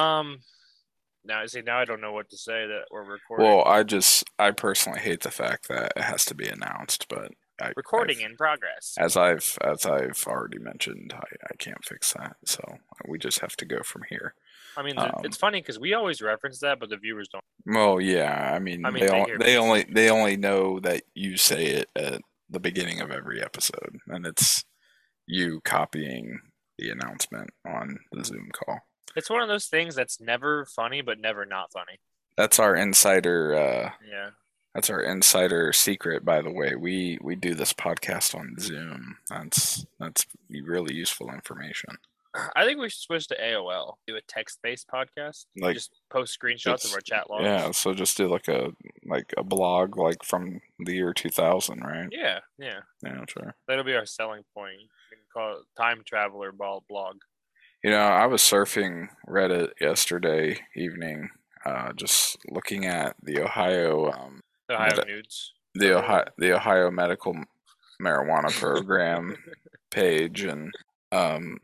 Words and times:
um, 0.00 0.38
now 1.24 1.44
see, 1.46 1.62
now 1.62 1.78
I 1.78 1.84
don't 1.84 2.00
know 2.00 2.12
what 2.12 2.30
to 2.30 2.36
say 2.38 2.66
that 2.66 2.84
we're 2.90 3.04
recording. 3.04 3.46
Well, 3.46 3.64
I 3.64 3.82
just 3.82 4.24
I 4.38 4.50
personally 4.52 5.00
hate 5.00 5.20
the 5.22 5.30
fact 5.30 5.68
that 5.68 5.92
it 5.96 6.02
has 6.02 6.24
to 6.26 6.34
be 6.34 6.48
announced, 6.48 7.06
but 7.08 7.32
I, 7.60 7.72
recording 7.76 8.18
I've- 8.18 8.24
in 8.24 8.36
progress. 8.36 8.94
as 8.98 9.16
I've 9.16 9.58
as 9.62 9.84
I've 9.84 10.24
already 10.26 10.58
mentioned, 10.58 11.12
I, 11.14 11.18
I 11.50 11.56
can't 11.58 11.84
fix 11.84 12.12
that. 12.14 12.36
So 12.46 12.62
we 13.06 13.18
just 13.18 13.40
have 13.40 13.56
to 13.56 13.64
go 13.64 13.82
from 13.82 14.02
here. 14.08 14.34
I 14.76 14.82
mean, 14.82 14.96
um, 14.96 15.10
it's 15.24 15.36
funny 15.36 15.60
because 15.60 15.78
we 15.78 15.92
always 15.92 16.22
reference 16.22 16.60
that, 16.60 16.78
but 16.78 16.88
the 16.88 16.96
viewers 16.96 17.28
don't. 17.28 17.42
Well, 17.66 18.00
yeah. 18.00 18.52
I 18.54 18.60
mean, 18.60 18.84
I 18.86 18.90
mean, 18.90 19.00
they 19.06 19.08
they 19.08 19.20
on- 19.20 19.38
they 19.40 19.56
only 19.56 19.86
they 19.90 20.10
only 20.10 20.36
know 20.36 20.78
that 20.80 21.02
you 21.14 21.36
say 21.36 21.66
it 21.66 21.90
at 21.96 22.22
the 22.48 22.60
beginning 22.60 23.00
of 23.00 23.10
every 23.10 23.42
episode, 23.42 23.98
and 24.06 24.24
it's 24.26 24.64
you 25.26 25.60
copying 25.64 26.40
the 26.78 26.90
announcement 26.90 27.50
on 27.66 27.98
the 28.12 28.24
Zoom 28.24 28.48
call. 28.54 28.78
It's 29.16 29.30
one 29.30 29.42
of 29.42 29.48
those 29.48 29.66
things 29.66 29.94
that's 29.94 30.20
never 30.20 30.64
funny, 30.66 31.00
but 31.00 31.18
never 31.18 31.44
not 31.44 31.72
funny. 31.72 31.98
That's 32.36 32.58
our 32.58 32.74
insider. 32.76 33.54
Uh, 33.54 33.90
Yeah. 34.06 34.30
that's 34.74 34.90
our 34.90 35.00
insider 35.02 35.72
secret, 35.72 36.24
by 36.24 36.40
the 36.42 36.52
way. 36.52 36.74
We 36.76 37.18
we 37.20 37.34
do 37.34 37.54
this 37.54 37.72
podcast 37.72 38.34
on 38.34 38.56
Zoom. 38.58 39.18
That's 39.28 39.84
that's 39.98 40.26
really 40.50 40.94
useful 40.94 41.30
information. 41.32 41.98
I 42.54 42.64
think 42.64 42.78
we 42.78 42.90
should 42.90 43.00
switch 43.00 43.26
to 43.28 43.36
AOL. 43.42 43.94
Do 44.06 44.14
a 44.14 44.20
text-based 44.20 44.86
podcast. 44.86 45.46
Like- 45.56 45.74
just 45.74 45.98
post 46.10 46.38
screenshots 46.38 46.84
of 46.84 46.92
our 46.92 47.00
chat 47.00 47.28
logs. 47.30 47.44
Yeah, 47.44 47.70
so 47.72 47.94
just 47.94 48.16
do 48.16 48.28
like 48.28 48.46
a 48.48 48.70
like 49.04 49.32
a 49.36 49.42
blog 49.42 49.96
like 49.96 50.22
from 50.22 50.60
the 50.78 50.94
year 50.94 51.12
2000, 51.14 51.80
right? 51.80 52.08
Yeah, 52.12 52.40
yeah. 52.58 52.80
Yeah, 53.02 53.24
sure. 53.28 53.56
That'll 53.66 53.82
be 53.82 53.96
our 53.96 54.06
selling 54.06 54.44
point. 54.54 54.78
You 54.82 54.88
can 55.10 55.18
call 55.32 55.52
it 55.58 55.64
time 55.76 56.02
traveler 56.06 56.52
ball 56.52 56.84
blog. 56.88 57.16
You 57.84 57.90
know, 57.90 57.98
I 58.00 58.26
was 58.26 58.42
surfing 58.42 59.08
Reddit 59.28 59.70
yesterday 59.80 60.58
evening, 60.74 61.30
uh, 61.64 61.92
just 61.92 62.36
looking 62.50 62.86
at 62.86 63.14
the 63.22 63.40
Ohio, 63.42 64.10
um, 64.10 64.42
The 64.68 64.74
Ohio 64.74 64.90
Meta- 64.96 65.04
nudes. 65.06 65.52
the 65.74 65.96
Ohio, 65.98 66.24
the 66.38 66.52
Ohio 66.56 66.90
Medical 66.90 67.36
Marijuana 68.02 68.50
Program 68.52 69.36
page, 69.90 70.42
and 70.42 70.72
um, 71.12 71.58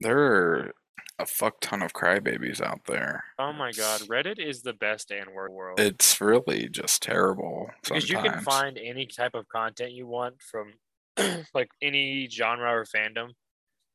there 0.00 0.18
are 0.18 0.72
a 1.20 1.26
fuck 1.26 1.60
ton 1.60 1.82
of 1.82 1.92
crybabies 1.92 2.60
out 2.60 2.80
there. 2.86 3.22
Oh 3.38 3.52
my 3.52 3.70
god, 3.72 4.00
Reddit 4.02 4.38
is 4.40 4.62
the 4.62 4.72
best 4.72 5.12
and 5.12 5.30
worst 5.30 5.52
world. 5.52 5.78
It's 5.78 6.20
really 6.20 6.68
just 6.68 7.00
terrible. 7.02 7.70
because 7.84 8.10
you 8.10 8.18
can 8.18 8.40
find 8.40 8.76
any 8.76 9.06
type 9.06 9.34
of 9.34 9.46
content 9.48 9.92
you 9.92 10.06
want 10.08 10.42
from 10.42 10.72
like 11.54 11.70
any 11.80 12.28
genre 12.28 12.72
or 12.72 12.84
fandom 12.84 13.30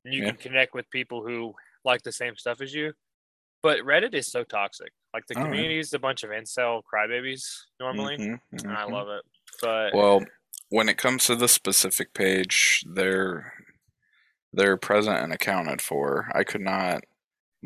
and 0.06 0.14
you 0.14 0.22
Yeah. 0.22 0.30
can 0.30 0.38
connect 0.38 0.74
with 0.76 0.90
people 0.92 1.26
who 1.26 1.54
like 1.86 2.02
the 2.04 2.12
same 2.12 2.36
stuff 2.36 2.60
as 2.62 2.74
you 2.74 2.92
but 3.64 3.80
reddit 3.80 4.14
is 4.14 4.28
so 4.32 4.44
toxic 4.44 4.92
like 5.14 5.26
the 5.28 5.38
Oh, 5.40 5.44
community 5.44 5.80
is 5.80 5.94
a 5.94 6.00
bunch 6.00 6.24
of 6.24 6.30
incel 6.32 6.82
crybabies 6.92 7.46
normally 7.80 8.18
Mhm, 8.18 8.40
and 8.52 8.72
i 8.72 8.84
love 8.86 9.08
it 9.10 9.22
but 9.62 9.94
Well, 9.94 10.26
when 10.70 10.90
it 10.90 10.98
comes 10.98 11.26
to 11.26 11.36
the 11.36 11.48
specific 11.48 12.14
page, 12.14 12.84
they're 12.94 13.54
they're 14.52 14.76
present 14.78 15.20
and 15.20 15.32
accounted 15.32 15.82
for. 15.82 16.30
I 16.34 16.44
could 16.44 16.60
not 16.62 17.04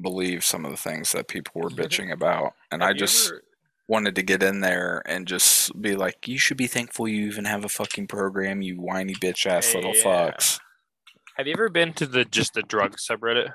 believe 0.02 0.44
some 0.44 0.66
of 0.66 0.72
the 0.72 0.78
things 0.78 1.11
that 1.14 1.28
people 1.28 1.61
were 1.61 1.70
bitching 1.70 2.11
about, 2.11 2.54
and 2.72 2.81
have 2.81 2.92
I 2.92 2.94
just 2.94 3.30
ever- 3.30 3.42
wanted 3.88 4.16
to 4.16 4.22
get 4.22 4.43
in 4.43 4.60
there 4.60 5.02
and 5.05 5.27
just 5.27 5.80
be 5.82 5.95
like, 5.95 6.27
"You 6.27 6.38
should 6.38 6.58
be 6.58 6.67
thankful 6.67 7.08
you 7.08 7.26
even 7.26 7.45
have 7.45 7.66
a 7.66 7.70
fucking 7.70 8.08
program, 8.08 8.61
you 8.61 8.76
whiny 8.80 9.16
bitch 9.16 9.45
ass 9.48 9.73
little 9.73 9.95
Yeah. 9.95 10.04
fucks." 10.04 10.60
have 11.38 11.48
you 11.48 11.54
ever 11.54 11.70
been 11.70 11.93
to 11.93 12.05
the 12.05 12.26
just 12.26 12.54
the 12.54 12.61
drug 12.64 12.98
subreddit 12.98 13.54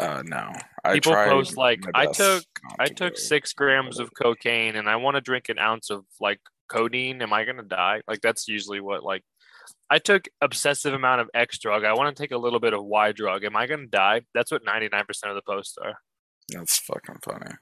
Uh, 0.00 0.22
no, 0.24 0.52
I 0.84 0.94
People 0.94 1.12
tried 1.12 1.28
post, 1.28 1.56
like, 1.56 1.80
I 1.94 2.06
took- 2.06 2.44
not 2.64 2.76
i 2.78 2.86
to 2.86 2.94
took 2.94 3.14
go. 3.14 3.20
six 3.20 3.52
grams 3.52 3.98
of 3.98 4.10
cocaine 4.14 4.76
and 4.76 4.88
i 4.88 4.96
want 4.96 5.14
to 5.16 5.20
drink 5.20 5.48
an 5.48 5.58
ounce 5.58 5.90
of 5.90 6.04
like 6.20 6.40
codeine. 6.68 7.20
Am 7.22 7.32
i 7.32 7.44
gonna 7.44 7.62
die? 7.62 8.02
Like 8.08 8.20
that's 8.20 8.48
usually 8.48 8.80
what 8.80 9.02
like 9.02 9.24
i 9.90 9.98
took 9.98 10.28
obsessive 10.40 10.94
amount 10.94 11.20
of 11.20 11.28
x 11.34 11.58
drug. 11.58 11.84
I 11.84 11.92
want 11.94 12.14
to 12.16 12.22
take 12.22 12.32
a 12.32 12.38
little 12.38 12.60
bit 12.60 12.72
of 12.74 12.84
y 12.84 13.12
drug. 13.12 13.44
Am 13.44 13.56
i 13.56 13.66
gonna 13.66 13.86
die? 13.86 14.22
That's 14.34 14.50
what 14.52 14.64
99% 14.64 15.02
of 15.24 15.34
the 15.34 15.42
posts 15.42 15.76
are. 15.82 15.94
That's 16.52 16.78
fucking 16.78 17.18
funny. 17.22 17.52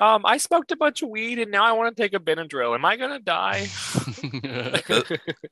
um 0.00 0.24
i 0.24 0.36
smoked 0.36 0.70
a 0.72 0.76
bunch 0.76 1.02
of 1.02 1.08
weed 1.08 1.38
and 1.38 1.50
now 1.50 1.64
i 1.64 1.72
want 1.72 1.94
to 1.96 2.02
take 2.02 2.14
a 2.14 2.20
benadryl. 2.20 2.74
Am 2.74 2.84
i 2.84 2.96
gonna 2.96 3.20
die? 3.20 3.68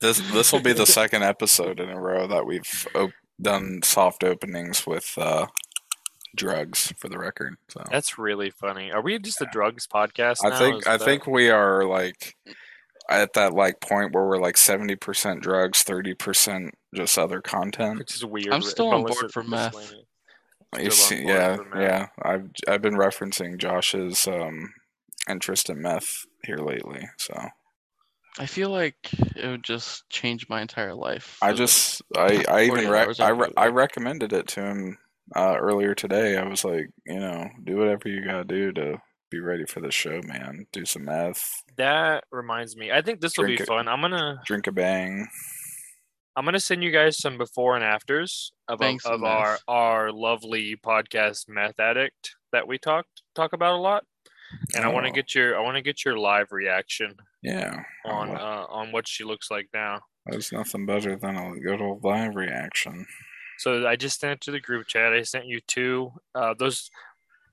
This 0.00 0.18
this 0.32 0.52
will 0.52 0.60
be 0.62 0.72
the 0.72 0.86
second 0.86 1.22
episode 1.22 1.80
in 1.80 1.88
a 1.90 2.00
row 2.00 2.26
that 2.26 2.46
we've 2.46 2.86
op- 2.94 3.10
done 3.40 3.80
soft 3.82 4.24
openings 4.24 4.86
with 4.86 5.12
uh, 5.18 5.46
drugs 6.36 6.92
for 6.98 7.08
the 7.08 7.18
record. 7.18 7.56
So 7.68 7.82
that's 7.90 8.18
really 8.18 8.50
funny 8.50 8.90
are 8.92 9.00
we 9.02 9.18
just 9.18 9.40
a 9.40 9.48
drugs 9.52 9.86
podcast 9.86 10.38
I 10.44 10.50
now? 10.50 10.58
think 10.58 10.76
Is 10.82 10.86
I 10.86 10.96
that- 10.96 11.04
think 11.04 11.26
we 11.26 11.50
are 11.50 11.84
like 11.84 12.36
at 13.10 13.32
that 13.34 13.54
like 13.54 13.80
point 13.80 14.12
where 14.14 14.26
we're 14.26 14.38
like 14.38 14.56
seventy 14.56 14.96
percent 14.96 15.40
drugs, 15.42 15.82
thirty 15.82 16.14
percent 16.14 16.74
just 16.94 17.18
other 17.18 17.40
content. 17.40 17.98
which 17.98 18.14
is 18.14 18.24
weird 18.24 18.52
I'm 18.52 18.62
still 18.62 18.88
on 18.88 19.04
board 19.04 19.32
for 19.32 19.42
meth. 19.42 19.94
You 20.78 20.90
see- 20.90 21.24
yeah, 21.24 21.56
for 21.56 21.64
meth. 21.64 21.80
yeah. 21.80 22.06
I've 22.22 22.50
I've 22.68 22.82
been 22.82 22.94
referencing 22.96 23.56
Josh's 23.58 24.26
um, 24.28 24.74
interest 25.28 25.70
in 25.70 25.80
meth 25.80 26.26
here 26.44 26.58
lately. 26.58 27.08
So 27.16 27.34
I 28.38 28.44
feel 28.46 28.68
like 28.70 28.96
it 29.34 29.48
would 29.48 29.64
just 29.64 30.08
change 30.10 30.46
my 30.50 30.60
entire 30.60 30.94
life. 30.94 31.38
I 31.40 31.54
just 31.54 32.02
I 32.16 32.44
I 32.48 32.62
even 32.64 32.88
re- 32.90 33.14
I, 33.18 33.28
re- 33.30 33.52
I 33.56 33.66
recommended 33.68 34.32
it 34.34 34.46
to 34.48 34.60
him 34.62 34.98
uh, 35.36 35.56
earlier 35.58 35.94
today. 35.94 36.36
I 36.36 36.46
was 36.48 36.64
like, 36.64 36.88
you 37.06 37.18
know, 37.20 37.48
do 37.64 37.76
whatever 37.76 38.08
you 38.08 38.24
gotta 38.24 38.44
do 38.44 38.72
to 38.72 38.98
be 39.30 39.40
ready 39.40 39.64
for 39.66 39.80
the 39.80 39.90
show, 39.90 40.20
man. 40.24 40.66
Do 40.72 40.84
some 40.86 41.04
meth, 41.04 41.62
that 41.76 42.24
reminds 42.32 42.76
me 42.76 42.90
i 42.90 43.00
think 43.02 43.20
this 43.20 43.36
will 43.38 43.44
be 43.44 43.56
Drink 43.56 43.60
it. 43.60 43.66
fun 43.68 43.86
i'm 43.88 44.00
gonna 44.00 44.40
drink 44.46 44.66
a 44.66 44.72
bang. 44.72 45.26
I'm 46.36 46.44
gonna 46.44 46.60
send 46.60 46.82
you 46.84 46.90
guys 46.92 47.18
some 47.18 47.36
before 47.36 47.74
and 47.74 47.84
afters 47.84 48.52
of, 48.68 48.78
Thanks, 48.78 49.04
of 49.04 49.24
our 49.24 49.58
our 49.68 50.12
lovely 50.12 50.76
podcast 50.76 51.48
meth 51.48 51.78
addict 51.80 52.36
that 52.52 52.66
we 52.68 52.78
talked 52.78 53.22
talk 53.34 53.52
about 53.52 53.74
a 53.74 53.82
lot, 53.82 54.04
and 54.74 54.84
I 54.84 54.88
want 54.88 55.06
to 55.06 55.10
Oh. 55.10 55.14
get 55.14 55.34
your 55.34 55.56
I 55.58 55.60
want 55.60 55.76
to 55.76 55.82
get 55.82 56.04
your 56.04 56.16
live 56.16 56.52
reaction 56.52 57.14
Yeah, 57.42 57.82
on 58.06 58.30
Oh, 58.30 58.34
uh, 58.34 58.66
on 58.70 58.92
what 58.92 59.08
she 59.08 59.24
looks 59.24 59.50
like 59.50 59.68
now. 59.74 60.00
there's 60.26 60.52
nothing 60.52 60.86
better 60.86 61.16
than 61.16 61.36
a 61.36 61.58
good 61.58 61.80
old 61.80 62.04
live 62.04 62.36
reaction. 62.36 63.04
So 63.58 63.86
I 63.86 63.96
just 63.96 64.20
sent 64.20 64.32
it 64.32 64.40
to 64.42 64.50
the 64.50 64.60
group 64.60 64.86
chat. 64.86 65.12
I 65.12 65.22
sent 65.22 65.46
you 65.46 65.60
two. 65.66 66.12
Uh, 66.34 66.54
those 66.58 66.90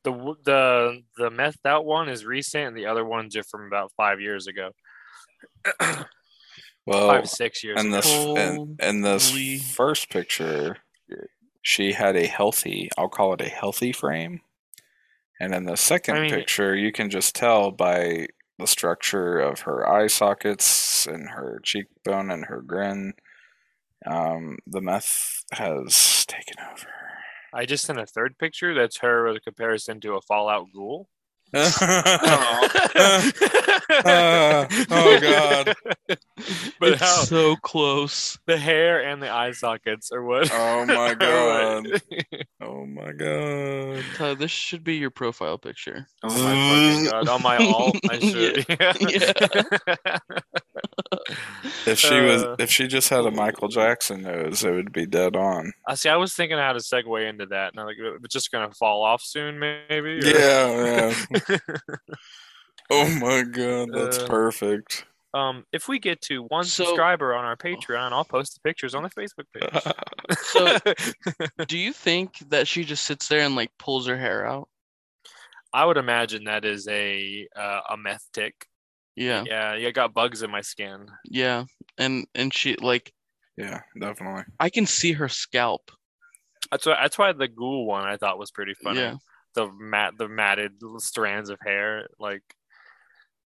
the 0.04 0.12
the 0.46 1.02
the 1.18 1.30
methed 1.30 1.66
out 1.66 1.86
one 1.86 2.10
is 2.10 2.26
recent, 2.26 2.68
and 2.68 2.78
the 2.78 2.86
other 2.86 3.04
ones 3.06 3.36
are 3.36 3.44
from 3.44 3.66
about 3.68 3.92
five 3.98 4.22
years 4.22 4.48
ago, 4.48 4.70
Well, 6.86 7.08
five 7.08 7.28
six 7.28 7.64
years 7.64 7.80
And 7.80 7.88
ago. 7.90 7.96
this 7.98 8.08
in, 8.56 8.78
in 8.80 9.02
this 9.02 9.32
Holy- 9.32 9.58
first 9.58 10.10
picture, 10.12 10.78
she 11.64 11.94
had 11.94 12.16
a 12.16 12.28
healthy. 12.28 12.90
I'll 12.98 13.10
call 13.10 13.34
it 13.34 13.42
a 13.42 13.50
healthy 13.50 13.92
frame. 13.92 14.42
And 15.40 15.54
in 15.54 15.66
the 15.66 15.76
second 15.76 16.18
I 16.18 16.22
mean- 16.22 16.30
picture, 16.30 16.76
you 16.76 16.92
can 16.92 17.10
just 17.10 17.36
tell 17.36 17.72
by 17.72 18.28
the 18.60 18.68
structure 18.68 19.40
of 19.40 19.62
her 19.62 19.90
eye 19.90 20.08
sockets 20.08 21.08
and 21.08 21.30
her 21.32 21.60
cheekbone 21.64 22.30
and 22.32 22.46
her 22.46 22.62
grin. 22.62 23.14
Um, 24.08 24.58
the 24.68 24.82
meth 24.82 25.44
has 25.52 26.26
taken 26.28 26.56
over. 26.72 26.88
I 27.54 27.66
just 27.66 27.86
sent 27.86 28.00
a 28.00 28.06
third 28.06 28.38
picture. 28.38 28.74
That's 28.74 28.98
her 29.00 29.28
with 29.28 29.38
a 29.38 29.40
comparison 29.40 30.00
to 30.02 30.16
a 30.16 30.22
Fallout 30.22 30.68
ghoul. 30.74 31.08
Uh, 31.54 31.72
oh, 34.92 35.20
God. 35.22 35.74
But 36.80 36.92
it's 36.94 37.02
how 37.02 37.24
so 37.24 37.56
close. 37.58 38.38
the 38.46 38.58
hair 38.58 39.06
and 39.08 39.22
the 39.22 39.30
eye 39.30 39.52
sockets 39.52 40.12
are 40.12 40.24
what? 40.24 40.50
Oh 40.54 40.86
my 40.86 41.14
god. 41.16 42.02
Oh 42.62 42.86
my 42.86 43.12
god. 43.12 44.04
Tyler, 44.16 44.36
this 44.36 44.50
should 44.50 44.84
be 44.84 44.96
your 44.96 45.12
profile 45.12 45.58
picture. 45.60 46.08
oh 46.24 46.44
my 46.44 47.10
god! 47.12 47.28
On 47.30 47.42
my 47.44 47.58
alt, 47.58 47.96
I 48.10 48.18
should. 48.20 48.66
If 51.86 52.00
she 52.00 52.20
was 52.22 52.44
Uh, 52.44 52.56
if 52.58 52.72
she 52.72 52.88
just 52.88 53.10
had 53.10 53.26
a 53.26 53.32
Michael 53.32 53.68
Jackson 53.68 54.24
nose, 54.24 54.64
it 54.64 54.72
would 54.72 54.92
be 54.92 55.06
dead 55.06 55.36
on. 55.36 55.72
I 55.88 55.94
see. 55.96 56.10
I 56.10 56.16
was 56.18 56.34
thinking 56.34 56.58
how 56.58 56.74
to 56.74 56.80
segue 56.80 57.30
into 57.30 57.46
that, 57.48 57.74
and 57.74 57.80
I'm 57.80 57.86
like, 57.86 57.98
it's 58.24 58.34
just 58.34 58.52
gonna 58.52 58.72
fall 58.72 59.04
off 59.04 59.22
soon, 59.22 59.60
maybe. 59.60 60.20
or- 60.20 60.26
Yeah, 60.26 61.14
yeah. 61.32 61.35
Oh 62.92 63.10
my 63.20 63.42
god, 63.44 63.90
that's 63.94 64.20
Uh, 64.20 64.28
perfect. 64.28 65.06
um, 65.34 65.66
if 65.74 65.88
we 65.88 65.98
get 65.98 66.22
to 66.22 66.44
one 66.44 66.66
So- 66.66 66.86
subscriber 66.86 67.34
on 67.34 67.44
our 67.44 67.58
Patreon, 67.58 68.12
I'll 68.12 68.24
post 68.26 68.54
the 68.54 68.60
pictures 68.68 68.94
on 68.94 69.04
the 69.04 69.10
Facebook 69.10 69.46
page. 69.54 69.94
So- 70.38 70.78
Do 71.68 71.78
you 71.78 71.92
think 71.94 72.38
that 72.50 72.68
she 72.68 72.84
just 72.84 73.06
sits 73.06 73.28
there 73.28 73.42
and 73.42 73.56
like 73.56 73.72
pulls 73.80 74.08
her 74.08 74.18
hair 74.18 74.46
out? 74.46 74.70
I 75.74 75.84
would 75.86 75.98
imagine 75.98 76.44
that 76.46 76.64
is 76.64 76.88
a 76.88 77.48
uh, 77.56 77.82
a 77.90 77.98
meth 77.98 78.28
tick. 78.34 78.54
Yeah, 79.16 79.44
Yeah, 79.48 79.76
yeah, 79.76 79.88
I 79.88 79.92
got 79.92 80.14
bugs 80.14 80.42
in 80.44 80.52
my 80.52 80.62
skin. 80.62 81.08
yeah. 81.26 81.66
And 81.98 82.28
and 82.36 82.54
she 82.54 82.76
like 82.76 83.12
Yeah, 83.58 83.82
definitely. 84.00 84.44
I 84.60 84.70
can 84.70 84.86
see 84.86 85.14
her 85.14 85.28
scalp. 85.30 85.90
That's 86.72 86.86
why. 86.86 86.98
That's 87.02 87.18
why 87.18 87.32
the 87.34 87.48
ghoul 87.48 87.86
one 87.86 88.04
I 88.06 88.18
thought 88.18 88.38
was 88.40 88.52
pretty 88.52 88.74
funny. 88.76 89.00
Yeah. 89.00 89.16
The 89.56 89.72
mat, 89.72 90.14
the 90.18 90.28
matted 90.28 90.74
strands 90.98 91.50
of 91.50 91.60
hair. 91.66 92.08
Like, 92.20 92.44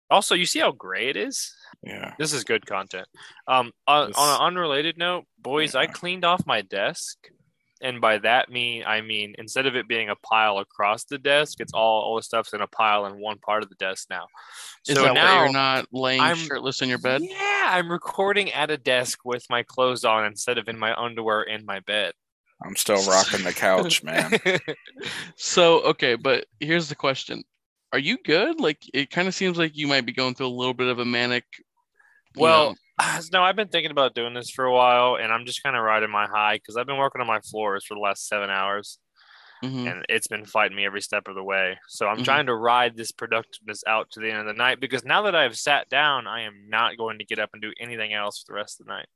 also, 0.09 0.35
you 0.35 0.47
see 0.47 0.61
how 0.61 0.71
gray 0.73 1.09
it 1.09 1.17
is. 1.17 1.53
Yeah. 1.83 2.15
This 2.19 2.33
is 2.33 2.45
good 2.45 2.65
content. 2.65 3.09
Um, 3.49 3.73
on, 3.87 4.09
This- 4.09 4.17
on 4.17 4.29
an 4.37 4.41
unrelated 4.47 4.97
note, 4.99 5.25
boys, 5.39 5.75
I 5.75 5.87
cleaned 5.87 6.25
off 6.25 6.47
my 6.47 6.63
desk, 6.63 7.17
and 7.83 8.01
by 8.01 8.17
that 8.19 8.49
mean 8.49 8.85
I 8.87 9.03
mean 9.03 9.35
instead 9.37 9.67
of 9.67 9.77
it 9.77 9.87
being 9.87 10.09
a 10.09 10.17
pile 10.17 10.59
across 10.59 11.05
the 11.05 11.19
desk, 11.19 11.61
it's 11.61 11.75
all 11.75 12.03
all 12.03 12.17
the 12.17 12.23
stuff's 12.23 12.55
in 12.55 12.63
a 12.63 12.67
pile 12.67 13.05
in 13.05 13.21
one 13.21 13.39
part 13.39 13.63
of 13.63 13.69
the 13.69 13.75
desk 13.75 14.07
now. 14.09 14.27
Is 14.89 14.97
so 14.97 15.03
that 15.03 15.13
now 15.15 15.37
why 15.39 15.45
you're 15.45 15.53
not 15.53 15.87
laying 15.93 16.21
I'm- 16.23 16.37
shirtless 16.37 16.81
in 16.81 16.89
your 16.89 16.99
bed? 16.99 17.21
Yeah, 17.23 17.67
I'm 17.73 17.91
recording 17.93 18.51
at 18.53 18.71
a 18.71 18.79
desk 18.79 19.19
with 19.25 19.45
my 19.51 19.63
clothes 19.63 20.05
on 20.07 20.25
instead 20.25 20.57
of 20.57 20.69
in 20.69 20.79
my 20.79 20.95
underwear 20.95 21.43
in 21.43 21.67
my 21.67 21.81
bed. 21.81 22.15
I'm 22.65 22.77
still 22.77 23.03
rocking 23.05 23.45
the 23.45 23.53
couch, 23.53 24.03
man. 24.03 24.33
So 25.37 25.81
okay, 25.83 26.15
but 26.15 26.47
here's 26.61 26.89
the 26.89 26.95
question: 26.95 27.43
Are 27.93 27.99
you 27.99 28.17
good? 28.25 28.61
Like 28.61 28.79
it 28.95 29.11
kind 29.11 29.29
of 29.29 29.35
seems 29.35 29.59
like 29.59 29.77
you 29.77 29.87
might 29.87 30.07
be 30.07 30.13
going 30.13 30.35
through 30.35 30.47
a 30.47 30.49
little 30.49 30.75
bit 30.75 30.89
of 30.89 30.99
a 30.99 31.05
manic. 31.05 31.45
you 31.59 32.43
Well, 32.43 32.75
know- 32.99 33.21
no, 33.33 33.43
I've 33.43 33.57
been 33.57 33.69
thinking 33.69 33.91
about 33.91 34.15
doing 34.15 34.33
this 34.35 34.51
for 34.51 34.65
a 34.65 34.73
while, 34.73 35.17
and 35.17 35.33
I'm 35.33 35.45
just 35.45 35.63
kind 35.63 35.77
of 35.77 35.83
riding 35.83 36.11
my 36.11 36.27
high 36.27 36.57
because 36.57 36.77
I've 36.77 36.87
been 36.87 36.97
working 36.97 37.21
on 37.21 37.27
my 37.27 37.41
floors 37.41 37.85
for 37.85 37.95
the 37.95 38.01
last 38.01 38.27
seven 38.27 38.49
hours, 38.49 38.99
mhm. 39.63 39.91
and 39.93 40.07
it's 40.09 40.27
been 40.29 40.47
fighting 40.47 40.77
me 40.77 40.87
every 40.87 41.03
step 41.03 41.29
of 41.29 41.35
the 41.35 41.45
way. 41.45 41.79
So 41.89 42.07
I'm 42.09 42.19
Mhm. 42.19 42.25
trying 42.25 42.47
to 42.47 42.55
ride 42.55 42.97
this 42.97 43.13
productiveness 43.13 43.85
out 43.87 44.11
to 44.13 44.21
the 44.21 44.31
end 44.31 44.41
of 44.41 44.47
the 44.47 44.55
night 44.55 44.81
because 44.81 45.05
now 45.05 45.23
that 45.23 45.35
I've 45.37 45.59
sat 45.59 45.89
down, 45.91 46.27
I 46.27 46.43
am 46.43 46.69
not 46.71 46.97
going 46.97 47.19
to 47.19 47.25
get 47.27 47.39
up 47.39 47.51
and 47.53 47.61
do 47.61 47.73
anything 47.79 48.15
else 48.15 48.43
for 48.43 48.53
the 48.53 48.57
rest 48.57 48.81
of 48.81 48.87
the 48.87 48.93
night. 48.95 49.09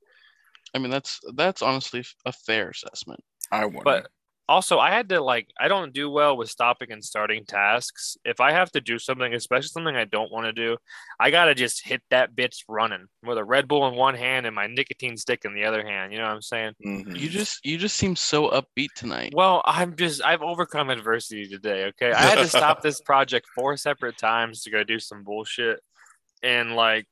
I 0.74 0.78
mean 0.78 0.90
that's 0.90 1.20
that's 1.34 1.62
honestly 1.62 2.04
a 2.24 2.32
fair 2.32 2.70
assessment. 2.70 3.20
I 3.50 3.64
wouldn't. 3.66 3.84
But 3.84 4.08
also, 4.48 4.80
I 4.80 4.90
had 4.90 5.08
to 5.10 5.20
like, 5.22 5.46
I 5.60 5.68
don't 5.68 5.92
do 5.94 6.10
well 6.10 6.36
with 6.36 6.50
stopping 6.50 6.90
and 6.90 7.04
starting 7.04 7.44
tasks. 7.44 8.16
If 8.24 8.40
I 8.40 8.50
have 8.50 8.68
to 8.72 8.80
do 8.80 8.98
something, 8.98 9.32
especially 9.32 9.68
something 9.68 9.94
I 9.94 10.06
don't 10.06 10.32
want 10.32 10.46
to 10.46 10.52
do, 10.52 10.76
I 11.20 11.30
gotta 11.30 11.54
just 11.54 11.86
hit 11.86 12.02
that 12.10 12.34
bitch 12.34 12.64
running 12.68 13.06
with 13.24 13.38
a 13.38 13.44
Red 13.44 13.68
Bull 13.68 13.86
in 13.86 13.94
one 13.94 14.16
hand 14.16 14.46
and 14.46 14.54
my 14.56 14.66
nicotine 14.66 15.16
stick 15.16 15.44
in 15.44 15.54
the 15.54 15.66
other 15.66 15.86
hand. 15.86 16.12
You 16.12 16.18
know 16.18 16.24
what 16.24 16.34
I'm 16.34 16.42
saying? 16.42 16.72
Mhm. 16.84 17.16
You 17.16 17.28
just 17.28 17.64
you 17.64 17.78
just 17.78 17.96
seem 17.96 18.16
so 18.16 18.50
upbeat 18.50 18.92
tonight. 18.96 19.32
Well, 19.36 19.62
I'm 19.64 19.94
just 19.94 20.20
I've 20.24 20.42
overcome 20.42 20.90
adversity 20.90 21.46
today. 21.46 21.84
Okay, 21.84 22.10
I 22.10 22.20
had 22.22 22.38
to 22.38 22.48
stop 22.48 22.82
this 22.82 23.00
project 23.00 23.46
four 23.54 23.76
separate 23.76 24.18
times 24.18 24.62
to 24.62 24.70
go 24.70 24.82
do 24.82 24.98
some 24.98 25.22
bullshit, 25.22 25.78
and 26.42 26.74
like 26.74 27.06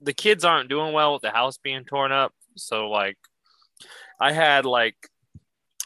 the 0.00 0.12
kids 0.12 0.44
aren't 0.44 0.68
doing 0.68 0.92
well 0.92 1.14
with 1.14 1.22
the 1.22 1.30
house 1.30 1.58
being 1.58 1.84
torn 1.84 2.12
up. 2.12 2.32
So 2.56 2.88
like, 2.88 3.18
I 4.20 4.32
had 4.32 4.64
like 4.64 4.96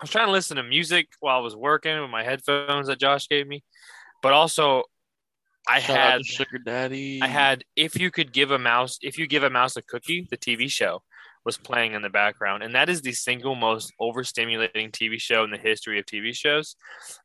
I 0.01 0.05
was 0.05 0.11
trying 0.11 0.27
to 0.27 0.33
listen 0.33 0.57
to 0.59 0.63
music 0.63 1.09
while 1.21 1.39
I 1.39 1.41
was 1.41 1.57
working 1.57 2.01
with 2.01 2.11
my 2.11 2.23
headphones 2.23 2.87
that 2.87 3.01
Josh 3.01 3.29
gave 3.29 3.49
me, 3.49 3.65
but 4.23 4.33
also 4.33 4.85
I 5.69 5.81
Shout 5.81 5.97
had 5.97 6.25
Sugar 6.25 6.59
Daddy. 6.59 7.21
I 7.21 7.27
had 7.27 7.65
if 7.75 7.99
you 7.99 8.11
could 8.11 8.33
give 8.33 8.53
a 8.53 8.59
mouse 8.59 8.99
if 9.03 9.19
you 9.19 9.27
give 9.27 9.43
a 9.43 9.51
mouse 9.51 9.77
a 9.77 9.83
cookie, 9.83 10.29
the 10.31 10.37
TV 10.37 10.71
show 10.71 11.03
was 11.45 11.59
playing 11.59 11.95
in 11.95 12.03
the 12.03 12.11
background. 12.11 12.63
And 12.63 12.75
that 12.75 12.89
is 12.89 13.01
the 13.01 13.13
single 13.13 13.55
most 13.55 13.93
overstimulating 14.01 14.91
TV 14.93 15.21
show 15.21 15.45
in 15.45 15.51
the 15.51 15.59
history 15.59 15.99
of 15.99 16.07
TV 16.07 16.35
shows. 16.35 16.77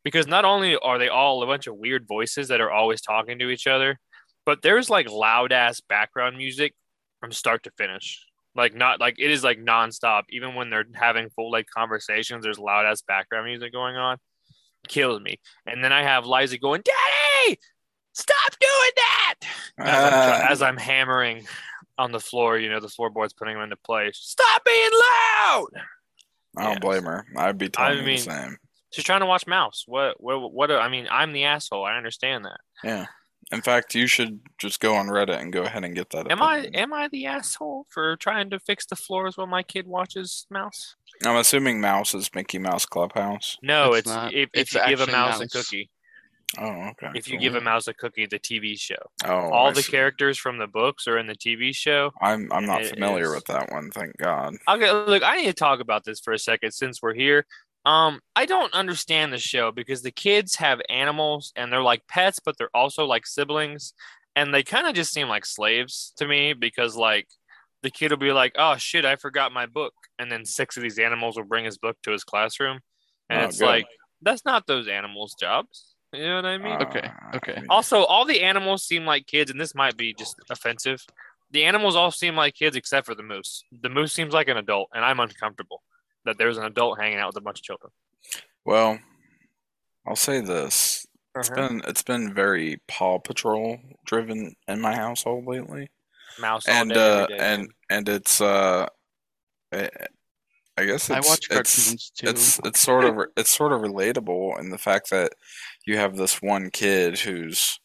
Because 0.03 0.27
not 0.27 0.45
only 0.45 0.75
are 0.77 0.97
they 0.97 1.09
all 1.09 1.43
a 1.43 1.45
bunch 1.45 1.67
of 1.67 1.75
weird 1.75 2.07
voices 2.07 2.47
that 2.47 2.61
are 2.61 2.71
always 2.71 3.01
talking 3.01 3.37
to 3.39 3.49
each 3.49 3.67
other, 3.67 3.99
but 4.45 4.61
there's 4.61 4.89
like 4.89 5.09
loud 5.09 5.51
ass 5.51 5.81
background 5.81 6.37
music 6.37 6.73
from 7.19 7.31
start 7.31 7.63
to 7.63 7.71
finish. 7.77 8.25
Like 8.55 8.75
not 8.75 8.99
like 8.99 9.15
it 9.19 9.31
is 9.31 9.43
like 9.43 9.59
nonstop. 9.59 10.23
Even 10.29 10.55
when 10.55 10.69
they're 10.69 10.85
having 10.93 11.29
full 11.29 11.51
like 11.51 11.67
conversations, 11.75 12.43
there's 12.43 12.59
loud 12.59 12.85
ass 12.85 13.01
background 13.01 13.45
music 13.45 13.71
going 13.73 13.95
on. 13.95 14.17
Kills 14.87 15.21
me. 15.21 15.39
And 15.65 15.83
then 15.83 15.91
I 15.93 16.03
have 16.03 16.25
Liza 16.25 16.57
going, 16.59 16.81
Daddy, 16.83 17.57
stop 18.13 18.51
doing 18.59 18.91
that 18.95 19.35
as 19.79 19.87
I'm, 19.87 20.13
Ah, 20.13 20.51
as 20.51 20.61
I'm 20.61 20.77
hammering 20.77 21.45
on 21.97 22.11
the 22.11 22.19
floor, 22.19 22.57
you 22.57 22.69
know, 22.69 22.79
the 22.79 22.89
floorboards 22.89 23.33
putting 23.33 23.55
them 23.55 23.63
into 23.63 23.77
place. 23.77 24.17
Stop 24.21 24.63
being 24.65 24.89
loud. 24.91 25.67
I 26.57 26.63
don't 26.65 26.81
blame 26.81 27.03
her. 27.05 27.25
I'd 27.35 27.57
be 27.57 27.69
telling 27.69 27.99
I 27.99 28.01
mean- 28.01 28.17
the 28.17 28.21
same. 28.23 28.57
She's 28.91 29.03
trying 29.05 29.21
to 29.21 29.25
watch 29.25 29.47
Mouse. 29.47 29.85
What? 29.87 30.21
What? 30.21 30.53
What? 30.53 30.69
I 30.69 30.87
mean, 30.87 31.07
I'm 31.09 31.33
the 31.33 31.45
asshole. 31.45 31.83
I 31.83 31.97
understand 31.97 32.45
that. 32.45 32.59
Yeah. 32.83 33.05
In 33.51 33.61
fact, 33.61 33.93
you 33.93 34.07
should 34.07 34.39
just 34.57 34.79
go 34.79 34.95
on 34.95 35.07
Reddit 35.07 35.39
and 35.39 35.51
go 35.53 35.63
ahead 35.63 35.83
and 35.83 35.93
get 35.95 36.09
that. 36.11 36.31
Am 36.31 36.41
I? 36.41 36.69
Am 36.73 36.93
I 36.93 37.07
the 37.09 37.25
asshole 37.27 37.85
for 37.89 38.15
trying 38.17 38.49
to 38.51 38.59
fix 38.59 38.85
the 38.85 38.95
floors 38.95 39.37
while 39.37 39.47
my 39.47 39.63
kid 39.63 39.85
watches 39.87 40.47
Mouse? 40.49 40.95
I'm 41.25 41.35
assuming 41.35 41.79
Mouse 41.81 42.13
is 42.15 42.29
Mickey 42.33 42.57
Mouse 42.57 42.85
Clubhouse. 42.85 43.57
No, 43.61 43.89
It's 43.93 43.99
it's, 44.07 44.07
not. 44.15 44.33
if, 44.33 44.49
if 44.53 44.61
It's 44.61 44.73
you 44.73 44.81
give 44.87 44.99
a 44.99 45.03
actually 45.03 45.11
mouse, 45.17 45.41
a 45.41 45.47
cookie. 45.49 45.89
Oh, 46.59 46.65
okay. 46.91 47.09
If 47.15 47.27
you 47.27 47.33
cool. 47.37 47.41
give 47.41 47.55
a 47.55 47.61
mouse 47.61 47.87
a 47.87 47.93
cookie, 47.95 48.27
the 48.27 48.37
TV 48.39 48.79
show. 48.79 48.95
oh, 49.25 49.49
All 49.49 49.67
I 49.69 49.71
the 49.73 49.81
see. 49.81 49.91
characters 49.91 50.37
from 50.37 50.57
the 50.59 50.67
books 50.67 51.07
are 51.07 51.17
in 51.17 51.25
the 51.27 51.35
TV 51.35 51.75
show. 51.75 52.11
I'm 52.21 52.47
I'm 52.51 52.65
not 52.65 52.85
familiar 52.85 53.25
is- 53.25 53.35
with 53.35 53.45
that 53.45 53.71
one. 53.71 53.89
Thank 53.91 54.15
God. 54.17 54.55
Okay, 54.67 54.91
look, 54.91 55.23
I 55.23 55.37
need 55.37 55.47
to 55.47 55.53
talk 55.53 55.79
about 55.79 56.03
this 56.05 56.19
for 56.19 56.31
a 56.33 56.39
second 56.39 56.71
since 56.71 57.01
we're 57.01 57.15
here. 57.15 57.45
Um, 57.85 58.21
I 58.35 58.45
don't 58.45 58.73
understand 58.73 59.33
the 59.33 59.37
show 59.37 59.71
because 59.71 60.01
the 60.01 60.11
kids 60.11 60.55
have 60.55 60.81
animals 60.89 61.51
and 61.55 61.71
they're 61.71 61.81
like 61.81 62.07
pets, 62.07 62.39
but 62.43 62.57
they're 62.57 62.75
also 62.75 63.05
like 63.05 63.27
siblings, 63.27 63.93
and 64.35 64.53
they 64.53 64.63
kind 64.63 64.87
of 64.87 64.93
just 64.95 65.11
seem 65.11 65.27
like 65.27 65.45
slaves 65.45 66.13
to 66.17 66.27
me 66.27 66.53
because 66.53 66.95
like 66.95 67.27
the 67.81 67.89
kid 67.91 68.11
will 68.11 68.17
be 68.17 68.31
like, 68.31 68.53
"Oh 68.57 68.77
shit, 68.77 69.03
I 69.03 69.17
forgot 69.17 69.51
my 69.51 69.65
book," 69.65 69.93
and 70.17 70.31
then 70.31 70.45
six 70.45 70.77
of 70.77 70.83
these 70.83 70.97
animals 70.97 71.35
will 71.35 71.43
bring 71.43 71.65
his 71.65 71.77
book 71.77 71.97
to 72.03 72.11
his 72.11 72.23
classroom, 72.23 72.79
and 73.29 73.41
Oh, 73.41 73.45
it's 73.45 73.59
good. 73.59 73.65
like 73.65 73.87
that's 74.21 74.45
not 74.45 74.65
those 74.65 74.87
animals' 74.87 75.35
jobs. 75.37 75.95
You 76.13 76.23
know 76.23 76.35
what 76.37 76.45
I 76.45 76.57
mean? 76.57 76.81
Okay, 76.81 77.01
Uh, 77.01 77.35
okay. 77.37 77.53
I 77.57 77.59
mean, 77.59 77.67
Also, 77.69 78.03
all 78.05 78.23
the 78.23 78.41
animals 78.43 78.85
seem 78.85 79.05
like 79.05 79.27
kids, 79.27 79.51
and 79.51 79.59
this 79.59 79.75
might 79.75 79.97
be 79.97 80.13
just 80.13 80.37
offensive. 80.49 81.05
The 81.51 81.65
animals 81.65 81.97
all 81.97 82.11
seem 82.11 82.35
like 82.37 82.55
kids 82.55 82.77
except 82.77 83.05
for 83.05 83.13
the 83.13 83.23
moose. 83.23 83.63
The 83.81 83.89
moose 83.89 84.13
seems 84.13 84.33
like 84.33 84.47
an 84.47 84.57
adult, 84.57 84.89
and 84.93 85.03
I'm 85.03 85.19
uncomfortable 85.19 85.81
that 86.25 86.37
there's 86.37 86.57
an 86.57 86.65
adult 86.65 86.99
hanging 86.99 87.19
out 87.19 87.27
with 87.27 87.37
a 87.37 87.41
bunch 87.41 87.59
of 87.59 87.63
children. 87.63 87.91
Well, 88.65 88.99
I'll 90.07 90.15
say 90.15 90.41
this. 90.41 91.05
It's 91.35 91.49
Uh-huh. 91.49 91.67
been 91.69 91.81
it's 91.87 92.03
been 92.03 92.33
very 92.33 92.81
Paw 92.87 93.19
Patrol 93.19 93.79
driven 94.05 94.55
in 94.67 94.81
my 94.81 94.95
household 94.95 95.45
lately. 95.47 95.89
Mouse 96.37 96.69
all 96.69 96.75
and 96.81 96.93
day, 96.93 96.95
uh 96.95 97.27
day, 97.27 97.37
and 97.39 97.61
man. 97.63 97.67
and 97.89 98.09
it's 98.09 98.41
uh 98.41 98.87
I, 99.73 99.89
I 100.77 100.85
guess 100.85 101.09
I 101.09 101.19
it's 101.19 101.27
watch 101.27 101.47
it's 101.51 101.85
cartoons 101.85 102.11
too. 102.11 102.27
it's 102.29 102.59
it's 102.63 102.79
sort 102.79 103.05
of 103.05 103.17
it's 103.37 103.49
sort 103.55 103.73
of 103.73 103.81
relatable 103.81 104.59
in 104.59 104.69
the 104.71 104.77
fact 104.77 105.09
that 105.11 105.33
you 105.85 105.97
have 105.97 106.15
this 106.17 106.41
one 106.41 106.69
kid 106.71 107.19
who's 107.19 107.79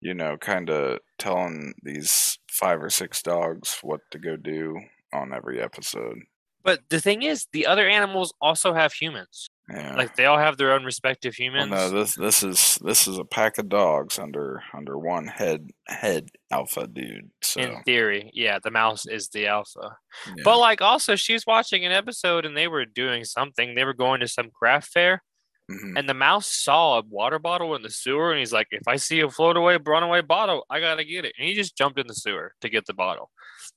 you 0.00 0.14
know 0.14 0.36
kind 0.38 0.70
of 0.70 1.00
telling 1.18 1.74
these 1.82 2.38
five 2.50 2.82
or 2.82 2.90
six 2.90 3.22
dogs 3.22 3.78
what 3.82 4.00
to 4.10 4.18
go 4.18 4.36
do 4.36 4.80
on 5.12 5.32
every 5.34 5.60
episode. 5.60 6.18
But 6.64 6.80
the 6.90 7.00
thing 7.00 7.22
is, 7.22 7.46
the 7.52 7.66
other 7.66 7.88
animals 7.88 8.32
also 8.40 8.72
have 8.74 8.92
humans. 8.92 9.48
Yeah. 9.70 9.94
Like 9.96 10.16
they 10.16 10.26
all 10.26 10.38
have 10.38 10.56
their 10.58 10.72
own 10.72 10.84
respective 10.84 11.34
well, 11.38 11.46
humans. 11.46 11.70
no, 11.70 11.88
this 11.90 12.14
this 12.16 12.42
is 12.42 12.78
this 12.82 13.06
is 13.06 13.16
a 13.18 13.24
pack 13.24 13.58
of 13.58 13.68
dogs 13.68 14.18
under 14.18 14.62
under 14.74 14.98
one 14.98 15.28
head 15.28 15.70
head 15.86 16.30
alpha 16.50 16.86
dude. 16.88 17.30
So 17.42 17.60
in 17.60 17.82
theory, 17.84 18.30
yeah, 18.34 18.58
the 18.62 18.70
mouse 18.72 19.06
is 19.06 19.28
the 19.28 19.46
alpha. 19.46 19.96
yeah. 20.26 20.42
But 20.44 20.58
like, 20.58 20.82
also, 20.82 21.14
she's 21.16 21.46
watching 21.46 21.84
an 21.84 21.92
episode, 21.92 22.44
and 22.44 22.56
they 22.56 22.68
were 22.68 22.84
doing 22.84 23.24
something. 23.24 23.74
They 23.74 23.84
were 23.84 23.94
going 23.94 24.20
to 24.20 24.28
some 24.28 24.50
craft 24.50 24.88
fair, 24.92 25.22
Mhm. 25.70 25.96
and 25.96 26.08
the 26.08 26.14
mouse 26.14 26.48
saw 26.48 26.98
a 26.98 27.02
water 27.08 27.38
bottle 27.38 27.74
in 27.76 27.82
the 27.82 27.88
sewer 27.88 28.30
and 28.32 28.40
he's 28.40 28.52
like 28.52 28.66
if 28.72 28.88
i 28.88 28.96
see 28.96 29.20
a 29.20 29.30
float 29.30 29.56
away 29.56 29.78
runaway 29.86 30.20
bottle 30.20 30.66
i 30.68 30.80
gotta 30.80 31.04
get 31.04 31.24
it 31.24 31.32
and 31.38 31.46
he 31.46 31.54
just 31.54 31.78
jumped 31.78 32.00
in 32.00 32.08
the 32.08 32.14
sewer 32.14 32.52
to 32.60 32.68
get 32.68 32.84
the 32.86 32.92
bottle 32.92 33.30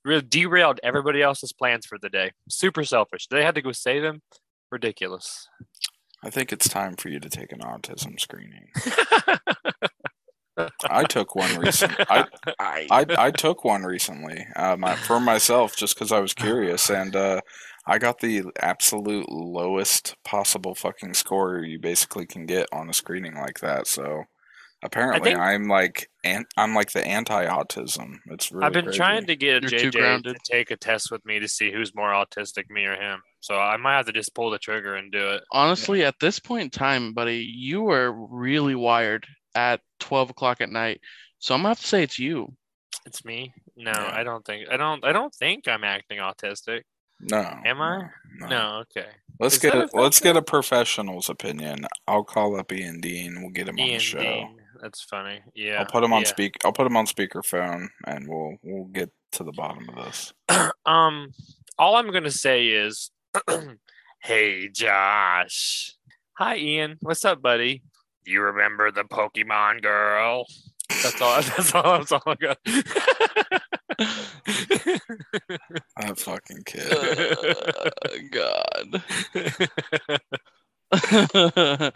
really 0.05 0.21
derailed 0.21 0.79
everybody 0.83 1.21
else's 1.21 1.51
plans 1.51 1.85
for 1.85 1.97
the 2.01 2.09
day 2.09 2.31
super 2.49 2.83
selfish 2.83 3.27
they 3.29 3.43
had 3.43 3.55
to 3.55 3.61
go 3.61 3.71
save 3.71 4.03
him 4.03 4.21
ridiculous 4.71 5.47
I 6.25 6.31
think 6.31 6.51
it's 6.51 6.67
time 6.67 6.95
for 6.95 7.09
you 7.09 7.19
to 7.19 7.29
take 7.29 7.51
an 7.51 7.59
autism 7.59 8.19
screening. 8.19 8.69
I 10.89 11.03
took 11.03 11.35
one 11.35 11.55
recently. 11.59 12.03
I, 12.09 12.25
I, 12.59 12.87
I 12.89 13.05
I 13.17 13.31
took 13.31 13.63
one 13.63 13.83
recently 13.83 14.47
uh, 14.55 14.75
my, 14.75 14.95
for 14.95 15.19
myself 15.19 15.75
just 15.75 15.93
because 15.95 16.11
I 16.11 16.19
was 16.19 16.33
curious, 16.33 16.89
and 16.89 17.15
uh, 17.15 17.41
I 17.85 17.99
got 17.99 18.21
the 18.21 18.45
absolute 18.59 19.29
lowest 19.29 20.15
possible 20.23 20.73
fucking 20.73 21.13
score 21.13 21.59
you 21.59 21.77
basically 21.77 22.25
can 22.25 22.47
get 22.47 22.67
on 22.71 22.89
a 22.89 22.93
screening 22.93 23.35
like 23.35 23.59
that. 23.59 23.85
So 23.85 24.23
apparently, 24.85 25.31
think- 25.31 25.39
I'm 25.39 25.67
like 25.67 26.09
an, 26.23 26.45
I'm 26.57 26.73
like 26.75 26.91
the 26.91 27.05
anti-autism. 27.05 28.17
It's 28.27 28.51
really 28.51 28.65
i've 28.65 28.73
been 28.73 28.85
crazy. 28.85 28.97
trying 28.97 29.25
to 29.25 29.35
get 29.35 29.61
You're 29.63 29.79
too 29.79 29.91
jj 29.91 30.23
to 30.23 30.35
take 30.43 30.71
a 30.71 30.77
test 30.77 31.11
with 31.11 31.25
me 31.25 31.39
to 31.39 31.47
see 31.47 31.71
who's 31.71 31.93
more 31.95 32.11
autistic 32.11 32.69
me 32.69 32.85
or 32.85 32.95
him 32.95 33.19
so 33.41 33.55
i 33.59 33.77
might 33.77 33.97
have 33.97 34.05
to 34.07 34.11
just 34.11 34.33
pull 34.33 34.49
the 34.49 34.57
trigger 34.59 34.95
and 34.95 35.11
do 35.11 35.29
it 35.29 35.43
honestly, 35.51 36.03
at 36.03 36.15
this 36.19 36.39
point 36.39 36.63
in 36.63 36.69
time, 36.69 37.13
buddy, 37.13 37.37
you 37.37 37.89
are 37.89 38.11
really 38.11 38.75
wired 38.75 39.25
at 39.55 39.81
12 39.99 40.31
o'clock 40.31 40.61
at 40.61 40.69
night. 40.69 40.99
So 41.39 41.53
I'm 41.53 41.59
gonna 41.59 41.69
have 41.69 41.79
to 41.79 41.87
say 41.87 42.03
it's 42.03 42.17
you. 42.19 42.53
it's 43.05 43.23
me 43.25 43.53
no 43.77 43.91
Yeah. 43.91 44.11
i 44.15 44.23
don't 44.23 44.45
think 44.45 44.67
i 44.71 44.77
don't 44.77 45.03
i 45.05 45.11
don't 45.11 45.33
think 45.35 45.67
i'm 45.67 45.83
acting 45.83 46.19
autistic 46.19 46.81
No. 47.19 47.37
Am 47.65 47.79
I? 47.81 48.09
No. 48.39 48.47
No, 48.47 48.83
okay. 48.83 49.07
Let's 49.39 49.55
Is 49.55 49.61
get 49.61 49.73
a, 49.75 49.83
a 49.83 49.87
let's 50.01 50.19
get 50.19 50.35
a 50.35 50.41
professional's 50.41 51.29
opinion. 51.29 51.85
I'll 52.07 52.25
call 52.25 52.59
up 52.59 52.71
Ian 52.73 52.99
Dean. 52.99 53.41
We'll 53.41 53.51
get 53.51 53.69
him 53.69 53.79
on 53.79 53.87
the 53.87 53.99
show. 53.99 54.19
Dean. 54.19 54.57
That's 54.85 55.01
funny. 55.01 55.41
Yeah. 55.55 55.79
I'll 55.79 55.87
put 55.87 56.03
him 56.03 56.13
on 56.13 56.21
yeah. 56.21 56.27
speak. 56.27 56.57
I'll 56.63 56.71
put 56.71 56.85
him 56.85 56.95
on 56.95 57.07
speakerphone, 57.07 57.87
and 58.05 58.27
we'll 58.27 58.57
we'll 58.61 58.85
get 58.85 59.09
to 59.31 59.43
the 59.43 59.51
bottom 59.51 59.89
of 59.89 59.95
this. 59.95 60.31
um, 60.85 61.31
all 61.79 61.95
I'm 61.95 62.11
gonna 62.11 62.29
say 62.29 62.67
is, 62.67 63.09
hey 64.19 64.69
Josh. 64.69 65.95
Hi 66.37 66.57
Ian. 66.57 66.97
What's 67.01 67.25
up, 67.25 67.41
buddy? 67.41 67.81
You 68.27 68.43
remember 68.43 68.91
the 68.91 69.05
Pokemon 69.05 69.81
girl? 69.81 70.45
That's 71.01 71.19
all. 71.19 71.41
That's 71.41 71.73
all. 71.73 71.97
That's 71.97 72.11
all 72.11 72.21
I 72.27 72.35
got. 72.35 72.59
That 75.97 76.19
fucking 76.19 76.63
kid. 76.65 76.91
Uh, 80.91 81.89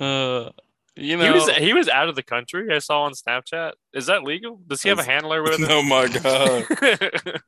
uh, 0.00 0.50
you 0.96 1.16
know, 1.16 1.24
he 1.24 1.30
was 1.30 1.50
he 1.56 1.72
was 1.72 1.88
out 1.88 2.08
of 2.08 2.14
the 2.14 2.22
country. 2.22 2.74
I 2.74 2.78
saw 2.78 3.02
on 3.02 3.12
Snapchat. 3.12 3.72
Is 3.92 4.06
that 4.06 4.22
legal? 4.22 4.60
Does 4.66 4.82
he 4.82 4.88
have 4.88 4.98
a 4.98 5.04
handler 5.04 5.42
with 5.42 5.58
him? 5.58 5.66
oh 5.70 5.82
my 5.82 6.08
god. 6.08 6.64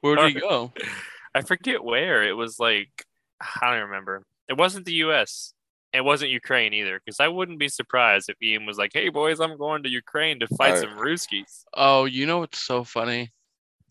where'd 0.00 0.32
he 0.32 0.40
go? 0.40 0.72
I 1.34 1.42
forget 1.42 1.84
where. 1.84 2.22
It 2.22 2.32
was 2.32 2.58
like 2.58 3.04
I 3.62 3.70
don't 3.70 3.88
remember. 3.88 4.24
It 4.48 4.56
wasn't 4.56 4.86
the 4.86 4.92
U.S. 4.94 5.54
It 5.92 6.04
wasn't 6.04 6.30
Ukraine 6.30 6.72
either, 6.72 7.00
because 7.04 7.18
I 7.18 7.28
wouldn't 7.28 7.58
be 7.58 7.68
surprised 7.68 8.28
if 8.28 8.36
Ian 8.42 8.64
was 8.64 8.78
like, 8.78 8.92
"Hey 8.94 9.08
boys, 9.08 9.40
I'm 9.40 9.56
going 9.58 9.82
to 9.82 9.88
Ukraine 9.88 10.38
to 10.40 10.46
fight 10.46 10.72
Right. 10.72 10.78
some 10.80 10.98
Ruskies." 10.98 11.64
Oh, 11.74 12.04
you 12.04 12.26
know 12.26 12.38
what's 12.38 12.58
so 12.64 12.84
funny? 12.84 13.32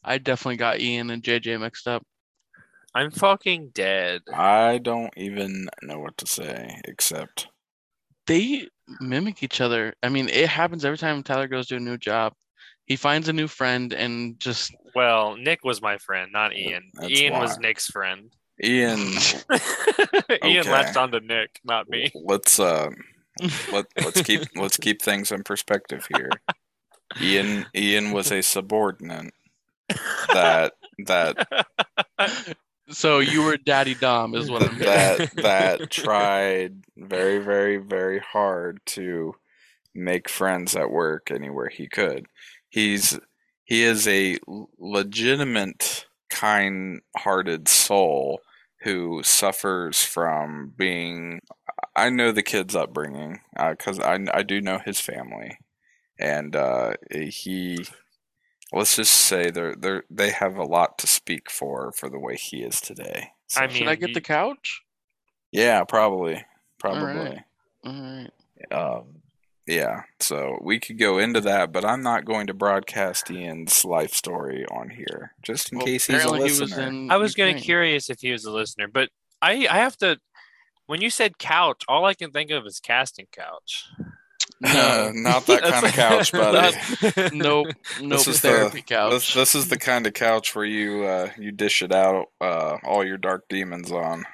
I 0.04 0.18
definitely 0.18 0.58
got 0.58 0.80
Ian 0.80 1.10
and 1.10 1.22
JJ 1.22 1.60
mixed 1.60 1.88
up. 1.88 2.04
I'm 2.96 3.12
fucking 3.12 3.70
dead. 3.74 4.22
I 4.34 4.80
don't 4.80 5.14
even 5.18 5.68
know 5.84 6.00
what 6.00 6.18
to 6.18 6.26
say 6.26 6.80
except 6.86 7.48
They 8.28 8.68
mimic 9.00 9.44
each 9.44 9.62
other. 9.62 9.94
I 10.04 10.10
mean, 10.10 10.30
it 10.30 10.50
happens 10.50 10.86
every 10.86 10.98
time 10.98 11.22
Tyler 11.24 11.48
goes 11.48 11.68
to 11.68 11.76
a 11.76 11.80
new 11.80 11.98
job. 11.98 12.34
He 12.86 12.96
finds 12.96 13.30
a 13.30 13.34
new 13.34 13.48
friend 13.48 13.94
and 13.94 14.40
just 14.40 14.74
Well, 14.96 15.36
Nick 15.38 15.64
was 15.64 15.82
my 15.82 15.98
friend, 16.00 16.32
not 16.32 16.56
Ian. 16.56 16.90
That's 16.94 17.12
Ian 17.12 17.34
why. 17.34 17.40
was 17.42 17.58
Nick's 17.60 17.88
friend. 17.88 18.32
Ian. 18.64 18.98
Ian 20.44 20.62
Okay. 20.62 20.72
latched 20.72 20.98
onto 20.98 21.20
Nick, 21.20 21.60
not 21.64 21.88
me. 21.88 22.12
Let's 22.16 22.60
uh, 22.60 22.90
let 23.72 23.86
let's 24.04 24.22
keep 24.22 24.42
let's 24.56 24.78
keep 24.78 25.02
things 25.02 25.32
in 25.32 25.44
perspective 25.44 26.08
here. 26.10 26.30
Ian 27.22 27.66
Ian 27.76 28.12
was 28.12 28.32
a 28.32 28.42
subordinate 28.42 29.34
that 30.34 30.74
that 31.06 31.48
so 32.92 33.20
you 33.20 33.44
were 33.44 33.58
Daddy 33.58 33.96
Dom 33.96 34.36
is 34.36 34.50
what 34.50 34.64
I'm 34.64 34.78
getting. 34.80 35.30
that 35.36 35.36
that 35.38 35.90
tried 35.92 36.84
very 36.98 37.40
very 37.40 37.78
very 37.78 38.20
hard 38.20 38.80
to 38.88 39.36
make 39.94 40.30
friends 40.30 40.76
at 40.76 40.92
work 40.92 41.32
anywhere 41.32 41.70
he 41.70 41.88
could. 41.88 42.28
He's 42.70 43.20
he 43.66 43.84
is 43.84 44.08
a 44.08 44.38
legitimate 44.80 46.06
kind-hearted 46.30 47.68
soul 47.68 48.42
who 48.82 49.22
suffers 49.24 50.04
from 50.04 50.74
being 50.78 51.42
I 51.96 52.10
know 52.10 52.32
the 52.32 52.44
kid's 52.44 52.76
upbringing 52.76 53.42
because 53.58 54.00
I 54.00 54.20
I 54.34 54.44
do 54.44 54.62
know 54.62 54.80
his 54.80 55.00
family 55.00 55.58
and 56.20 56.56
uh, 56.56 56.94
he 57.12 57.86
let's 58.74 58.96
just 58.96 59.14
say 59.14 59.50
they're 59.50 59.76
they 59.76 60.00
they 60.10 60.30
have 60.32 60.58
a 60.58 60.64
lot 60.64 60.98
to 61.00 61.08
speak 61.08 61.50
for 61.50 61.92
for 61.92 62.10
the 62.10 62.20
way 62.20 62.36
he 62.36 62.62
is 62.64 62.80
today. 62.82 63.32
I 63.58 63.68
Should 63.68 63.88
I 63.88 63.96
get 63.96 64.10
he- 64.10 64.14
the 64.14 64.22
couch? 64.22 64.82
Yeah, 65.52 65.84
probably. 65.84 66.44
Probably. 66.78 67.42
All 67.84 67.92
right. 67.92 68.32
Um, 68.72 69.06
yeah, 69.66 70.04
so 70.20 70.58
we 70.62 70.80
could 70.80 70.98
go 70.98 71.20
into 71.20 71.42
that, 71.42 71.72
but 71.72 71.86
I'm 71.86 72.02
not 72.02 72.26
going 72.26 72.48
to 72.48 72.54
broadcast 72.54 73.30
Ian's 73.32 73.86
life 73.86 74.14
story 74.14 74.66
on 74.72 74.90
here, 74.90 75.34
just 75.44 75.72
in 75.72 75.78
Well, 75.78 75.86
case 75.88 76.08
he's 76.08 76.24
a 76.24 76.30
listener. 76.32 76.92
he 76.92 77.02
was 77.04 77.12
I 77.12 77.18
was 77.18 77.36
getting 77.36 77.56
Ukraine. 77.58 77.64
curious 77.66 78.10
if 78.10 78.20
he 78.22 78.32
was 78.32 78.46
a 78.46 78.52
listener, 78.52 78.88
but 78.88 79.10
I 79.42 79.68
I 79.70 79.78
have 79.78 79.96
to. 79.98 80.20
When 80.88 81.02
you 81.02 81.10
said 81.12 81.38
couch, 81.38 81.84
all 81.88 82.06
I 82.06 82.16
can 82.16 82.32
think 82.32 82.50
of 82.50 82.66
is 82.66 82.80
casting 82.80 83.28
couch. 83.32 83.86
No, 84.62 85.12
not 85.16 85.46
that 85.46 85.62
kind 85.64 85.86
of 85.86 85.92
couch, 85.94 86.32
buddy. 86.34 86.78
nope, 87.38 87.68
nope. 88.02 88.28
is 88.28 88.42
Therapy 88.42 88.78
the, 88.78 88.82
couch. 88.84 89.12
This, 89.12 89.34
this 89.34 89.56
is 89.56 89.70
the 89.70 89.78
kind 89.78 90.06
of 90.06 90.14
couch 90.14 90.54
where 90.56 90.66
you 90.66 91.04
uh, 91.06 91.30
you 91.38 91.52
dish 91.52 91.82
it 91.82 91.94
out 91.94 92.28
uh, 92.42 92.78
all 92.84 93.06
your 93.06 93.18
dark 93.18 93.46
demons 93.50 93.92
on. 93.92 94.26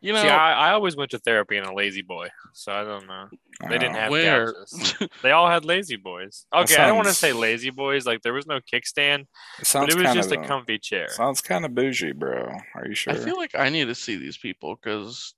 you 0.00 0.12
know, 0.12 0.22
See, 0.22 0.28
I, 0.28 0.70
I 0.70 0.72
always 0.72 0.96
went 0.96 1.10
to 1.10 1.18
therapy 1.18 1.56
in 1.56 1.64
a 1.64 1.74
lazy 1.74 2.02
boy, 2.02 2.28
so 2.52 2.72
I 2.72 2.82
don't 2.84 3.06
know. 3.06 3.28
They 3.68 3.78
didn't 3.78 3.94
have 3.94 4.10
where? 4.10 4.52
couches. 4.52 4.94
They 5.22 5.30
all 5.30 5.48
had 5.48 5.64
lazy 5.64 5.96
boys. 5.96 6.46
Okay, 6.54 6.76
I 6.76 6.86
don't 6.86 6.96
want 6.96 7.08
to 7.08 7.14
say 7.14 7.32
lazy 7.32 7.70
boys. 7.70 8.06
Like 8.06 8.22
there 8.22 8.32
was 8.32 8.46
no 8.46 8.60
kickstand, 8.60 9.20
it 9.20 9.28
but 9.58 9.66
sounds 9.66 9.94
it 9.94 9.96
was 9.96 10.04
kind 10.04 10.16
just 10.16 10.32
of 10.32 10.42
a 10.42 10.46
comfy 10.46 10.78
chair. 10.78 11.08
sounds 11.10 11.40
kind 11.42 11.64
of 11.64 11.74
bougie, 11.74 12.12
bro. 12.12 12.56
Are 12.74 12.86
you 12.86 12.94
sure? 12.94 13.12
I 13.12 13.16
feel 13.16 13.36
like 13.36 13.54
I 13.54 13.68
need 13.68 13.86
to 13.88 13.94
see 13.94 14.16
these 14.16 14.38
people 14.38 14.76
because 14.82 15.34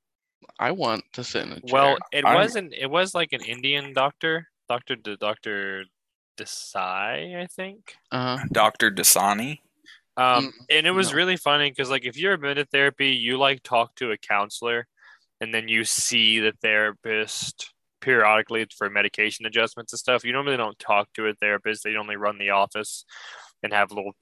I 0.58 0.70
want 0.70 1.04
to 1.14 1.24
sit 1.24 1.44
in 1.44 1.52
a 1.52 1.54
chair. 1.56 1.62
Well, 1.72 1.98
it 2.12 2.24
I'm- 2.24 2.34
wasn't. 2.34 2.72
It 2.74 2.90
was 2.90 3.14
like 3.14 3.32
an 3.32 3.42
Indian 3.42 3.92
doctor, 3.92 4.48
Doctor 4.68 4.96
D- 4.96 5.16
Doctor 5.20 5.84
Desai, 6.38 7.40
I 7.42 7.46
think. 7.46 7.94
uh, 8.12 8.38
Doctor 8.52 8.90
Dasani. 8.90 9.60
Um, 10.18 10.46
Mm, 10.46 10.52
and 10.70 10.86
it 10.86 10.92
was 10.92 11.10
no. 11.12 11.16
really 11.16 11.36
funny 11.36 11.70
because 11.70 11.90
like 11.90 12.04
if 12.06 12.16
you're 12.16 12.32
admitted 12.34 12.70
therapy, 12.70 13.08
you 13.10 13.36
like 13.38 13.62
talk 13.62 13.94
to 13.96 14.12
a 14.12 14.16
counselor, 14.16 14.86
and 15.40 15.52
then 15.52 15.68
you 15.68 15.84
see 15.84 16.40
the 16.40 16.52
therapist 16.62 17.72
periodically 18.00 18.66
for 18.78 18.88
medication 18.88 19.44
adjustments 19.46 19.92
and 19.92 19.98
stuff. 19.98 20.24
You 20.24 20.32
normally 20.32 20.56
don't 20.56 20.78
talk 20.78 21.12
to 21.14 21.26
a 21.26 21.34
therapist; 21.34 21.84
they 21.84 21.96
only 21.96 22.16
run 22.16 22.38
the 22.38 22.50
office 22.50 23.04
and 23.62 23.72
have 23.74 23.90
little 23.92 24.16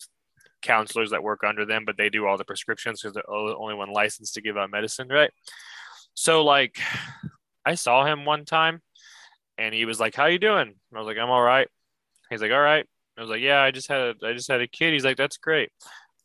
counselors 0.63 1.11
that 1.11 1.23
work 1.23 1.45
under 1.45 1.65
them, 1.67 1.85
but 1.85 1.97
they 1.97 2.09
do 2.09 2.27
all 2.27 2.39
the 2.39 2.45
prescriptions 2.45 3.01
because 3.03 3.15
they're 3.15 3.23
the 3.29 3.57
only 3.57 3.75
one 3.75 3.91
licensed 3.93 4.35
to 4.35 4.41
give 4.41 4.57
out 4.57 4.71
medicine, 4.71 5.09
right? 5.09 5.31
So 6.15 6.45
like, 6.45 6.79
I 7.65 7.75
saw 7.75 8.05
him 8.05 8.25
one 8.25 8.45
time, 8.45 8.81
and 9.59 9.75
he 9.75 9.85
was 9.85 10.01
like, 10.01 10.15
"How 10.15 10.27
you 10.27 10.39
doing?" 10.39 10.75
I 10.95 10.99
was 10.99 11.07
like, 11.07 11.19
"I'm 11.19 11.31
all 11.31 11.43
right." 11.43 11.69
He's 12.31 12.41
like, 12.43 12.53
"All 12.53 12.61
right." 12.61 12.87
I 13.17 13.21
was 13.21 13.31
like, 13.31 13.41
"Yeah, 13.43 13.61
I 13.61 13.71
just 13.71 13.89
had 13.89 14.01
a, 14.01 14.15
I 14.27 14.33
just 14.33 14.49
had 14.51 14.61
a 14.61 14.67
kid." 14.67 14.93
He's 14.93 15.05
like, 15.05 15.17
"That's 15.17 15.37
great." 15.37 15.71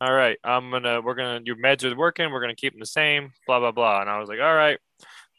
All 0.00 0.12
right, 0.12 0.38
I'm 0.42 0.70
gonna, 0.70 1.02
we're 1.02 1.14
gonna, 1.14 1.40
your 1.44 1.56
meds 1.56 1.84
are 1.84 1.94
working. 1.94 2.30
We're 2.30 2.40
gonna 2.40 2.54
keep 2.54 2.72
them 2.72 2.80
the 2.80 2.86
same. 2.86 3.32
Blah 3.46 3.60
blah 3.60 3.72
blah. 3.72 4.00
And 4.00 4.10
I 4.10 4.18
was 4.18 4.28
like, 4.28 4.40
"All 4.40 4.54
right, 4.54 4.78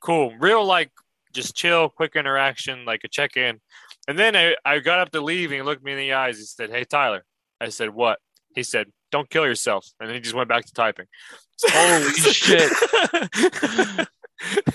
cool." 0.01 0.33
Real 0.39 0.63
like, 0.65 0.91
just 1.33 1.55
chill, 1.55 1.89
quick 1.89 2.15
interaction, 2.15 2.85
like 2.85 3.03
a 3.03 3.07
check 3.07 3.37
in. 3.37 3.59
And 4.07 4.17
then 4.19 4.35
I, 4.35 4.55
I 4.65 4.79
got 4.79 4.99
up 4.99 5.11
to 5.11 5.21
leave, 5.21 5.51
and 5.51 5.57
he 5.57 5.61
looked 5.61 5.83
me 5.83 5.93
in 5.93 5.97
the 5.97 6.13
eyes. 6.13 6.37
He 6.37 6.45
said, 6.45 6.69
"Hey, 6.69 6.83
Tyler." 6.83 7.23
I 7.59 7.69
said, 7.69 7.89
"What?" 7.89 8.19
He 8.53 8.63
said, 8.63 8.87
"Don't 9.11 9.29
kill 9.29 9.45
yourself." 9.45 9.87
And 9.99 10.09
then 10.09 10.15
he 10.15 10.21
just 10.21 10.35
went 10.35 10.49
back 10.49 10.65
to 10.65 10.73
typing. 10.73 11.07
Holy 11.63 12.11
shit. 12.13 12.71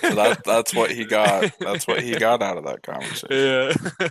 So 0.01 0.15
that 0.15 0.43
that's 0.47 0.75
what 0.75 0.91
he 0.91 1.05
got. 1.05 1.53
That's 1.61 1.87
what 1.87 2.03
he 2.03 2.17
got 2.17 2.43
out 2.43 2.57
of 2.59 2.65
that 2.65 2.83
conversation. 2.83 3.29
Yeah. 3.31 4.09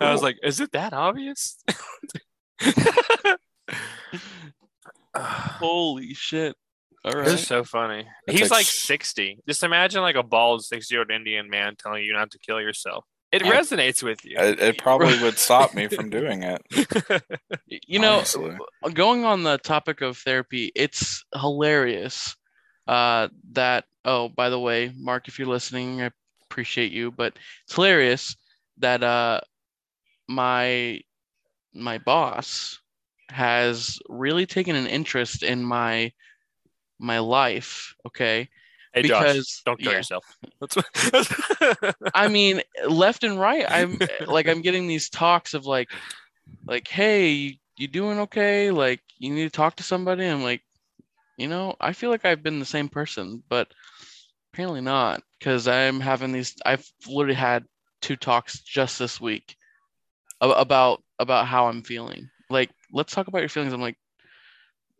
I 0.00 0.12
was 0.12 0.22
like, 0.22 0.36
is 0.42 0.60
it 0.60 0.72
that 0.72 0.92
obvious? 0.92 1.58
holy 5.16 6.14
shit! 6.14 6.54
All 7.04 7.12
It 7.12 7.16
right. 7.16 7.30
was 7.32 7.46
so 7.46 7.64
funny. 7.64 8.06
It 8.26 8.32
He's 8.32 8.40
takes- 8.42 8.50
like 8.50 8.66
60. 8.66 9.38
Just 9.48 9.62
imagine 9.62 10.02
like 10.02 10.16
a 10.16 10.22
bald 10.22 10.64
60 10.64 10.92
year 10.94 11.00
old 11.02 11.10
Indian 11.10 11.48
man 11.50 11.74
telling 11.76 12.04
you 12.04 12.12
not 12.12 12.30
to 12.32 12.38
kill 12.38 12.60
yourself. 12.60 13.04
It 13.30 13.42
I- 13.42 13.50
resonates 13.50 14.02
with 14.02 14.24
you. 14.24 14.36
It, 14.38 14.58
it 14.60 14.78
probably 14.78 15.18
would 15.22 15.38
stop 15.38 15.74
me 15.74 15.88
from 15.88 16.08
doing 16.10 16.42
it. 16.44 16.62
You 17.66 17.98
know, 17.98 18.14
honestly. 18.16 18.56
going 18.94 19.24
on 19.24 19.42
the 19.42 19.58
topic 19.58 20.00
of 20.00 20.16
therapy, 20.18 20.72
it's 20.74 21.24
hilarious 21.34 22.34
uh, 22.88 23.28
that, 23.52 23.84
oh, 24.04 24.28
by 24.28 24.50
the 24.50 24.58
way, 24.58 24.92
Mark, 24.96 25.28
if 25.28 25.38
you're 25.38 25.48
listening, 25.48 26.02
I 26.02 26.10
appreciate 26.50 26.90
you, 26.90 27.12
but 27.12 27.38
it's 27.64 27.74
hilarious 27.74 28.36
that 28.78 29.02
uh, 29.02 29.40
my 30.28 31.00
my 31.74 31.98
boss 31.98 32.80
has 33.28 33.98
really 34.08 34.46
taken 34.46 34.74
an 34.74 34.86
interest 34.86 35.42
in 35.42 35.62
my 35.62 36.10
my 36.98 37.18
life, 37.20 37.94
okay? 38.06 38.48
hey, 39.02 39.08
Josh, 39.08 39.62
don't 39.64 39.78
kill 39.78 39.92
yeah. 39.92 39.98
yourself. 39.98 40.24
I 42.14 42.28
mean, 42.28 42.62
left 42.86 43.24
and 43.24 43.38
right, 43.38 43.64
I'm 43.68 43.98
like 44.26 44.48
I'm 44.48 44.62
getting 44.62 44.86
these 44.86 45.08
talks 45.08 45.54
of 45.54 45.66
like 45.66 45.90
like, 46.66 46.88
hey, 46.88 47.30
you, 47.30 47.54
you 47.76 47.88
doing 47.88 48.18
okay? 48.20 48.70
Like 48.70 49.00
you 49.18 49.32
need 49.32 49.44
to 49.44 49.50
talk 49.50 49.76
to 49.76 49.82
somebody. 49.82 50.24
I'm 50.24 50.42
like, 50.42 50.62
you 51.38 51.46
know, 51.46 51.76
I 51.80 51.92
feel 51.92 52.10
like 52.10 52.24
I've 52.24 52.42
been 52.42 52.58
the 52.58 52.66
same 52.66 52.88
person, 52.88 53.42
but 53.48 53.72
apparently 54.52 54.80
not 54.80 55.22
because 55.38 55.68
I'm 55.68 56.00
having 56.00 56.32
these 56.32 56.56
I've 56.66 56.86
literally 57.06 57.36
had 57.36 57.64
two 58.02 58.16
talks 58.16 58.60
just 58.60 58.98
this 58.98 59.20
week 59.20 59.56
about 60.40 61.02
about 61.18 61.46
how 61.46 61.68
I'm 61.68 61.82
feeling. 61.82 62.28
Like, 62.50 62.70
let's 62.92 63.14
talk 63.14 63.28
about 63.28 63.40
your 63.40 63.48
feelings. 63.48 63.72
I'm 63.72 63.80
like, 63.80 63.98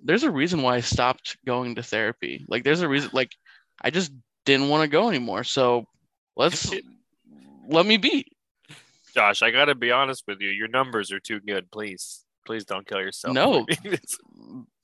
there's 0.01 0.23
a 0.23 0.31
reason 0.31 0.63
why 0.63 0.77
I 0.77 0.81
stopped 0.81 1.37
going 1.45 1.75
to 1.75 1.83
therapy. 1.83 2.45
Like 2.49 2.63
there's 2.63 2.83
a 2.83 2.89
reason 2.89 3.11
like 3.13 3.33
I 3.83 3.91
just 3.91 4.13
didn't 4.45 4.69
want 4.69 4.83
to 4.83 4.89
go 4.89 5.09
anymore. 5.09 5.43
So 5.43 5.87
let's 6.37 6.73
let 7.69 7.85
me 7.85 7.97
be. 7.97 8.27
Josh, 9.13 9.43
I 9.43 9.51
gotta 9.51 9.75
be 9.75 9.91
honest 9.91 10.23
with 10.29 10.41
you. 10.41 10.51
Your 10.51 10.69
numbers 10.69 11.11
are 11.11 11.19
too 11.19 11.41
good. 11.41 11.69
Please, 11.73 12.25
please 12.47 12.65
don't 12.65 12.87
kill 12.87 13.01
yourself. 13.01 13.35
No. 13.35 13.67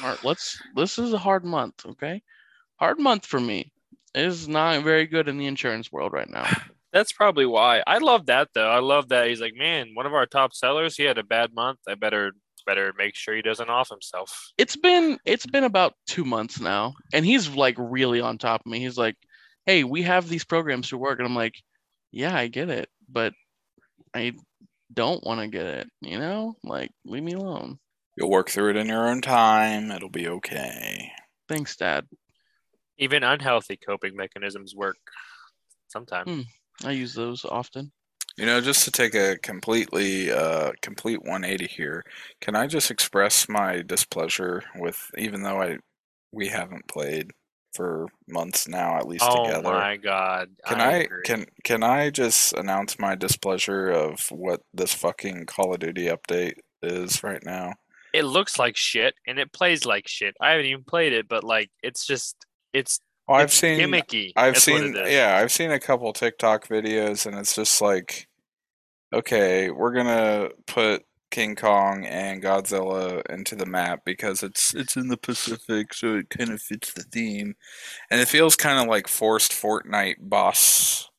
Mark, 0.00 0.24
let's 0.24 0.60
this 0.74 0.98
is 0.98 1.12
a 1.12 1.18
hard 1.18 1.44
month, 1.44 1.84
okay? 1.86 2.22
Hard 2.76 2.98
month 2.98 3.26
for 3.26 3.40
me. 3.40 3.72
It 4.14 4.24
is 4.24 4.48
not 4.48 4.82
very 4.82 5.06
good 5.06 5.28
in 5.28 5.38
the 5.38 5.46
insurance 5.46 5.92
world 5.92 6.12
right 6.12 6.28
now. 6.28 6.48
That's 6.92 7.12
probably 7.12 7.46
why. 7.46 7.82
I 7.86 7.98
love 7.98 8.26
that 8.26 8.48
though. 8.54 8.68
I 8.68 8.80
love 8.80 9.10
that 9.10 9.28
he's 9.28 9.40
like, 9.40 9.54
man, 9.54 9.90
one 9.94 10.06
of 10.06 10.14
our 10.14 10.26
top 10.26 10.54
sellers. 10.54 10.96
He 10.96 11.04
had 11.04 11.18
a 11.18 11.22
bad 11.22 11.54
month. 11.54 11.78
I 11.88 11.94
better 11.94 12.32
better 12.66 12.92
make 12.96 13.14
sure 13.14 13.34
he 13.34 13.42
doesn't 13.42 13.70
off 13.70 13.88
himself. 13.88 14.52
It's 14.58 14.76
been 14.76 15.18
it's 15.24 15.46
been 15.46 15.64
about 15.64 15.94
two 16.06 16.24
months 16.24 16.60
now, 16.60 16.94
and 17.12 17.24
he's 17.24 17.48
like 17.48 17.76
really 17.78 18.20
on 18.20 18.38
top 18.38 18.62
of 18.64 18.70
me. 18.70 18.80
He's 18.80 18.98
like, 18.98 19.16
"Hey, 19.66 19.84
we 19.84 20.02
have 20.02 20.28
these 20.28 20.44
programs 20.44 20.88
to 20.88 20.98
work," 20.98 21.18
and 21.18 21.26
I'm 21.26 21.36
like, 21.36 21.54
"Yeah, 22.10 22.34
I 22.34 22.48
get 22.48 22.70
it, 22.70 22.88
but 23.08 23.34
I 24.14 24.32
don't 24.92 25.24
want 25.24 25.40
to 25.40 25.48
get 25.48 25.66
it. 25.66 25.88
You 26.00 26.18
know, 26.18 26.56
like 26.64 26.90
leave 27.04 27.22
me 27.22 27.32
alone." 27.32 27.78
You'll 28.16 28.30
work 28.30 28.50
through 28.50 28.70
it 28.70 28.76
in 28.76 28.88
your 28.88 29.08
own 29.08 29.20
time. 29.20 29.90
It'll 29.90 30.10
be 30.10 30.28
okay. 30.28 31.12
Thanks, 31.48 31.76
Dad. 31.76 32.06
Even 32.98 33.22
unhealthy 33.22 33.76
coping 33.76 34.14
mechanisms 34.14 34.74
work 34.74 34.98
sometimes. 35.88 36.30
Hmm. 36.30 36.86
I 36.86 36.92
use 36.92 37.14
those 37.14 37.44
often. 37.44 37.92
You 38.36 38.46
know, 38.46 38.60
just 38.60 38.84
to 38.84 38.90
take 38.90 39.14
a 39.14 39.36
completely 39.38 40.30
uh 40.30 40.72
complete 40.82 41.22
180 41.22 41.66
here, 41.66 42.04
can 42.40 42.54
I 42.56 42.66
just 42.66 42.90
express 42.90 43.48
my 43.48 43.82
displeasure 43.82 44.62
with 44.76 45.10
even 45.18 45.42
though 45.42 45.60
I 45.60 45.78
we 46.32 46.48
haven't 46.48 46.86
played 46.88 47.32
for 47.74 48.08
months 48.28 48.66
now 48.68 48.96
at 48.96 49.06
least 49.06 49.24
Oh 49.26 49.44
together. 49.44 49.68
Oh 49.68 49.72
my 49.72 49.96
god! 49.96 50.50
Can 50.66 50.80
I, 50.80 50.92
agree. 50.98 51.22
can 51.24 51.46
can 51.64 51.82
I 51.82 52.10
just 52.10 52.52
announce 52.54 52.98
my 52.98 53.14
displeasure 53.14 53.90
of 53.90 54.20
what 54.30 54.60
this 54.74 54.94
fucking 54.94 55.46
Call 55.46 55.74
of 55.74 55.80
Duty 55.80 56.06
update 56.06 56.54
is 56.82 57.22
right 57.22 57.44
now? 57.44 57.74
It 58.12 58.24
looks 58.24 58.58
like 58.58 58.76
shit 58.76 59.14
and 59.26 59.38
it 59.38 59.52
plays 59.52 59.84
like 59.84 60.08
shit. 60.08 60.34
I 60.40 60.50
haven't 60.50 60.66
even 60.66 60.84
played 60.84 61.12
it, 61.12 61.28
but 61.28 61.44
like 61.44 61.70
it's 61.82 62.06
just 62.06 62.36
it's, 62.72 63.00
Well, 63.28 63.38
I've 63.38 63.44
it's 63.46 63.54
seen 63.54 63.78
gimmicky. 63.80 64.32
I've 64.36 64.54
That's 64.54 64.64
seen 64.64 64.94
yeah, 64.94 65.38
I've 65.40 65.52
seen 65.52 65.70
a 65.70 65.80
couple 65.80 66.12
TikTok 66.12 66.68
videos 66.68 67.26
and 67.26 67.36
it's 67.36 67.54
just 67.54 67.80
like 67.80 68.28
okay, 69.12 69.70
we're 69.70 69.92
going 69.92 70.06
to 70.06 70.52
put 70.66 71.04
King 71.30 71.56
Kong 71.56 72.04
and 72.06 72.42
Godzilla 72.42 73.22
into 73.30 73.54
the 73.56 73.66
map 73.66 74.00
because 74.04 74.42
it's 74.42 74.74
it's 74.74 74.96
in 74.96 75.08
the 75.08 75.16
Pacific 75.16 75.94
so 75.94 76.16
it 76.16 76.30
kind 76.30 76.50
of 76.50 76.60
fits 76.60 76.92
the 76.92 77.02
theme. 77.02 77.54
And 78.10 78.20
it 78.20 78.28
feels 78.28 78.56
kind 78.56 78.80
of 78.80 78.88
like 78.88 79.08
forced 79.08 79.52
Fortnite 79.52 80.16
boss 80.20 81.09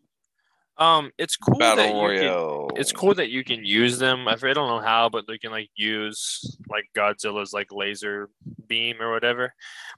Um, 0.82 1.12
it's 1.20 1.38
cool 1.38 1.60
that 1.60 1.76
battle 1.76 2.12
you 2.12 2.20
can, 2.22 2.82
it's 2.82 2.92
cool 2.92 3.14
that 3.14 3.30
you 3.30 3.44
can 3.44 3.64
use 3.64 4.00
them. 4.00 4.28
I 4.28 4.36
don't 4.36 4.56
know 4.56 4.80
how, 4.80 5.10
but 5.10 5.28
they 5.28 5.38
can 5.38 5.52
like 5.52 5.70
use 5.76 6.58
like 6.70 6.86
Godzilla's 6.98 7.54
like 7.54 7.68
laser 7.72 8.32
beam 8.68 9.00
or 9.00 9.12
whatever. 9.12 9.54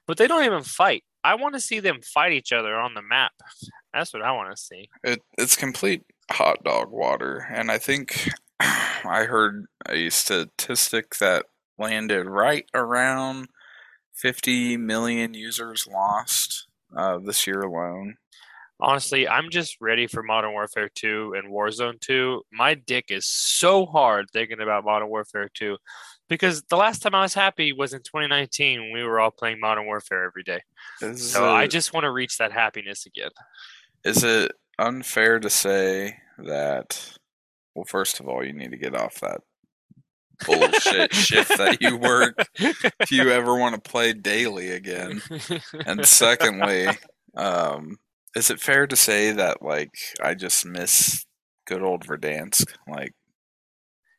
But 0.06 0.18
they 0.18 0.26
don't 0.26 0.44
even 0.44 0.62
fight. 0.62 1.02
I 1.24 1.36
want 1.36 1.54
to 1.54 1.60
see 1.60 1.80
them 1.80 2.02
fight 2.02 2.32
each 2.32 2.52
other 2.52 2.76
on 2.76 2.92
the 2.92 3.00
map. 3.00 3.32
That's 3.94 4.12
what 4.12 4.22
I 4.22 4.32
want 4.32 4.54
to 4.54 4.62
see. 4.62 4.90
It 5.02 5.22
it's 5.38 5.56
complete 5.56 6.02
hot 6.30 6.62
dog 6.64 6.90
water, 6.90 7.48
and 7.50 7.70
I 7.70 7.78
think 7.78 8.28
I 8.60 9.24
heard 9.24 9.64
a 9.88 10.10
statistic 10.10 11.16
that 11.16 11.46
landed 11.78 12.26
right 12.26 12.66
around 12.74 13.48
50 14.12 14.76
million 14.76 15.32
users 15.32 15.88
lost 15.90 16.66
uh, 16.94 17.18
this 17.24 17.46
year 17.46 17.62
alone. 17.62 18.16
Honestly, 18.80 19.28
I'm 19.28 19.50
just 19.50 19.76
ready 19.80 20.06
for 20.06 20.22
Modern 20.22 20.52
Warfare 20.52 20.90
2 20.94 21.34
and 21.36 21.52
Warzone 21.52 22.00
2. 22.00 22.42
My 22.52 22.74
dick 22.74 23.06
is 23.10 23.26
so 23.26 23.86
hard 23.86 24.26
thinking 24.32 24.60
about 24.60 24.84
Modern 24.84 25.08
Warfare 25.08 25.48
2 25.54 25.76
because 26.28 26.62
the 26.64 26.76
last 26.76 27.00
time 27.00 27.14
I 27.14 27.22
was 27.22 27.34
happy 27.34 27.72
was 27.72 27.92
in 27.92 28.00
2019 28.00 28.80
when 28.80 28.92
we 28.92 29.04
were 29.04 29.20
all 29.20 29.30
playing 29.30 29.60
Modern 29.60 29.86
Warfare 29.86 30.24
every 30.24 30.42
day. 30.42 30.60
Is 31.00 31.32
So 31.32 31.54
I 31.54 31.66
just 31.66 31.92
want 31.92 32.04
to 32.04 32.10
reach 32.10 32.38
that 32.38 32.52
happiness 32.52 33.06
again. 33.06 33.30
is 34.04 34.24
it 34.24 34.52
unfair 34.78 35.38
to 35.38 35.50
say 35.50 36.16
that? 36.38 37.16
Well, 37.74 37.84
first 37.86 38.20
of 38.20 38.28
all, 38.28 38.44
you 38.44 38.52
need 38.52 38.72
to 38.72 38.76
get 38.76 38.94
off 38.94 39.20
that 39.20 39.40
bullshit 40.44 41.14
shift 41.14 41.56
that 41.58 41.80
you 41.80 41.96
work 41.96 42.34
if 42.58 43.10
you 43.12 43.30
ever 43.30 43.56
want 43.56 43.74
to 43.76 43.90
play 43.90 44.12
daily 44.12 44.70
again. 44.70 45.22
And 45.86 46.04
secondly, 46.06 46.88
um, 47.36 47.98
is 48.34 48.50
it 48.50 48.60
fair 48.60 48.86
to 48.86 48.96
say 48.96 49.30
that 49.32 49.62
like 49.62 49.94
I 50.22 50.34
just 50.34 50.66
miss 50.66 51.24
good 51.66 51.82
old 51.82 52.06
Verdansk? 52.06 52.66
Like, 52.88 53.12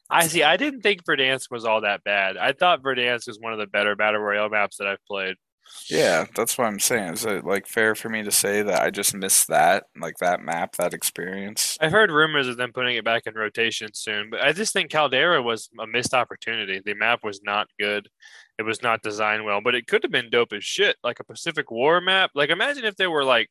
I 0.10 0.28
see. 0.28 0.43
I 0.43 0.58
didn't 0.58 0.82
think 0.82 1.04
Verdansk 1.04 1.51
was 1.51 1.65
all 1.65 1.82
that 1.82 2.04
bad. 2.04 2.38
I 2.38 2.54
thought 2.54 2.84
Verdansk 2.84 3.28
was 3.28 3.39
one 3.39 3.54
of 3.54 3.60
the 3.60 3.67
better 3.67 3.95
battle 3.95 4.21
royale 4.21 4.49
maps 4.49 4.78
that 4.78 4.88
I've 4.88 5.04
played. 5.08 5.36
yeah, 5.89 6.25
that's 6.36 6.58
what 6.58 6.67
I'm 6.67 6.80
saying. 6.80 7.13
Is 7.13 7.25
it 7.25 7.43
like 7.43 7.67
fair 7.67 7.95
for 7.95 8.08
me 8.08 8.23
to 8.23 8.32
say 8.32 8.62
that 8.62 8.82
I 8.84 8.91
just 8.91 9.15
miss 9.15 9.45
that, 9.45 9.86
like 9.99 10.15
that 10.19 10.41
map, 10.41 10.75
that 10.75 10.93
experience? 10.93 11.75
I've 11.82 11.91
heard 11.91 12.12
rumors 12.12 12.47
of 12.47 12.58
them 12.58 12.71
putting 12.71 12.95
it 12.95 13.04
back 13.04 13.23
in 13.25 13.34
rotation 13.34 13.89
soon, 13.93 14.30
but 14.30 14.41
I 14.41 14.54
just 14.54 14.73
think 14.73 14.91
Caldera 14.91 15.41
was 15.41 15.69
a 15.80 15.88
missed 15.88 16.13
opportunity. 16.13 16.82
The 16.86 16.93
map 16.93 17.21
was 17.23 17.41
not 17.43 17.67
good. 17.80 18.08
It 18.60 18.63
was 18.63 18.84
not 18.84 19.01
designed 19.01 19.43
well, 19.43 19.60
but 19.60 19.75
it 19.75 19.88
could 19.88 20.04
have 20.04 20.12
been 20.12 20.30
dope 20.30 20.54
as 20.54 20.63
shit, 20.63 20.97
like 21.04 21.19
a 21.19 21.25
Pacific 21.25 21.71
War 21.71 21.99
map. 21.99 22.30
Like 22.36 22.51
imagine 22.51 22.86
if 22.86 22.95
there 22.95 23.12
were 23.12 23.25
like 23.25 23.49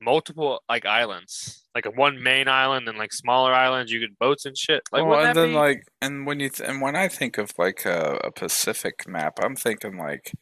multiple 0.00 0.62
like 0.68 0.86
islands, 0.86 1.64
like 1.74 1.86
a 1.86 1.90
one 1.90 2.22
main 2.22 2.48
island 2.48 2.88
and 2.88 2.98
like 2.98 3.12
smaller 3.12 3.52
islands. 3.52 3.92
You 3.92 4.00
could 4.00 4.18
boats 4.18 4.44
and 4.46 4.56
shit. 4.56 4.82
Like 4.92 5.04
well, 5.04 5.24
and 5.24 5.36
then 5.36 5.50
be? 5.50 5.54
like, 5.54 5.86
and 6.00 6.26
when 6.26 6.40
you 6.40 6.48
th- 6.48 6.68
and 6.68 6.80
when 6.80 6.96
I 6.96 7.08
think 7.08 7.38
of 7.38 7.52
like 7.58 7.84
a, 7.84 8.18
a 8.24 8.30
Pacific 8.30 9.06
map, 9.06 9.38
I'm 9.42 9.56
thinking 9.56 9.98
like, 9.98 10.32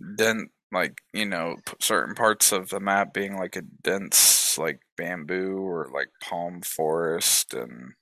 then 0.00 0.50
like 0.72 1.00
you 1.12 1.26
know 1.26 1.56
p- 1.64 1.74
certain 1.80 2.14
parts 2.14 2.52
of 2.52 2.68
the 2.68 2.80
map 2.80 3.14
being 3.14 3.36
like 3.36 3.56
a 3.56 3.62
dense 3.62 4.58
like 4.58 4.80
bamboo 4.96 5.58
or 5.58 5.88
like 5.92 6.08
palm 6.22 6.60
forest 6.62 7.54
and 7.54 7.92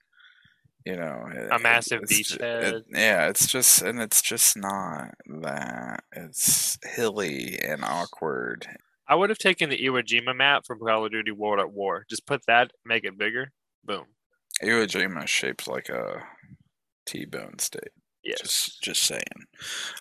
you 0.85 0.97
know 0.97 1.31
A 1.51 1.59
massive 1.59 2.03
beach 2.09 2.37
it- 2.37 2.85
yeah, 2.91 3.29
it's 3.29 3.47
just 3.47 3.83
and 3.83 4.01
it's 4.01 4.23
just 4.23 4.57
not 4.57 5.15
that. 5.43 6.05
It's 6.13 6.79
hilly 6.83 7.59
and 7.63 7.85
awkward. 7.85 8.67
I 9.09 9.15
would 9.15 9.31
have 9.31 9.39
taken 9.39 9.71
the 9.71 9.79
Iwo 9.79 10.03
Jima 10.03 10.37
map 10.37 10.65
from 10.67 10.79
Call 10.79 11.05
of 11.05 11.13
Duty 11.13 11.33
World 11.33 11.61
at 11.61 11.73
War. 11.73 12.05
Just 12.09 12.27
put 12.27 12.43
that, 12.47 12.71
make 12.85 13.05
it 13.05 13.19
bigger. 13.19 13.53
Boom. 13.85 14.05
Iwo 14.63 14.87
Jima 14.87 15.25
is 15.25 15.31
shaped 15.31 15.67
like 15.67 15.89
a 15.89 16.23
T-bone 17.07 17.59
steak. 17.59 17.91
Yes. 18.25 18.41
Just 18.41 18.83
just 18.83 19.03
saying. 19.03 19.47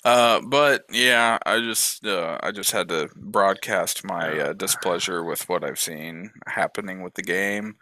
Uh, 0.06 0.42
but 0.42 0.84
yeah, 0.92 1.40
I 1.44 1.60
just 1.60 2.06
uh, 2.06 2.38
I 2.44 2.52
just 2.52 2.70
had 2.70 2.90
to 2.90 3.10
broadcast 3.16 4.04
my 4.04 4.40
uh, 4.40 4.54
displeasure 4.54 5.24
with 5.24 5.50
what 5.50 5.64
I've 5.64 5.80
seen 5.80 6.30
happening 6.46 7.02
with 7.02 7.16
the 7.16 7.24
game. 7.24 7.78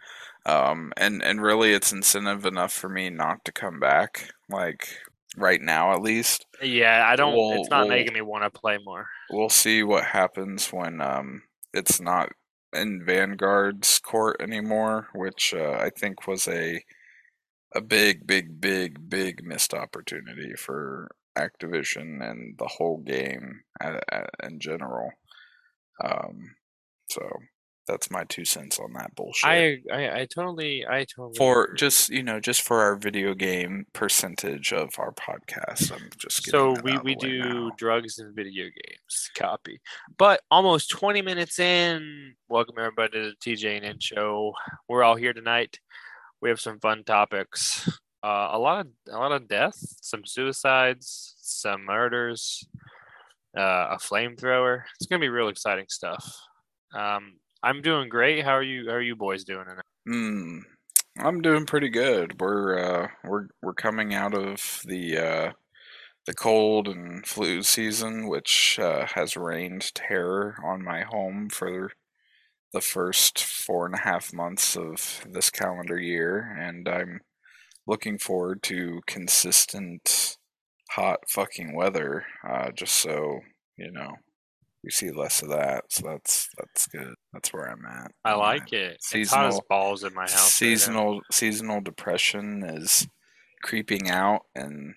Um, 0.46 0.94
and 0.96 1.22
and 1.22 1.42
really, 1.42 1.72
it's 1.72 1.92
incentive 1.92 2.46
enough 2.46 2.72
for 2.72 2.88
me 2.88 3.10
not 3.10 3.44
to 3.44 3.52
come 3.52 3.78
back. 3.78 4.30
Like 4.48 5.00
right 5.36 5.60
now, 5.60 5.92
at 5.92 6.02
least. 6.02 6.46
Yeah, 6.62 7.06
I 7.06 7.16
don't. 7.16 7.36
Well- 7.36 7.60
it's 7.60 7.70
not 7.70 7.80
well- 7.86 7.96
making 7.96 8.14
me 8.14 8.20
want 8.20 8.44
to 8.44 8.50
play 8.60 8.78
more. 8.84 9.06
We'll 9.30 9.48
see 9.48 9.82
what 9.82 10.04
happens 10.04 10.72
when 10.72 11.00
um 11.00 11.42
it's 11.72 12.00
not 12.00 12.30
in 12.72 13.04
Vanguard's 13.04 13.98
court 13.98 14.40
anymore, 14.40 15.08
which 15.14 15.54
uh, 15.54 15.72
I 15.80 15.90
think 15.90 16.26
was 16.26 16.46
a 16.48 16.82
a 17.74 17.80
big, 17.80 18.26
big, 18.26 18.60
big, 18.60 19.08
big 19.08 19.44
missed 19.44 19.72
opportunity 19.74 20.54
for 20.56 21.08
Activision 21.38 22.20
and 22.28 22.58
the 22.58 22.66
whole 22.66 22.98
game 22.98 23.62
a- 23.80 24.00
a- 24.10 24.46
in 24.46 24.58
general. 24.58 25.12
Um, 26.02 26.56
so 27.08 27.28
that's 27.90 28.10
my 28.10 28.24
two 28.24 28.44
cents 28.44 28.78
on 28.78 28.92
that 28.92 29.14
bullshit. 29.16 29.50
I, 29.50 29.80
I 29.92 30.20
I 30.20 30.26
totally 30.32 30.86
I 30.86 31.04
totally 31.04 31.36
for 31.36 31.64
agree. 31.64 31.76
just 31.76 32.08
you 32.08 32.22
know, 32.22 32.38
just 32.38 32.62
for 32.62 32.80
our 32.80 32.94
video 32.94 33.34
game 33.34 33.86
percentage 33.92 34.72
of 34.72 34.90
our 34.98 35.12
podcast, 35.12 35.92
I'm 35.92 36.08
just 36.16 36.48
so 36.48 36.76
we 36.84 36.96
we 36.98 37.14
do 37.16 37.38
now. 37.38 37.70
drugs 37.76 38.18
and 38.18 38.34
video 38.34 38.64
games. 38.64 39.30
Copy. 39.36 39.80
But 40.16 40.40
almost 40.50 40.90
20 40.90 41.22
minutes 41.22 41.58
in, 41.58 42.34
welcome 42.48 42.76
everybody 42.78 43.12
to 43.12 43.30
the 43.30 43.36
TJ 43.50 43.88
and 43.88 44.00
show. 44.02 44.52
We're 44.88 45.02
all 45.02 45.16
here 45.16 45.32
tonight. 45.32 45.78
We 46.40 46.48
have 46.48 46.60
some 46.60 46.78
fun 46.78 47.02
topics. 47.04 47.88
Uh, 48.22 48.50
a 48.52 48.58
lot 48.58 48.80
of 48.80 48.86
a 49.12 49.18
lot 49.18 49.32
of 49.32 49.48
death, 49.48 49.76
some 50.00 50.24
suicides, 50.24 51.34
some 51.40 51.84
murders, 51.86 52.64
uh, 53.56 53.88
a 53.90 53.98
flamethrower. 53.98 54.82
It's 54.96 55.06
gonna 55.06 55.20
be 55.20 55.28
real 55.28 55.48
exciting 55.48 55.86
stuff. 55.88 56.24
Um, 56.94 57.34
I'm 57.62 57.82
doing 57.82 58.08
great. 58.08 58.44
How 58.44 58.52
are 58.52 58.62
you? 58.62 58.86
How 58.88 58.94
are 58.94 59.02
you 59.02 59.16
boys 59.16 59.44
doing? 59.44 59.66
Hmm. 60.06 60.58
I'm 61.18 61.42
doing 61.42 61.66
pretty 61.66 61.90
good. 61.90 62.40
We're 62.40 62.78
uh 62.78 63.08
we're 63.24 63.48
we're 63.62 63.74
coming 63.74 64.14
out 64.14 64.34
of 64.34 64.80
the 64.84 65.18
uh 65.18 65.52
the 66.26 66.34
cold 66.34 66.88
and 66.88 67.26
flu 67.26 67.62
season, 67.62 68.28
which 68.28 68.78
uh, 68.78 69.06
has 69.14 69.36
rained 69.36 69.92
terror 69.94 70.56
on 70.64 70.84
my 70.84 71.02
home 71.02 71.48
for 71.48 71.92
the 72.72 72.80
first 72.80 73.42
four 73.42 73.86
and 73.86 73.94
a 73.94 74.00
half 74.02 74.32
months 74.32 74.76
of 74.76 75.26
this 75.28 75.50
calendar 75.50 75.98
year, 75.98 76.56
and 76.58 76.88
I'm 76.88 77.20
looking 77.86 78.18
forward 78.18 78.62
to 78.64 79.00
consistent 79.06 80.36
hot 80.90 81.20
fucking 81.28 81.74
weather, 81.74 82.26
uh, 82.48 82.70
just 82.72 82.96
so 82.96 83.40
you 83.76 83.90
know 83.90 84.16
we 84.82 84.90
see 84.90 85.10
less 85.10 85.42
of 85.42 85.48
that. 85.50 85.84
So 85.88 86.06
that's 86.06 86.48
that's 86.56 86.86
good. 86.86 87.14
That's 87.32 87.52
where 87.52 87.70
I'm 87.70 87.84
at. 87.84 88.12
I 88.24 88.34
like 88.34 88.72
it. 88.72 88.98
It's 89.12 89.30
hot 89.30 89.46
as 89.46 89.54
seasonal- 89.54 89.64
balls 89.68 90.04
in 90.04 90.14
my 90.14 90.22
house. 90.22 90.32
right 90.32 90.38
seasonal 90.48 91.20
seasonal 91.30 91.80
depression 91.80 92.62
is 92.62 93.06
creeping 93.62 94.10
out 94.10 94.46
and 94.54 94.94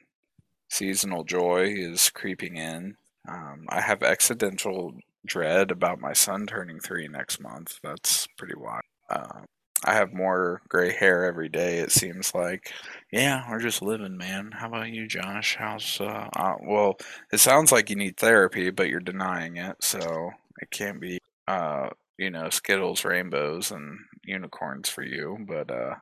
seasonal 0.69 1.23
joy 1.23 1.65
is 1.67 2.09
creeping 2.09 2.55
in 2.57 2.95
um, 3.27 3.65
i 3.69 3.79
have 3.81 4.01
accidental 4.01 4.93
dread 5.25 5.69
about 5.69 5.99
my 5.99 6.13
son 6.13 6.47
turning 6.47 6.79
three 6.79 7.07
next 7.07 7.39
month 7.41 7.77
that's 7.83 8.25
pretty 8.37 8.55
wild 8.55 8.81
um, 9.09 9.45
i 9.85 9.93
have 9.93 10.13
more 10.13 10.61
gray 10.69 10.91
hair 10.91 11.25
every 11.25 11.49
day 11.49 11.79
it 11.79 11.91
seems 11.91 12.33
like. 12.33 12.71
Yeah 13.11 13.43
we're 13.49 13.59
just 13.59 13.81
living 13.81 14.17
man. 14.17 14.51
How 14.51 14.67
about 14.67 14.89
you 14.89 15.07
josh? 15.07 15.55
How's 15.59 15.99
uh, 16.01 16.29
uh 16.35 16.55
well 16.63 16.97
it 17.31 17.39
sounds 17.39 17.71
like 17.71 17.89
you 17.89 17.95
need 17.95 18.17
therapy 18.17 18.69
but 18.71 18.89
you're 18.89 18.99
denying 18.99 19.57
it 19.57 19.75
so 19.81 20.31
it 20.61 20.71
can't 20.71 20.99
be 20.99 21.19
uh 21.47 21.89
you 22.17 22.29
know 22.29 22.49
skittles 22.49 23.03
rainbows 23.05 23.71
and 23.71 23.97
unicorns 24.23 24.87
for 24.89 25.03
you 25.03 25.37
but 25.47 25.69
uh 25.69 25.95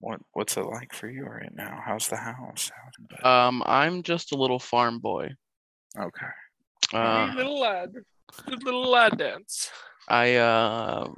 what 0.00 0.20
what's 0.32 0.56
it 0.56 0.62
like 0.66 0.92
for 0.94 1.08
you 1.08 1.24
right 1.24 1.52
now? 1.54 1.80
How's 1.84 2.08
the 2.08 2.16
house? 2.16 2.70
How's- 2.76 3.24
Um, 3.24 3.62
I'm 3.66 4.02
just 4.04 4.32
a 4.32 4.36
little 4.36 4.58
farm 4.60 5.00
boy. 5.00 5.30
okay. 5.98 6.26
Uh, 6.94 7.32
little 7.36 7.58
lad, 7.60 7.92
little 8.62 8.88
lad 8.88 9.18
dance. 9.18 9.70
I 10.08 10.36
uh 10.36 11.08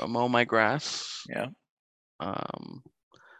I 0.00 0.06
mow 0.06 0.28
my 0.28 0.44
grass. 0.44 1.22
yeah 1.28 1.46
Um, 2.20 2.82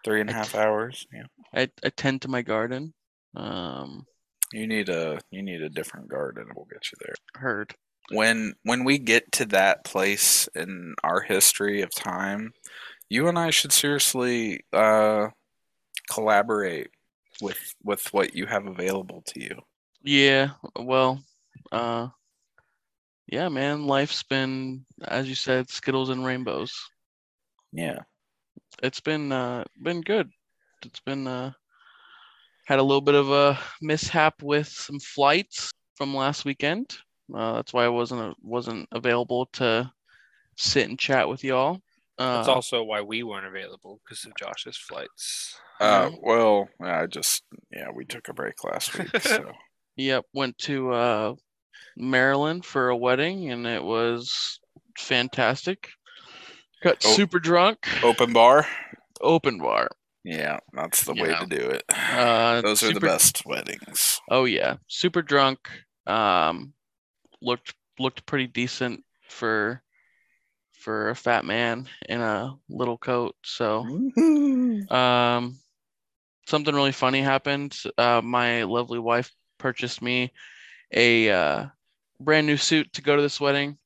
three 0.05 0.21
and 0.21 0.31
a 0.31 0.33
I 0.33 0.37
half 0.37 0.53
t- 0.53 0.59
hours 0.59 1.07
yeah 1.13 1.25
I 1.55 1.69
I 1.85 1.91
tend 1.91 2.23
to 2.23 2.29
my 2.29 2.43
garden. 2.43 2.95
Um, 3.37 4.05
you 4.53 4.67
need 4.67 4.89
a 4.89 5.19
you 5.31 5.43
need 5.43 5.63
a 5.63 5.69
different 5.71 6.09
garden 6.09 6.47
we'll 6.55 6.67
get 6.67 6.83
you 6.91 6.99
there 7.05 7.15
heard. 7.41 7.75
when 8.11 8.55
when 8.65 8.85
we 8.85 8.99
get 8.99 9.31
to 9.33 9.45
that 9.47 9.85
place 9.85 10.49
in 10.55 10.95
our 11.05 11.21
history 11.21 11.83
of 11.83 11.95
time 11.95 12.51
you 13.09 13.29
and 13.29 13.39
i 13.39 13.51
should 13.51 13.71
seriously 13.73 14.59
uh 14.73 15.29
collaborate 16.11 16.89
with 17.41 17.59
with 17.85 18.13
what 18.13 18.35
you 18.35 18.47
have 18.47 18.67
available 18.67 19.23
to 19.27 19.41
you 19.41 19.55
Yeah, 20.03 20.51
well, 20.77 21.23
uh, 21.71 22.09
yeah, 23.31 23.49
man, 23.49 23.87
life's 23.87 24.23
been, 24.25 24.85
as 25.07 25.29
you 25.29 25.37
said, 25.37 25.71
Skittles 25.71 26.11
and 26.11 26.25
rainbows. 26.25 26.73
yeah 27.73 28.01
It's 28.83 29.01
been 29.01 29.31
uh 29.31 29.65
been 29.81 30.01
good. 30.01 30.29
It's 30.85 31.01
been 31.01 31.27
uh 31.27 31.53
had 32.67 32.81
a 32.81 32.83
little 32.83 33.01
bit 33.01 33.15
of 33.15 33.31
a 33.31 33.59
mishap 33.81 34.43
with 34.43 34.69
some 34.69 34.99
flights 34.99 35.71
from 35.97 36.15
last 36.15 36.45
weekend. 36.45 36.97
Uh, 37.33 37.55
that's 37.55 37.73
why 37.73 37.85
I 37.85 37.89
wasn't 37.89 38.37
wasn't 38.43 38.89
available 38.91 39.47
to 39.55 39.91
sit 40.57 40.89
and 40.89 40.99
chat 40.99 41.29
with 41.29 41.45
y'all. 41.45 41.81
Uh, 42.19 42.37
That's 42.37 42.49
also 42.49 42.83
why 42.83 43.01
we 43.01 43.23
weren't 43.23 43.47
available 43.47 44.01
because 44.05 44.25
of 44.25 44.33
Josh's 44.37 44.77
flights. 44.77 45.57
uh 45.81 46.11
well 46.21 46.69
i 46.83 47.07
just 47.07 47.45
yeah 47.73 47.87
we 47.95 48.05
took 48.05 48.29
a 48.29 48.35
break 48.35 48.63
last 48.65 48.99
week 48.99 49.19
so 49.23 49.53
Yep, 49.97 50.25
went 50.33 50.57
to 50.59 50.93
uh, 50.93 51.35
Maryland 52.01 52.65
for 52.65 52.89
a 52.89 52.97
wedding 52.97 53.51
and 53.51 53.67
it 53.67 53.83
was 53.85 54.59
fantastic. 54.99 55.89
Got 56.83 57.05
Oh. 57.05 57.13
super 57.13 57.39
drunk. 57.39 57.87
open 58.03 58.33
bar 58.33 58.67
Open 59.21 59.59
bar. 59.59 59.89
yeah 60.25 60.59
that's 60.73 61.05
the 61.05 61.13
way 61.15 61.35
to 61.35 61.47
do 61.47 61.57
it 61.69 61.83
Uh, 61.91 62.61
those 62.63 62.83
are 62.83 62.93
the 62.93 63.01
best 63.01 63.45
weddings 63.47 64.21
Oh 64.31 64.45
yeah, 64.45 64.77
super 64.87 65.23
drunk. 65.23 65.69
Um, 66.07 66.73
looked 67.43 67.75
looked 67.99 68.25
pretty 68.27 68.47
decent 68.47 69.05
for 69.29 69.83
for 70.73 71.11
a 71.11 71.15
fat 71.17 71.45
man 71.45 71.87
in 72.09 72.21
a 72.21 72.55
little 72.71 72.97
coat. 72.97 73.35
So 73.45 73.81
um, 74.91 75.59
something 76.47 76.75
really 76.75 76.93
funny 76.93 77.21
happened. 77.21 77.77
Uh, 77.99 78.21
my 78.25 78.63
lovely 78.63 78.99
wife 78.99 79.31
purchased 79.59 80.01
me 80.01 80.33
a 80.95 81.31
uh, 81.31 81.67
brand 82.21 82.47
new 82.47 82.57
suit 82.57 82.93
to 82.93 83.03
go 83.03 83.17
to 83.17 83.23
this 83.23 83.41
wedding, 83.41 83.79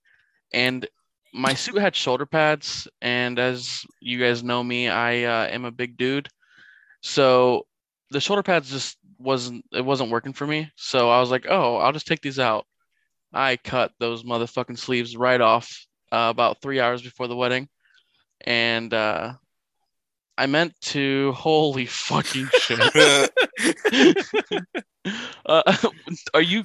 and 0.53 0.87
my 1.33 1.55
suit 1.55 1.79
had 1.79 1.97
shoulder 1.97 2.27
pads. 2.27 2.89
And 3.01 3.39
as 3.39 3.85
you 4.01 4.19
guys 4.19 4.43
know 4.43 4.63
me, 4.63 4.89
I 4.89 5.25
uh, 5.25 5.47
am 5.49 5.65
a 5.65 5.71
big 5.71 5.97
dude, 5.97 6.29
so 7.01 7.67
the 8.11 8.21
shoulder 8.21 8.43
pads 8.43 8.71
just 8.71 8.99
wasn't 9.19 9.65
it 9.73 9.85
wasn't 9.85 10.11
working 10.11 10.33
for 10.33 10.47
me. 10.47 10.71
So 10.77 11.11
I 11.11 11.21
was 11.21 11.31
like, 11.31 11.47
oh, 11.49 11.77
I'll 11.77 11.93
just 11.93 12.07
take 12.07 12.21
these 12.21 12.39
out. 12.39 12.67
I 13.33 13.57
cut 13.57 13.93
those 13.99 14.23
motherfucking 14.23 14.79
sleeves 14.79 15.17
right 15.17 15.41
off 15.41 15.87
uh, 16.13 16.29
about 16.31 16.61
three 16.63 16.81
hours 16.81 17.03
before 17.03 17.27
the 17.27 17.37
wedding, 17.37 17.69
and 18.43 18.93
uh, 18.93 19.35
I 20.39 20.47
meant 20.47 20.81
to. 20.83 21.33
Holy 21.33 21.87
fucking 21.87 22.49
shit! 22.61 23.31
uh, 25.47 25.77
are 26.35 26.43
you? 26.43 26.65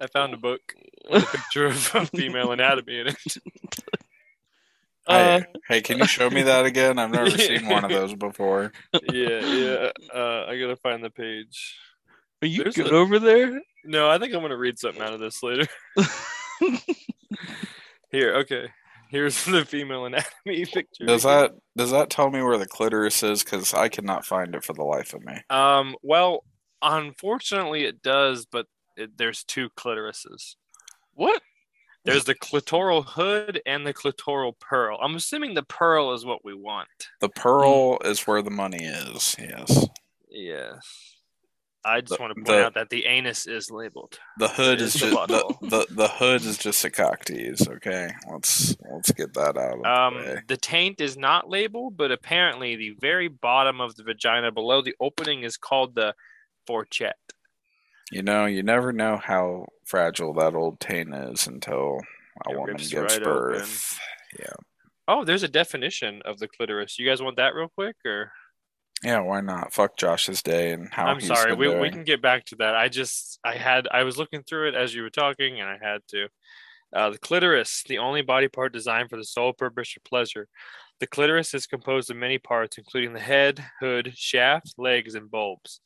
I 0.00 0.06
found 0.08 0.34
a 0.34 0.36
book 0.36 0.60
with 1.10 1.22
a 1.22 1.26
picture 1.36 1.66
of 1.66 1.90
a 1.94 2.06
female 2.06 2.52
anatomy 2.52 3.00
in 3.00 3.06
it. 3.08 3.16
Uh, 5.06 5.40
hey, 5.40 5.44
hey, 5.68 5.80
can 5.80 5.98
you 5.98 6.06
show 6.06 6.30
me 6.30 6.42
that 6.42 6.64
again? 6.64 6.98
I've 6.98 7.10
never 7.10 7.30
seen 7.38 7.66
one 7.68 7.84
of 7.84 7.90
those 7.90 8.14
before. 8.14 8.72
yeah, 9.12 9.40
yeah. 9.44 9.90
Uh, 10.14 10.46
I 10.48 10.58
gotta 10.60 10.76
find 10.76 11.02
the 11.04 11.10
page. 11.10 11.76
are 12.40 12.46
you 12.46 12.62
there's 12.62 12.76
good 12.76 12.92
a- 12.92 12.94
over 12.94 13.18
there? 13.18 13.60
No, 13.84 14.08
I 14.08 14.18
think 14.18 14.32
I'm 14.32 14.42
gonna 14.42 14.56
read 14.56 14.78
something 14.78 15.02
out 15.02 15.12
of 15.12 15.18
this 15.20 15.42
later. 15.42 15.66
Here, 18.10 18.34
okay. 18.36 18.68
Here's 19.10 19.44
the 19.44 19.64
female 19.64 20.06
anatomy 20.06 20.64
picture. 20.72 21.04
Does 21.06 21.24
that 21.24 21.52
does 21.76 21.90
that 21.90 22.08
tell 22.10 22.30
me 22.30 22.42
where 22.42 22.58
the 22.58 22.66
clitoris 22.66 23.22
is? 23.22 23.42
Because 23.42 23.74
I 23.74 23.88
cannot 23.88 24.24
find 24.24 24.54
it 24.54 24.64
for 24.64 24.72
the 24.72 24.84
life 24.84 25.14
of 25.14 25.24
me. 25.24 25.34
Um. 25.50 25.96
Well, 26.02 26.44
unfortunately, 26.80 27.84
it 27.84 28.02
does, 28.02 28.46
but 28.46 28.66
it, 28.96 29.16
there's 29.18 29.44
two 29.44 29.70
clitorises. 29.70 30.56
what? 31.14 31.42
There's 32.04 32.24
the 32.24 32.34
clitoral 32.34 33.04
hood 33.04 33.62
and 33.64 33.86
the 33.86 33.94
clitoral 33.94 34.58
pearl. 34.58 34.98
I'm 35.00 35.14
assuming 35.14 35.54
the 35.54 35.62
pearl 35.62 36.12
is 36.14 36.24
what 36.26 36.44
we 36.44 36.52
want. 36.52 36.88
The 37.20 37.28
pearl 37.28 37.98
is 38.04 38.26
where 38.26 38.42
the 38.42 38.50
money 38.50 38.82
is. 38.84 39.36
Yes. 39.38 39.86
Yes. 40.28 41.14
I 41.84 42.00
just 42.00 42.16
The- 42.16 42.20
want 42.20 42.30
to 42.32 42.34
point 42.34 42.46
the- 42.46 42.64
out 42.66 42.74
that 42.74 42.90
the 42.90 43.06
anus 43.06 43.46
is 43.46 43.70
labeled. 43.70 44.18
The 44.38 44.48
hood 44.48 44.80
is 44.80 44.94
just 44.94 45.12
the 45.28 45.54
the, 45.60 45.66
the 45.68 45.86
the 45.94 46.08
hood 46.08 46.42
is 46.42 46.58
just 46.58 46.84
a 46.84 46.90
cock 46.90 47.24
tease. 47.24 47.66
Okay, 47.68 48.10
let's 48.32 48.76
let's 48.92 49.12
get 49.12 49.32
that 49.34 49.56
out 49.56 49.74
of 49.78 49.82
the 49.82 49.88
Um, 49.88 50.14
way. 50.16 50.42
the 50.48 50.56
taint 50.56 51.00
is 51.00 51.16
not 51.16 51.48
labeled, 51.50 51.96
but 51.96 52.10
apparently 52.12 52.74
the 52.76 52.96
very 53.00 53.28
bottom 53.28 53.80
of 53.80 53.94
the 53.96 54.02
vagina 54.04 54.50
below 54.52 54.80
the 54.82 54.94
opening 55.00 55.42
is 55.44 55.56
called 55.56 55.94
the 55.94 56.14
fourchette. 56.66 57.16
You 58.10 58.22
know, 58.22 58.46
you 58.46 58.62
never 58.62 58.92
know 58.92 59.16
how 59.16 59.66
fragile 59.84 60.34
that 60.34 60.54
old 60.54 60.80
taint 60.80 61.14
is 61.14 61.46
until 61.46 61.98
a 62.46 62.50
It 62.50 62.58
woman 62.58 62.74
rips 62.74 62.88
gives 62.88 63.14
right 63.14 63.24
birth. 63.24 63.98
Yeah, 64.38 64.52
Oh, 65.08 65.24
there's 65.24 65.42
a 65.42 65.48
definition 65.48 66.22
of 66.24 66.38
the 66.38 66.48
clitoris. 66.48 66.98
You 66.98 67.08
guys 67.08 67.20
want 67.20 67.36
that 67.36 67.54
real 67.54 67.68
quick, 67.68 67.96
or 68.04 68.32
yeah. 69.02 69.20
Why 69.20 69.40
not? 69.40 69.72
Fuck 69.72 69.96
Josh's 69.96 70.42
day 70.42 70.72
and 70.72 70.88
how 70.92 71.06
I'm 71.06 71.18
he's 71.18 71.26
sorry, 71.26 71.56
been 71.56 71.58
we, 71.58 71.80
we 71.80 71.90
can 71.90 72.04
get 72.04 72.22
back 72.22 72.44
to 72.46 72.56
that. 72.56 72.76
I 72.76 72.88
just 72.88 73.38
I 73.44 73.54
had 73.56 73.88
I 73.90 74.04
was 74.04 74.16
looking 74.16 74.42
through 74.42 74.68
it 74.68 74.74
as 74.74 74.94
you 74.94 75.02
were 75.02 75.10
talking, 75.10 75.60
and 75.60 75.68
I 75.68 75.78
had 75.82 76.00
to. 76.08 76.28
Uh, 76.94 77.08
the 77.08 77.18
clitoris, 77.18 77.82
the 77.88 77.98
only 77.98 78.20
body 78.20 78.48
part 78.48 78.72
designed 78.72 79.08
for 79.08 79.16
the 79.16 79.24
sole 79.24 79.54
purpose 79.54 79.94
of 79.96 80.04
pleasure. 80.04 80.46
The 81.02 81.08
clitoris 81.08 81.52
is 81.52 81.66
composed 81.66 82.12
of 82.12 82.16
many 82.16 82.38
parts, 82.38 82.78
including 82.78 83.12
the 83.12 83.18
head, 83.18 83.64
hood, 83.80 84.12
shaft, 84.14 84.74
legs, 84.78 85.16
and 85.16 85.28
bulbs. 85.28 85.80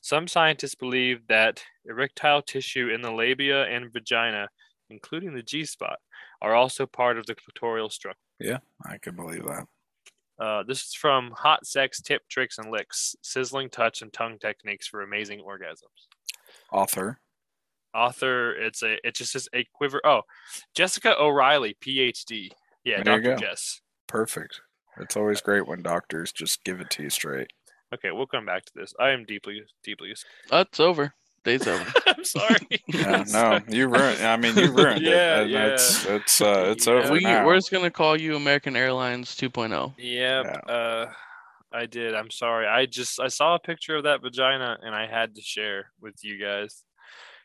Some 0.00 0.26
scientists 0.26 0.74
believe 0.74 1.26
that 1.28 1.62
erectile 1.84 2.40
tissue 2.40 2.88
in 2.88 3.02
the 3.02 3.12
labia 3.12 3.64
and 3.66 3.92
vagina, 3.92 4.48
including 4.88 5.34
the 5.34 5.42
G 5.42 5.66
spot, 5.66 5.98
are 6.40 6.54
also 6.54 6.86
part 6.86 7.18
of 7.18 7.26
the 7.26 7.34
clitoral 7.34 7.92
structure. 7.92 8.18
Yeah, 8.40 8.60
I 8.86 8.96
can 8.96 9.14
believe 9.14 9.44
that. 9.44 9.66
Uh, 10.42 10.62
this 10.66 10.80
is 10.80 10.94
from 10.94 11.32
Hot 11.36 11.66
Sex 11.66 12.00
Tip 12.00 12.22
Tricks 12.30 12.56
and 12.56 12.70
Licks, 12.70 13.14
Sizzling 13.20 13.68
Touch 13.68 14.00
and 14.00 14.14
Tongue 14.14 14.38
Techniques 14.40 14.88
for 14.88 15.02
Amazing 15.02 15.42
Orgasms. 15.46 16.08
Author. 16.72 17.18
Author, 17.94 18.54
it's 18.54 18.82
a 18.82 18.96
it 19.06 19.14
just 19.14 19.46
a 19.54 19.66
quiver. 19.74 20.00
Oh, 20.06 20.22
Jessica 20.74 21.20
O'Reilly, 21.20 21.76
PhD. 21.84 22.48
Yeah, 22.82 23.02
There 23.02 23.20
Dr. 23.20 23.36
Jess. 23.36 23.82
Perfect. 24.14 24.60
It's 25.00 25.16
always 25.16 25.40
great 25.40 25.66
when 25.66 25.82
doctors 25.82 26.30
just 26.30 26.62
give 26.62 26.80
it 26.80 26.88
to 26.90 27.02
you 27.02 27.10
straight. 27.10 27.48
Okay, 27.92 28.12
we'll 28.12 28.28
come 28.28 28.46
back 28.46 28.64
to 28.64 28.72
this. 28.76 28.94
I 29.00 29.10
am 29.10 29.24
deeply, 29.24 29.62
deeply. 29.82 30.14
Oh, 30.52 30.60
it's 30.60 30.78
over. 30.78 31.12
Day's 31.42 31.66
over. 31.66 31.84
I'm 32.06 32.24
sorry. 32.24 32.56
Yeah, 32.86 33.24
no, 33.32 33.58
you 33.68 33.88
ruined. 33.88 34.22
I 34.22 34.36
mean, 34.36 34.56
you 34.56 34.70
ruined 34.70 35.02
Yeah, 35.02 35.38
it. 35.38 35.42
and 35.42 35.50
yeah. 35.50 35.66
It's 35.66 36.06
it's 36.06 36.40
uh, 36.40 36.66
it's 36.68 36.86
Yeah. 36.86 36.92
over 36.92 37.12
we, 37.12 37.20
now. 37.20 37.44
we're 37.44 37.56
just 37.56 37.72
gonna 37.72 37.90
call 37.90 38.18
you 38.18 38.36
American 38.36 38.76
Airlines 38.76 39.36
oh. 39.42 39.48
2.0. 39.48 39.94
Yep. 39.98 40.64
Uh, 40.68 41.06
I 41.72 41.86
did. 41.86 42.14
I'm 42.14 42.30
sorry. 42.30 42.68
I 42.68 42.86
just 42.86 43.18
I 43.18 43.26
saw 43.26 43.56
a 43.56 43.58
picture 43.58 43.96
of 43.96 44.04
that 44.04 44.22
vagina 44.22 44.78
and 44.80 44.94
I 44.94 45.08
had 45.08 45.34
to 45.34 45.42
share 45.42 45.90
with 46.00 46.14
you 46.22 46.38
guys. 46.40 46.84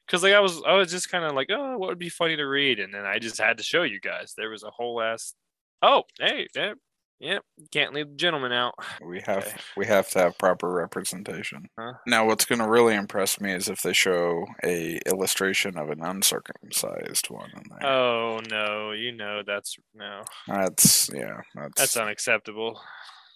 Cause 0.07 0.21
like 0.21 0.33
I 0.33 0.39
was 0.39 0.61
I 0.67 0.73
was 0.75 0.91
just 0.91 1.09
kind 1.09 1.25
of 1.25 1.33
like, 1.33 1.49
oh, 1.51 1.79
what 1.79 1.89
would 1.89 1.99
be 1.99 2.09
funny 2.09 2.35
to 2.35 2.45
read, 2.45 2.79
and 2.79 2.93
then 2.93 3.05
I 3.05 3.17
just 3.17 3.39
had 3.39 3.57
to 3.57 3.63
show 3.63 3.81
you 3.81 3.99
guys. 3.99 4.33
There 4.37 4.51
was 4.51 4.63
a 4.63 4.69
whole 4.69 5.01
ass. 5.01 5.33
Oh, 5.81 6.03
hey, 6.19 6.47
yeah, 6.55 6.73
yeah. 7.19 7.39
Can't 7.71 7.93
leave 7.93 8.09
the 8.09 8.15
gentleman 8.15 8.51
out. 8.51 8.73
We 9.05 9.21
have 9.25 9.45
Okay. 9.45 9.55
we 9.77 9.85
have 9.87 10.09
to 10.09 10.19
have 10.19 10.37
proper 10.37 10.69
representation. 10.69 11.69
Huh? 11.79 11.93
Now, 12.05 12.25
what's 12.27 12.45
going 12.45 12.59
to 12.59 12.67
really 12.67 12.95
impress 12.95 13.39
me 13.39 13.53
is 13.53 13.69
if 13.69 13.81
they 13.81 13.93
show 13.93 14.45
a 14.63 14.99
illustration 15.05 15.77
of 15.77 15.89
an 15.89 16.01
uncircumcised 16.01 17.29
one 17.29 17.49
in 17.55 17.63
there. 17.69 17.89
Oh 17.89 18.39
no, 18.49 18.91
you 18.91 19.11
know 19.13 19.41
that's 19.45 19.77
no, 19.93 20.23
that's 20.47 21.09
yeah, 21.13 21.41
that's 21.55 21.79
that's 21.81 21.97
unacceptable. 21.97 22.79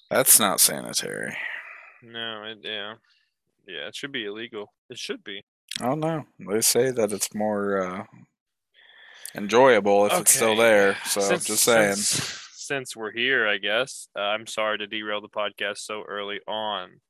that's 0.09 0.39
not 0.39 0.59
sanitary. 0.59 1.35
No, 2.03 2.43
it, 2.43 2.59
yeah, 2.61 2.95
yeah, 3.67 3.87
it 3.87 3.95
should 3.95 4.11
be 4.11 4.25
illegal. 4.25 4.73
It 4.89 4.97
should 4.97 5.23
be. 5.23 5.43
I 5.81 5.85
don't 5.85 6.01
know. 6.01 6.25
They 6.39 6.61
say 6.61 6.91
that 6.91 7.11
it's 7.13 7.33
more 7.33 7.81
uh, 7.81 8.03
enjoyable 9.35 10.05
if 10.07 10.13
it's 10.21 10.33
still 10.33 10.55
there. 10.55 10.97
So 11.05 11.21
Since- 11.21 11.45
just 11.45 11.63
saying. 11.63 11.95
Since, 11.95 12.39
since 12.55 12.95
we're 12.95 13.11
here, 13.11 13.47
I 13.47 13.57
guess 13.57 14.07
uh, 14.17 14.21
I'm 14.21 14.47
sorry 14.47 14.77
to 14.77 14.87
derail 14.87 15.21
the 15.21 15.29
podcast 15.29 15.79
so 15.79 16.03
early 16.07 16.39
on. 16.47 17.01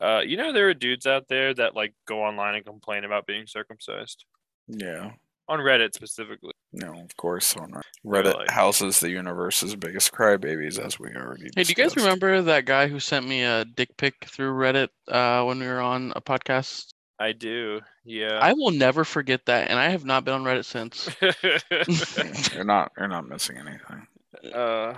Uh, 0.00 0.20
you 0.20 0.36
know, 0.36 0.52
there 0.52 0.68
are 0.68 0.74
dudes 0.74 1.06
out 1.06 1.26
there 1.28 1.52
that 1.54 1.74
like 1.74 1.94
go 2.06 2.22
online 2.22 2.54
and 2.54 2.64
complain 2.64 3.04
about 3.04 3.26
being 3.26 3.46
circumcised 3.46 4.24
Yeah. 4.68 5.10
on 5.48 5.58
Reddit 5.60 5.94
specifically. 5.94 6.52
No, 6.72 6.92
of 6.94 7.16
course. 7.16 7.56
On 7.56 7.70
Reddit 8.04 8.34
Really? 8.34 8.46
houses 8.48 9.00
the 9.00 9.10
universe's 9.10 9.74
biggest 9.76 10.12
crybabies, 10.12 10.78
as 10.84 10.98
we 10.98 11.08
already. 11.14 11.48
Hey, 11.56 11.62
do 11.64 11.68
you 11.68 11.74
guys 11.76 11.96
remember 11.96 12.42
that 12.42 12.64
guy 12.64 12.88
who 12.88 12.98
sent 13.00 13.26
me 13.28 13.42
a 13.42 13.64
dick 13.64 13.96
pic 13.96 14.14
through 14.26 14.52
Reddit 14.54 14.88
uh, 15.08 15.44
when 15.44 15.58
we 15.60 15.66
were 15.66 15.80
on 15.80 16.12
a 16.16 16.20
podcast? 16.20 16.93
I 17.18 17.32
do, 17.32 17.80
yeah. 18.04 18.38
I 18.42 18.52
will 18.54 18.72
never 18.72 19.04
forget 19.04 19.46
that, 19.46 19.70
and 19.70 19.78
I 19.78 19.90
have 19.90 20.04
not 20.04 20.24
been 20.24 20.34
on 20.34 20.42
Reddit 20.44 20.64
since. 20.64 21.08
You're 22.54 22.64
not. 22.64 22.92
You're 22.98 23.08
not 23.08 23.28
missing 23.28 23.56
anything. 23.58 24.06
uh, 24.52 24.94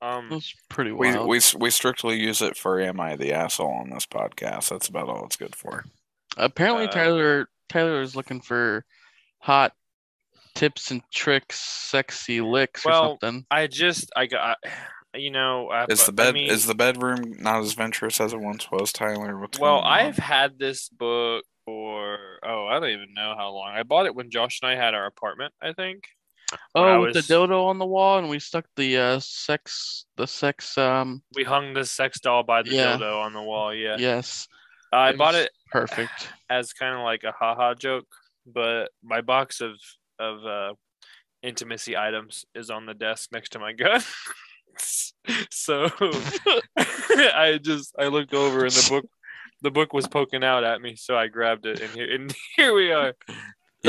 um, 0.00 0.30
was 0.30 0.54
pretty 0.70 0.92
We 0.92 1.08
wild. 1.12 1.28
we 1.28 1.36
s- 1.38 1.54
we 1.54 1.70
strictly 1.70 2.18
use 2.18 2.40
it 2.40 2.56
for 2.56 2.80
"Am 2.80 3.00
I 3.00 3.16
the 3.16 3.32
asshole?" 3.32 3.70
on 3.72 3.90
this 3.90 4.06
podcast. 4.06 4.70
That's 4.70 4.88
about 4.88 5.08
all 5.08 5.24
it's 5.26 5.36
good 5.36 5.54
for. 5.54 5.84
Apparently, 6.36 6.86
uh, 6.88 6.90
Tyler 6.92 7.48
Tyler 7.68 8.00
is 8.00 8.16
looking 8.16 8.40
for 8.40 8.84
hot 9.40 9.72
tips 10.54 10.90
and 10.90 11.02
tricks, 11.12 11.58
sexy 11.58 12.40
licks 12.40 12.86
or 12.86 12.90
Well, 12.90 13.18
something. 13.20 13.44
I 13.50 13.66
just 13.66 14.10
I 14.16 14.26
got, 14.26 14.56
you 15.14 15.30
know, 15.30 15.68
I, 15.68 15.84
Is 15.88 16.06
the 16.06 16.12
I 16.12 16.14
bed 16.14 16.34
mean- 16.34 16.50
is 16.50 16.64
the 16.66 16.74
bedroom 16.74 17.34
not 17.40 17.60
as 17.62 17.74
venturous 17.74 18.20
as 18.20 18.32
it 18.32 18.40
once 18.40 18.70
was, 18.70 18.92
Tyler? 18.92 19.38
What's 19.38 19.58
Well. 19.58 19.80
I've 19.80 20.16
had 20.16 20.58
this 20.58 20.88
book 20.88 21.44
for 21.68 22.18
oh, 22.42 22.66
I 22.66 22.80
don't 22.80 22.88
even 22.90 23.12
know 23.14 23.34
how 23.36 23.50
long. 23.50 23.68
I 23.74 23.82
bought 23.82 24.06
it 24.06 24.14
when 24.14 24.30
Josh 24.30 24.60
and 24.62 24.70
I 24.70 24.74
had 24.74 24.94
our 24.94 25.04
apartment, 25.06 25.52
I 25.60 25.72
think. 25.74 26.04
Oh, 26.74 27.02
with 27.02 27.14
was- 27.14 27.26
the 27.26 27.34
dildo 27.34 27.66
on 27.66 27.78
the 27.78 27.84
wall, 27.86 28.18
and 28.18 28.30
we 28.30 28.38
stuck 28.38 28.64
the 28.76 28.96
uh, 28.96 29.18
sex 29.20 30.06
the 30.16 30.26
sex 30.26 30.78
um 30.78 31.22
We 31.34 31.44
hung 31.44 31.74
the 31.74 31.84
sex 31.84 32.20
doll 32.20 32.42
by 32.42 32.62
the 32.62 32.70
Yeah. 32.70 32.96
dildo 32.96 33.20
on 33.22 33.32
the 33.34 33.42
wall. 33.42 33.74
Yeah, 33.74 33.96
yes. 33.98 34.48
I 34.92 35.12
bought 35.12 35.34
it 35.34 35.50
Perfect. 35.70 36.28
as 36.50 36.72
kind 36.72 36.94
of 36.94 37.02
like 37.02 37.24
a 37.24 37.32
haha 37.32 37.74
joke, 37.74 38.06
but 38.46 38.86
my 39.02 39.20
box 39.20 39.60
of 39.60 39.74
of 40.18 40.44
uh, 40.46 40.72
intimacy 41.42 41.96
items 41.98 42.46
is 42.54 42.70
on 42.70 42.86
the 42.86 42.94
desk 42.94 43.28
next 43.30 43.50
to 43.52 43.58
my 43.58 43.72
gun. 43.74 44.00
so 45.50 45.90
I 46.78 47.58
just 47.62 47.94
I 47.98 48.06
looked 48.06 48.32
over 48.32 48.62
and 48.64 48.72
the 48.72 48.86
book 48.88 49.04
the 49.62 49.70
book 49.70 49.92
was 49.92 50.06
poking 50.06 50.44
out 50.44 50.64
at 50.64 50.80
me, 50.80 50.96
so 50.96 51.16
I 51.16 51.28
grabbed 51.28 51.66
it 51.66 51.80
and 51.80 51.90
here 51.90 52.14
and 52.14 52.34
here 52.56 52.74
we 52.74 52.92
are. 52.92 53.14
You 53.28 53.34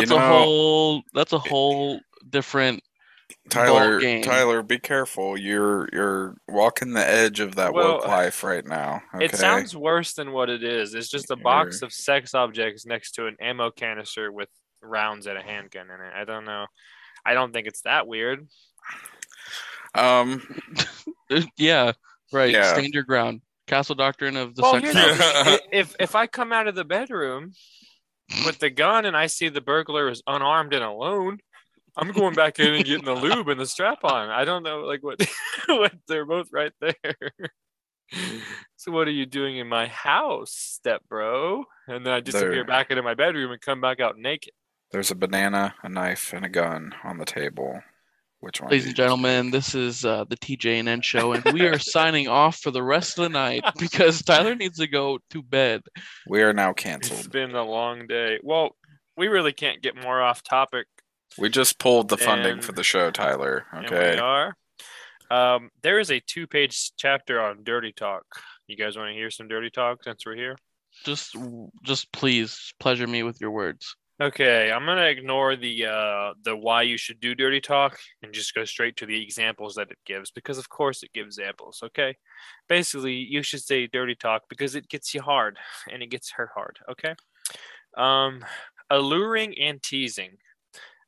That's 0.01 0.09
know, 0.09 0.17
a 0.17 0.19
whole 0.19 1.01
that's 1.13 1.33
a 1.33 1.39
whole 1.39 1.99
different 2.29 2.83
Tyler, 3.49 3.99
game. 3.99 4.21
Tyler, 4.23 4.61
be 4.63 4.79
careful. 4.79 5.37
You're 5.37 5.89
you're 5.91 6.35
walking 6.47 6.93
the 6.93 7.07
edge 7.07 7.39
of 7.39 7.55
that 7.55 7.73
Well, 7.73 7.95
woke 7.97 8.07
life 8.07 8.43
right 8.43 8.65
now. 8.65 9.01
Okay? 9.15 9.25
It 9.25 9.35
sounds 9.35 9.75
worse 9.75 10.13
than 10.13 10.31
what 10.31 10.49
it 10.49 10.63
is. 10.63 10.93
It's 10.93 11.09
just 11.09 11.31
a 11.31 11.35
box 11.35 11.81
of 11.81 11.91
sex 11.93 12.33
objects 12.33 12.85
next 12.85 13.11
to 13.13 13.27
an 13.27 13.35
ammo 13.39 13.71
canister 13.71 14.31
with 14.31 14.49
rounds 14.81 15.27
and 15.27 15.37
a 15.37 15.41
handgun 15.41 15.87
in 15.89 16.01
it. 16.01 16.13
I 16.15 16.25
don't 16.25 16.45
know. 16.45 16.65
I 17.25 17.33
don't 17.33 17.51
think 17.53 17.67
it's 17.67 17.81
that 17.81 18.07
weird. 18.07 18.47
um. 19.95 20.41
Yeah, 21.57 21.91
right. 22.33 22.51
Yeah. 22.51 22.73
Stand 22.73 22.91
your 22.95 23.03
ground. 23.03 23.41
Castle 23.69 23.93
doctrine 23.93 24.35
of 24.35 24.55
the 24.55 24.63
well, 24.63 24.73
sex 24.73 24.91
here's 24.91 25.17
the 25.17 25.61
if 25.71 25.95
if 25.99 26.15
I 26.15 26.25
come 26.25 26.51
out 26.51 26.67
of 26.67 26.73
the 26.73 26.83
bedroom 26.83 27.51
with 28.43 28.57
the 28.57 28.71
gun 28.71 29.05
and 29.05 29.15
I 29.15 29.27
see 29.27 29.49
the 29.49 29.61
burglar 29.61 30.09
is 30.09 30.23
unarmed 30.25 30.73
and 30.73 30.83
alone, 30.83 31.37
I'm 31.95 32.11
going 32.11 32.33
back 32.33 32.59
in 32.59 32.73
and 32.73 32.83
getting 32.83 33.05
the 33.05 33.13
lube 33.27 33.47
and 33.47 33.59
the 33.59 33.67
strap 33.67 34.03
on. 34.03 34.29
I 34.29 34.43
don't 34.43 34.63
know, 34.63 34.79
like 34.79 35.03
what 35.03 35.21
what 35.67 35.93
they're 36.07 36.25
both 36.25 36.47
right 36.51 36.73
there. 36.81 37.15
So 38.75 38.91
what 38.91 39.07
are 39.07 39.11
you 39.11 39.27
doing 39.27 39.57
in 39.57 39.67
my 39.67 39.85
house, 39.85 40.51
step 40.51 41.03
bro? 41.07 41.65
And 41.87 42.03
then 42.03 42.13
I 42.13 42.21
disappear 42.21 42.51
There. 42.51 42.65
back 42.65 42.89
into 42.89 43.03
my 43.03 43.13
bedroom 43.13 43.51
and 43.51 43.61
come 43.61 43.81
back 43.81 43.99
out 43.99 44.17
naked. 44.17 44.53
There's 44.91 45.11
a 45.11 45.15
banana, 45.15 45.75
a 45.83 45.89
knife, 45.89 46.33
and 46.33 46.43
a 46.43 46.49
gun 46.49 46.95
on 47.03 47.19
the 47.19 47.25
table. 47.25 47.83
Which 48.41 48.61
one? 48.61 48.69
Ladies 48.71 48.85
and 48.85 48.91
you- 48.97 49.03
gentlemen, 49.03 49.51
this 49.51 49.75
is 49.75 50.05
uh, 50.05 50.23
the 50.29 50.37
TJ 50.37 50.79
and 50.79 50.87
N 50.89 51.01
show, 51.01 51.33
and 51.33 51.43
we 51.53 51.67
are 51.67 51.77
signing 51.79 52.27
off 52.27 52.57
for 52.57 52.71
the 52.71 52.81
rest 52.83 53.17
of 53.17 53.23
the 53.23 53.29
night 53.29 53.63
because 53.79 54.21
Tyler 54.21 54.55
needs 54.55 54.77
to 54.77 54.87
go 54.87 55.19
to 55.31 55.43
bed. 55.43 55.81
we 56.27 56.41
are 56.41 56.53
now 56.53 56.71
canceled. 56.73 57.19
It's 57.19 57.27
been 57.27 57.53
a 57.55 57.63
long 57.65 58.07
day. 58.07 58.39
Well, 58.41 58.75
we 59.17 59.27
really 59.27 59.51
can't 59.53 59.81
get 59.81 60.01
more 60.01 60.21
off 60.21 60.41
topic 60.43 60.87
We 61.37 61.49
just 61.49 61.79
pulled 61.79 62.07
the 62.09 62.17
funding 62.17 62.53
And- 62.53 62.63
for 62.63 62.71
the 62.71 62.83
show, 62.83 63.11
Tyler. 63.11 63.65
than 63.73 63.85
Okay. 63.87 64.11
we 64.15 64.19
are. 64.19 64.55
Um, 65.31 65.69
there 65.83 65.99
is 65.99 66.09
a 66.09 66.19
two-page 66.21 66.91
chapter 66.97 67.39
on 67.41 67.63
dirty 67.63 67.91
talk. 67.91 68.23
You 68.67 68.75
guys 68.77 68.95
want 68.97 69.09
to 69.09 69.13
hear 69.13 69.29
some 69.29 69.47
dirty 69.47 69.69
talk 69.69 70.03
since 70.03 70.25
we're 70.25 70.35
here? 70.35 70.55
Just, 71.05 71.35
just 71.83 72.11
please 72.11 72.73
pleasure 72.79 73.05
me 73.05 73.21
with 73.23 73.39
your 73.41 73.51
words. 73.51 73.95
Okay, 74.21 74.69
I'm 74.69 74.85
gonna 74.85 75.05
ignore 75.05 75.55
the 75.55 75.85
uh, 75.85 76.33
the 76.43 76.53
why 76.53 76.81
you 76.81 76.97
should 76.97 77.21
do 77.21 77.33
dirty 77.33 77.61
talk 77.61 77.97
and 78.21 78.33
just 78.33 78.53
go 78.53 78.65
straight 78.65 78.97
to 78.97 79.05
the 79.05 79.21
examples 79.21 79.75
that 79.75 79.91
it 79.91 79.97
gives 80.05 80.29
because 80.29 80.57
of 80.57 80.67
course 80.67 81.03
it 81.03 81.13
gives 81.13 81.37
examples. 81.37 81.79
Okay, 81.81 82.17
basically 82.67 83.13
you 83.13 83.43
should 83.43 83.61
say 83.61 83.87
dirty 83.87 84.15
talk 84.15 84.43
because 84.49 84.75
it 84.75 84.89
gets 84.89 85.13
you 85.13 85.21
hard 85.21 85.57
and 85.91 86.03
it 86.03 86.07
gets 86.07 86.31
her 86.31 86.51
hard. 86.53 86.79
Okay, 86.91 87.15
um, 87.95 88.43
alluring 88.89 89.57
and 89.57 89.81
teasing. 89.81 90.31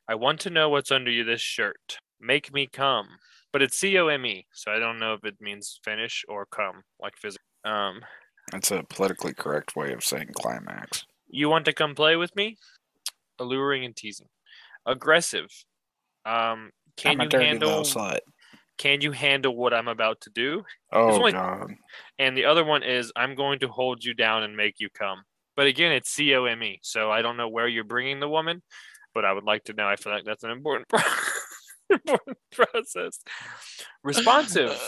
I 0.08 0.14
want 0.14 0.40
to 0.40 0.50
know 0.50 0.70
what's 0.70 0.90
under 0.90 1.10
you 1.10 1.22
this 1.22 1.42
shirt. 1.42 1.98
Make 2.18 2.54
me 2.54 2.66
come, 2.66 3.08
but 3.52 3.60
it's 3.60 3.76
C 3.76 3.98
O 3.98 4.08
M 4.08 4.24
E, 4.24 4.46
so 4.54 4.72
I 4.72 4.78
don't 4.78 4.98
know 4.98 5.12
if 5.12 5.24
it 5.24 5.36
means 5.38 5.80
finish 5.84 6.24
or 6.28 6.46
come 6.46 6.82
like 6.98 7.18
physical. 7.18 7.44
Um, 7.66 8.00
That's 8.52 8.70
a 8.70 8.82
politically 8.88 9.34
correct 9.34 9.76
way 9.76 9.92
of 9.92 10.02
saying 10.02 10.30
climax. 10.34 11.04
You 11.28 11.50
want 11.50 11.66
to 11.66 11.74
come 11.74 11.94
play 11.94 12.16
with 12.16 12.34
me? 12.36 12.56
Alluring 13.42 13.84
and 13.84 13.94
teasing. 13.94 14.28
Aggressive. 14.86 15.48
Um, 16.24 16.70
can 16.96 17.20
I'm 17.20 17.28
you 17.30 17.38
handle? 17.38 17.84
Can 18.78 19.00
you 19.00 19.12
handle 19.12 19.54
what 19.54 19.74
I'm 19.74 19.88
about 19.88 20.20
to 20.22 20.30
do? 20.30 20.62
Oh 20.92 21.12
only- 21.12 21.32
God. 21.32 21.72
And 22.18 22.36
the 22.36 22.46
other 22.46 22.64
one 22.64 22.82
is 22.82 23.12
I'm 23.14 23.34
going 23.34 23.60
to 23.60 23.68
hold 23.68 24.02
you 24.04 24.14
down 24.14 24.42
and 24.42 24.56
make 24.56 24.76
you 24.78 24.88
come. 24.90 25.22
But 25.56 25.66
again, 25.66 25.92
it's 25.92 26.10
C 26.10 26.34
O 26.34 26.46
M 26.46 26.62
E, 26.62 26.80
so 26.82 27.10
I 27.10 27.22
don't 27.22 27.36
know 27.36 27.48
where 27.48 27.68
you're 27.68 27.84
bringing 27.84 28.20
the 28.20 28.28
woman, 28.28 28.62
but 29.14 29.24
I 29.24 29.32
would 29.32 29.44
like 29.44 29.64
to 29.64 29.74
know. 29.74 29.86
I 29.86 29.96
feel 29.96 30.12
like 30.12 30.24
that's 30.24 30.44
an 30.44 30.50
important, 30.50 30.88
pro- 30.88 31.00
important 31.90 32.38
process. 32.52 33.20
Responsive. 34.02 34.80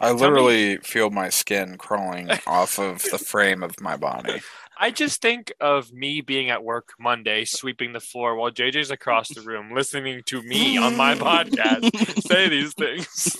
I 0.00 0.12
me- 0.12 0.18
literally 0.20 0.76
feel 0.78 1.10
my 1.10 1.30
skin 1.30 1.78
crawling 1.78 2.30
off 2.46 2.78
of 2.78 3.02
the 3.10 3.18
frame 3.18 3.62
of 3.62 3.80
my 3.80 3.96
body. 3.96 4.40
I 4.78 4.90
just 4.90 5.22
think 5.22 5.52
of 5.60 5.92
me 5.92 6.20
being 6.20 6.50
at 6.50 6.64
work 6.64 6.90
Monday, 6.98 7.44
sweeping 7.44 7.92
the 7.92 8.00
floor 8.00 8.34
while 8.36 8.50
JJ's 8.50 8.90
across 8.90 9.28
the 9.28 9.40
room, 9.42 9.72
listening 9.74 10.22
to 10.26 10.42
me 10.42 10.76
on 10.76 10.96
my 10.96 11.14
podcast 11.14 12.22
say 12.26 12.48
these 12.48 12.74
things. 12.74 13.36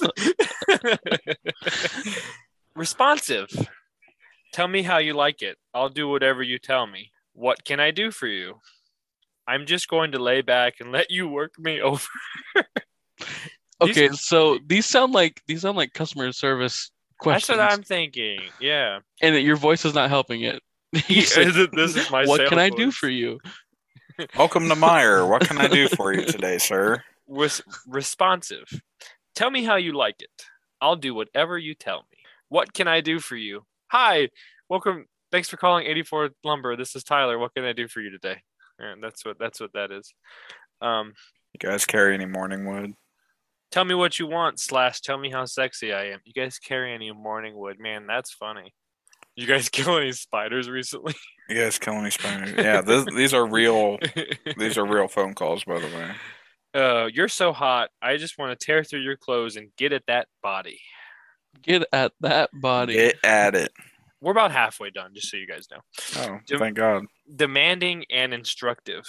Responsive. 2.76 3.48
Tell 4.52 4.68
me 4.68 4.82
how 4.82 4.98
you 4.98 5.14
like 5.14 5.42
it. 5.42 5.58
I'll 5.72 5.88
do 5.88 6.08
whatever 6.08 6.42
you 6.42 6.58
tell 6.58 6.86
me. 6.86 7.10
What 7.32 7.64
can 7.64 7.80
I 7.80 7.90
do 7.90 8.10
for 8.10 8.26
you? 8.26 8.60
I'm 9.46 9.66
just 9.66 9.88
going 9.88 10.12
to 10.12 10.18
lay 10.22 10.40
back 10.42 10.74
and 10.80 10.92
let 10.92 11.10
you 11.10 11.28
work 11.28 11.58
me 11.58 11.80
over. 11.82 12.06
These- 12.54 12.64
Okay, 13.80 14.08
so 14.10 14.58
these 14.64 14.86
sound 14.86 15.12
like 15.12 15.42
these 15.48 15.62
sound 15.62 15.76
like 15.76 15.92
customer 15.92 16.30
service 16.32 16.90
questions. 17.18 17.58
That's 17.58 17.70
what 17.70 17.72
I'm 17.78 17.82
thinking. 17.82 18.40
Yeah. 18.60 19.00
and 19.20 19.34
your 19.44 19.56
voice 19.56 19.84
is 19.84 19.94
not 19.94 20.08
helping 20.10 20.42
it. 20.42 20.62
You 21.08 21.22
said, 21.22 21.54
this 21.72 21.96
is 21.96 22.10
my 22.10 22.24
what 22.24 22.40
can 22.48 22.58
sales 22.58 22.60
I 22.60 22.70
do 22.70 22.90
for 22.92 23.08
you? 23.08 23.40
Welcome 24.36 24.68
to 24.68 24.76
Meijer. 24.76 25.28
What 25.28 25.46
can 25.46 25.58
I 25.58 25.66
do 25.66 25.88
for 25.88 26.12
you 26.12 26.24
today, 26.24 26.58
sir? 26.58 27.02
Res- 27.26 27.62
responsive. 27.88 28.68
Tell 29.34 29.50
me 29.50 29.64
how 29.64 29.74
you 29.74 29.92
like 29.92 30.16
it. 30.20 30.30
I'll 30.80 30.94
do 30.94 31.12
whatever 31.12 31.58
you 31.58 31.74
tell 31.74 32.06
me. 32.12 32.18
What 32.48 32.72
can 32.72 32.86
I 32.86 33.00
do 33.00 33.18
for 33.18 33.34
you? 33.34 33.64
Hi, 33.88 34.28
welcome. 34.68 35.06
Thanks 35.32 35.48
for 35.48 35.56
calling 35.56 35.86
84 35.86 36.30
Lumber. 36.44 36.76
This 36.76 36.94
is 36.94 37.02
Tyler. 37.02 37.38
What 37.40 37.54
can 37.54 37.64
I 37.64 37.72
do 37.72 37.88
for 37.88 38.00
you 38.00 38.10
today? 38.10 38.42
And 38.78 39.02
that's 39.02 39.24
what 39.24 39.36
that's 39.38 39.58
what 39.60 39.72
that 39.72 39.90
is. 39.90 40.14
Um, 40.80 41.14
You 41.54 41.68
guys 41.68 41.84
carry 41.84 42.14
any 42.14 42.26
morning 42.26 42.66
wood? 42.66 42.92
tell 43.72 43.84
me 43.84 43.94
what 43.96 44.20
you 44.20 44.28
want. 44.28 44.60
Slash, 44.60 45.00
tell 45.00 45.18
me 45.18 45.32
how 45.32 45.44
sexy 45.44 45.92
I 45.92 46.04
am. 46.10 46.20
You 46.24 46.32
guys 46.32 46.60
carry 46.60 46.94
any 46.94 47.10
morning 47.10 47.56
wood? 47.56 47.80
Man, 47.80 48.06
that's 48.06 48.30
funny. 48.32 48.72
You 49.36 49.46
guys 49.46 49.68
kill 49.70 49.96
any 49.98 50.12
spiders 50.12 50.68
recently? 50.68 51.14
You 51.48 51.56
guys 51.56 51.78
kill 51.78 51.94
any 51.94 52.10
spiders? 52.10 52.52
Yeah, 52.56 52.80
this, 52.80 53.04
these 53.14 53.34
are 53.34 53.46
real. 53.46 53.98
These 54.56 54.78
are 54.78 54.86
real 54.86 55.08
phone 55.08 55.34
calls, 55.34 55.64
by 55.64 55.78
the 55.80 55.86
way. 55.86 56.10
Uh, 56.74 57.06
you're 57.12 57.28
so 57.28 57.52
hot. 57.52 57.90
I 58.02 58.16
just 58.16 58.38
want 58.38 58.58
to 58.58 58.64
tear 58.66 58.82
through 58.82 59.00
your 59.02 59.16
clothes 59.16 59.56
and 59.56 59.68
get 59.76 59.92
at 59.92 60.04
that 60.06 60.26
body. 60.42 60.80
Get 61.62 61.86
at 61.92 62.12
that 62.20 62.50
body. 62.52 62.94
Get 62.94 63.16
at 63.22 63.54
it. 63.54 63.72
We're 64.20 64.32
about 64.32 64.52
halfway 64.52 64.90
done, 64.90 65.10
just 65.14 65.30
so 65.30 65.36
you 65.36 65.46
guys 65.46 65.66
know. 65.70 65.80
Oh, 66.16 66.38
Jim- 66.48 66.58
thank 66.58 66.76
God. 66.76 67.04
demanding 67.36 68.04
and 68.10 68.32
instructive. 68.32 69.04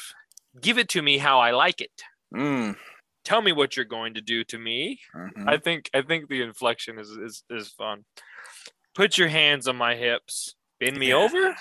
Give 0.61 0.77
it 0.77 0.89
to 0.89 1.01
me 1.01 1.17
how 1.17 1.39
I 1.39 1.51
like 1.51 1.81
it. 1.81 1.91
Mm. 2.35 2.75
Tell 3.23 3.41
me 3.41 3.51
what 3.53 3.75
you're 3.75 3.85
going 3.85 4.13
to 4.15 4.21
do 4.21 4.43
to 4.45 4.59
me. 4.59 4.99
mhm. 5.15 5.47
I 5.49 5.57
think 5.57 5.89
I 5.93 6.01
think 6.01 6.27
the 6.29 6.41
inflection 6.41 6.99
is 6.99 7.09
is, 7.09 7.43
is 7.49 7.69
fun. 7.69 8.03
Put 8.95 9.17
your 9.17 9.27
hands 9.27 9.67
on 9.67 9.75
my 9.75 9.95
hips. 9.95 10.55
Bend 10.79 10.97
me 10.97 11.09
Yeah. 11.09 11.15
over. 11.15 11.55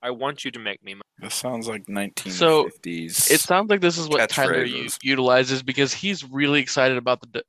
I 0.00 0.10
want 0.12 0.44
you 0.44 0.52
to 0.52 0.60
make 0.60 0.80
me. 0.84 0.94
mo- 0.94 1.00
This 1.18 1.34
sounds 1.34 1.66
like 1.66 1.88
1950s. 1.88 3.16
So, 3.16 3.34
It 3.34 3.40
sounds 3.40 3.68
like 3.68 3.80
this 3.80 3.98
is 3.98 4.06
what 4.08 4.30
Tyler 4.30 4.62
u- 4.62 4.88
utilizes 5.02 5.64
because 5.64 5.92
he's 5.92 6.22
really 6.22 6.60
excited 6.60 6.96
about 6.96 7.20
the 7.20 7.26
de- 7.26 7.42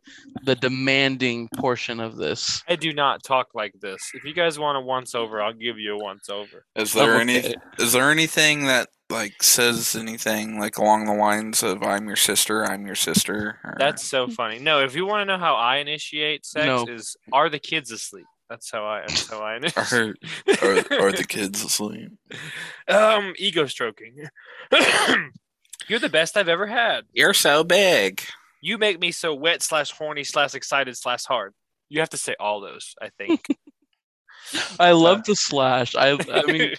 the 0.46 0.56
demanding 0.56 1.48
portion 1.58 2.00
of 2.00 2.16
this. 2.18 2.64
I 2.68 2.76
do 2.76 2.92
not 2.92 3.22
talk 3.24 3.50
like 3.54 3.74
this. 3.80 4.02
If 4.16 4.24
you 4.24 4.34
guys 4.34 4.58
want 4.58 4.80
a 4.80 4.82
once 4.82 5.14
over, 5.14 5.40
I'll 5.44 5.54
give 5.54 5.78
you 5.78 5.94
a 5.94 5.98
once 6.04 6.28
over. 6.30 6.66
Is 6.76 6.94
there 6.94 7.18
I'm 7.18 7.30
any? 7.30 7.54
Is 7.78 7.94
there 7.94 8.10
anything 8.10 8.66
that 8.66 8.90
like 9.12 9.44
says 9.44 9.96
anything 9.96 10.60
like 10.60 10.80
along 10.80 11.06
the 11.06 11.14
lines 11.14 11.62
of 11.62 11.84
"I'm 11.84 12.08
your 12.08 12.16
sister, 12.16 12.66
I'm 12.66 12.88
your 12.88 12.96
sister"? 12.96 13.60
or- 13.64 13.76
That's 13.78 14.04
so 14.04 14.28
funny. 14.28 14.58
No, 14.58 14.84
if 14.84 14.96
you 14.96 15.06
want 15.06 15.22
to 15.22 15.26
know 15.26 15.38
how 15.40 15.54
I 15.54 15.78
initiate 15.78 16.44
sex, 16.48 16.66
No. 16.66 16.88
is 16.88 17.16
are 17.32 17.50
the 17.50 17.60
kids 17.60 17.92
asleep? 17.92 18.26
That's 18.50 18.72
how 18.72 18.86
I. 18.86 19.02
That's 19.02 19.30
how 19.30 19.40
I 19.42 19.56
initiate. 19.58 20.18
Are, 20.62 20.96
are, 20.98 21.08
are 21.08 21.12
the 21.12 21.26
kids 21.28 21.64
asleep? 21.64 22.12
um 22.88 23.34
ego 23.38 23.66
stroking. 23.68 24.26
You're 25.88 26.00
the 26.00 26.10
best 26.10 26.36
I've 26.38 26.50
ever 26.50 26.68
had. 26.68 27.06
You're 27.14 27.34
so 27.34 27.64
big. 27.64 28.22
You 28.62 28.78
make 28.78 29.00
me 29.00 29.12
so 29.12 29.34
wet 29.34 29.62
slash 29.62 29.92
horny 29.92 30.24
slash 30.24 30.54
excited 30.56 30.96
slash 30.98 31.26
hard. 31.26 31.54
You 31.90 32.00
have 32.02 32.10
to 32.10 32.18
say 32.18 32.36
all 32.40 32.62
those. 32.62 32.96
I 33.02 33.10
think. 33.18 33.46
I 34.80 34.92
love 34.92 35.24
the 35.26 35.36
slash. 35.36 35.96
I 35.96 36.18
I 36.32 36.44
mean, 36.52 36.74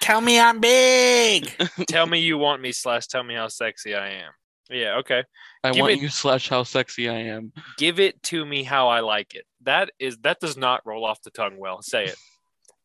Tell 0.00 0.20
me 0.20 0.38
I'm 0.38 0.60
big. 0.60 1.50
tell 1.88 2.06
me 2.06 2.20
you 2.20 2.38
want 2.38 2.60
me 2.62 2.72
slash 2.72 3.06
tell 3.06 3.22
me 3.24 3.34
how 3.34 3.48
sexy 3.48 3.94
I 3.94 4.08
am. 4.10 4.32
Yeah. 4.70 4.96
Okay. 4.98 5.22
I 5.62 5.72
Give 5.72 5.80
want 5.82 5.92
it- 5.94 6.00
you 6.00 6.08
slash 6.08 6.48
how 6.48 6.62
sexy 6.62 7.08
I 7.08 7.18
am. 7.18 7.52
Give 7.78 8.00
it 8.00 8.22
to 8.24 8.44
me 8.46 8.62
how 8.62 8.88
I 8.88 9.00
like 9.00 9.34
it. 9.34 9.44
That 9.62 9.90
is 9.98 10.16
that 10.18 10.40
does 10.40 10.56
not 10.56 10.80
roll 10.84 11.04
off 11.04 11.22
the 11.22 11.30
tongue 11.30 11.58
well. 11.58 11.82
Say 11.82 12.04
it. 12.04 12.16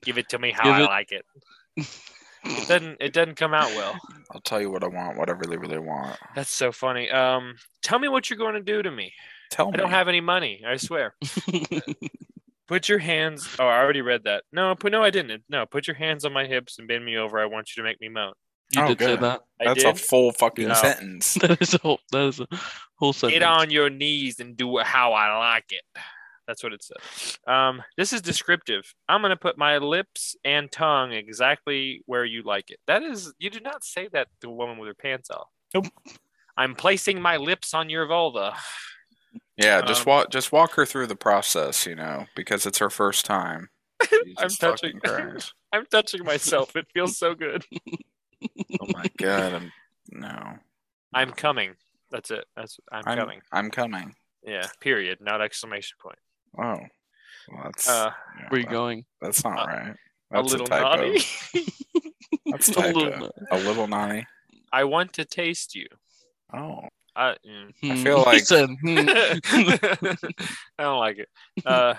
Give 0.04 0.18
it 0.18 0.30
to 0.30 0.40
me 0.40 0.52
how 0.52 0.64
Give 0.64 0.74
I 0.74 0.82
it- 0.82 0.86
like 0.86 1.12
it. 1.12 1.26
It 2.42 2.70
doesn't. 2.70 2.98
It 3.02 3.12
doesn't 3.12 3.36
come 3.36 3.54
out 3.54 3.68
well. 3.76 4.00
I'll 4.32 4.40
tell 4.40 4.62
you 4.62 4.72
what 4.72 4.82
I 4.82 4.88
want, 4.88 5.18
what 5.18 5.28
I 5.30 5.34
really, 5.34 5.58
really 5.58 5.78
want. 5.78 6.18
That's 6.36 6.50
so 6.50 6.72
funny. 6.72 7.10
Um, 7.12 7.56
tell 7.84 8.00
me 8.00 8.08
what 8.08 8.30
you're 8.30 8.40
going 8.40 8.54
to 8.54 8.62
do 8.62 8.82
to 8.82 8.90
me. 8.90 9.12
Tell 9.52 9.68
I 9.68 9.72
me. 9.72 9.78
don't 9.78 9.90
have 9.90 10.08
any 10.08 10.22
money. 10.22 10.62
I 10.66 10.78
swear. 10.78 11.16
Put 12.70 12.88
your 12.88 13.00
hands. 13.00 13.46
Oh, 13.60 13.66
I 13.68 13.80
already 13.80 14.02
read 14.02 14.24
that. 14.24 14.44
No, 14.54 14.74
put 14.76 14.92
no, 14.94 15.04
I 15.04 15.10
didn't. 15.10 15.44
No, 15.50 15.66
put 15.66 15.86
your 15.88 15.96
hands 15.96 16.24
on 16.24 16.32
my 16.32 16.46
hips 16.46 16.80
and 16.80 16.88
bend 16.88 17.04
me 17.04 17.18
over. 17.18 17.40
I 17.40 17.46
want 17.46 17.76
you 17.76 17.82
to 17.82 17.88
make 17.88 18.00
me 18.00 18.08
moan. 18.10 18.34
You 18.72 18.84
Oh, 18.84 18.88
did 18.90 19.00
say 19.00 19.16
that. 19.16 19.42
I 19.60 19.66
That's 19.66 19.84
did. 19.84 19.96
a 19.96 19.98
full 19.98 20.32
fucking 20.32 20.68
No. 20.68 20.74
sentence. 20.76 21.34
That 21.42 21.62
is 21.62 21.74
a 21.74 21.80
whole. 21.80 22.00
That 22.12 22.28
is 22.28 22.40
a 22.40 22.48
whole 22.96 23.14
sentence. 23.14 23.40
Get 23.40 23.44
on 23.44 23.72
your 23.72 23.90
knees 23.90 24.40
and 24.40 24.56
do 24.56 24.78
it 24.80 24.86
how 24.86 25.14
I 25.14 25.36
like 25.38 25.72
it. 25.72 25.82
That's 26.48 26.64
what 26.64 26.74
it 26.74 26.84
says. 26.84 27.38
Um, 27.48 27.84
this 27.98 28.12
is 28.14 28.22
descriptive. 28.22 28.94
I'm 29.08 29.22
gonna 29.22 29.36
put 29.38 29.58
my 29.58 29.78
lips 29.78 30.36
and 30.44 30.72
tongue 30.72 31.12
exactly 31.12 32.02
where 32.08 32.26
you 32.26 32.42
like 32.44 32.72
it. 32.72 32.80
That 32.88 33.04
is, 33.04 33.34
you 33.40 33.50
do 33.50 33.60
not 33.60 33.84
say 33.84 34.08
that 34.14 34.28
to 34.42 34.48
a 34.50 34.52
woman 34.54 34.78
with 34.80 34.88
her 34.88 34.96
pants 34.96 35.30
off. 35.30 35.48
Nope. 35.74 35.88
I'm 36.58 36.76
placing 36.76 37.22
my 37.22 37.38
lips 37.38 37.74
on 37.74 37.90
your 37.90 38.06
vulva. 38.08 38.56
Yeah, 39.58 39.82
just 39.82 40.02
Um, 40.02 40.06
walk, 40.12 40.30
just 40.32 40.52
walk 40.52 40.72
her 40.74 40.86
through 40.86 41.08
the 41.08 41.16
process, 41.16 41.86
you 41.86 41.96
know, 41.96 42.26
because 42.36 42.66
it's 42.66 42.80
her 42.80 42.90
first 42.90 43.26
time. 43.26 43.70
I'm 44.40 44.50
touching. 44.50 45.00
fucking 45.04 45.38
I'm 45.74 45.86
touching 45.86 46.24
myself. 46.24 46.76
It 46.76 46.88
feels 46.94 47.18
so 47.18 47.36
good. 47.36 47.64
Oh 48.82 48.88
my 48.94 49.06
god, 49.18 49.54
I'm 49.54 49.72
no. 50.12 50.54
I'm 51.14 51.32
coming. 51.32 51.76
That's 52.12 52.32
it. 52.32 52.46
That's 52.56 52.80
I'm, 52.92 53.04
I'm 53.06 53.18
coming. 53.18 53.42
I'm 53.52 53.70
coming. 53.72 54.16
Yeah. 54.46 54.68
Period. 54.80 55.20
Not 55.22 55.42
exclamation 55.42 55.98
point. 56.02 56.18
Oh, 56.58 56.80
well, 57.52 57.64
that's 57.64 57.88
Uh, 57.90 58.12
yeah, 58.40 58.46
Where 58.50 58.60
you 58.62 58.66
that- 58.66 58.72
going? 58.72 59.06
That's 59.22 59.44
not 59.44 59.60
uh, 59.60 59.66
right. 59.68 59.88
a 59.92 59.96
That's 60.32 60.52
little 60.52 60.68
typo. 60.68 60.84
naughty. 60.96 61.26
That's 62.52 62.70
a 62.76 62.80
A 62.80 62.92
little. 62.92 63.32
A 63.52 63.58
little 63.60 63.88
naughty. 63.88 64.26
I 64.72 64.84
want 64.86 65.14
to 65.14 65.26
taste 65.26 65.76
you. 65.76 65.88
Oh, 66.54 66.82
I. 67.16 67.36
mm. 67.48 67.72
Hmm. 67.82 67.96
feel 68.04 68.24
like- 68.24 68.44
said, 68.46 68.70
hmm. 68.82 68.98
I 68.98 70.84
don't 70.84 71.00
like 71.00 71.18
it. 71.20 71.30
Uh, 71.66 71.96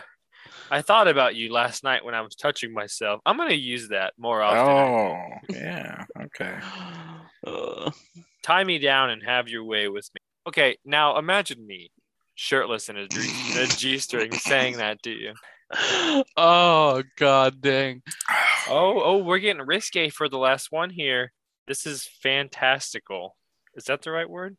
I 0.70 0.82
thought 0.82 1.08
about 1.08 1.34
you 1.36 1.52
last 1.52 1.84
night 1.84 2.04
when 2.04 2.14
I 2.14 2.20
was 2.22 2.34
touching 2.34 2.72
myself. 2.72 3.20
I'm 3.26 3.36
gonna 3.36 3.54
use 3.54 3.88
that 3.88 4.14
more 4.18 4.42
often. 4.42 4.58
oh, 4.72 5.16
yeah. 5.50 6.04
Okay. 6.20 6.58
Uh, 7.46 7.90
Tie 8.42 8.64
me 8.64 8.78
down 8.78 9.10
and 9.10 9.22
have 9.22 9.48
your 9.48 9.64
way 9.64 9.88
with 9.88 10.08
me. 10.14 10.20
Okay, 10.46 10.76
now 10.84 11.18
imagine 11.18 11.66
me, 11.66 11.90
shirtless 12.34 12.88
in 12.88 12.96
a, 12.96 13.06
G- 13.06 13.52
in 13.52 13.58
a 13.58 13.66
g-string, 13.76 14.32
saying 14.32 14.78
that 14.78 15.02
to 15.02 15.10
you. 15.10 15.34
oh 16.36 17.02
god 17.16 17.60
dang. 17.60 18.02
Oh, 18.68 19.00
oh, 19.02 19.18
we're 19.18 19.38
getting 19.38 19.62
risque 19.62 20.08
for 20.10 20.28
the 20.28 20.38
last 20.38 20.68
one 20.70 20.90
here. 20.90 21.32
This 21.66 21.86
is 21.86 22.08
fantastical. 22.22 23.36
Is 23.74 23.84
that 23.84 24.02
the 24.02 24.10
right 24.10 24.28
word? 24.28 24.56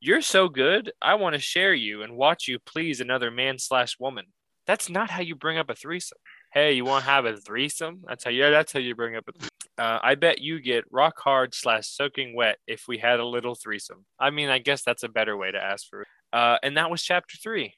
You're 0.00 0.20
so 0.22 0.48
good. 0.48 0.92
I 1.00 1.14
want 1.14 1.34
to 1.34 1.40
share 1.40 1.74
you 1.74 2.02
and 2.02 2.16
watch 2.16 2.46
you 2.46 2.58
please 2.58 3.00
another 3.00 3.30
man 3.30 3.58
slash 3.58 3.96
woman. 3.98 4.26
That's 4.68 4.90
not 4.90 5.08
how 5.10 5.22
you 5.22 5.34
bring 5.34 5.56
up 5.56 5.70
a 5.70 5.74
threesome. 5.74 6.18
Hey, 6.52 6.74
you 6.74 6.84
want 6.84 7.04
to 7.04 7.10
have 7.10 7.24
a 7.24 7.36
threesome? 7.38 8.02
That's 8.06 8.22
how. 8.22 8.30
Yeah, 8.30 8.50
that's 8.50 8.70
how 8.70 8.78
you 8.78 8.94
bring 8.94 9.16
up 9.16 9.24
a. 9.26 9.32
Threesome. 9.32 9.48
Uh, 9.78 9.98
I 10.02 10.14
bet 10.14 10.40
you 10.40 10.60
get 10.60 10.84
rock 10.90 11.14
hard 11.18 11.54
slash 11.54 11.88
soaking 11.88 12.36
wet 12.36 12.58
if 12.66 12.84
we 12.86 12.98
had 12.98 13.18
a 13.18 13.24
little 13.24 13.54
threesome. 13.54 14.04
I 14.20 14.28
mean, 14.28 14.50
I 14.50 14.58
guess 14.58 14.82
that's 14.84 15.04
a 15.04 15.08
better 15.08 15.36
way 15.38 15.50
to 15.50 15.58
ask 15.58 15.88
for 15.88 16.02
it. 16.02 16.08
Uh, 16.32 16.58
and 16.62 16.76
that 16.76 16.90
was 16.90 17.02
chapter 17.02 17.38
three. 17.42 17.72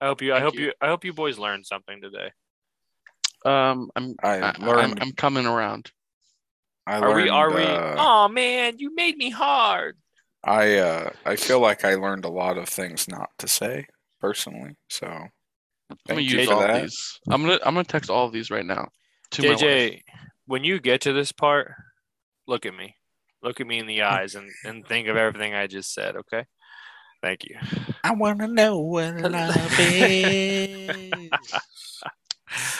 I 0.00 0.06
hope 0.06 0.22
you. 0.22 0.34
I 0.34 0.40
hope 0.40 0.54
you. 0.54 0.66
you. 0.66 0.72
I 0.80 0.88
hope 0.88 1.04
you 1.04 1.12
boys 1.12 1.38
learned 1.38 1.66
something 1.66 2.00
today. 2.02 2.32
Um, 3.44 3.90
I'm 3.94 4.16
I 4.24 4.38
I, 4.38 4.54
learned. 4.58 4.98
I'm, 5.00 5.08
I'm 5.08 5.12
coming 5.12 5.46
around. 5.46 5.92
I 6.84 6.98
Are 6.98 7.14
we? 7.14 7.22
learned, 7.22 7.30
Are 7.30 7.54
we? 7.54 7.64
uh, 7.64 7.94
oh 7.96 8.28
man, 8.28 8.74
you 8.78 8.92
made 8.94 9.16
me 9.16 9.30
hard. 9.30 9.96
I 10.42 10.78
uh, 10.78 11.10
I 11.24 11.36
feel 11.36 11.60
like 11.60 11.84
I 11.84 11.94
learned 11.94 12.24
a 12.24 12.30
lot 12.30 12.58
of 12.58 12.68
things 12.68 13.06
not 13.06 13.30
to 13.38 13.46
say 13.46 13.86
personally. 14.20 14.74
So 14.88 15.28
I'm 15.90 15.96
gonna 16.08 16.20
thank 16.20 16.30
use 16.30 16.48
all 16.48 16.60
that. 16.60 16.82
these. 16.82 17.20
I'm 17.30 17.42
gonna 17.42 17.58
I'm 17.64 17.74
gonna 17.74 17.84
text 17.84 18.10
all 18.10 18.26
of 18.26 18.32
these 18.32 18.50
right 18.50 18.64
now. 18.66 18.88
To 19.32 19.42
my. 19.42 19.54
JJ, 19.54 20.02
when 20.46 20.64
you 20.64 20.80
get 20.80 21.02
to 21.02 21.12
this 21.12 21.32
part, 21.32 21.72
look 22.46 22.66
at 22.66 22.74
me. 22.74 22.96
Look 23.42 23.60
at 23.60 23.66
me 23.66 23.78
in 23.78 23.86
the 23.86 24.02
eyes 24.02 24.34
and, 24.34 24.50
and 24.64 24.86
think 24.86 25.08
of 25.08 25.16
everything 25.16 25.54
I 25.54 25.66
just 25.66 25.92
said, 25.94 26.16
okay? 26.16 26.44
Thank 27.22 27.44
you. 27.44 27.56
I 28.02 28.12
want 28.12 28.40
to 28.40 28.48
know 28.48 28.78
what 28.80 29.20
love 29.20 29.72
is. 29.78 31.30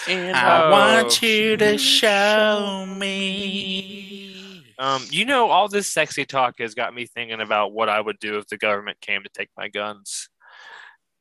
And 0.09 0.37
I 0.37 0.67
I 0.67 0.71
want 0.71 1.23
Oh. 1.23 1.27
you 1.27 1.57
to 1.57 1.79
show 1.79 2.87
me. 2.87 4.65
Um, 4.79 5.03
you 5.11 5.25
know, 5.25 5.49
all 5.51 5.69
this 5.69 5.89
sexy 5.93 6.25
talk 6.25 6.57
has 6.59 6.75
got 6.75 6.95
me 6.95 7.07
thinking 7.07 7.41
about 7.41 7.73
what 7.73 7.89
I 7.89 8.01
would 8.01 8.19
do 8.19 8.39
if 8.39 8.47
the 8.49 8.59
government 8.59 9.01
came 9.01 9.23
to 9.23 9.29
take 9.33 9.49
my 9.57 9.69
guns. 9.69 10.29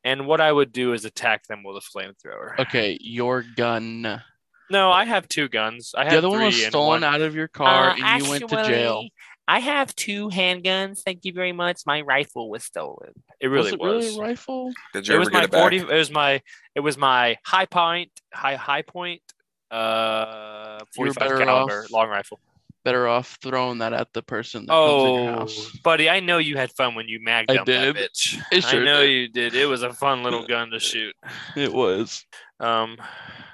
And 0.06 0.26
what 0.26 0.40
I 0.40 0.52
would 0.52 0.70
do 0.72 0.92
is 0.92 1.04
attack 1.04 1.46
them 1.48 1.64
with 1.64 1.76
a 1.76 1.80
flamethrower. 1.80 2.58
okay, 2.60 2.96
your 3.00 3.42
gun. 3.56 4.22
No, 4.70 4.90
I 4.92 5.04
have 5.04 5.28
two 5.28 5.48
guns. 5.48 5.94
I 5.96 6.04
have 6.04 6.12
The 6.12 6.18
other 6.18 6.28
one 6.30 6.42
was 6.44 6.64
stolen 6.64 7.02
one- 7.02 7.04
out 7.04 7.20
of 7.22 7.34
your 7.34 7.48
car, 7.48 7.90
Uh, 7.90 7.96
and 8.00 8.22
you 8.22 8.30
went 8.30 8.48
to 8.48 8.56
jail. 8.64 8.98
actually, 8.98 9.12
I 9.48 9.58
have 9.60 9.94
two 9.96 10.28
handguns. 10.28 11.02
Thank 11.02 11.24
you 11.24 11.32
very 11.32 11.52
much. 11.52 11.80
My 11.86 12.00
rifle 12.02 12.50
was 12.50 12.62
stolen. 12.64 13.12
It 13.40 13.48
really 13.48 13.64
was 13.64 13.72
it 13.72 13.80
was. 13.80 14.04
really 14.06 14.16
a 14.16 14.20
rifle? 14.30 14.72
Did 14.92 15.06
you 15.08 15.12
it 15.12 15.16
ever 15.16 15.18
was 15.20 15.28
get 15.28 15.38
my 15.38 15.44
it 15.44 15.50
back? 15.50 15.60
forty. 15.60 15.76
It 15.78 15.86
was 15.88 16.10
my. 16.10 16.40
It 16.76 16.80
was 16.80 16.96
my 16.98 17.36
high 17.44 17.66
point. 17.66 18.10
High 18.32 18.56
high 18.56 18.82
point. 18.82 19.22
Uh, 19.70 20.78
forty-five 20.94 21.38
caliber 21.38 21.82
off 21.84 21.90
long 21.90 22.08
rifle. 22.08 22.40
Better 22.86 23.06
off 23.08 23.36
throwing 23.42 23.78
that 23.78 23.92
at 23.92 24.12
the 24.14 24.22
person 24.22 24.64
that 24.66 24.72
comes 24.72 25.02
in 25.02 25.24
your 25.24 25.30
Oh, 25.34 25.38
house. 25.40 25.70
buddy, 25.84 26.08
I 26.08 26.20
know 26.20 26.38
you 26.38 26.56
had 26.56 26.70
fun 26.72 26.94
when 26.94 27.08
you 27.08 27.18
mag 27.22 27.46
I 27.50 27.54
dumped 27.56 27.66
that 27.66 27.94
bitch. 27.96 28.40
I 28.52 28.60
sure 28.60 28.80
I 28.80 28.84
know 28.84 29.00
did. 29.02 29.10
you 29.10 29.28
did. 29.28 29.54
It 29.54 29.66
was 29.66 29.82
a 29.82 29.92
fun 29.92 30.22
little 30.22 30.46
gun 30.48 30.70
to 30.70 30.78
shoot. 30.80 31.14
It 31.56 31.72
was. 31.72 32.24
Um, 32.60 32.96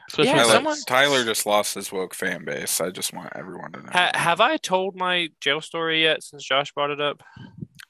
Especially 0.09 0.29
Yeah, 0.31 0.37
Tyler, 0.43 0.53
someone- 0.53 0.79
Tyler 0.87 1.25
just 1.25 1.47
lost 1.47 1.75
his 1.75 1.91
woke 1.91 2.15
fan 2.15 2.45
base. 2.45 2.81
I 2.83 2.91
just 2.91 3.15
want 3.15 3.31
everyone 3.35 3.73
to 3.73 3.81
know. 3.81 3.89
ha- 3.91 4.11
have 4.15 4.41
I 4.43 4.59
told 4.59 4.95
my 4.97 5.29
jail 5.41 5.63
story 5.63 6.03
yet? 6.03 6.23
Since 6.23 6.45
Josh 6.45 6.71
brought 6.73 6.91
it 6.91 7.01
up. 7.01 7.23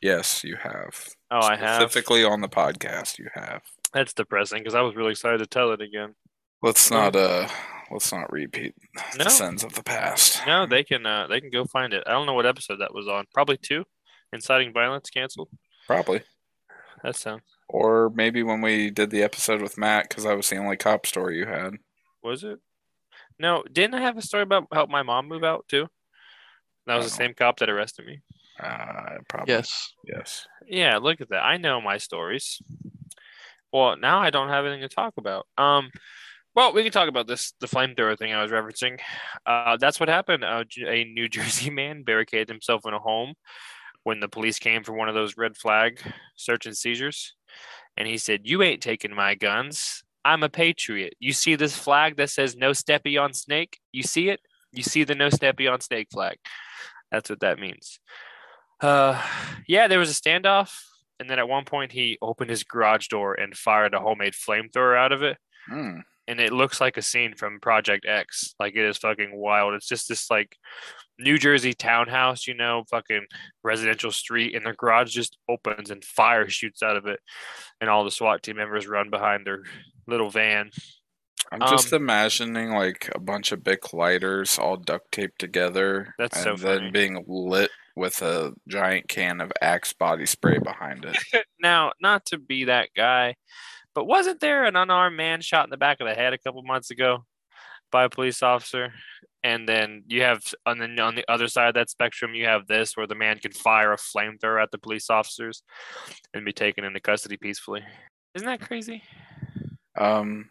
yes, 0.01 0.45
you 0.45 0.57
have. 0.63 1.09
Oh, 1.33 1.41
I 1.41 1.57
have. 1.57 1.83
Specifically 1.83 2.23
on 2.25 2.41
the 2.41 2.49
podcast, 2.49 3.19
you 3.19 3.27
have. 3.35 3.63
That's 3.93 4.15
depressing 4.15 4.61
because 4.61 4.75
I 4.77 4.81
was 4.83 4.95
really 4.95 5.11
excited 5.11 5.39
to 5.39 5.47
tell 5.47 5.73
it 5.73 5.81
again. 5.81 6.15
Let's 6.63 6.91
not 6.91 7.17
uh 7.17 7.49
let's 7.93 8.13
not 8.13 8.33
repeat 8.33 8.75
No. 9.17 9.25
the 9.25 9.31
sins 9.31 9.63
of 9.65 9.75
the 9.75 9.83
past. 9.83 10.41
No, 10.47 10.67
they 10.67 10.83
can. 10.85 11.05
Uh, 11.07 11.27
they 11.29 11.41
can 11.41 11.51
go 11.51 11.65
find 11.65 11.93
it. 11.93 12.03
I 12.07 12.11
don't 12.13 12.27
know 12.27 12.35
what 12.35 12.47
episode 12.47 12.77
that 12.81 12.95
was 12.95 13.09
on. 13.09 13.27
Probably 13.33 13.57
two. 13.57 13.85
Inciting 14.33 14.73
violence 14.73 15.11
canceled. 15.11 15.49
Probably. 15.87 16.23
That 17.03 17.17
sounds. 17.17 17.43
Or 17.69 18.11
maybe 18.15 18.43
when 18.43 18.61
we 18.61 18.91
did 18.91 19.11
the 19.11 19.23
episode 19.23 19.61
with 19.63 19.79
Matt, 19.79 20.09
because 20.09 20.27
I 20.27 20.35
was 20.35 20.49
the 20.49 20.57
only 20.57 20.77
cop 20.77 21.07
story 21.07 21.39
you 21.39 21.47
had. 21.47 21.75
Was 22.23 22.45
it? 22.45 22.59
No, 23.39 23.63
didn't 23.73 23.95
I 23.95 24.01
have 24.03 24.17
a 24.17 24.23
story 24.23 24.43
about 24.45 24.69
help 24.73 24.89
my 24.91 25.03
mom 25.03 25.29
move 25.29 25.43
out 25.45 25.67
too? 25.69 25.89
That 26.87 26.97
was 26.97 27.07
the 27.07 27.17
same 27.17 27.35
cop 27.35 27.59
that 27.59 27.71
arrested 27.71 28.07
me. 28.07 28.21
Uh, 28.61 29.19
probably. 29.29 29.55
yes. 29.55 29.93
Yes. 30.07 30.47
Yeah, 30.67 30.99
look 30.99 31.21
at 31.21 31.31
that. 31.31 31.43
I 31.45 31.57
know 31.57 31.81
my 31.81 31.99
stories. 31.99 32.61
Well, 33.73 33.97
now 33.97 34.21
I 34.21 34.31
don't 34.31 34.49
have 34.51 34.67
anything 34.67 34.89
to 34.89 34.95
talk 34.95 35.15
about. 35.17 35.47
Um, 35.57 35.91
well, 36.55 36.73
we 36.73 36.83
can 36.83 36.93
talk 36.93 37.09
about 37.09 37.27
this 37.27 37.53
the 37.61 37.67
flamethrower 37.67 38.19
thing 38.19 38.33
I 38.33 38.43
was 38.43 38.53
referencing. 38.53 39.01
Uh, 39.47 39.77
that's 39.79 39.99
what 39.99 40.09
happened. 40.09 40.45
Uh, 40.45 40.65
a 40.87 41.05
New 41.05 41.29
Jersey 41.37 41.71
man 41.71 42.03
barricaded 42.03 42.49
himself 42.49 42.83
in 42.87 42.95
a 42.95 42.99
home 42.99 43.35
when 44.05 44.21
the 44.21 44.29
police 44.29 44.59
came 44.59 44.83
for 44.83 44.93
one 44.93 45.09
of 45.09 45.15
those 45.15 45.37
red 45.37 45.57
flag 45.57 46.01
search 46.37 46.67
and 46.67 46.77
seizures, 46.77 47.35
and 47.97 48.07
he 48.07 48.19
said, 48.19 48.41
"You 48.45 48.63
ain't 48.63 48.83
taking 48.83 49.15
my 49.15 49.35
guns. 49.35 50.03
I'm 50.25 50.43
a 50.43 50.49
patriot. 50.49 51.15
You 51.19 51.33
see 51.33 51.57
this 51.57 51.77
flag 51.77 52.17
that 52.17 52.31
says 52.31 52.55
no 52.55 52.71
steppy 52.71 53.21
on 53.21 53.33
snake? 53.33 53.81
You 53.91 54.03
see 54.03 54.29
it? 54.29 54.41
You 54.73 54.83
see 54.83 55.05
the 55.05 55.15
no 55.15 55.29
steppy 55.29 55.71
on 55.73 55.81
snake 55.81 56.09
flag? 56.13 56.37
That's 57.11 57.31
what 57.31 57.41
that 57.41 57.59
means." 57.59 57.99
Uh, 58.81 59.23
yeah, 59.69 59.87
there 59.87 60.01
was 60.01 60.11
a 60.11 60.21
standoff, 60.21 60.77
and 61.21 61.31
then 61.31 61.39
at 61.39 61.49
one 61.49 61.65
point 61.65 61.93
he 61.93 62.19
opened 62.21 62.51
his 62.51 62.65
garage 62.65 63.07
door 63.07 63.35
and 63.35 63.57
fired 63.57 63.95
a 63.95 64.01
homemade 64.01 64.35
flamethrower 64.35 64.99
out 64.99 65.13
of 65.13 65.23
it, 65.23 65.39
Hmm. 65.69 66.01
And 66.29 66.41
it 66.41 66.53
looks 66.53 66.81
like 66.81 66.97
a 66.97 67.03
scene 67.03 67.35
from 67.35 67.61
Project 67.61 68.07
X. 68.07 68.55
Like 68.59 68.75
it 68.75 68.85
is 68.85 68.99
fucking 68.99 69.31
wild. 69.35 69.75
It's 69.75 69.89
just 69.89 70.09
this 70.09 70.31
like 70.31 70.57
New 71.19 71.39
Jersey 71.39 71.75
townhouse, 71.75 72.47
you 72.47 72.55
know, 72.55 72.85
fucking 72.91 73.27
residential 73.63 74.13
street, 74.13 74.55
and 74.55 74.65
the 74.65 74.73
garage 74.73 75.13
just 75.13 75.39
opens 75.49 75.91
and 75.91 76.05
fire 76.05 76.49
shoots 76.49 76.83
out 76.83 76.97
of 76.97 77.07
it, 77.07 77.21
and 77.81 77.91
all 77.91 78.05
the 78.05 78.11
SWAT 78.11 78.43
team 78.43 78.57
members 78.57 78.87
run 78.87 79.11
behind 79.11 79.47
their 79.47 79.63
little 80.07 80.31
van. 80.31 80.71
I'm 81.51 81.61
just 81.61 81.93
Um, 81.93 82.03
imagining 82.03 82.71
like 82.71 83.11
a 83.15 83.19
bunch 83.19 83.53
of 83.53 83.65
big 83.65 83.93
lighters 83.93 84.59
all 84.59 84.77
duct 84.77 85.11
taped 85.13 85.39
together 85.39 86.15
That's 86.19 86.37
and 86.37 86.59
so 86.59 86.65
then 86.65 86.93
being 86.93 87.25
lit 87.27 87.71
with 87.97 88.23
a 88.23 88.55
giant 88.69 89.09
can 89.09 89.41
of 89.41 89.53
Axe 89.61 89.93
body 89.93 90.25
spray 90.25 90.59
behind 90.59 91.05
it. 91.05 91.17
now, 91.61 91.93
not 92.01 92.25
to 92.27 92.39
be 92.39 92.65
that 92.65 92.89
guy, 92.97 93.35
but 93.95 94.07
wasn't 94.07 94.41
there 94.41 94.65
an 94.65 94.77
unarmed 94.77 95.17
man 95.17 95.41
shot 95.41 95.65
in 95.65 95.71
the 95.71 95.77
back 95.77 96.01
of 96.01 96.09
the 96.09 96.15
head 96.15 96.33
a 96.33 96.39
couple 96.39 96.63
months 96.63 96.91
ago 96.91 97.25
by 97.91 98.05
a 98.05 98.09
police 98.09 98.43
officer? 98.43 98.93
And 99.45 99.69
then 99.69 100.05
you 100.07 100.23
have, 100.23 100.43
and 100.67 100.81
then 100.81 100.99
on 101.01 101.17
the 101.17 101.25
other 101.29 101.49
side 101.49 101.69
of 101.69 101.75
that 101.75 101.91
spectrum, 101.91 102.35
you 102.35 102.47
have 102.47 102.69
this 102.69 102.97
where 102.97 103.09
the 103.09 103.17
man 103.17 103.39
can 103.39 103.51
fire 103.51 103.93
a 103.93 103.97
flamethrower 103.97 104.63
at 104.63 104.71
the 104.71 104.79
police 104.79 105.11
officers 105.11 105.63
and 106.33 106.45
be 106.45 106.53
taken 106.53 106.85
into 106.85 107.01
custody 107.01 107.37
peacefully. 107.37 107.83
Isn't 108.35 108.47
that 108.47 108.61
crazy? 108.61 109.03
Um, 109.99 110.49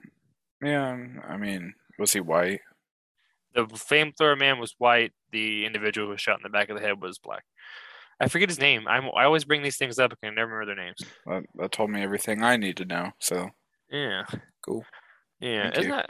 yeah, 0.62 0.98
I 1.28 1.38
mean, 1.38 1.74
was 1.98 2.12
he 2.14 2.20
white? 2.20 2.60
The 3.56 3.64
flamethrower 3.66 4.38
man 4.38 4.60
was 4.60 4.76
white. 4.78 5.14
The 5.32 5.66
individual 5.66 6.08
who 6.08 6.12
was 6.12 6.22
shot 6.22 6.38
in 6.40 6.44
the 6.44 6.50
back 6.50 6.70
of 6.70 6.78
the 6.78 6.86
head 6.86 7.02
was 7.02 7.18
black. 7.18 7.44
I 8.22 8.28
forget 8.28 8.50
his 8.50 8.60
name. 8.60 8.88
I'm, 8.88 9.06
I 9.18 9.26
always 9.26 9.44
bring 9.44 9.64
these 9.64 9.78
things 9.78 9.98
up. 10.00 10.14
I 10.14 10.26
can 10.28 10.36
never 10.36 10.52
remember 10.54 10.76
their 10.76 10.86
names. 10.86 11.00
That, 11.26 11.44
that 11.56 11.72
told 11.72 11.90
me 11.90 12.02
everything 12.04 12.44
I 12.44 12.56
need 12.58 12.78
to 12.78 12.86
know. 12.86 13.12
So 13.20 13.50
Yeah. 13.92 14.24
Cool. 14.66 14.86
Yeah. 15.40 15.64
Thank 15.64 15.78
Isn't 15.78 15.90
you. 15.90 15.96
that 15.96 16.10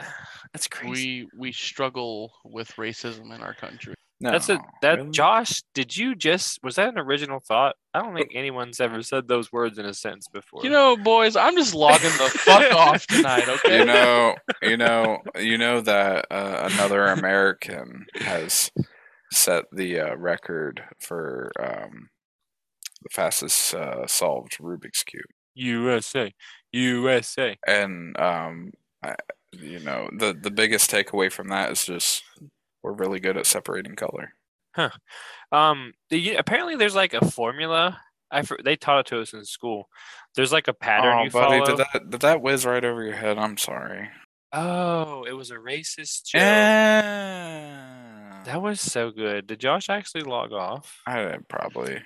that's 0.52 0.68
crazy? 0.68 1.24
We 1.32 1.38
we 1.38 1.52
struggle 1.52 2.32
with 2.44 2.68
racism 2.76 3.34
in 3.34 3.42
our 3.42 3.54
country. 3.54 3.94
no, 4.20 4.30
That's 4.30 4.50
a 4.50 4.60
that 4.82 4.98
really? 4.98 5.10
Josh. 5.10 5.62
Did 5.72 5.96
you 5.96 6.14
just 6.14 6.58
was 6.62 6.76
that 6.76 6.90
an 6.90 6.98
original 6.98 7.40
thought? 7.40 7.76
I 7.94 8.02
don't 8.02 8.14
think 8.14 8.32
anyone's 8.34 8.78
ever 8.80 9.02
said 9.02 9.26
those 9.28 9.50
words 9.50 9.78
in 9.78 9.86
a 9.86 9.94
sentence 9.94 10.26
before. 10.32 10.60
You 10.62 10.70
know, 10.70 10.96
boys, 10.98 11.34
I'm 11.34 11.56
just 11.56 11.74
logging 11.74 12.10
the 12.18 12.30
fuck 12.44 12.72
off 12.76 13.06
tonight, 13.06 13.48
okay? 13.48 13.78
you 13.78 13.84
know, 13.86 14.34
you 14.62 14.76
know, 14.76 15.18
you 15.38 15.56
know 15.58 15.80
that 15.80 16.26
uh, 16.30 16.68
another 16.72 17.06
American 17.06 18.04
has 18.16 18.70
set 19.32 19.64
the 19.72 20.00
uh, 20.00 20.16
record 20.16 20.82
for 20.98 21.52
um, 21.58 22.10
the 23.02 23.08
fastest 23.10 23.74
uh, 23.74 24.06
solved 24.06 24.58
Rubik's 24.58 25.02
cube, 25.02 25.24
USA, 25.54 26.32
USA. 26.72 27.56
and 27.66 28.18
um, 28.18 28.72
I, 29.02 29.16
you 29.52 29.80
know, 29.80 30.08
the 30.16 30.32
the 30.32 30.50
biggest 30.50 30.90
takeaway 30.90 31.30
from 31.30 31.48
that 31.48 31.70
is 31.72 31.84
just 31.84 32.22
we're 32.82 32.92
really 32.92 33.20
good 33.20 33.36
at 33.36 33.46
separating 33.46 33.96
color. 33.96 34.34
Huh. 34.74 34.90
Um, 35.50 35.92
the, 36.10 36.36
apparently 36.36 36.76
there's 36.76 36.94
like 36.94 37.14
a 37.14 37.30
formula. 37.30 38.00
I 38.30 38.42
they 38.64 38.76
taught 38.76 39.00
it 39.00 39.06
to 39.06 39.20
us 39.20 39.34
in 39.34 39.44
school. 39.44 39.88
There's 40.34 40.52
like 40.52 40.68
a 40.68 40.72
pattern 40.72 41.18
oh, 41.18 41.24
you 41.24 41.30
buddy, 41.30 41.58
follow. 41.58 41.76
did 41.76 41.78
that 41.78 42.10
did 42.10 42.20
that 42.20 42.40
whiz 42.40 42.64
right 42.64 42.84
over 42.84 43.02
your 43.02 43.16
head? 43.16 43.38
I'm 43.38 43.58
sorry. 43.58 44.08
Oh, 44.54 45.24
it 45.24 45.32
was 45.32 45.50
a 45.50 45.56
racist 45.56 46.26
joke. 46.26 46.40
Yeah. 46.40 47.91
That 48.44 48.60
was 48.60 48.80
so 48.80 49.10
good. 49.10 49.46
Did 49.46 49.60
Josh 49.60 49.88
actually 49.88 50.22
log 50.22 50.52
off? 50.52 51.00
I 51.06 51.36
probably 51.48 52.00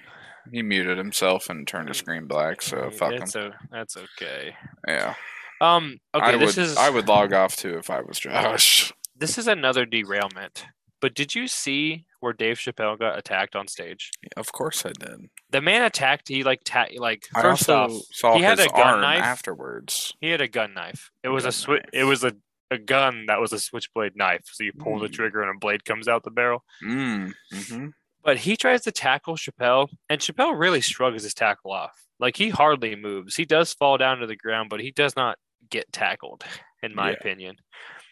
he 0.52 0.62
muted 0.62 0.98
himself 0.98 1.48
and 1.50 1.66
turned 1.66 1.88
his 1.88 1.96
screen 1.98 2.26
black. 2.26 2.62
So 2.62 2.90
fuck 2.90 3.12
him. 3.12 3.20
that's 3.20 3.36
that's 3.70 3.96
okay. 3.96 4.54
Yeah. 4.86 5.14
Um. 5.60 5.98
Okay. 6.14 6.26
I 6.26 6.36
this 6.36 6.56
would 6.56 6.62
is 6.66 6.76
I 6.76 6.90
would 6.90 7.08
log 7.08 7.32
off 7.32 7.56
too 7.56 7.78
if 7.78 7.88
I 7.90 8.02
was 8.02 8.18
Josh. 8.18 8.92
this 9.16 9.38
is 9.38 9.48
another 9.48 9.86
derailment. 9.86 10.66
But 11.00 11.14
did 11.14 11.34
you 11.34 11.46
see 11.46 12.06
where 12.20 12.32
Dave 12.32 12.56
Chappelle 12.56 12.98
got 12.98 13.18
attacked 13.18 13.54
on 13.54 13.68
stage? 13.68 14.10
Of 14.36 14.50
course 14.52 14.84
I 14.86 14.92
did. 14.98 15.28
The 15.50 15.60
man 15.60 15.82
attacked. 15.82 16.28
He 16.28 16.42
like 16.42 16.62
ta- 16.64 16.86
like 16.96 17.26
I 17.34 17.42
first 17.42 17.68
also 17.70 17.94
off, 17.96 18.02
saw 18.12 18.36
he 18.36 18.42
had 18.42 18.58
his 18.58 18.66
a 18.66 18.70
gun 18.70 19.00
knife. 19.02 19.22
afterwards. 19.22 20.14
he 20.20 20.30
had 20.30 20.40
a 20.40 20.48
gun 20.48 20.74
knife. 20.74 21.10
It 21.22 21.28
A 21.28 21.32
was 21.32 21.44
a 21.44 21.48
gun 21.48 21.52
swi- 21.52 21.68
knife. 21.80 21.90
It 21.92 22.04
was 22.04 22.24
a 22.24 22.32
a 22.70 22.78
gun 22.78 23.26
that 23.26 23.40
was 23.40 23.52
a 23.52 23.58
switchblade 23.58 24.16
knife. 24.16 24.42
So 24.46 24.64
you 24.64 24.72
pull 24.72 24.98
the 24.98 25.08
Mm. 25.08 25.12
trigger 25.12 25.42
and 25.42 25.54
a 25.56 25.58
blade 25.58 25.84
comes 25.84 26.08
out 26.08 26.24
the 26.24 26.30
barrel. 26.30 26.64
Mm. 26.82 27.32
hmm 27.52 27.86
But 28.24 28.38
he 28.38 28.56
tries 28.56 28.82
to 28.82 28.92
tackle 28.92 29.36
Chappelle, 29.36 29.88
and 30.08 30.20
Chappelle 30.20 30.58
really 30.58 30.80
shrugs 30.80 31.22
his 31.22 31.34
tackle 31.34 31.72
off. 31.72 31.92
Like 32.18 32.36
he 32.36 32.48
hardly 32.48 32.96
moves. 32.96 33.36
He 33.36 33.44
does 33.44 33.72
fall 33.72 33.98
down 33.98 34.18
to 34.18 34.26
the 34.26 34.36
ground, 34.36 34.68
but 34.70 34.80
he 34.80 34.90
does 34.90 35.14
not 35.16 35.38
get 35.70 35.92
tackled, 35.92 36.44
in 36.82 36.94
my 36.94 37.10
Yeah. 37.10 37.16
opinion. 37.16 37.56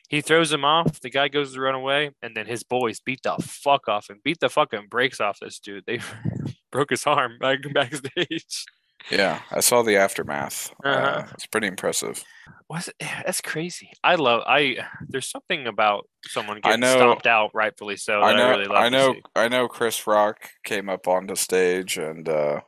He 0.09 0.21
throws 0.21 0.53
him 0.53 0.65
off. 0.65 1.01
The 1.01 1.11
guy 1.11 1.29
goes 1.29 1.55
to 1.55 1.61
run 1.61 1.75
away, 1.75 2.11
and 2.23 2.37
then 2.37 2.47
his 2.47 2.63
boys 2.63 3.01
beat 3.01 3.23
the 3.23 3.37
fuck 3.41 3.89
off 3.89 4.11
him, 4.11 4.21
beat 4.23 4.39
the 4.39 4.51
fucking 4.51 4.87
brakes 4.89 5.21
off 5.21 5.39
this 5.41 5.59
dude. 5.59 5.85
They 5.87 5.99
broke 6.71 6.91
his 6.91 7.07
arm 7.07 7.39
back 7.41 7.61
backstage. 7.73 8.67
Yeah, 9.11 9.41
I 9.51 9.61
saw 9.61 9.83
the 9.83 9.97
aftermath. 9.97 10.73
uh 10.85 10.89
Uh-huh. 10.89 11.27
it's 11.35 11.47
pretty 11.47 11.67
impressive. 11.67 12.25
Was 12.71 12.89
it? 12.89 12.95
That's 13.01 13.41
crazy. 13.43 13.91
I 14.03 14.15
love. 14.15 14.43
I 14.47 14.79
there's 15.09 15.29
something 15.31 15.67
about 15.67 16.09
someone 16.25 16.61
getting 16.61 16.81
know- 16.81 16.97
stomped 16.97 17.27
out, 17.27 17.51
rightfully 17.55 17.97
so. 17.97 18.23
I 18.23 18.35
know. 18.37 18.47
I 18.47 18.51
really 18.51 18.65
love. 18.67 18.77
I 18.85 18.89
know. 18.89 19.15
I 19.37 19.49
know. 19.49 19.69
Chris 19.69 20.07
Rock 20.07 20.49
came 20.65 20.89
up 20.89 21.07
onto 21.07 21.35
stage 21.37 21.99
and 21.99 22.27
uh, 22.29 22.61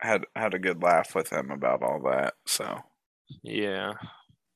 had 0.00 0.24
had 0.36 0.54
a 0.54 0.58
good 0.60 0.82
laugh 0.82 1.14
with 1.14 1.30
him 1.32 1.50
about 1.50 1.82
all 1.82 2.00
that. 2.10 2.34
So 2.46 2.78
Yeah. 3.42 3.92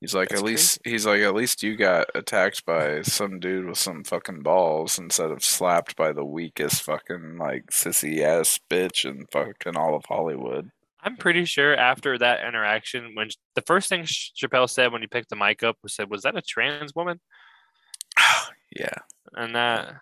He's 0.00 0.14
like, 0.14 0.28
That's 0.30 0.40
at 0.40 0.46
least 0.46 0.78
he's 0.84 1.06
like, 1.06 1.20
at 1.22 1.34
least 1.34 1.62
you 1.62 1.76
got 1.76 2.06
attacked 2.14 2.64
by 2.64 3.02
some 3.02 3.40
dude 3.40 3.66
with 3.66 3.78
some 3.78 4.04
fucking 4.04 4.42
balls 4.42 4.98
instead 4.98 5.30
of 5.30 5.44
slapped 5.44 5.96
by 5.96 6.12
the 6.12 6.24
weakest 6.24 6.82
fucking 6.82 7.36
like 7.38 7.66
sissy 7.70 8.20
ass 8.22 8.58
bitch 8.70 9.04
in 9.04 9.26
fucking 9.32 9.76
all 9.76 9.94
of 9.94 10.04
Hollywood. 10.06 10.70
I'm 11.00 11.16
pretty 11.16 11.44
sure 11.44 11.76
after 11.76 12.18
that 12.18 12.44
interaction, 12.46 13.14
when 13.14 13.28
the 13.54 13.62
first 13.62 13.88
thing 13.88 14.02
Chappelle 14.02 14.68
said 14.68 14.92
when 14.92 15.00
he 15.00 15.06
picked 15.06 15.30
the 15.30 15.36
mic 15.36 15.62
up 15.62 15.76
was 15.82 15.94
said, 15.94 16.10
"Was 16.10 16.22
that 16.22 16.36
a 16.36 16.42
trans 16.42 16.94
woman?" 16.94 17.20
Yeah. 18.76 18.94
And 19.34 19.54
that 19.54 19.94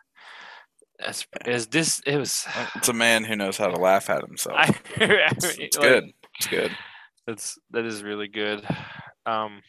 That's 0.99 1.27
is 1.45 1.69
this 1.69 2.01
it 2.07 2.17
was 2.17 2.47
It's 2.75 2.89
a 2.89 2.93
man 2.93 3.25
who 3.25 3.37
knows 3.37 3.57
how 3.57 3.69
to 3.69 3.77
laugh 3.77 4.11
at 4.11 4.27
himself. 4.27 4.57
I, 4.59 4.75
I 5.01 5.29
it's 5.31 5.59
it's 5.59 5.79
like, 5.79 5.89
good. 5.89 6.13
It's 6.39 6.47
good. 6.49 6.77
That's 7.27 7.59
that 7.71 7.85
is 7.85 8.03
really 8.03 8.29
good. 8.29 8.67
Um 9.25 9.63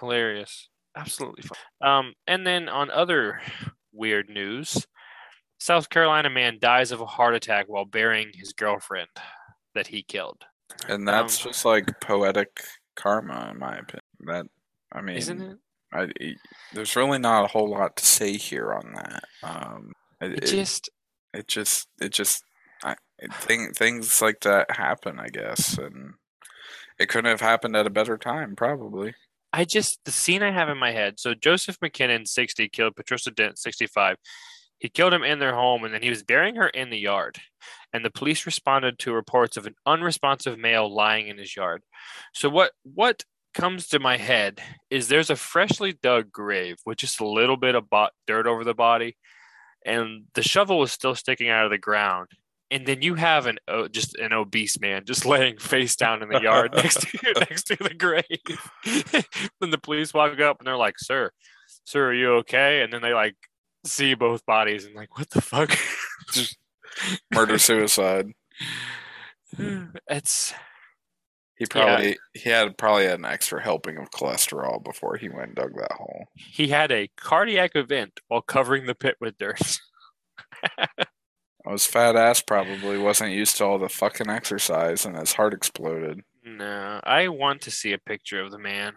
hilarious. 0.00 0.68
Absolutely 0.96 1.42
fun. 1.42 1.58
Um 1.80 2.14
and 2.26 2.46
then 2.46 2.68
on 2.68 2.90
other 2.90 3.40
weird 3.92 4.28
news, 4.28 4.86
South 5.58 5.88
Carolina 5.88 6.30
man 6.30 6.58
dies 6.60 6.92
of 6.92 7.00
a 7.00 7.06
heart 7.06 7.34
attack 7.34 7.66
while 7.68 7.84
burying 7.84 8.30
his 8.34 8.52
girlfriend 8.52 9.08
that 9.74 9.86
he 9.88 10.02
killed. 10.02 10.44
And 10.88 11.06
that's 11.06 11.44
Um, 11.44 11.50
just 11.50 11.64
like 11.64 12.00
poetic 12.00 12.62
karma, 12.96 13.50
in 13.52 13.58
my 13.58 13.76
opinion. 13.76 14.02
That 14.26 14.46
I 14.92 15.00
mean, 15.00 15.16
Isn't 15.16 15.42
it? 15.42 15.58
I, 15.92 16.08
there's 16.72 16.96
really 16.96 17.18
not 17.18 17.44
a 17.44 17.48
whole 17.48 17.70
lot 17.70 17.96
to 17.96 18.04
say 18.04 18.36
here 18.36 18.72
on 18.72 18.92
that. 18.94 19.24
Um, 19.42 19.92
it, 20.20 20.32
It 20.32 20.44
it, 20.44 20.46
just 20.46 20.90
it 21.32 21.48
just 21.48 21.88
it 22.00 22.12
just 22.12 22.44
I, 22.82 22.96
it, 23.18 23.32
thing, 23.34 23.72
things 23.72 24.20
like 24.20 24.40
that 24.40 24.70
happen, 24.70 25.18
I 25.20 25.28
guess, 25.28 25.78
and 25.78 26.14
it 26.98 27.08
couldn't 27.08 27.30
have 27.30 27.40
happened 27.40 27.76
at 27.76 27.86
a 27.86 27.90
better 27.90 28.18
time, 28.18 28.56
probably. 28.56 29.14
I 29.54 29.64
just 29.64 30.00
the 30.04 30.10
scene 30.10 30.42
I 30.42 30.50
have 30.50 30.68
in 30.68 30.78
my 30.78 30.90
head. 30.90 31.20
So 31.20 31.32
Joseph 31.32 31.78
McKinnon, 31.78 32.26
60, 32.26 32.68
killed 32.70 32.96
Patricia 32.96 33.30
Dent, 33.30 33.56
65. 33.56 34.16
He 34.80 34.88
killed 34.88 35.14
him 35.14 35.22
in 35.22 35.38
their 35.38 35.54
home 35.54 35.84
and 35.84 35.94
then 35.94 36.02
he 36.02 36.10
was 36.10 36.24
burying 36.24 36.56
her 36.56 36.66
in 36.66 36.90
the 36.90 36.98
yard. 36.98 37.38
And 37.92 38.04
the 38.04 38.10
police 38.10 38.46
responded 38.46 38.98
to 38.98 39.12
reports 39.12 39.56
of 39.56 39.66
an 39.66 39.76
unresponsive 39.86 40.58
male 40.58 40.92
lying 40.92 41.28
in 41.28 41.38
his 41.38 41.54
yard. 41.54 41.84
So 42.32 42.48
what 42.48 42.72
what 42.82 43.22
comes 43.54 43.86
to 43.88 44.00
my 44.00 44.16
head 44.16 44.60
is 44.90 45.06
there's 45.06 45.30
a 45.30 45.36
freshly 45.36 45.92
dug 46.02 46.32
grave 46.32 46.78
with 46.84 46.98
just 46.98 47.20
a 47.20 47.28
little 47.28 47.56
bit 47.56 47.76
of 47.76 47.88
bo- 47.88 48.08
dirt 48.26 48.48
over 48.48 48.64
the 48.64 48.74
body 48.74 49.16
and 49.86 50.24
the 50.34 50.42
shovel 50.42 50.80
was 50.80 50.90
still 50.90 51.14
sticking 51.14 51.48
out 51.48 51.64
of 51.64 51.70
the 51.70 51.78
ground. 51.78 52.26
And 52.70 52.86
then 52.86 53.02
you 53.02 53.14
have 53.14 53.46
an 53.46 53.58
oh, 53.68 53.88
just 53.88 54.16
an 54.16 54.32
obese 54.32 54.80
man 54.80 55.04
just 55.04 55.26
laying 55.26 55.58
face 55.58 55.96
down 55.96 56.22
in 56.22 56.28
the 56.28 56.40
yard 56.40 56.72
next 56.76 57.02
to 57.02 57.34
next 57.48 57.64
to 57.64 57.76
the 57.76 57.94
grave. 57.94 58.24
then 59.60 59.70
the 59.70 59.78
police 59.78 60.14
walk 60.14 60.38
up 60.40 60.58
and 60.58 60.66
they're 60.66 60.76
like, 60.76 60.98
"Sir, 60.98 61.30
sir, 61.84 62.08
are 62.08 62.14
you 62.14 62.32
okay?" 62.36 62.82
And 62.82 62.92
then 62.92 63.02
they 63.02 63.12
like 63.12 63.36
see 63.84 64.14
both 64.14 64.44
bodies 64.46 64.84
and 64.84 64.94
like, 64.94 65.16
"What 65.18 65.30
the 65.30 65.40
fuck?" 65.40 65.76
Murder 67.32 67.58
suicide. 67.58 68.32
it's 70.08 70.54
He 71.56 71.66
probably 71.66 72.16
he 72.32 72.50
had 72.50 72.76
probably 72.78 73.04
had 73.04 73.18
an 73.18 73.24
extra 73.24 73.62
helping 73.62 73.98
of 73.98 74.10
cholesterol 74.10 74.82
before 74.82 75.16
he 75.16 75.28
went 75.28 75.48
and 75.48 75.54
dug 75.54 75.74
that 75.76 75.92
hole. 75.92 76.26
he 76.34 76.68
had 76.68 76.90
a 76.90 77.10
cardiac 77.16 77.76
event 77.76 78.20
while 78.28 78.42
covering 78.42 78.86
the 78.86 78.94
pit 78.94 79.16
with 79.20 79.38
dirt. 79.38 79.78
His 81.70 81.86
fat 81.86 82.14
ass 82.14 82.42
probably 82.42 82.98
wasn't 82.98 83.32
used 83.32 83.56
to 83.56 83.64
all 83.64 83.78
the 83.78 83.88
fucking 83.88 84.28
exercise, 84.28 85.06
and 85.06 85.16
his 85.16 85.32
heart 85.32 85.54
exploded. 85.54 86.20
No, 86.44 87.00
I 87.04 87.28
want 87.28 87.62
to 87.62 87.70
see 87.70 87.94
a 87.94 87.98
picture 87.98 88.42
of 88.42 88.50
the 88.50 88.58
man. 88.58 88.92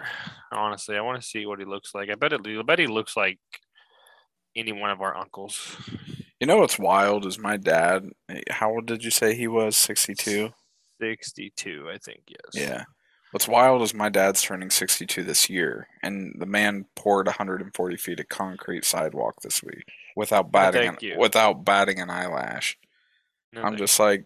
Honestly, 0.52 0.98
I 0.98 1.02
want 1.02 1.22
to 1.22 1.28
see 1.28 1.46
what 1.46 1.60
he 1.60 1.66
looks 1.66 1.96
like. 1.96 2.10
I 2.10 2.16
bet 2.16 2.34
it. 2.34 2.42
I 2.46 2.62
bet 2.64 2.80
he 2.80 2.88
looks 2.88 3.16
like 3.16 3.40
any 4.56 4.74
one 4.74 4.90
of 4.90 5.02
our 5.02 5.16
uncles. 5.16 5.78
You 6.42 6.48
know 6.48 6.58
what's 6.58 6.78
wild 6.78 7.26
is 7.26 7.40
my 7.40 7.56
dad. 7.56 8.10
How 8.50 8.72
old 8.72 8.86
did 8.86 9.04
you 9.04 9.12
say 9.12 9.34
he 9.34 9.48
was? 9.48 9.78
Sixty-two. 9.78 10.50
Sixty-two, 11.00 11.90
I 11.90 11.98
think. 12.00 12.24
Yes. 12.28 12.40
Yeah. 12.54 12.84
What's 13.32 13.48
wild 13.48 13.82
is 13.82 13.94
my 13.94 14.10
dad's 14.10 14.42
turning 14.42 14.70
62 14.70 15.22
this 15.24 15.50
year, 15.50 15.88
and 16.02 16.34
the 16.40 16.46
man 16.46 16.86
poured 16.96 17.28
140 17.28 17.98
feet 17.98 18.22
of 18.22 18.30
concrete 18.30 18.86
sidewalk 18.86 19.42
this 19.42 19.62
week 19.62 19.84
without 20.18 20.52
batting 20.52 20.90
an, 20.90 20.98
you. 21.00 21.16
without 21.18 21.64
batting 21.64 22.00
an 22.00 22.10
eyelash. 22.10 22.78
No, 23.54 23.62
I'm 23.62 23.78
just 23.78 24.00
like, 24.00 24.26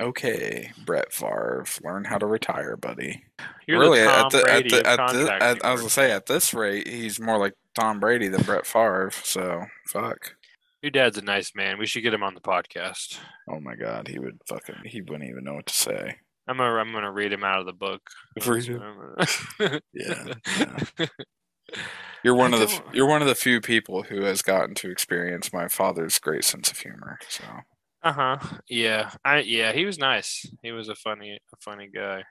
okay, 0.00 0.72
Brett 0.84 1.12
Favre, 1.12 1.64
learn 1.82 2.04
how 2.04 2.18
to 2.18 2.26
retire, 2.26 2.76
buddy. 2.76 3.22
You're 3.66 3.78
really, 3.78 4.00
the 4.00 4.10
at 4.10 4.30
the, 4.30 4.42
Brady 4.42 4.76
at 4.76 4.82
the, 4.82 4.88
at 4.88 5.12
the, 5.12 5.32
at, 5.32 5.64
I 5.64 5.72
was 5.72 5.80
gonna 5.80 5.90
say 5.90 6.10
at 6.10 6.26
this 6.26 6.52
rate, 6.52 6.88
he's 6.88 7.20
more 7.20 7.38
like 7.38 7.54
Tom 7.74 8.00
Brady 8.00 8.26
than 8.28 8.42
Brett 8.42 8.66
Favre. 8.66 9.10
So 9.22 9.64
fuck. 9.86 10.34
Your 10.82 10.90
dad's 10.90 11.18
a 11.18 11.22
nice 11.22 11.54
man. 11.54 11.78
We 11.78 11.86
should 11.86 12.02
get 12.02 12.14
him 12.14 12.22
on 12.22 12.34
the 12.34 12.40
podcast. 12.40 13.18
Oh 13.48 13.60
my 13.60 13.76
god, 13.76 14.08
he 14.08 14.18
would 14.18 14.40
fucking 14.48 14.82
he 14.84 15.00
wouldn't 15.00 15.30
even 15.30 15.44
know 15.44 15.54
what 15.54 15.66
to 15.66 15.74
say. 15.74 16.16
I'm 16.48 16.56
gonna 16.56 16.74
I'm 16.74 16.92
gonna 16.92 17.12
read 17.12 17.32
him 17.32 17.44
out 17.44 17.60
of 17.60 17.66
the 17.66 17.72
book. 17.72 18.02
Read 18.44 18.64
him. 18.64 19.14
Yeah, 19.94 20.34
yeah. 20.98 21.06
You're 22.22 22.34
one 22.34 22.52
I 22.52 22.54
of 22.54 22.60
the 22.60 22.82
you're 22.92 23.06
one 23.08 23.22
of 23.22 23.28
the 23.28 23.34
few 23.34 23.60
people 23.60 24.02
who 24.04 24.22
has 24.22 24.42
gotten 24.42 24.74
to 24.76 24.90
experience 24.90 25.52
my 25.52 25.68
father's 25.68 26.18
great 26.18 26.44
sense 26.44 26.70
of 26.70 26.78
humor. 26.78 27.18
So 27.28 27.44
Uh 28.02 28.12
huh. 28.12 28.58
Yeah. 28.68 29.12
I 29.24 29.40
yeah. 29.40 29.72
He 29.72 29.84
was 29.84 29.98
nice. 29.98 30.46
He 30.62 30.72
was 30.72 30.88
a 30.88 30.94
funny 30.94 31.38
a 31.52 31.56
funny 31.60 31.88
guy. 31.88 32.24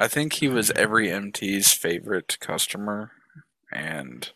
I 0.00 0.08
think 0.08 0.32
he 0.32 0.48
was 0.48 0.72
every 0.72 1.10
MT's 1.12 1.72
favorite 1.72 2.38
customer, 2.40 3.12
and 3.72 4.32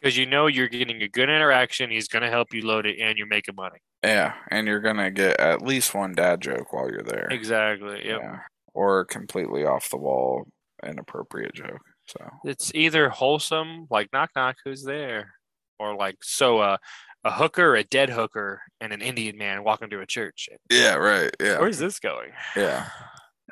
Because 0.00 0.16
you 0.16 0.24
know 0.26 0.46
you're 0.46 0.68
getting 0.68 1.02
a 1.02 1.08
good 1.08 1.28
interaction. 1.28 1.90
He's 1.90 2.08
gonna 2.08 2.30
help 2.30 2.54
you 2.54 2.62
load 2.66 2.86
it, 2.86 2.98
and 2.98 3.18
you're 3.18 3.26
making 3.26 3.54
money. 3.56 3.80
yeah, 4.04 4.34
and 4.50 4.66
you're 4.66 4.80
gonna 4.80 5.10
get 5.10 5.40
at 5.40 5.62
least 5.62 5.94
one 5.94 6.12
dad 6.14 6.40
joke 6.40 6.72
while 6.72 6.90
you're 6.90 7.02
there. 7.02 7.28
Exactly. 7.30 8.06
Yep. 8.06 8.22
Yeah, 8.22 8.40
or 8.74 9.04
completely 9.04 9.64
off 9.64 9.90
the 9.90 9.96
wall 9.98 10.46
inappropriate 10.82 11.54
joke. 11.54 11.80
So 12.08 12.30
It's 12.44 12.72
either 12.74 13.08
wholesome, 13.08 13.86
like 13.90 14.12
knock 14.12 14.30
knock, 14.36 14.56
who's 14.64 14.84
there, 14.84 15.34
or 15.78 15.96
like 15.96 16.16
so 16.22 16.58
uh, 16.58 16.76
a 17.24 17.32
hooker, 17.32 17.74
a 17.74 17.82
dead 17.84 18.10
hooker, 18.10 18.60
and 18.80 18.92
an 18.92 19.02
Indian 19.02 19.36
man 19.36 19.64
walking 19.64 19.90
to 19.90 20.00
a 20.00 20.06
church. 20.06 20.48
yeah, 20.70 20.94
right, 20.94 21.34
yeah, 21.40 21.58
Where's 21.58 21.78
this 21.78 21.98
going? 21.98 22.30
yeah. 22.56 22.88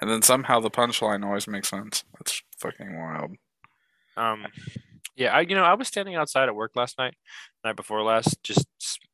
And 0.01 0.11
then 0.11 0.23
somehow 0.23 0.59
the 0.59 0.71
punchline 0.71 1.25
always 1.25 1.47
makes 1.47 1.69
sense. 1.69 2.03
That's 2.19 2.43
fucking 2.59 2.99
wild. 2.99 3.37
Um, 4.17 4.47
yeah, 5.17 5.33
I 5.33 5.41
you 5.43 5.55
know 5.55 5.63
I 5.65 5.75
was 5.75 5.87
standing 5.89 6.17
outside 6.17 6.49
at 6.49 6.55
work 6.55 6.73
last 6.75 6.99
night, 6.99 7.15
night 7.65 7.77
before 7.77 8.03
last, 8.03 8.43
just 8.43 8.67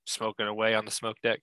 smoking 0.06 0.46
away 0.46 0.74
on 0.74 0.84
the 0.86 0.90
smoke 0.90 1.16
deck, 1.22 1.40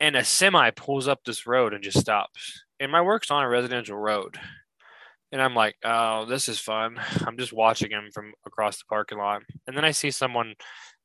and 0.00 0.16
a 0.16 0.24
semi 0.24 0.70
pulls 0.70 1.06
up 1.06 1.20
this 1.24 1.46
road 1.46 1.74
and 1.74 1.84
just 1.84 1.98
stops. 1.98 2.62
And 2.80 2.90
my 2.92 3.02
work's 3.02 3.30
on 3.30 3.42
a 3.44 3.48
residential 3.48 3.96
road, 3.98 4.38
and 5.32 5.42
I'm 5.42 5.54
like, 5.54 5.76
oh, 5.84 6.24
this 6.24 6.48
is 6.48 6.58
fun. 6.58 7.00
I'm 7.26 7.38
just 7.38 7.52
watching 7.52 7.90
him 7.90 8.10
from 8.12 8.32
across 8.46 8.78
the 8.78 8.84
parking 8.88 9.18
lot, 9.18 9.42
and 9.66 9.76
then 9.76 9.84
I 9.84 9.92
see 9.92 10.10
someone 10.10 10.54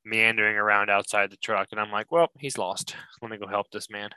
meandering 0.05 0.57
around 0.57 0.89
outside 0.89 1.31
the 1.31 1.37
truck, 1.37 1.69
and 1.71 1.79
I'm 1.79 1.91
like, 1.91 2.11
well, 2.11 2.29
he's 2.39 2.57
lost. 2.57 2.95
Let 3.21 3.31
me 3.31 3.37
go 3.37 3.47
help 3.47 3.67
this 3.71 3.89
man. 3.89 4.09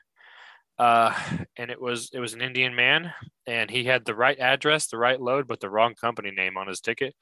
Uh, 0.78 1.14
and 1.56 1.70
it 1.70 1.80
was 1.80 2.10
it 2.12 2.20
was 2.20 2.34
an 2.34 2.42
Indian 2.42 2.74
man, 2.74 3.12
and 3.46 3.70
he 3.70 3.84
had 3.84 4.04
the 4.04 4.14
right 4.14 4.38
address, 4.38 4.88
the 4.88 4.98
right 4.98 5.20
load, 5.20 5.46
but 5.46 5.60
the 5.60 5.70
wrong 5.70 5.94
company 5.94 6.30
name 6.30 6.56
on 6.56 6.68
his 6.68 6.80
ticket 6.80 7.14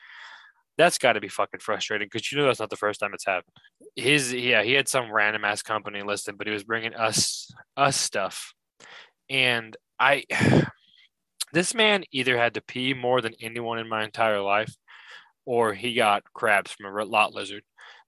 that's 0.76 0.98
got 0.98 1.12
to 1.12 1.20
be 1.20 1.28
fucking 1.28 1.60
frustrating 1.60 2.08
because 2.10 2.30
you 2.30 2.38
know 2.38 2.46
that's 2.46 2.60
not 2.60 2.70
the 2.70 2.76
first 2.76 3.00
time 3.00 3.14
it's 3.14 3.24
happened. 3.24 3.56
His 3.96 4.32
yeah, 4.32 4.62
he 4.62 4.72
had 4.72 4.88
some 4.88 5.12
random 5.12 5.44
ass 5.44 5.62
company 5.62 6.02
listed, 6.02 6.36
but 6.36 6.46
he 6.46 6.52
was 6.52 6.64
bringing 6.64 6.94
us 6.94 7.50
us 7.76 7.96
stuff, 7.96 8.52
and 9.30 9.76
I 9.98 10.24
this 11.54 11.74
man 11.74 12.04
either 12.12 12.36
had 12.36 12.54
to 12.54 12.60
pee 12.60 12.92
more 12.92 13.20
than 13.20 13.34
anyone 13.40 13.78
in 13.78 13.88
my 13.88 14.04
entire 14.04 14.40
life, 14.40 14.74
or 15.46 15.72
he 15.72 15.94
got 15.94 16.24
crabs 16.34 16.72
from 16.72 16.86
a 16.86 17.04
lot 17.04 17.32
lizard 17.32 17.62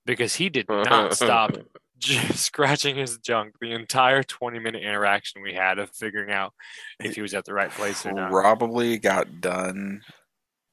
because 0.04 0.34
he 0.34 0.48
did 0.48 0.68
not 0.68 1.14
stop 1.14 1.52
just 1.98 2.38
scratching 2.44 2.96
his 2.96 3.18
junk 3.18 3.54
the 3.60 3.72
entire 3.72 4.22
20 4.22 4.58
minute 4.58 4.82
interaction 4.82 5.42
we 5.42 5.54
had 5.54 5.78
of 5.78 5.90
figuring 5.94 6.30
out 6.30 6.52
if 7.00 7.14
he 7.14 7.22
was 7.22 7.34
at 7.34 7.44
the 7.44 7.54
right 7.54 7.70
place 7.70 8.04
or 8.04 8.12
not. 8.12 8.30
Probably 8.30 8.98
got 8.98 9.40
done. 9.40 10.02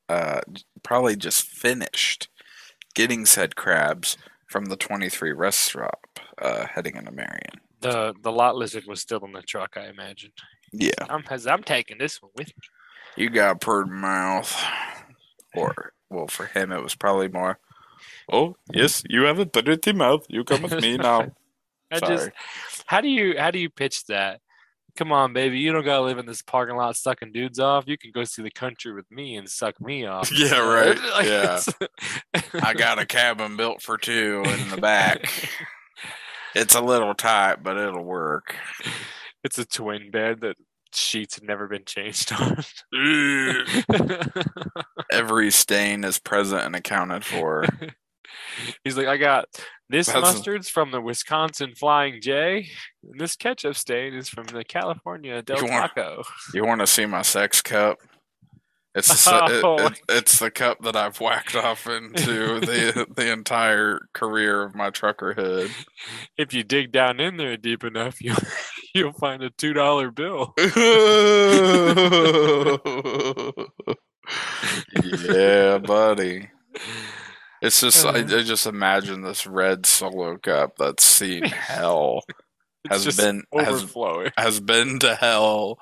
Uh, 0.10 0.42
probably 0.84 1.16
just 1.16 1.44
finished 1.44 2.28
getting 2.94 3.26
said 3.26 3.56
crabs 3.56 4.18
from 4.48 4.66
the 4.66 4.76
23 4.76 5.32
rest 5.32 5.62
stop 5.62 6.20
uh, 6.42 6.66
heading 6.66 6.96
into 6.96 7.12
Marion. 7.12 7.62
The 7.82 8.14
the 8.22 8.32
lot 8.32 8.56
lizard 8.56 8.84
was 8.88 9.02
still 9.02 9.24
in 9.26 9.32
the 9.32 9.42
truck, 9.42 9.76
I 9.76 9.88
imagine. 9.88 10.32
Yeah, 10.74 10.92
I'm 11.10 11.24
I'm 11.48 11.64
taking 11.64 11.98
this 12.00 12.22
one 12.22 12.32
with 12.36 12.48
me. 12.48 12.54
you 13.24 13.30
got 13.30 13.62
purred 13.62 13.90
mouth. 13.90 14.54
Or, 15.56 15.94
well, 16.10 16.28
for 16.28 16.48
him, 16.48 16.72
it 16.72 16.82
was 16.82 16.96
probably 16.96 17.28
more, 17.28 17.60
oh, 18.32 18.56
yes, 18.74 19.04
you 19.08 19.22
have 19.24 19.38
a 19.38 19.46
dirty 19.46 19.94
mouth. 19.94 20.26
You 20.30 20.44
come 20.44 20.64
with 20.64 20.82
me 20.82 20.98
now. 20.98 21.32
I 21.92 22.00
just 22.00 22.24
Sorry. 22.24 22.32
how 22.88 23.02
do 23.02 23.08
you 23.08 23.36
how 23.38 23.52
do 23.52 23.60
you 23.60 23.70
pitch 23.70 24.06
that? 24.08 24.42
Come 24.96 25.12
on, 25.12 25.34
baby, 25.34 25.60
you 25.60 25.72
don't 25.72 25.86
gotta 25.86 26.04
live 26.04 26.18
in 26.18 26.26
this 26.26 26.42
parking 26.42 26.76
lot 26.76 26.96
sucking 26.96 27.34
dudes 27.34 27.60
off. 27.60 27.84
You 27.88 27.98
can 28.00 28.12
go 28.12 28.24
see 28.24 28.42
the 28.42 28.50
country 28.52 28.94
with 28.94 29.10
me 29.12 29.36
and 29.36 29.48
suck 29.50 29.80
me 29.80 30.06
off. 30.08 30.32
Yeah, 30.36 30.60
right. 30.60 30.98
Like, 31.14 31.26
Yeah. 31.28 31.60
it's- 31.60 32.54
I 32.64 32.74
got 32.74 32.98
a 33.00 33.06
cabin 33.06 33.56
built 33.58 33.82
for 33.84 33.98
two 33.98 34.44
in 34.46 34.70
the 34.70 34.78
back. 34.78 35.26
It's 36.56 36.74
a 36.76 36.82
little 36.82 37.14
tight, 37.16 37.62
but 37.64 37.78
it'll 37.78 38.04
work. 38.04 38.56
It's 39.44 39.58
a 39.58 39.66
twin 39.66 40.12
bed 40.12 40.42
that 40.42 40.56
sheets 40.94 41.36
have 41.36 41.44
never 41.44 41.68
been 41.68 41.86
changed 41.86 42.32
on. 42.34 42.58
Every 45.12 45.52
stain 45.52 46.04
is 46.04 46.20
present 46.20 46.64
and 46.64 46.76
accounted 46.76 47.26
for. 47.26 47.66
He's 48.84 48.98
like, 48.98 49.08
I 49.08 49.18
got 49.18 49.46
this 49.90 50.08
That's- 50.08 50.24
mustard's 50.24 50.70
from 50.70 50.92
the 50.92 51.02
Wisconsin 51.02 51.74
Flying 51.76 52.20
J, 52.22 52.68
and 53.04 53.20
this 53.20 53.36
ketchup 53.36 53.76
stain 53.76 54.14
is 54.14 54.30
from 54.30 54.46
the 54.46 54.64
California 54.64 55.42
Del 55.42 55.58
You 55.64 55.72
want- 55.72 55.94
Taco. 55.96 56.24
You 56.54 56.66
want 56.66 56.82
to 56.82 56.88
see 56.88 57.06
my 57.06 57.22
sex 57.22 57.62
cup? 57.62 58.00
It's 58.96 59.08
the, 59.10 59.16
se- 59.16 59.58
it- 59.58 59.64
Oh. 59.64 59.88
it- 59.88 60.02
it's 60.10 60.40
the 60.40 60.52
cup 60.52 60.82
that 60.84 60.96
I've 60.96 61.20
whacked 61.20 61.56
off 61.56 61.88
into 61.88 62.60
the 62.60 63.08
the 63.16 63.32
entire 63.32 64.08
career 64.14 64.62
of 64.64 64.76
my 64.76 64.90
truckerhood. 64.92 65.72
If 66.38 66.54
you 66.54 66.64
dig 66.64 66.92
down 66.92 67.20
in 67.20 67.38
there 67.38 67.58
deep 67.58 67.84
enough, 67.84 68.22
you 68.22 68.36
you'll 68.94 69.14
find 69.14 69.42
a 69.44 69.50
two 69.50 69.74
dollar 69.74 70.12
bill. 70.12 70.54
yeah, 75.04 75.78
buddy. 75.80 76.50
It's 77.62 77.80
just 77.82 78.06
I, 78.06 78.18
I 78.20 78.22
Uh. 78.24 78.44
just 78.44 78.66
imagine 78.68 79.22
this 79.22 79.48
red 79.48 79.86
solo 79.86 80.38
cup 80.38 80.74
that's 80.78 81.04
seen 81.06 81.44
hell 81.44 82.24
It's 82.86 83.06
has 83.06 83.18
been 83.18 83.44
has 83.54 83.68
overflowing. 83.68 84.32
has 84.38 84.60
been 84.60 85.00
to 85.00 85.16
hell 85.16 85.80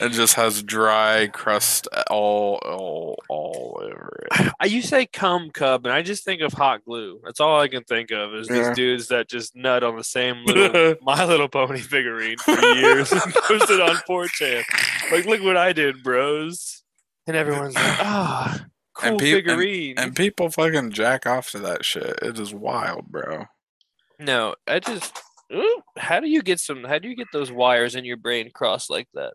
and 0.00 0.12
just 0.12 0.34
has 0.34 0.62
dry 0.62 1.28
crust 1.28 1.88
all 2.10 2.56
all 2.64 3.16
all 3.28 3.80
over 3.82 4.26
it. 4.30 4.52
I 4.60 4.66
you 4.66 4.82
say 4.82 5.06
cum 5.06 5.50
cub, 5.50 5.86
and 5.86 5.94
I 5.94 6.02
just 6.02 6.24
think 6.24 6.42
of 6.42 6.52
hot 6.52 6.84
glue. 6.84 7.20
That's 7.24 7.40
all 7.40 7.58
I 7.60 7.68
can 7.68 7.84
think 7.84 8.10
of 8.10 8.34
is 8.34 8.48
Yeah. 8.50 8.68
these 8.68 8.76
dudes 8.76 9.08
that 9.08 9.28
just 9.28 9.56
nut 9.56 9.82
on 9.82 9.96
the 9.96 10.04
same 10.04 10.44
little 10.44 10.96
My 11.02 11.24
Little 11.24 11.48
Pony 11.48 11.78
figurine 11.80 12.36
for 12.38 12.58
years 12.76 13.10
and 13.12 13.20
post 13.34 13.70
it 13.70 13.80
on 13.80 13.96
4chan. 14.08 14.62
Like, 15.10 15.24
look 15.24 15.42
what 15.42 15.56
I 15.56 15.72
did, 15.72 16.02
bros. 16.02 16.82
And 17.26 17.36
everyone's 17.36 17.74
like, 17.76 17.84
ah, 18.00 18.66
cool 18.94 19.08
And 19.10 19.18
peop- 19.18 19.36
and- 19.36 19.46
figurine. 19.46 19.94
And 19.98 20.14
people 20.16 20.50
fucking 20.50 20.90
jack 20.90 21.24
off 21.26 21.50
to 21.52 21.58
that 21.60 21.84
shit. 21.84 22.18
It 22.20 22.38
is 22.38 22.52
wild, 22.52 23.06
bro. 23.06 23.46
no, 24.18 24.54
I 24.66 24.80
just. 24.80 25.18
Ooh, 25.54 25.82
how 25.98 26.20
do 26.20 26.28
you 26.28 26.42
get 26.42 26.60
some? 26.60 26.84
How 26.84 26.98
do 26.98 27.08
you 27.08 27.16
get 27.16 27.28
those 27.32 27.52
wires 27.52 27.94
in 27.94 28.04
your 28.04 28.16
brain 28.16 28.50
crossed 28.54 28.90
like 28.90 29.08
that? 29.14 29.34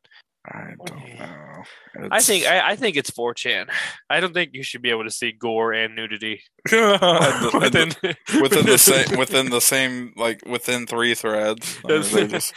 I 0.49 0.73
don't 0.85 1.19
know. 1.19 1.63
I 2.11 2.21
think 2.21 2.45
I, 2.45 2.69
I 2.71 2.75
think 2.77 2.95
it's 2.95 3.11
4chan. 3.11 3.69
I 4.09 4.19
don't 4.21 4.33
think 4.33 4.51
you 4.53 4.63
should 4.63 4.81
be 4.81 4.89
able 4.91 5.03
to 5.03 5.11
see 5.11 5.33
gore 5.33 5.73
and 5.73 5.93
nudity 5.95 6.41
And 6.71 7.01
within 7.53 7.89
the- 7.89 8.15
within 8.41 8.65
the 8.65 8.77
same 8.77 9.17
within 9.19 9.49
the 9.49 9.59
same 9.59 10.13
like 10.15 10.41
within 10.45 10.87
three 10.87 11.15
threads. 11.15 11.77
I 11.85 11.99
mean, 12.13 12.29
just- 12.29 12.53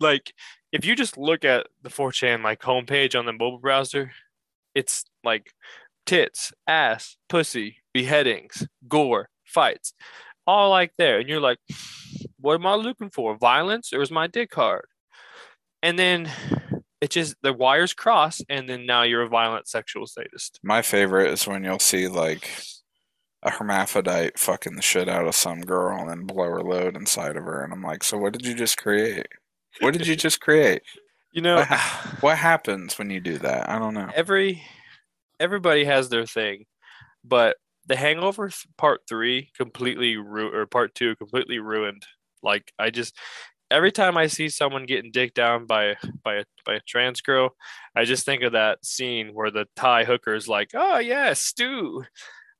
like 0.00 0.32
if 0.72 0.84
you 0.86 0.96
just 0.96 1.18
look 1.18 1.44
at 1.44 1.66
the 1.82 1.90
4chan 1.90 2.42
like 2.42 2.60
homepage 2.60 3.18
on 3.18 3.26
the 3.26 3.32
mobile 3.32 3.58
browser, 3.58 4.12
it's 4.74 5.04
like 5.22 5.52
tits, 6.06 6.52
ass, 6.66 7.16
pussy, 7.28 7.78
beheadings, 7.92 8.66
gore, 8.88 9.28
fights, 9.44 9.92
all 10.46 10.70
like 10.70 10.92
there. 10.96 11.18
And 11.18 11.28
you're 11.28 11.40
like, 11.40 11.58
what 12.38 12.54
am 12.54 12.66
I 12.66 12.74
looking 12.74 13.10
for? 13.10 13.36
Violence 13.36 13.92
or 13.92 14.02
is 14.02 14.10
my 14.10 14.26
dick 14.26 14.54
hard? 14.54 14.86
And 15.82 15.98
then 15.98 16.30
it 17.00 17.10
just 17.10 17.36
the 17.42 17.52
wires 17.52 17.92
cross, 17.92 18.40
and 18.48 18.68
then 18.68 18.86
now 18.86 19.02
you're 19.02 19.22
a 19.22 19.28
violent 19.28 19.68
sexual 19.68 20.06
sadist. 20.06 20.58
My 20.62 20.82
favorite 20.82 21.30
is 21.30 21.46
when 21.46 21.62
you'll 21.64 21.78
see 21.78 22.08
like 22.08 22.48
a 23.42 23.50
hermaphrodite 23.50 24.38
fucking 24.38 24.74
the 24.76 24.82
shit 24.82 25.08
out 25.08 25.26
of 25.28 25.34
some 25.34 25.60
girl 25.60 26.00
and 26.00 26.08
then 26.10 26.24
blow 26.26 26.44
her 26.44 26.62
load 26.62 26.96
inside 26.96 27.36
of 27.36 27.44
her, 27.44 27.62
and 27.62 27.72
I'm 27.72 27.82
like, 27.82 28.02
so 28.02 28.16
what 28.18 28.32
did 28.32 28.46
you 28.46 28.54
just 28.54 28.78
create? 28.78 29.26
What 29.80 29.92
did 29.92 30.06
you 30.06 30.16
just 30.26 30.40
create? 30.40 30.82
You 31.32 31.42
know, 31.42 31.56
What 31.56 31.80
What 32.22 32.38
happens 32.38 32.98
when 32.98 33.10
you 33.10 33.20
do 33.20 33.36
that? 33.38 33.68
I 33.68 33.78
don't 33.78 33.94
know. 33.94 34.08
every 34.14 34.62
everybody 35.38 35.84
has 35.84 36.08
their 36.08 36.24
thing, 36.26 36.64
but 37.22 37.56
the 37.84 37.94
Hangover 37.96 38.50
Part 38.78 39.02
Three 39.06 39.50
completely 39.56 40.16
ru- 40.16 40.52
or 40.52 40.66
Part 40.66 40.94
Two 40.94 41.14
completely 41.16 41.58
ruined. 41.58 42.04
Like 42.46 42.72
I 42.78 42.90
just 42.90 43.14
every 43.70 43.92
time 43.92 44.16
I 44.16 44.28
see 44.28 44.48
someone 44.48 44.86
getting 44.86 45.10
dicked 45.10 45.34
down 45.34 45.66
by 45.66 45.96
by 46.24 46.36
a 46.36 46.44
by 46.64 46.74
a 46.74 46.80
trans 46.86 47.20
girl, 47.20 47.54
I 47.94 48.04
just 48.04 48.24
think 48.24 48.42
of 48.42 48.52
that 48.52 48.84
scene 48.84 49.34
where 49.34 49.50
the 49.50 49.66
Thai 49.76 50.04
hooker's 50.04 50.48
like, 50.48 50.70
"Oh 50.74 50.98
yeah, 50.98 51.34
Stu." 51.34 52.04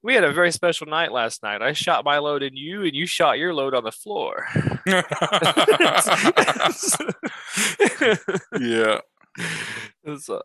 We 0.02 0.14
had 0.14 0.24
a 0.24 0.32
very 0.32 0.52
special 0.52 0.86
night 0.86 1.10
last 1.10 1.42
night. 1.42 1.62
I 1.62 1.72
shot 1.72 2.04
my 2.04 2.18
load 2.18 2.44
in 2.44 2.56
you, 2.56 2.82
and 2.82 2.94
you 2.94 3.06
shot 3.06 3.38
your 3.38 3.52
load 3.52 3.74
on 3.74 3.82
the 3.82 3.90
floor. 3.90 4.46
yeah. 8.60 9.00
Uh, 10.06 10.40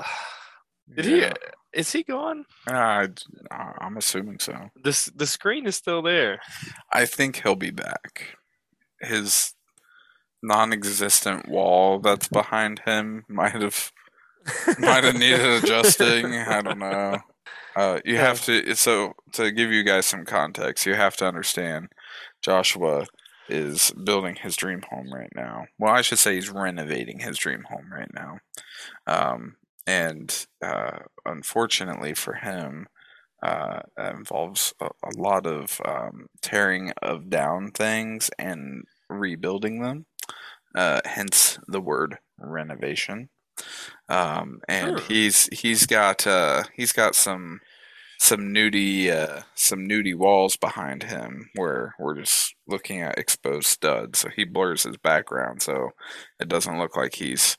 Did 0.95 1.05
he? 1.05 1.25
Is 1.73 1.91
he 1.91 2.03
gone? 2.03 2.45
I, 2.67 3.09
I'm 3.51 3.97
assuming 3.97 4.39
so. 4.39 4.69
This 4.83 5.05
the 5.05 5.27
screen 5.27 5.67
is 5.67 5.75
still 5.75 6.01
there. 6.01 6.39
I 6.91 7.05
think 7.05 7.43
he'll 7.43 7.55
be 7.55 7.71
back. 7.71 8.35
His 9.01 9.53
non-existent 10.43 11.47
wall 11.47 11.99
that's 11.99 12.27
behind 12.27 12.79
him 12.85 13.25
might 13.27 13.61
have 13.61 13.91
might 14.79 15.03
have 15.03 15.17
needed 15.17 15.41
adjusting. 15.63 16.33
I 16.35 16.61
don't 16.61 16.79
know. 16.79 17.19
Uh, 17.75 17.99
you 18.03 18.17
have 18.17 18.43
to 18.45 18.75
so 18.75 19.13
to 19.33 19.51
give 19.51 19.71
you 19.71 19.83
guys 19.83 20.05
some 20.05 20.25
context. 20.25 20.85
You 20.85 20.95
have 20.95 21.15
to 21.17 21.27
understand. 21.27 21.89
Joshua 22.41 23.05
is 23.47 23.91
building 23.91 24.35
his 24.35 24.55
dream 24.55 24.81
home 24.89 25.13
right 25.13 25.31
now. 25.35 25.65
Well, 25.77 25.93
I 25.93 26.01
should 26.01 26.19
say 26.19 26.35
he's 26.35 26.49
renovating 26.49 27.19
his 27.19 27.37
dream 27.37 27.65
home 27.69 27.91
right 27.91 28.11
now. 28.13 28.39
Um, 29.05 29.55
and 29.85 30.45
uh, 30.61 30.99
unfortunately 31.25 32.13
for 32.13 32.35
him, 32.35 32.87
uh, 33.43 33.81
involves 33.97 34.73
a, 34.79 34.85
a 34.85 35.17
lot 35.17 35.47
of 35.47 35.81
um, 35.83 36.27
tearing 36.41 36.91
of 37.01 37.29
down 37.29 37.71
things 37.71 38.29
and 38.37 38.83
rebuilding 39.11 39.81
them. 39.81 40.05
Uh, 40.75 41.01
hence 41.05 41.59
the 41.67 41.81
word 41.81 42.17
renovation. 42.39 43.29
Um, 44.09 44.61
and 44.67 44.99
Sure. 44.99 44.99
he's 44.99 45.47
he's 45.47 45.85
got 45.85 46.25
uh, 46.27 46.63
he's 46.75 46.91
got 46.91 47.15
some 47.15 47.61
some 48.19 48.53
nudie 48.53 49.09
uh, 49.11 49.43
some 49.55 49.87
nudie 49.87 50.15
walls 50.15 50.55
behind 50.57 51.03
him 51.03 51.49
where 51.55 51.95
we're 51.99 52.15
just 52.19 52.55
looking 52.67 53.01
at 53.01 53.17
exposed 53.17 53.67
studs. 53.67 54.19
So 54.19 54.29
he 54.29 54.43
blurs 54.45 54.83
his 54.83 54.97
background 54.97 55.61
so 55.61 55.91
it 56.39 56.47
doesn't 56.49 56.77
look 56.79 56.95
like 56.95 57.15
he's 57.15 57.57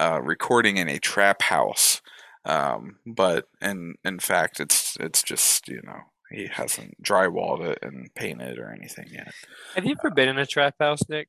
uh, 0.00 0.20
recording 0.22 0.76
in 0.78 0.88
a 0.88 0.98
trap 0.98 1.42
house. 1.42 2.00
Um, 2.44 2.98
but 3.06 3.46
in 3.62 3.94
in 4.04 4.18
fact, 4.20 4.60
it's 4.60 4.96
it's 5.00 5.22
just 5.22 5.68
you 5.68 5.82
know 5.84 6.00
he 6.30 6.46
hasn't 6.46 7.02
drywalled 7.02 7.66
it 7.66 7.78
and 7.82 8.12
painted 8.14 8.58
or 8.58 8.72
anything 8.72 9.06
yet. 9.10 9.32
Have 9.74 9.84
you 9.84 9.96
ever 9.98 10.10
been 10.10 10.28
in 10.28 10.38
a 10.38 10.46
trap 10.46 10.74
house, 10.78 11.00
Nick? 11.08 11.28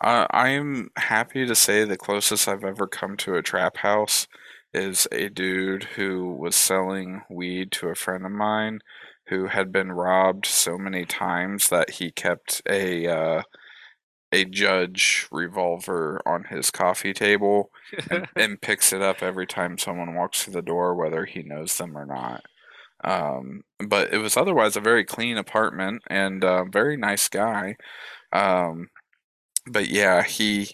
Uh, 0.00 0.26
I 0.30 0.50
am 0.50 0.90
happy 0.96 1.46
to 1.46 1.54
say 1.54 1.84
the 1.84 1.96
closest 1.96 2.48
I've 2.48 2.64
ever 2.64 2.86
come 2.86 3.16
to 3.18 3.34
a 3.34 3.42
trap 3.42 3.78
house 3.78 4.26
is 4.72 5.08
a 5.12 5.28
dude 5.28 5.84
who 5.84 6.32
was 6.32 6.54
selling 6.56 7.22
weed 7.28 7.72
to 7.72 7.88
a 7.88 7.94
friend 7.94 8.24
of 8.24 8.32
mine 8.32 8.80
who 9.28 9.46
had 9.46 9.72
been 9.72 9.92
robbed 9.92 10.46
so 10.46 10.76
many 10.76 11.04
times 11.04 11.68
that 11.68 11.90
he 11.90 12.10
kept 12.10 12.62
a 12.68 13.06
uh, 13.06 13.42
a 14.32 14.44
judge 14.44 15.26
revolver 15.32 16.20
on 16.24 16.44
his 16.44 16.70
coffee 16.70 17.12
table 17.12 17.70
and, 18.10 18.28
and 18.36 18.60
picks 18.60 18.92
it 18.92 19.02
up 19.02 19.22
every 19.22 19.46
time 19.46 19.76
someone 19.76 20.14
walks 20.14 20.42
through 20.42 20.52
the 20.52 20.62
door, 20.62 20.94
whether 20.94 21.24
he 21.24 21.42
knows 21.42 21.76
them 21.78 21.96
or 21.96 22.06
not. 22.06 22.44
Um, 23.04 23.62
but 23.78 24.12
it 24.12 24.18
was 24.18 24.36
otherwise 24.36 24.76
a 24.76 24.80
very 24.80 25.04
clean 25.04 25.36
apartment 25.36 26.02
and 26.08 26.44
uh, 26.44 26.64
very 26.64 26.96
nice 26.96 27.28
guy. 27.28 27.76
Um, 28.32 28.88
but 29.66 29.88
yeah, 29.88 30.22
he 30.22 30.70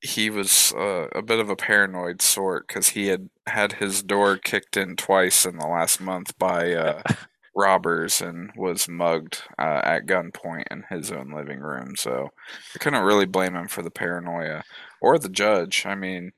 he 0.00 0.30
was 0.30 0.72
uh, 0.76 1.06
a 1.14 1.22
bit 1.22 1.38
of 1.38 1.48
a 1.48 1.56
paranoid 1.56 2.20
sort 2.22 2.66
because 2.66 2.90
he 2.90 3.06
had 3.08 3.28
had 3.46 3.74
his 3.74 4.02
door 4.02 4.36
kicked 4.36 4.76
in 4.76 4.96
twice 4.96 5.46
in 5.46 5.58
the 5.58 5.66
last 5.66 6.00
month 6.00 6.36
by 6.38 6.72
uh, 6.74 7.02
robbers 7.56 8.20
and 8.20 8.50
was 8.56 8.88
mugged 8.88 9.42
uh, 9.58 9.80
at 9.84 10.06
gunpoint 10.06 10.64
in 10.70 10.84
his 10.90 11.12
own 11.12 11.32
living 11.32 11.60
room. 11.60 11.94
So 11.96 12.30
I 12.74 12.78
couldn't 12.78 13.04
really 13.04 13.26
blame 13.26 13.54
him 13.54 13.68
for 13.68 13.82
the 13.82 13.90
paranoia 13.90 14.64
or 15.00 15.18
the 15.18 15.28
judge. 15.28 15.86
I 15.86 15.94
mean, 15.94 16.32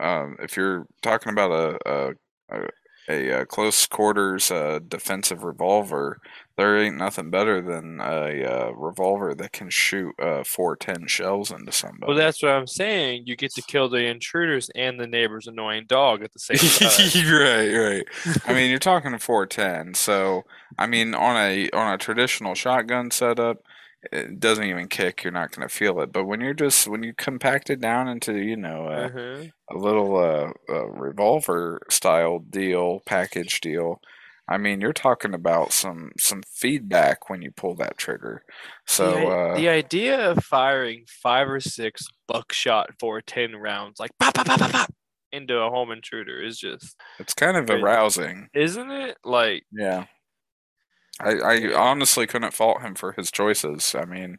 um, 0.00 0.36
if 0.40 0.56
you're 0.56 0.86
talking 1.02 1.32
about 1.32 1.50
a 1.50 1.78
a, 1.90 2.10
a, 2.50 2.68
a, 3.08 3.40
uh 3.40 3.44
close 3.44 3.86
quarters 3.86 4.50
uh, 4.50 4.80
defensive 4.86 5.44
revolver, 5.44 6.20
there 6.56 6.78
ain't 6.78 6.96
nothing 6.96 7.30
better 7.30 7.60
than 7.60 8.00
a 8.00 8.44
uh, 8.44 8.70
revolver 8.70 9.34
that 9.34 9.52
can 9.52 9.68
shoot 9.68 10.14
uh, 10.18 10.42
410 10.42 11.06
shells 11.06 11.50
into 11.50 11.70
somebody. 11.70 12.06
Well, 12.08 12.16
that's 12.16 12.42
what 12.42 12.52
I'm 12.52 12.66
saying. 12.66 13.24
You 13.26 13.36
get 13.36 13.52
to 13.54 13.62
kill 13.62 13.90
the 13.90 14.06
intruders 14.06 14.70
and 14.74 14.98
the 14.98 15.06
neighbor's 15.06 15.46
annoying 15.46 15.84
dog 15.86 16.22
at 16.22 16.32
the 16.32 16.38
same 16.38 16.56
time. 16.58 17.40
right, 17.40 17.74
right. 17.74 18.06
I 18.46 18.54
mean, 18.54 18.70
you're 18.70 18.78
talking 18.78 19.16
410, 19.18 19.94
so 19.94 20.44
I 20.78 20.86
mean, 20.86 21.14
on 21.14 21.36
a 21.36 21.68
on 21.70 21.92
a 21.92 21.98
traditional 21.98 22.54
shotgun 22.54 23.10
setup, 23.10 23.58
it 24.12 24.38
doesn't 24.40 24.64
even 24.64 24.88
kick. 24.88 25.24
You're 25.24 25.32
not 25.32 25.52
going 25.52 25.66
to 25.66 25.74
feel 25.74 26.00
it. 26.00 26.12
But 26.12 26.24
when 26.24 26.40
you're 26.40 26.54
just 26.54 26.86
when 26.86 27.02
you 27.02 27.12
compact 27.14 27.70
it 27.70 27.80
down 27.80 28.08
into 28.08 28.36
you 28.36 28.56
know 28.56 28.86
a, 28.86 29.06
Uh-huh. 29.06 29.44
a 29.70 29.76
little 29.76 30.16
uh, 30.16 30.52
uh 30.68 30.86
revolver 30.86 31.80
style 31.90 32.38
deal, 32.38 33.00
package 33.06 33.60
deal, 33.60 34.00
I 34.48 34.58
mean, 34.58 34.80
you're 34.80 34.92
talking 34.92 35.34
about 35.34 35.72
some 35.72 36.12
some 36.18 36.42
feedback 36.48 37.28
when 37.28 37.42
you 37.42 37.50
pull 37.50 37.74
that 37.76 37.98
trigger. 37.98 38.44
So 38.86 39.10
the, 39.10 39.26
uh, 39.26 39.56
the 39.56 39.68
idea 39.68 40.30
of 40.30 40.44
firing 40.44 41.04
five 41.22 41.48
or 41.48 41.60
six 41.60 42.06
buckshot 42.28 42.90
for 43.00 43.20
ten 43.20 43.56
rounds, 43.56 43.98
like 43.98 44.12
pop, 44.20 44.34
pop, 44.34 44.46
pop, 44.46 44.60
pop, 44.60 44.70
pop, 44.70 44.90
into 45.32 45.58
a 45.58 45.68
home 45.68 45.90
intruder, 45.90 46.40
is 46.40 46.58
just, 46.58 46.96
it's 47.18 47.34
kind 47.34 47.56
of 47.56 47.68
arousing. 47.70 48.48
isn't 48.54 48.90
it? 48.90 49.16
Like, 49.24 49.64
Yeah. 49.72 50.06
I, 51.20 51.32
I 51.32 51.74
honestly 51.74 52.26
couldn't 52.26 52.54
fault 52.54 52.82
him 52.82 52.94
for 52.94 53.12
his 53.12 53.30
choices. 53.30 53.94
I 53.94 54.04
mean, 54.04 54.38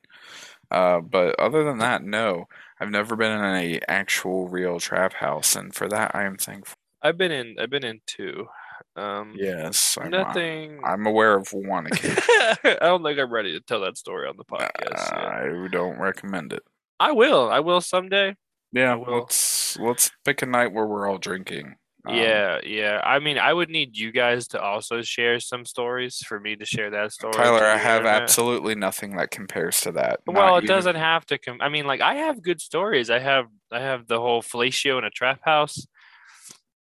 uh, 0.69 1.01
but 1.01 1.39
other 1.39 1.63
than 1.63 1.80
that, 1.80 2.03
no. 2.03 2.45
I've 2.80 2.91
never 2.91 3.15
been 3.15 3.32
in 3.32 3.55
a 3.55 3.80
actual 3.88 4.47
real 4.49 4.80
trap 4.80 5.13
house, 5.13 5.55
and 5.55 5.73
for 5.73 5.88
that 5.89 6.11
I 6.13 6.25
am 6.25 6.38
thankful. 6.38 6.78
I've 7.01 7.17
been 7.17 7.32
in, 7.32 7.55
I've 7.59 7.69
been 7.69 7.86
in 7.86 8.01
two. 8.05 8.47
Um, 8.95 9.34
Yes, 9.36 9.97
I'm, 9.99 10.09
nothing. 10.09 10.80
I'm 10.84 11.05
aware 11.05 11.36
of 11.36 11.49
one. 11.53 11.88
I 11.93 12.78
don't 12.82 13.03
think 13.03 13.19
I'm 13.19 13.32
ready 13.32 13.53
to 13.53 13.59
tell 13.61 13.82
that 13.82 13.97
story 13.97 14.28
on 14.28 14.38
the 14.38 14.45
podcast. 14.45 15.11
yet. 15.11 15.13
I 15.13 15.67
don't 15.71 15.99
recommend 15.99 16.53
it. 16.53 16.63
I 16.99 17.11
will. 17.11 17.49
I 17.49 17.59
will 17.59 17.82
someday. 17.82 18.36
Yeah, 18.71 18.95
will. 18.95 19.19
let's 19.19 19.78
let's 19.78 20.11
pick 20.25 20.41
a 20.41 20.45
night 20.45 20.73
where 20.73 20.86
we're 20.86 21.07
all 21.07 21.19
drinking. 21.19 21.75
Um, 22.08 22.16
yeah, 22.16 22.60
yeah. 22.64 23.01
I 23.03 23.20
mean, 23.20 23.38
I 23.38 23.53
would 23.53 23.70
need 23.70 23.97
you 23.97 24.12
guys 24.12 24.47
to 24.49 24.62
also 24.62 25.01
share 25.01 25.39
some 25.39 25.66
stories 25.66 26.20
for 26.20 26.39
me 26.39 26.55
to 26.55 26.66
share 26.66 26.89
that 26.91 27.12
story. 27.12 27.34
Tyler, 27.34 27.66
I 27.66 27.78
have 27.78 27.97
internet. 28.01 28.22
absolutely 28.24 28.76
nothing 28.76 29.18
that 29.18 29.32
compares 29.32 29.82
to 29.82 29.91
that. 29.93 30.22
Well, 30.26 30.36
Not 30.36 30.55
it 30.55 30.58
even- 30.64 30.68
doesn't 30.76 30.95
have 30.95 31.26
to 31.28 31.38
come. 31.38 31.58
I 31.62 31.70
mean, 31.70 31.86
like 31.86 32.01
I 32.01 32.16
have 32.16 32.41
good 32.41 32.62
stories. 32.62 33.10
I 33.10 33.20
have 33.20 33.45
I 33.72 33.80
have 33.82 34.08
the 34.08 34.20
whole 34.20 34.41
fellatio 34.41 34.97
in 34.97 35.03
a 35.03 35.10
trap 35.10 35.41
house. 35.43 35.86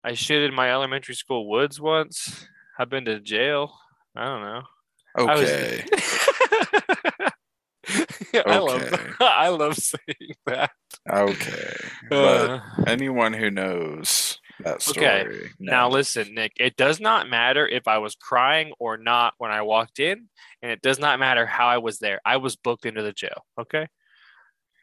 I 0.03 0.13
shit 0.13 0.43
in 0.43 0.53
my 0.53 0.71
elementary 0.71 1.15
school 1.15 1.49
woods 1.49 1.81
once. 1.81 2.47
I've 2.79 2.89
been 2.89 3.05
to 3.05 3.19
jail. 3.19 3.73
I 4.15 4.25
don't 4.25 4.41
know. 4.41 4.61
I 5.17 5.35
was- 5.35 5.51
Okay. 5.51 5.83
I 8.45 8.57
love 8.57 9.15
I 9.21 9.47
love 9.49 9.75
saying 9.77 10.35
that. 10.45 10.71
Okay. 11.09 11.75
But 12.09 12.49
Uh, 12.49 12.59
anyone 12.85 13.33
who 13.33 13.49
knows 13.49 14.26
that 14.63 14.81
story. 14.81 15.05
Okay, 15.05 15.49
now 15.59 15.89
listen, 15.89 16.33
Nick. 16.33 16.53
It 16.57 16.75
does 16.75 16.99
not 16.99 17.29
matter 17.29 17.67
if 17.67 17.87
I 17.87 17.97
was 17.99 18.15
crying 18.15 18.73
or 18.79 18.97
not 18.97 19.33
when 19.37 19.51
I 19.51 19.61
walked 19.61 19.99
in, 19.99 20.27
and 20.61 20.71
it 20.71 20.81
does 20.81 20.99
not 20.99 21.19
matter 21.19 21.45
how 21.45 21.67
I 21.67 21.77
was 21.77 21.99
there. 21.99 22.19
I 22.25 22.37
was 22.37 22.55
booked 22.55 22.85
into 22.85 23.01
the 23.01 23.13
jail. 23.13 23.45
Okay. 23.59 23.87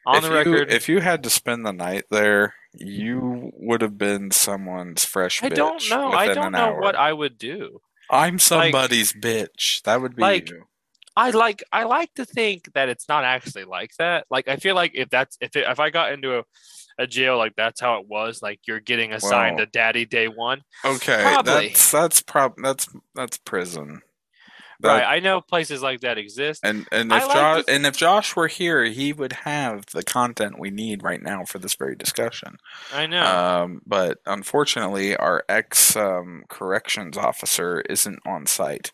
On 0.07 0.17
if 0.17 0.23
the 0.23 0.29
you, 0.29 0.35
record, 0.35 0.71
if 0.71 0.87
you 0.87 0.99
had 0.99 1.23
to 1.23 1.29
spend 1.29 1.65
the 1.65 1.73
night 1.73 2.03
there, 2.11 2.53
you 2.73 3.51
would 3.55 3.81
have 3.81 3.97
been 3.97 4.31
someone's 4.31 5.03
fresh 5.03 5.41
I 5.43 5.49
don't 5.49 5.89
know. 5.89 6.11
I 6.11 6.33
don't 6.33 6.51
know 6.51 6.59
hour. 6.59 6.81
what 6.81 6.95
I 6.95 7.11
would 7.11 7.37
do. 7.37 7.81
I'm 8.09 8.37
somebody's 8.37 9.13
bitch. 9.13 9.81
That 9.83 10.01
would 10.01 10.15
be 10.15 10.21
like, 10.21 10.49
you. 10.51 10.63
I 11.15 11.31
like 11.31 11.63
I 11.71 11.85
like 11.85 12.13
to 12.15 12.25
think 12.25 12.73
that 12.73 12.89
it's 12.89 13.07
not 13.07 13.23
actually 13.23 13.63
like 13.63 13.91
that. 13.97 14.25
Like 14.29 14.47
I 14.47 14.57
feel 14.57 14.75
like 14.75 14.91
if 14.93 15.09
that's 15.09 15.37
if 15.41 15.55
it, 15.55 15.65
if 15.67 15.79
I 15.79 15.89
got 15.89 16.11
into 16.11 16.37
a, 16.37 16.43
a 16.97 17.07
jail 17.07 17.37
like 17.37 17.55
that's 17.55 17.81
how 17.81 17.99
it 17.99 18.07
was, 18.07 18.41
like 18.41 18.59
you're 18.67 18.79
getting 18.79 19.13
assigned 19.13 19.57
Well, 19.57 19.63
a 19.63 19.67
daddy 19.67 20.05
day 20.05 20.27
one. 20.27 20.61
Okay, 20.83 21.21
probably. 21.21 21.67
that's 21.69 21.91
that's 21.91 22.21
prob 22.21 22.53
that's 22.61 22.87
that's 23.13 23.37
prison. 23.37 24.01
That- 24.81 24.89
right. 24.89 25.15
I 25.15 25.19
know 25.19 25.39
places 25.39 25.81
like 25.81 26.01
that 26.01 26.17
exist. 26.17 26.59
And 26.63 26.85
and 26.91 27.11
if 27.11 27.23
Josh 27.23 27.63
and 27.69 27.85
if 27.85 27.95
Josh 27.95 28.35
were 28.35 28.47
here, 28.47 28.83
he 28.83 29.13
would 29.13 29.31
have 29.31 29.85
the 29.93 30.03
content 30.03 30.59
we 30.59 30.69
need 30.69 31.01
right 31.01 31.21
now 31.21 31.45
for 31.45 31.59
this 31.59 31.75
very 31.75 31.95
discussion. 31.95 32.57
I 32.93 33.05
know. 33.07 33.23
Um, 33.23 33.81
but 33.85 34.17
unfortunately, 34.25 35.15
our 35.15 35.43
ex 35.47 35.95
um, 35.95 36.43
corrections 36.49 37.17
officer 37.17 37.81
isn't 37.89 38.19
on 38.25 38.47
site 38.47 38.91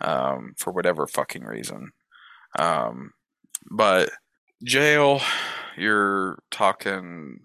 um, 0.00 0.54
for 0.56 0.72
whatever 0.72 1.06
fucking 1.06 1.44
reason. 1.44 1.92
Um, 2.58 3.12
but 3.70 4.10
jail, 4.64 5.20
you're 5.76 6.38
talking 6.50 7.40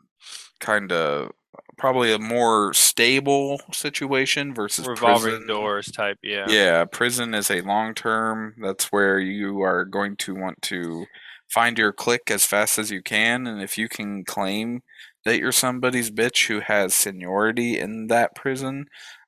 kind 0.60 0.92
of 0.92 1.32
probably 1.78 2.14
a 2.14 2.20
more 2.20 2.74
stable 2.74 3.60
situation 3.74 4.54
versus 4.54 4.88
Revolving 4.88 5.32
prison. 5.32 5.48
doors 5.48 5.92
type. 5.92 6.18
Yeah. 6.24 6.46
Yeah, 6.48 6.86
prison 6.86 7.34
is 7.34 7.52
a 7.52 7.62
long 7.62 7.94
term. 7.94 8.56
That's 8.62 8.86
where 8.92 9.20
you 9.20 9.62
are 9.62 9.84
going 9.86 10.16
to 10.18 10.36
want 10.36 10.62
to 10.64 11.06
find 11.50 11.78
your 11.78 11.92
click 11.92 12.32
as 12.32 12.46
fast 12.46 12.78
as 12.80 12.92
you 12.92 13.02
can. 13.02 13.46
And 13.46 13.62
if 13.62 13.78
you 13.78 13.90
can 13.90 14.24
claim 14.24 14.82
that 15.26 15.40
you're 15.40 15.52
somebody's 15.52 16.12
bitch 16.12 16.48
who 16.48 16.62
has 16.62 16.96
seniority 16.96 17.78
in 17.80 18.08
that 18.08 18.36
prison, 18.36 18.86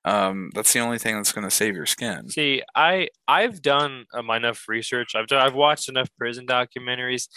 um, 0.07 0.51
that's 0.53 0.71
the 0.71 0.79
only 0.79 0.97
thing 0.97 1.17
that's 1.17 1.33
going 1.33 1.43
to 1.43 1.51
save 1.51 1.75
your 1.75 1.85
skin. 1.85 2.29
See, 2.29 2.63
I 2.73 3.09
I've 3.27 3.61
done 3.61 4.05
um, 4.13 4.29
enough 4.29 4.63
research. 4.69 5.15
I've 5.15 5.27
done, 5.27 5.45
I've 5.45 5.53
watched 5.53 5.89
enough 5.89 6.09
prison 6.17 6.47
documentaries 6.47 7.27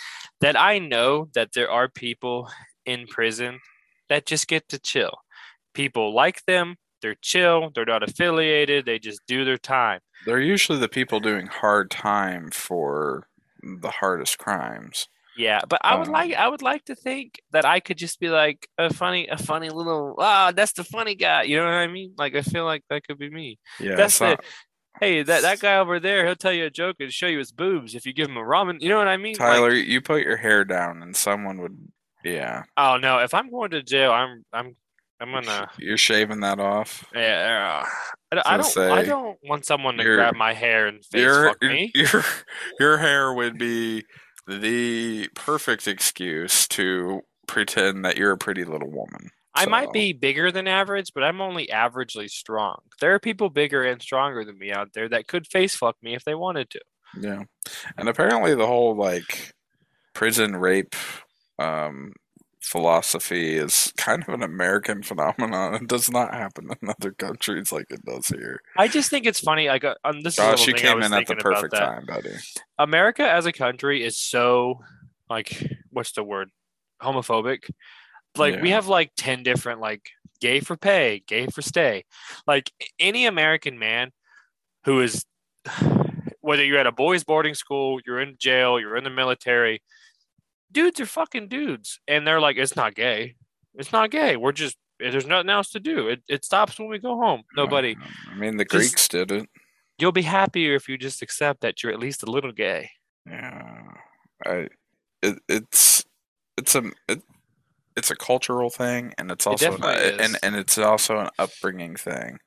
that 0.40 0.58
I 0.58 0.78
know 0.78 1.28
that 1.34 1.50
there 1.52 1.68
are 1.68 1.88
people 1.88 2.48
in 2.86 3.08
prison 3.08 3.58
that 4.08 4.24
just 4.24 4.46
get 4.46 4.68
to 4.68 4.78
chill. 4.78 5.18
People 5.74 6.14
like 6.14 6.44
them. 6.46 6.76
They're 7.02 7.16
chill. 7.20 7.70
They're 7.74 7.84
not 7.84 8.08
affiliated. 8.08 8.86
They 8.86 9.00
just 9.00 9.20
do 9.26 9.44
their 9.44 9.58
time. 9.58 9.98
They're 10.24 10.40
usually 10.40 10.78
the 10.78 10.88
people 10.88 11.18
doing 11.18 11.46
hard 11.46 11.90
time 11.90 12.50
for 12.52 13.26
the 13.62 13.90
hardest 13.90 14.38
crimes. 14.38 15.08
Yeah, 15.36 15.60
but 15.68 15.80
I 15.82 15.96
would 15.96 16.08
like 16.08 16.32
Um, 16.32 16.42
I 16.42 16.48
would 16.48 16.62
like 16.62 16.84
to 16.86 16.94
think 16.94 17.40
that 17.52 17.64
I 17.64 17.80
could 17.80 17.96
just 17.96 18.20
be 18.20 18.28
like 18.28 18.68
a 18.78 18.92
funny 18.92 19.28
a 19.28 19.38
funny 19.38 19.70
little 19.70 20.16
ah 20.18 20.52
that's 20.54 20.72
the 20.72 20.84
funny 20.84 21.14
guy. 21.14 21.42
You 21.44 21.56
know 21.58 21.64
what 21.64 21.74
I 21.74 21.86
mean? 21.86 22.14
Like 22.18 22.34
I 22.34 22.42
feel 22.42 22.64
like 22.64 22.82
that 22.90 23.06
could 23.06 23.18
be 23.18 23.30
me. 23.30 23.58
Yeah, 23.78 23.94
That's 23.96 24.18
the 24.18 24.38
hey 25.00 25.22
that 25.22 25.42
that 25.42 25.60
guy 25.60 25.76
over 25.76 26.00
there 26.00 26.26
he'll 26.26 26.34
tell 26.34 26.52
you 26.52 26.66
a 26.66 26.70
joke 26.70 26.96
and 27.00 27.12
show 27.12 27.26
you 27.28 27.38
his 27.38 27.52
boobs 27.52 27.94
if 27.94 28.04
you 28.04 28.12
give 28.12 28.28
him 28.28 28.36
a 28.36 28.42
ramen. 28.42 28.80
You 28.80 28.88
know 28.88 28.98
what 28.98 29.08
I 29.08 29.16
mean? 29.16 29.36
Like, 29.38 29.48
Tyler, 29.52 29.72
you 29.72 30.00
put 30.00 30.22
your 30.22 30.36
hair 30.36 30.64
down 30.64 31.02
and 31.02 31.16
someone 31.16 31.60
would, 31.62 31.78
yeah, 32.24 32.64
oh 32.76 32.96
no, 32.96 33.20
if 33.20 33.32
I'm 33.32 33.50
going 33.50 33.70
to 33.70 33.82
jail, 33.82 34.10
I'm 34.10 34.44
I'm 34.52 34.76
I'm 35.20 35.32
gonna 35.32 35.70
you're 35.78 35.98
shaving 35.98 36.40
that 36.40 36.58
off. 36.58 37.04
yeah. 37.14 37.84
I 38.32 38.36
don't 38.36 38.46
I 38.46 38.56
don't, 38.56 38.78
I 38.78 39.02
don't 39.02 39.38
want 39.42 39.66
someone 39.66 39.96
to 39.96 40.04
grab 40.04 40.34
my 40.36 40.54
hair 40.54 40.86
and 40.86 41.04
face 41.04 41.22
your 41.22 41.48
fuck 41.48 41.62
me. 41.62 41.90
your 41.94 42.24
your 42.78 42.96
hair 42.96 43.32
would 43.32 43.58
be 43.58 44.04
the 44.58 45.28
perfect 45.34 45.86
excuse 45.86 46.66
to 46.68 47.22
pretend 47.46 48.04
that 48.04 48.16
you're 48.16 48.32
a 48.32 48.38
pretty 48.38 48.64
little 48.64 48.90
woman. 48.90 49.30
I 49.54 49.66
might 49.66 49.92
be 49.92 50.12
bigger 50.12 50.52
than 50.52 50.68
average, 50.68 51.12
but 51.12 51.24
I'm 51.24 51.40
only 51.40 51.66
averagely 51.66 52.30
strong. 52.30 52.78
There 53.00 53.14
are 53.14 53.18
people 53.18 53.50
bigger 53.50 53.82
and 53.82 54.00
stronger 54.00 54.44
than 54.44 54.58
me 54.58 54.70
out 54.70 54.92
there 54.94 55.08
that 55.08 55.26
could 55.26 55.46
face 55.46 55.74
fuck 55.74 55.96
me 56.02 56.14
if 56.14 56.24
they 56.24 56.34
wanted 56.34 56.70
to. 56.70 56.80
Yeah, 57.20 57.42
and 57.98 58.08
apparently 58.08 58.54
the 58.54 58.66
whole 58.66 58.94
like 58.94 59.52
prison 60.14 60.56
rape 60.56 60.94
um, 61.58 62.12
philosophy 62.60 63.56
is 63.56 63.92
kind 63.96 64.22
of 64.22 64.34
an 64.34 64.42
American 64.42 65.02
phenomenon. 65.02 65.74
It 65.74 65.88
does 65.88 66.10
not 66.10 66.34
happen 66.34 66.68
in 66.80 66.88
other 66.88 67.12
countries 67.12 67.72
like 67.72 67.86
it 67.90 68.04
does 68.04 68.28
here. 68.28 68.60
I 68.76 68.88
just 68.88 69.10
think 69.10 69.26
it's 69.26 69.40
funny. 69.40 69.68
Like, 69.68 69.84
uh, 69.84 69.94
um, 70.04 70.20
this 70.22 70.36
Josh, 70.36 70.60
is 70.60 70.66
you 70.66 70.74
a 70.74 70.76
thing 70.76 70.86
I 70.86 70.92
came 70.92 71.02
in 71.02 71.12
at 71.12 71.26
the 71.26 71.36
perfect 71.36 71.74
time, 71.74 72.04
buddy. 72.06 72.34
America 72.78 73.28
as 73.28 73.46
a 73.46 73.52
country 73.52 74.04
is 74.04 74.16
so 74.16 74.80
like 75.28 75.62
what's 75.90 76.12
the 76.12 76.24
word? 76.24 76.50
Homophobic. 77.02 77.70
Like 78.36 78.60
we 78.60 78.70
have 78.70 78.86
like 78.86 79.12
10 79.16 79.42
different 79.42 79.80
like 79.80 80.02
gay 80.40 80.60
for 80.60 80.76
pay, 80.76 81.22
gay 81.26 81.46
for 81.46 81.62
stay. 81.62 82.04
Like 82.46 82.70
any 82.98 83.26
American 83.26 83.78
man 83.78 84.12
who 84.84 85.00
is 85.00 85.24
whether 86.40 86.64
you're 86.64 86.78
at 86.78 86.86
a 86.86 86.92
boys 86.92 87.24
boarding 87.24 87.54
school, 87.54 88.00
you're 88.06 88.20
in 88.20 88.36
jail, 88.38 88.78
you're 88.80 88.96
in 88.96 89.04
the 89.04 89.10
military, 89.10 89.82
dudes 90.72 91.00
are 91.00 91.06
fucking 91.06 91.48
dudes. 91.48 92.00
And 92.08 92.26
they're 92.26 92.40
like, 92.40 92.56
it's 92.56 92.76
not 92.76 92.94
gay. 92.94 93.36
It's 93.74 93.92
not 93.92 94.10
gay. 94.10 94.36
We're 94.36 94.52
just 94.52 94.76
there's 94.98 95.26
nothing 95.26 95.50
else 95.50 95.70
to 95.70 95.80
do. 95.80 96.08
It 96.08 96.22
it 96.28 96.44
stops 96.44 96.78
when 96.78 96.88
we 96.88 96.98
go 96.98 97.16
home. 97.16 97.42
Nobody. 97.56 97.96
I 98.30 98.34
mean, 98.34 98.56
the 98.56 98.64
Just- 98.64 98.72
Greeks 98.72 99.08
did 99.08 99.32
it. 99.32 99.48
You'll 99.98 100.12
be 100.12 100.22
happier 100.22 100.74
if 100.74 100.88
you 100.88 100.96
just 100.96 101.20
accept 101.20 101.60
that 101.60 101.82
you're 101.82 101.92
at 101.92 101.98
least 101.98 102.22
a 102.22 102.30
little 102.30 102.52
gay. 102.52 102.90
Yeah, 103.26 103.82
I 104.46 104.68
it, 105.22 105.38
it's 105.46 106.04
it's 106.56 106.74
a 106.74 106.90
it, 107.06 107.22
it's 107.96 108.10
a 108.10 108.16
cultural 108.16 108.70
thing, 108.70 109.12
and 109.18 109.30
it's 109.30 109.46
It 109.46 109.50
also 109.50 109.76
an, 109.76 110.20
and 110.20 110.38
and 110.42 110.56
it's 110.56 110.78
also 110.78 111.18
an 111.18 111.28
upbringing 111.38 111.96
thing, 111.96 112.38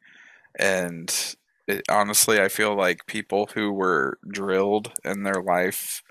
and 0.58 1.36
it, 1.68 1.84
honestly, 1.90 2.42
I 2.42 2.48
feel 2.48 2.76
like 2.76 3.06
people 3.06 3.50
who 3.54 3.72
were 3.72 4.18
drilled 4.28 4.92
in 5.06 5.22
their 5.22 5.42
life 5.44 6.02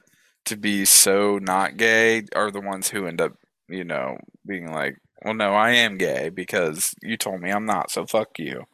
to 0.47 0.57
be 0.57 0.85
so 0.85 1.39
not 1.39 1.77
gay 1.77 2.25
are 2.35 2.51
the 2.51 2.61
ones 2.61 2.89
who 2.89 3.07
end 3.07 3.21
up, 3.21 3.35
you 3.69 3.85
know, 3.85 4.19
being 4.47 4.73
like, 4.73 4.97
well, 5.25 5.35
no, 5.35 5.53
I 5.55 5.71
am 5.71 5.99
gay 5.99 6.31
because 6.31 6.95
you 7.03 7.17
told 7.17 7.41
me 7.41 7.51
I'm 7.51 7.67
not, 7.67 7.91
so 7.91 8.07
fuck 8.07 8.39
you, 8.39 8.65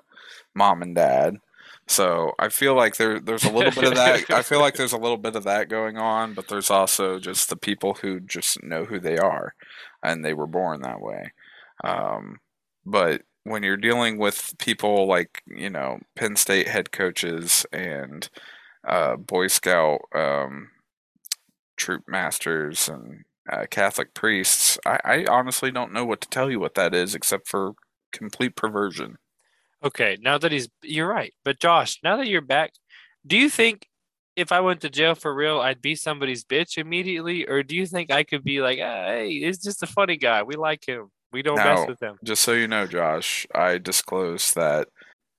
mom 0.55 0.83
and 0.83 0.95
dad. 0.95 1.37
So 1.89 2.33
I 2.39 2.51
feel 2.51 2.75
like 2.75 2.97
there 2.97 3.19
there's 3.19 3.45
a 3.45 3.53
little 3.53 3.71
bit 3.73 3.93
of 3.93 3.95
that. 3.95 4.31
I 4.31 4.43
feel 4.43 4.61
like 4.61 4.75
there's 4.75 4.93
a 4.93 4.99
little 4.99 5.17
bit 5.17 5.37
of 5.37 5.45
that 5.45 5.71
going 5.71 5.97
on, 5.97 6.35
but 6.35 6.49
there's 6.49 6.71
also 6.71 7.19
just 7.19 7.49
the 7.49 7.57
people 7.57 7.95
who 7.95 8.21
just 8.21 8.63
know 8.63 8.85
who 8.85 9.01
they 9.01 9.17
are, 9.17 9.55
and 10.03 10.23
they 10.23 10.35
were 10.35 10.47
born 10.47 10.83
that 10.83 11.01
way. 11.01 11.33
Um, 11.83 12.41
but 12.85 13.23
when 13.45 13.63
you're 13.63 13.79
dealing 13.79 14.19
with 14.19 14.55
people 14.59 15.07
like 15.07 15.43
you 15.47 15.71
know 15.71 15.99
Penn 16.15 16.37
State 16.37 16.69
head 16.69 16.93
coaches 16.93 17.65
and 17.73 18.29
uh, 18.87 19.17
Boy 19.17 19.47
Scout 19.47 20.01
um, 20.15 20.69
troop 21.79 22.03
masters 22.07 22.89
and 22.89 23.25
uh, 23.51 23.65
Catholic 23.71 24.13
priests, 24.13 24.79
I, 24.85 24.99
I 25.05 25.25
honestly 25.27 25.71
don't 25.71 25.93
know 25.93 26.05
what 26.05 26.21
to 26.21 26.29
tell 26.29 26.51
you 26.51 26.61
what 26.61 26.75
that 26.75 26.95
is 26.95 27.15
except 27.15 27.49
for 27.49 27.73
complete 28.13 28.57
perversion. 28.57 29.17
Okay, 29.83 30.19
now 30.21 30.39
that 30.39 30.53
he's, 30.53 30.69
you're 30.83 31.09
right. 31.09 31.33
But 31.45 31.61
Josh, 31.61 32.01
now 32.03 32.17
that 32.17 32.27
you're 32.27 32.41
back, 32.41 32.73
do 33.27 33.39
you 33.39 33.49
think 33.49 33.87
if 34.37 34.53
I 34.53 34.61
went 34.61 34.81
to 34.83 34.91
jail 34.91 35.15
for 35.15 35.35
real, 35.35 35.61
I'd 35.61 35.83
be 35.83 35.95
somebody's 35.95 36.45
bitch 36.45 36.79
immediately, 36.79 37.47
or 37.49 37.63
do 37.63 37.75
you 37.75 37.87
think 37.87 38.11
I 38.13 38.23
could 38.23 38.45
be 38.45 38.61
like, 38.61 38.79
ah, 38.83 39.07
hey, 39.07 39.41
he's 39.41 39.63
just 39.63 39.83
a 39.83 39.87
funny 39.87 40.17
guy. 40.17 40.43
We 40.43 40.57
like 40.57 40.87
him. 40.87 41.11
We 41.33 41.43
don't 41.43 41.57
Now- 41.57 41.75
mess 41.75 41.89
with 41.89 42.03
him. 42.03 42.17
Just 42.25 42.43
so 42.43 42.53
you 42.53 42.69
know, 42.69 42.87
Josh, 42.87 43.47
I 43.55 43.79
disclosed 43.79 44.55
that 44.55 44.89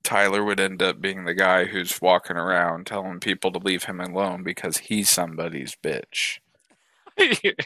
Tyler 0.02 0.44
would 0.44 0.60
end 0.60 0.82
up 0.82 1.00
being 1.00 1.24
the 1.24 1.34
guy 1.34 1.64
who's 1.64 2.00
walking 2.00 2.36
around 2.36 2.86
telling 2.86 3.20
people 3.20 3.52
to 3.52 3.58
leave 3.58 3.84
him 3.84 4.00
alone 4.00 4.42
because 4.42 4.78
he's 4.78 5.10
somebody's 5.10 5.76
bitch. 5.82 6.38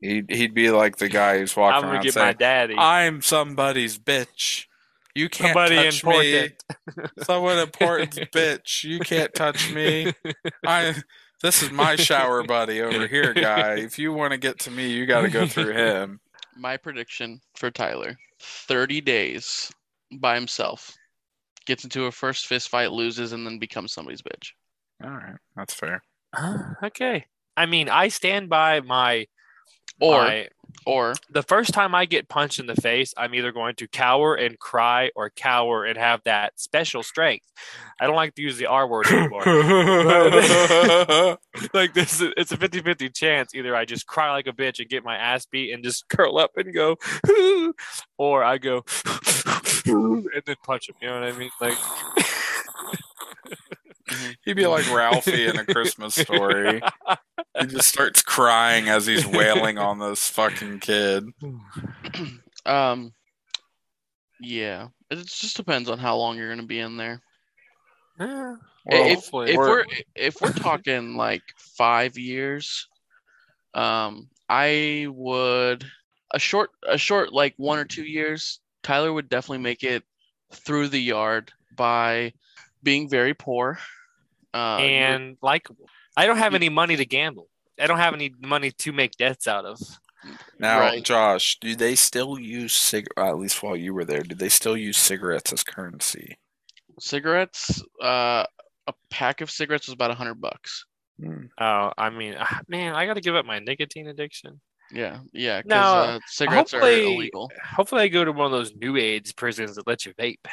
He'd, 0.00 0.30
he'd 0.30 0.54
be 0.54 0.70
like 0.70 0.96
the 0.96 1.10
guy 1.10 1.38
who's 1.38 1.54
walking 1.54 1.76
I'm 1.76 1.82
walking 1.82 1.88
gonna 1.88 1.94
around 1.96 2.04
get 2.04 2.16
my 2.16 2.32
daddy. 2.32 2.74
I'm 2.78 3.20
somebody's 3.20 3.98
bitch. 3.98 4.66
You 5.14 5.28
can't 5.28 5.48
Somebody 5.48 5.76
touch 5.76 6.02
important. 6.02 6.64
me. 6.96 7.04
Someone 7.24 7.58
important's 7.58 8.18
bitch. 8.18 8.82
You 8.82 8.98
can't 8.98 9.32
touch 9.34 9.72
me. 9.72 10.12
I 10.66 10.94
this 11.42 11.62
is 11.62 11.70
my 11.70 11.96
shower 11.96 12.42
buddy 12.42 12.80
over 12.80 13.06
here, 13.06 13.34
guy. 13.34 13.74
If 13.74 13.98
you 13.98 14.12
want 14.12 14.32
to 14.32 14.38
get 14.38 14.58
to 14.60 14.70
me, 14.70 14.90
you 14.90 15.06
got 15.06 15.20
to 15.22 15.28
go 15.28 15.46
through 15.46 15.74
him. 15.74 16.20
My 16.56 16.76
prediction 16.76 17.40
for 17.54 17.70
Tyler 17.70 18.16
30 18.40 19.02
days 19.02 19.70
by 20.12 20.34
himself. 20.34 20.96
Gets 21.66 21.84
into 21.84 22.04
a 22.06 22.12
first 22.12 22.46
fist 22.46 22.68
fight, 22.68 22.92
loses, 22.92 23.32
and 23.32 23.46
then 23.46 23.58
becomes 23.58 23.92
somebody's 23.92 24.22
bitch. 24.22 24.50
All 25.02 25.10
right, 25.10 25.36
that's 25.56 25.74
fair. 25.74 26.02
okay. 26.82 27.24
I 27.56 27.66
mean, 27.66 27.88
I 27.88 28.08
stand 28.08 28.48
by 28.48 28.80
my 28.80 29.26
Or 30.00 30.22
my- 30.22 30.48
or 30.86 31.14
the 31.30 31.42
first 31.42 31.72
time 31.72 31.94
I 31.94 32.04
get 32.04 32.28
punched 32.28 32.58
in 32.58 32.66
the 32.66 32.74
face, 32.74 33.14
I'm 33.16 33.32
either 33.34 33.52
going 33.52 33.76
to 33.76 33.86
cower 33.86 34.34
and 34.34 34.58
cry 34.58 35.10
or 35.14 35.30
cower 35.30 35.84
and 35.84 35.96
have 35.96 36.20
that 36.24 36.58
special 36.58 37.04
strength. 37.04 37.46
I 38.00 38.06
don't 38.06 38.16
like 38.16 38.34
to 38.34 38.42
use 38.42 38.58
the 38.58 38.66
R 38.66 38.86
word 38.88 39.06
anymore. 39.06 39.44
like 41.72 41.94
this 41.94 42.20
it's 42.36 42.50
a 42.50 42.56
50-50 42.56 43.14
chance 43.14 43.54
either 43.54 43.74
I 43.76 43.84
just 43.84 44.06
cry 44.06 44.32
like 44.32 44.48
a 44.48 44.52
bitch 44.52 44.80
and 44.80 44.88
get 44.88 45.04
my 45.04 45.16
ass 45.16 45.46
beat 45.46 45.72
and 45.72 45.84
just 45.84 46.08
curl 46.08 46.38
up 46.38 46.50
and 46.56 46.74
go 46.74 46.96
or 48.18 48.42
I 48.42 48.58
go 48.58 48.84
and 49.92 50.42
then 50.46 50.56
punch 50.64 50.88
him, 50.88 50.96
you 51.00 51.08
know 51.08 51.20
what 51.20 51.28
I 51.28 51.32
mean? 51.38 51.50
Like 51.60 51.78
He'd 54.44 54.54
be 54.54 54.66
like 54.66 54.90
Ralphie 54.94 55.46
in 55.46 55.58
a 55.58 55.64
Christmas 55.64 56.14
story. 56.14 56.80
He 57.58 57.66
just 57.66 57.88
starts 57.88 58.22
crying 58.22 58.88
as 58.88 59.06
he's 59.06 59.26
wailing 59.26 59.78
on 59.78 59.98
this 59.98 60.28
fucking 60.28 60.80
kid. 60.80 61.24
um 62.66 63.12
yeah. 64.40 64.88
It 65.10 65.16
just 65.26 65.56
depends 65.56 65.88
on 65.88 65.98
how 65.98 66.16
long 66.16 66.36
you're 66.36 66.48
gonna 66.50 66.64
be 66.66 66.80
in 66.80 66.96
there. 66.96 67.22
Yeah, 68.20 68.56
Well, 68.86 69.06
if 69.06 69.14
hopefully. 69.16 69.50
if 69.52 69.56
we're- 69.56 69.70
we're 69.70 69.84
if 70.14 70.40
we're 70.40 70.52
talking 70.52 71.16
like 71.16 71.42
five 71.56 72.18
years, 72.18 72.88
um, 73.74 74.28
I 74.48 75.06
would 75.10 75.84
a 76.32 76.38
short 76.38 76.70
a 76.86 76.98
short 76.98 77.32
like 77.32 77.54
one 77.56 77.78
or 77.78 77.84
two 77.84 78.04
years. 78.04 78.60
Tyler 78.84 79.12
would 79.12 79.28
definitely 79.28 79.58
make 79.58 79.82
it 79.82 80.04
through 80.52 80.88
the 80.88 81.00
yard 81.00 81.52
by 81.76 82.32
being 82.84 83.08
very 83.08 83.34
poor. 83.34 83.78
Uh, 84.52 84.76
and 84.76 85.36
like 85.42 85.66
I 86.16 86.26
don't 86.26 86.36
have 86.36 86.54
any 86.54 86.68
money 86.68 86.94
to 86.96 87.04
gamble. 87.04 87.48
I 87.80 87.88
don't 87.88 87.98
have 87.98 88.14
any 88.14 88.32
money 88.40 88.70
to 88.70 88.92
make 88.92 89.16
debts 89.16 89.48
out 89.48 89.64
of. 89.64 89.80
Now, 90.60 90.78
Right. 90.78 91.02
Josh, 91.02 91.58
do 91.60 91.74
they 91.74 91.96
still 91.96 92.38
use 92.38 92.72
cig? 92.72 93.06
uh, 93.16 93.28
At 93.28 93.38
least 93.38 93.62
while 93.62 93.76
you 93.76 93.92
were 93.92 94.04
there, 94.04 94.22
did 94.22 94.38
they 94.38 94.48
still 94.48 94.76
use 94.76 94.96
cigarettes 94.96 95.52
as 95.52 95.64
currency? 95.64 96.38
cigarettes, 97.00 97.82
uh, 98.00 98.44
a 98.86 98.92
pack 99.10 99.40
of 99.40 99.50
cigarettes 99.50 99.88
was 99.88 99.94
about 99.94 100.12
a 100.12 100.14
hundred 100.14 100.40
bucks. 100.40 100.86
Hmm. 101.20 101.46
Oh, 101.58 101.92
I 101.98 102.10
mean, 102.10 102.36
ah, 102.38 102.60
man, 102.68 102.94
I 102.94 103.06
got 103.06 103.14
to 103.14 103.20
give 103.20 103.34
up 103.34 103.44
my 103.46 103.58
nicotine 103.58 104.06
addiction. 104.06 104.60
Yeah, 104.92 105.20
yeah, 105.32 105.62
because 105.62 105.70
No, 105.70 105.76
uh, 105.76 106.18
cigarettes 106.26 106.74
are 106.74 106.80
hopefully- 106.80 107.14
illegal. 107.16 107.50
Hopefully, 107.74 108.02
I 108.02 108.08
go 108.08 108.24
to 108.24 108.32
one 108.32 108.46
of 108.46 108.52
those 108.52 108.74
new 108.74 108.96
AIDS 108.96 109.32
prisons 109.32 109.76
that 109.76 109.86
let 109.86 110.04
you 110.06 110.14
vape. 110.14 110.46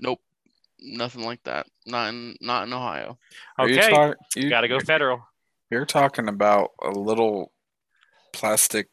Nope, 0.00 0.20
nothing 0.78 1.22
like 1.24 1.42
that. 1.44 1.66
Not 1.86 2.08
in 2.10 2.36
not 2.40 2.66
in 2.66 2.72
Ohio. 2.72 3.18
Are 3.58 3.68
you 3.68 3.78
Okay, 3.78 4.14
you- 4.36 4.48
got 4.48 4.62
to 4.62 4.68
go 4.68 4.78
federal. 4.80 5.26
You're 5.70 5.86
talking 5.86 6.28
about 6.28 6.70
a 6.82 6.90
little 6.90 7.52
plastic 8.32 8.88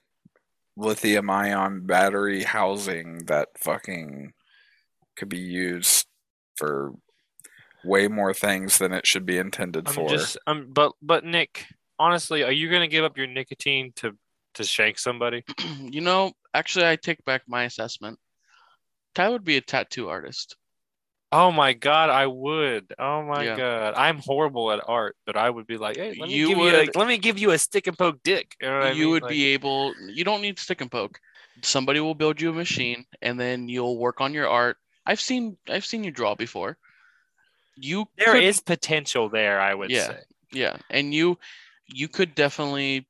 lithium 0.76 1.30
ion 1.30 1.86
battery 1.86 2.44
housing 2.44 3.26
that 3.26 3.50
fucking 3.58 4.34
could 5.16 5.30
be 5.30 5.38
used 5.40 6.08
for 6.56 6.94
way 7.84 8.08
more 8.08 8.34
things 8.34 8.78
than 8.78 8.94
it 8.94 9.06
should 9.08 9.26
be 9.26 9.38
intended 9.38 9.88
I'm 9.88 9.94
for. 9.94 10.10
just, 10.10 10.38
um, 10.48 10.68
but 10.72 10.94
but 11.02 11.24
Nick, 11.26 11.66
honestly, 11.98 12.44
are 12.44 12.52
you 12.52 12.70
gonna 12.72 12.88
give 12.88 13.04
up 13.06 13.18
your 13.18 13.28
nicotine 13.28 13.92
to 13.98 14.18
to 14.56 14.64
shank 14.64 15.00
somebody? 15.00 15.44
you 15.80 16.02
know, 16.02 16.34
actually, 16.54 16.88
I 16.88 16.96
take 16.96 17.24
back 17.26 17.44
my 17.48 17.64
assessment. 17.64 18.20
Ty 19.16 19.30
would 19.30 19.44
be 19.44 19.58
a 19.58 19.62
tattoo 19.62 20.10
artist. 20.10 20.56
Oh 21.32 21.52
my 21.52 21.74
god, 21.74 22.10
I 22.10 22.26
would. 22.26 22.94
Oh 22.98 23.22
my 23.24 23.44
Yeah. 23.44 23.56
god, 23.58 23.94
I'm 23.96 24.18
horrible 24.18 24.72
at 24.72 24.82
art, 24.88 25.16
but 25.28 25.38
I 25.38 25.50
would 25.50 25.68
be 25.68 25.78
like, 25.78 25.98
hey, 25.98 26.16
let 26.20 26.28
me 26.30 26.36
You 26.36 26.48
give 26.50 26.58
you, 26.58 26.64
would- 26.64 26.96
a, 26.96 26.98
let 26.98 27.08
me 27.08 27.18
give 27.20 27.38
you 27.38 27.52
a 27.52 27.58
stick 27.58 27.86
and 27.88 27.98
poke 27.98 28.24
dick. 28.24 28.56
You, 28.62 28.68
know 28.68 28.80
what 28.80 28.88
I 28.88 28.94
mean? 28.94 29.10
would 29.12 29.24
Like- 29.24 29.30
be 29.32 29.46
able. 29.54 29.94
You 30.08 30.24
don't 30.24 30.42
need 30.42 30.58
stick 30.58 30.82
and 30.82 30.92
poke. 30.92 31.20
Somebody 31.62 32.00
will 32.00 32.16
build 32.16 32.40
you 32.42 32.50
a 32.50 32.54
machine, 32.54 33.06
and 33.22 33.40
then 33.40 33.68
you'll 33.68 33.98
work 33.98 34.22
on 34.22 34.34
your 34.34 34.48
art. 34.48 34.78
I've 35.06 35.20
seen 35.22 35.58
I've 35.68 35.86
seen 35.86 36.04
you 36.04 36.12
draw 36.12 36.34
before. 36.36 36.78
You 37.76 38.08
There 38.18 38.34
could- 38.34 38.44
is 38.44 38.60
potential 38.60 39.30
there, 39.30 39.60
I 39.60 39.74
would 39.74 39.90
Yeah. 39.92 40.08
say. 40.08 40.20
yeah, 40.52 40.78
and 40.90 41.14
you 41.14 41.38
you 41.88 42.08
could 42.08 42.34
definitely 42.36 43.08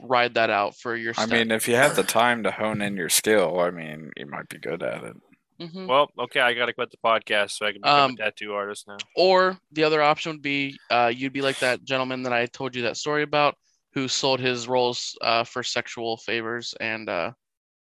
ride 0.00 0.34
that 0.34 0.50
out 0.50 0.76
for 0.76 0.94
your. 0.96 1.14
I 1.18 1.26
mean, 1.26 1.50
if 1.50 1.68
you 1.68 1.74
have 1.76 1.96
the 1.96 2.02
time 2.02 2.42
to 2.44 2.50
hone 2.50 2.82
in 2.82 2.96
your 2.96 3.08
skill, 3.08 3.60
I 3.60 3.70
mean, 3.70 4.10
you 4.16 4.26
might 4.26 4.48
be 4.48 4.58
good 4.58 4.82
at 4.82 5.02
it. 5.04 5.16
hmm 5.60 5.86
Well, 5.86 6.10
okay, 6.18 6.40
I 6.40 6.54
gotta 6.54 6.72
quit 6.72 6.90
the 6.90 6.96
podcast 7.04 7.52
so 7.52 7.66
I 7.66 7.72
can 7.72 7.80
become 7.80 8.10
Um, 8.10 8.10
a 8.12 8.16
tattoo 8.16 8.52
artist 8.52 8.86
now. 8.86 8.96
Or 9.16 9.58
the 9.72 9.84
other 9.84 10.02
option 10.02 10.32
would 10.32 10.42
be 10.42 10.78
uh, 10.90 11.12
you'd 11.14 11.32
be 11.32 11.42
like 11.42 11.58
that 11.60 11.82
gentleman 11.84 12.22
that 12.24 12.32
I 12.32 12.46
told 12.46 12.76
you 12.76 12.82
that 12.82 12.96
story 12.96 13.22
about, 13.22 13.56
who 13.94 14.08
sold 14.08 14.40
his 14.40 14.68
roles 14.68 15.16
uh, 15.20 15.44
for 15.44 15.62
sexual 15.62 16.16
favors, 16.18 16.74
and 16.80 17.08
uh, 17.08 17.32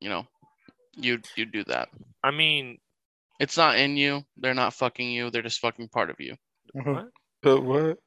you 0.00 0.09
know, 0.09 0.26
you 0.96 1.20
you'd 1.36 1.52
do 1.52 1.64
that. 1.64 1.88
I 2.22 2.30
mean, 2.30 2.78
It's 3.38 3.59
not 3.59 3.76
in 3.76 3.98
you. 3.98 4.22
They're 4.38 4.54
not 4.54 4.72
fucking 4.72 5.11
you. 5.11 5.30
They're 5.30 5.42
just 5.42 5.61
fucking 5.61 5.88
part 5.88 6.09
of 6.09 6.16
you. 6.20 6.36
what? 6.72 7.09
But 7.42 7.61
what? 7.62 7.98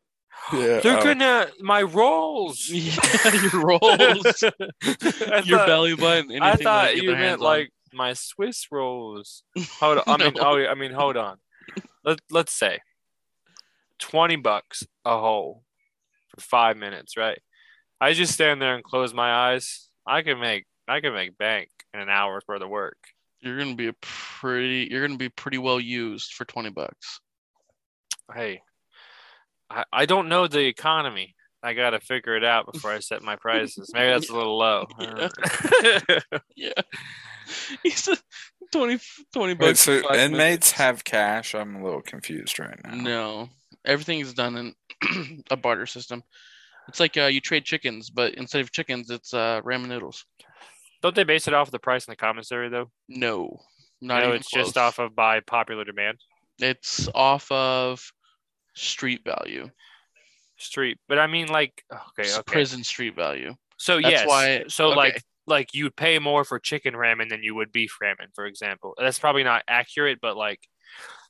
Yeah, 0.54 0.80
They're 0.80 0.98
uh, 0.98 1.04
gonna 1.04 1.48
my 1.60 1.82
rolls. 1.84 2.70
Yeah, 2.74 2.96
your 3.36 3.62
rolls, 3.64 4.42
your 4.42 5.58
thought- 5.58 5.68
belly 5.68 5.96
button. 5.96 6.32
Anything 6.32 6.42
I 6.42 6.56
thought 6.56 6.96
you 6.96 7.08
their 7.12 7.18
meant 7.20 7.40
on. 7.42 7.46
like 7.46 7.70
my 7.94 8.14
Swiss 8.14 8.68
rolls. 8.72 9.44
Hold 9.80 10.00
on. 10.00 10.04
I 10.08 10.18
mean, 10.26 10.34
No. 10.36 10.42
oh, 10.44 10.66
I 10.68 10.74
mean, 10.76 10.92
hold 10.92 11.18
on. 11.18 11.38
Let 12.04 12.20
Let's 12.32 12.52
say 12.54 12.80
twenty 14.00 14.36
bucks 14.38 14.84
a 15.06 15.18
hole 15.20 15.64
for 16.30 16.42
five 16.42 16.78
minutes, 16.78 17.16
right? 17.18 17.40
I 18.02 18.14
just 18.14 18.34
stand 18.34 18.62
there 18.62 18.76
and 18.76 18.84
close 18.84 19.14
my 19.14 19.52
eyes. 19.52 19.90
I 20.08 20.22
can 20.22 20.40
make 20.40 20.66
I 20.88 21.02
can 21.02 21.14
make 21.14 21.38
bank 21.38 21.70
in 21.94 22.00
an 22.00 22.10
hour's 22.10 22.44
worth 22.48 22.62
of 22.62 22.70
work. 22.70 22.98
you're 23.42 23.58
gonna 23.60 23.76
be 23.76 23.88
a 23.88 23.94
pretty. 24.02 24.88
You're 24.90 25.06
gonna 25.06 25.18
be 25.18 25.30
pretty 25.30 25.58
well 25.58 25.80
used 25.80 26.34
for 26.34 26.46
twenty 26.46 26.70
bucks. 26.72 27.20
Hey, 28.34 28.62
I, 29.70 29.84
I 29.92 30.06
don't 30.06 30.30
know 30.30 30.48
the 30.48 30.66
economy. 30.66 31.36
I 31.62 31.74
got 31.74 31.90
to 31.90 32.00
figure 32.00 32.38
it 32.38 32.44
out 32.44 32.72
before 32.72 32.92
I 32.92 33.00
set 33.00 33.22
my 33.22 33.36
prices. 33.36 33.92
Maybe 33.94 34.08
that's 34.08 34.30
a 34.30 34.36
little 34.36 34.58
low. 34.58 34.86
Yeah. 36.56 36.74
He's 37.84 38.08
a 38.08 38.18
20, 38.72 39.00
20 39.34 39.54
Wait, 39.54 39.60
bucks. 39.60 39.80
so 39.80 39.94
inmates 40.14 40.32
minutes. 40.32 40.72
have 40.74 41.04
cash? 41.04 41.56
I'm 41.56 41.76
a 41.76 41.84
little 41.84 42.02
confused 42.02 42.60
right 42.60 42.80
now. 42.84 42.94
No, 42.94 43.50
everything 43.86 44.20
is 44.20 44.34
done 44.34 44.56
in 44.56 45.44
a 45.52 45.58
barter 45.58 45.86
system. 45.86 46.24
It's 46.88 47.00
like 47.00 47.18
uh, 47.18 47.26
you 47.26 47.40
trade 47.42 47.66
chickens, 47.66 48.10
but 48.10 48.36
instead 48.36 48.62
of 48.62 48.72
chickens, 48.72 49.10
it's 49.10 49.34
uh, 49.34 49.62
ramen 49.64 49.88
noodles. 49.88 50.26
don't 51.02 51.16
they 51.16 51.24
base 51.24 51.48
it 51.48 51.54
off 51.54 51.68
of 51.68 51.72
the 51.72 51.80
price 51.80 52.08
in 52.08 52.12
the 52.12 52.16
commissary 52.16 52.70
though? 52.70 52.90
No, 53.08 53.60
not 54.02 54.20
no, 54.22 54.28
even 54.30 54.36
it's 54.38 54.52
just 54.52 54.78
off 54.78 55.00
of 55.00 55.16
by 55.16 55.40
popular 55.40 55.84
demand. 55.84 56.18
It's 56.60 57.08
off 57.16 57.52
of 57.52 58.12
street 58.80 59.22
value, 59.26 59.70
Street, 60.58 60.98
but 61.08 61.18
I 61.20 61.28
mean, 61.28 61.48
like, 61.48 61.84
okay, 61.92 62.30
okay. 62.34 62.42
prison 62.46 62.84
street 62.84 63.16
value. 63.16 63.54
So 63.78 63.96
That's 64.02 64.12
yes, 64.12 64.28
why- 64.28 64.64
so 64.68 64.88
okay. 64.88 64.96
like, 64.96 65.24
like 65.48 65.74
you'd 65.74 65.96
pay 65.96 66.20
more 66.20 66.44
for 66.44 66.60
chicken 66.60 66.94
ramen 66.94 67.30
than 67.30 67.44
you 67.44 67.56
would 67.56 67.72
beef 67.72 67.96
ramen, 68.04 68.28
for 68.36 68.46
example. 68.46 68.94
That's 68.98 69.20
probably 69.20 69.44
not 69.44 69.64
accurate, 69.70 70.20
but 70.22 70.36
like 70.36 70.60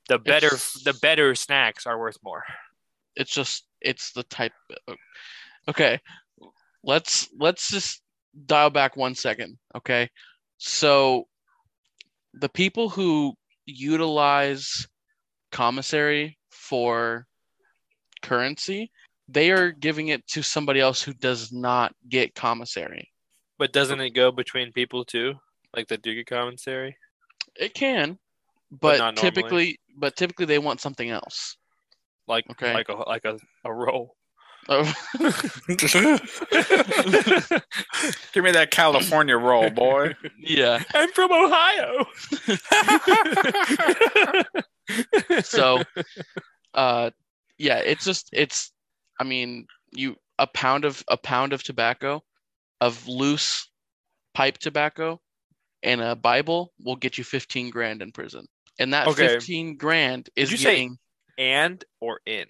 the 0.08 0.18
better 0.18 0.48
It's- 0.48 0.82
the 0.84 0.94
better 0.96 1.36
snacks 1.36 1.86
are 1.86 2.00
worth 2.00 2.18
more. 2.24 2.44
It's 3.16 3.32
just 3.32 3.68
it's 3.82 4.12
the 4.14 4.24
type. 4.24 4.54
Okay, 5.68 6.00
let's 6.84 7.30
let's 7.38 7.70
just 7.70 8.02
dial 8.46 8.72
back 8.72 8.98
one 8.98 9.14
second. 9.14 9.60
Okay, 9.76 10.10
so 10.58 11.28
the 12.34 12.50
people 12.50 12.90
who 12.90 13.36
utilize 13.66 14.88
commissary 15.52 16.38
for 16.50 17.28
currency, 18.22 18.92
they 19.28 19.52
are 19.52 19.72
giving 19.72 20.10
it 20.10 20.26
to 20.28 20.42
somebody 20.42 20.80
else 20.80 21.02
who 21.02 21.14
does 21.14 21.52
not 21.52 21.94
get 22.10 22.36
commissary. 22.36 23.12
But 23.58 23.74
doesn't 23.74 24.00
it 24.00 24.12
go 24.12 24.32
between 24.32 24.72
people 24.72 25.04
too? 25.06 25.34
Like 25.76 25.88
the 25.88 25.98
do 25.98 26.14
get 26.16 26.28
commissary? 26.28 26.98
It 27.56 27.74
can, 27.74 28.18
But 28.72 28.80
but, 28.80 28.98
not 29.00 29.16
normally. 29.16 29.32
typically, 29.32 29.80
but 29.98 30.16
typically 30.16 30.46
they 30.46 30.60
want 30.60 30.82
something 30.82 31.10
else. 31.10 31.58
Like 32.28 32.46
Okay. 32.52 32.74
like 32.74 32.90
a 32.90 32.94
like 32.94 33.26
a, 33.26 33.38
a 33.66 33.74
roll. 33.74 34.16
Oh, 34.72 34.84
Give 38.34 38.44
me 38.44 38.52
that 38.52 38.68
California 38.70 39.36
roll, 39.38 39.70
boy. 39.72 40.14
yeah. 40.38 40.84
I'm 40.94 41.12
from 41.14 41.32
Ohio. 41.32 42.06
So, 45.44 45.82
uh, 46.74 47.12
yeah, 47.60 47.78
it's 47.78 48.04
just 48.04 48.30
it's. 48.34 48.72
I 49.20 49.24
mean, 49.26 49.68
you 49.92 50.16
a 50.40 50.48
pound 50.48 50.86
of 50.86 51.04
a 51.08 51.18
pound 51.18 51.54
of 51.54 51.62
tobacco, 51.62 52.24
of 52.82 53.08
loose 53.08 53.70
pipe 54.34 54.58
tobacco, 54.58 55.20
and 55.84 56.02
a 56.02 56.16
Bible 56.16 56.74
will 56.82 56.96
get 56.96 57.18
you 57.18 57.24
fifteen 57.24 57.70
grand 57.70 58.02
in 58.02 58.12
prison, 58.12 58.48
and 58.80 58.94
that 58.94 59.08
Okay. 59.08 59.28
fifteen 59.28 59.76
grand 59.78 60.30
is 60.36 60.50
you 60.52 60.58
say- 60.58 60.64
getting 60.64 60.98
and 61.38 61.84
or 62.02 62.20
in. 62.26 62.48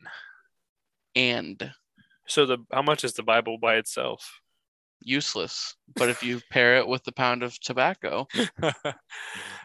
and 1.16 1.72
So 2.28 2.46
the 2.46 2.58
how 2.72 2.82
much 2.84 3.04
is 3.04 3.14
the 3.14 3.24
Bible 3.24 3.58
by 3.58 3.76
itself? 3.76 4.40
useless. 5.02 5.76
But 5.96 6.10
if 6.10 6.22
you 6.24 6.42
pair 6.52 6.76
it 6.76 6.86
with 6.88 7.06
the 7.06 7.14
pound 7.14 7.42
of 7.42 7.58
tobacco, 7.62 8.28
uh, 8.62 8.74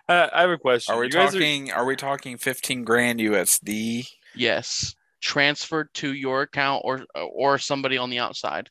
I 0.08 0.40
have 0.42 0.50
a 0.50 0.56
question. 0.58 0.94
Are 0.94 1.00
we 1.00 1.06
You 1.06 1.12
guys 1.12 1.32
talking? 1.32 1.72
Are... 1.72 1.84
we 1.84 1.96
talking 1.96 2.38
fifteen 2.38 2.84
grand 2.84 3.18
USD? 3.20 4.06
yes, 4.36 4.94
transferred 5.24 5.88
to 5.94 6.12
your 6.12 6.42
account 6.42 6.82
or 6.84 7.04
or 7.14 7.58
somebody 7.58 7.96
on 7.96 8.10
the 8.10 8.18
outside. 8.18 8.68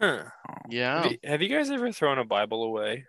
Huh. 0.00 0.24
Yeah, 0.70 1.02
Have, 1.02 1.12
you, 1.12 1.18
have 1.24 1.42
you 1.42 1.48
guys 1.48 1.70
ever 1.70 1.92
thrown 1.92 2.18
a 2.18 2.24
Bible 2.24 2.62
away? 2.62 3.04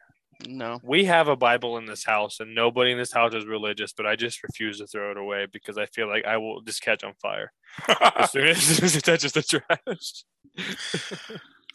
no. 0.48 0.80
We 0.84 1.06
have 1.06 1.28
a 1.28 1.36
Bible 1.36 1.78
in 1.78 1.86
this 1.86 2.04
house, 2.04 2.40
and 2.40 2.56
nobody 2.56 2.92
in 2.92 2.98
this 2.98 3.14
house 3.14 3.36
is 3.36 3.46
religious, 3.46 3.94
but 3.94 4.08
I 4.08 4.16
just 4.16 4.44
refuse 4.44 4.80
to 4.80 4.88
throw 4.88 5.12
it 5.12 5.18
away 5.18 5.46
because 5.46 5.78
I 5.78 5.86
feel 5.86 6.10
like 6.10 6.26
I 6.26 6.38
will 6.38 6.62
just 6.62 6.82
catch 6.82 7.04
on 7.04 7.14
fire 7.22 7.54
as 8.16 8.32
soon 8.32 8.48
as, 8.48 8.58
as 8.72 8.78
soon 8.78 8.86
as 8.86 8.96
it 8.96 9.04
touches 9.04 9.32
the 9.34 9.44
trash. 9.44 10.24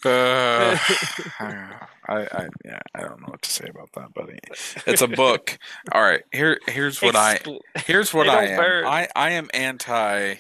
Uh, 0.05 0.77
I, 1.41 1.87
I, 2.09 2.49
yeah, 2.65 2.81
I 2.95 3.01
don't 3.01 3.21
know 3.21 3.29
what 3.29 3.43
to 3.43 3.51
say 3.51 3.69
about 3.69 3.91
that, 3.95 4.13
buddy. 4.13 4.39
It's 4.87 5.03
a 5.03 5.09
book. 5.09 5.59
All 5.93 6.03
right, 6.03 6.23
here, 6.33 6.59
here's 6.67 7.01
what 7.01 7.17
I, 7.17 7.39
here's 7.87 8.13
what 8.13 8.29
I 8.29 8.47
am. 8.49 8.57
burn. 8.59 8.85
I, 8.85 9.09
I 9.17 9.31
am 9.31 9.49
anti, 9.55 10.35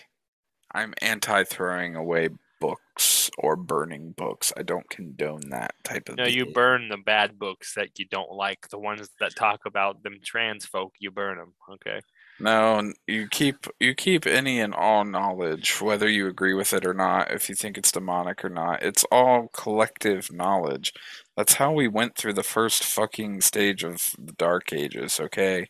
I'm 0.76 0.92
anti 1.00 1.42
throwing 1.44 1.96
away 1.96 2.28
books 2.60 3.30
or 3.38 3.56
burning 3.56 4.12
books. 4.12 4.52
I 4.58 4.62
don't 4.62 4.88
condone 4.90 5.48
that 5.48 5.74
type 5.82 6.10
of. 6.10 6.16
Thing. 6.16 6.24
No, 6.24 6.30
you 6.30 6.52
burn 6.52 6.90
the 6.90 6.98
bad 6.98 7.38
books 7.38 7.74
that 7.76 7.98
you 7.98 8.04
don't 8.04 8.32
like, 8.32 8.68
the 8.68 8.78
ones 8.78 9.08
that 9.18 9.34
talk 9.34 9.60
about 9.64 10.02
them 10.02 10.18
trans 10.22 10.66
folk. 10.66 10.92
You 10.98 11.10
burn 11.10 11.38
them. 11.38 11.54
Okay. 11.72 12.00
No, 12.38 12.92
you 13.06 13.26
keep 13.26 13.66
you 13.80 13.94
keep 13.94 14.26
any 14.26 14.60
and 14.60 14.74
all 14.74 15.06
knowledge, 15.06 15.80
whether 15.80 16.10
you 16.10 16.26
agree 16.26 16.52
with 16.52 16.74
it 16.74 16.84
or 16.84 16.92
not, 16.92 17.30
if 17.30 17.48
you 17.48 17.54
think 17.54 17.78
it's 17.78 17.90
demonic 17.90 18.44
or 18.44 18.50
not. 18.50 18.82
It's 18.82 19.04
all 19.10 19.48
collective 19.54 20.30
knowledge. 20.30 20.92
That's 21.38 21.54
how 21.54 21.72
we 21.72 21.88
went 21.88 22.16
through 22.16 22.34
the 22.34 22.42
first 22.42 22.84
fucking 22.84 23.40
stage 23.40 23.82
of 23.82 24.10
the 24.18 24.32
Dark 24.32 24.74
Ages, 24.74 25.18
okay? 25.18 25.68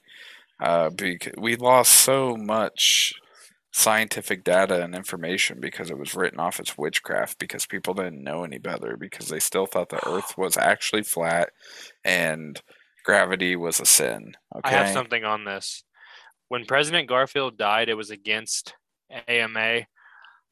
Uh, 0.58 0.90
because 0.90 1.34
we 1.38 1.54
lost 1.54 1.92
so 1.92 2.36
much 2.36 3.14
scientific 3.76 4.42
data 4.42 4.82
and 4.82 4.94
information 4.94 5.60
because 5.60 5.90
it 5.90 5.98
was 5.98 6.14
written 6.14 6.40
off 6.40 6.58
as 6.58 6.78
witchcraft 6.78 7.38
because 7.38 7.66
people 7.66 7.92
didn't 7.92 8.24
know 8.24 8.42
any 8.42 8.56
better 8.56 8.96
because 8.96 9.28
they 9.28 9.38
still 9.38 9.66
thought 9.66 9.90
the 9.90 10.08
earth 10.08 10.32
was 10.38 10.56
actually 10.56 11.02
flat 11.02 11.50
and 12.02 12.62
gravity 13.04 13.54
was 13.54 13.78
a 13.78 13.84
sin. 13.84 14.32
Okay. 14.56 14.74
I 14.74 14.78
have 14.78 14.94
something 14.94 15.24
on 15.24 15.44
this. 15.44 15.84
When 16.48 16.64
President 16.64 17.06
Garfield 17.06 17.58
died, 17.58 17.90
it 17.90 17.94
was 17.98 18.08
against 18.08 18.74
AMA 19.28 19.82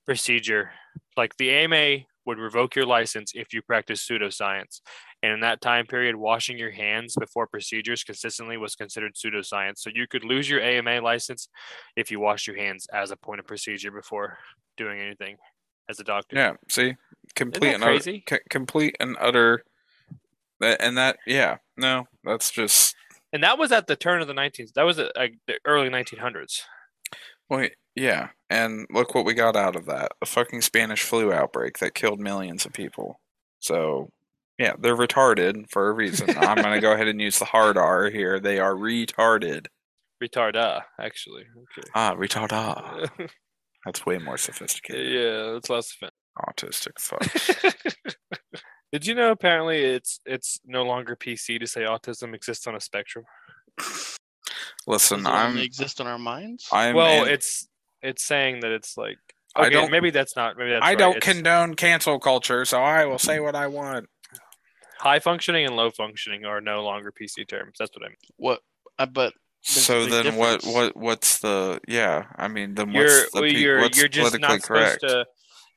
procedure. 0.05 0.73
Like 1.17 1.35
the 1.39 1.51
AMA 1.51 2.05
would 2.27 2.39
revoke 2.39 2.77
your 2.77 2.85
license 2.85 3.33
if 3.35 3.55
you 3.55 3.63
practice 3.63 4.07
pseudoscience. 4.07 4.83
And 5.25 5.33
in 5.33 5.41
that 5.41 5.63
time 5.63 5.87
period, 5.87 6.17
washing 6.17 6.59
your 6.59 6.71
hands 6.71 7.17
before 7.19 7.47
procedures 7.47 8.05
consistently 8.05 8.59
was 8.59 8.75
considered 8.75 9.15
pseudoscience. 9.15 9.79
So 9.79 9.89
you 9.95 10.07
could 10.07 10.23
lose 10.23 10.51
your 10.51 10.61
AMA 10.61 11.01
license 11.01 11.49
if 11.97 12.11
you 12.11 12.21
wash 12.21 12.47
your 12.47 12.57
hands 12.57 12.87
as 12.93 13.11
a 13.11 13.17
point 13.17 13.41
of 13.41 13.47
procedure 13.47 13.91
before 13.91 14.37
doing 14.77 15.01
anything 15.01 15.39
as 15.89 15.99
a 15.99 16.05
doctor. 16.05 16.37
Yeah, 16.37 16.53
see, 16.69 16.97
complete 17.35 17.69
that 17.69 17.75
and 17.77 17.85
utter, 17.85 17.93
crazy? 17.93 18.25
c- 18.29 18.37
complete 18.51 18.97
and 19.01 19.17
utter, 19.19 19.65
that 20.61 20.83
and 20.83 20.99
that. 20.99 21.17
Yeah, 21.27 21.57
no, 21.79 22.05
that's 22.23 22.51
just 22.51 22.95
And 23.33 23.43
that 23.45 23.57
was 23.57 23.73
at 23.73 23.87
the 23.87 23.97
turn 23.97 24.21
of 24.21 24.29
the 24.29 24.35
19th. 24.35 24.75
That 24.75 24.83
was 24.83 24.99
at 24.99 25.13
like, 25.17 25.37
the 25.47 25.59
early 25.65 25.89
1900s. 25.89 26.61
well, 27.49 27.67
yeah. 27.95 28.29
And 28.51 28.87
look 28.91 29.15
what 29.15 29.25
we 29.25 29.33
got 29.33 29.57
out 29.57 29.75
of 29.75 29.87
that: 29.87 30.13
a 30.21 30.27
fucking 30.27 30.61
Spanish 30.61 31.03
flu 31.03 31.33
outbreak 31.33 31.79
that 31.79 31.95
killed 31.95 32.21
millions 32.21 32.67
of 32.67 32.75
people. 32.75 33.21
So, 33.61 34.11
yeah, 34.59 34.75
they're 34.79 34.97
retarded 34.97 35.69
for 35.71 35.89
a 35.89 35.93
reason. 35.93 36.31
I'm 36.39 36.57
gonna 36.57 36.81
go 36.81 36.93
ahead 36.93 37.09
and 37.09 37.21
use 37.21 37.39
the 37.39 37.45
hard 37.45 37.77
R 37.77 38.11
here. 38.11 38.39
They 38.41 38.59
are 38.59 38.75
retarded. 38.75 39.67
Retarda, 40.23 40.83
actually. 41.01 41.45
Ah, 41.95 42.15
retarded. 42.15 43.11
Okay. 43.21 43.29
That's 43.85 44.07
way 44.07 44.17
more 44.19 44.39
sophisticated. 44.39 45.13
yeah, 45.13 45.53
that's 45.53 45.69
less 45.69 45.93
offensive. 45.93 46.15
Autistic 46.39 46.99
fuck. 46.99 48.63
Did 48.93 49.07
you 49.07 49.15
know 49.15 49.31
apparently 49.31 49.83
it's 49.85 50.21
it's 50.25 50.59
no 50.65 50.85
longer 50.85 51.15
PC 51.17 51.61
to 51.61 51.67
say 51.67 51.83
autism 51.83 52.35
exists 52.35 52.67
on 52.67 52.75
a 52.75 52.81
spectrum? 52.81 53.27
Listen, 54.87 55.19
Does 55.23 55.27
it 55.27 55.31
I'm 55.37 55.51
only 55.51 55.65
exist 55.65 56.01
in 56.01 56.07
our 56.07 56.19
minds? 56.19 56.67
I'm 56.73 56.95
well, 56.95 57.25
an- 57.25 57.31
it's 57.33 57.67
it's 58.03 58.25
saying 58.25 58.61
that 58.61 58.71
it's 58.73 58.97
like 58.97 59.19
I 59.57 59.63
okay, 59.67 59.71
don't- 59.71 59.91
maybe 59.91 60.11
that's 60.11 60.35
not 60.37 60.57
maybe 60.57 60.71
that's 60.71 60.85
I 60.85 60.91
right. 60.91 60.99
don't 60.99 61.17
It's 61.19 61.27
condone 61.27 61.75
cancel 61.75 62.19
culture, 62.19 62.65
so 62.65 62.83
I 62.83 63.05
will 63.07 63.19
say 63.19 63.39
what 63.41 63.55
I 63.55 63.67
want. 63.67 64.07
High 64.99 65.19
functioning 65.19 65.67
and 65.67 65.77
low 65.77 65.91
functioning 65.91 66.45
are 66.45 66.61
no 66.61 66.83
longer 66.85 67.13
PC 67.13 67.47
terms. 67.49 67.77
That's 67.79 67.91
what 67.97 68.05
I 68.07 68.09
mean. 68.09 68.17
what? 68.37 68.61
Uh, 68.99 69.07
but 69.07 69.33
So 69.63 70.07
then, 70.07 70.37
what 70.37 70.61
difference. 70.61 70.75
what 70.75 70.97
what's 70.97 71.39
the 71.39 71.81
yeah? 71.89 72.25
I 72.37 72.49
mean, 72.49 72.75
then 72.75 72.91
You're 72.91 73.05
what's 73.05 73.33
the 73.33 73.41
well, 73.41 73.51
you're 73.51 73.81
what's 73.81 73.99
you're 73.99 74.09
just 74.09 74.33
politically 74.33 74.57
not 74.57 74.63
correct? 74.63 75.01
supposed 75.01 75.25
to 75.27 75.27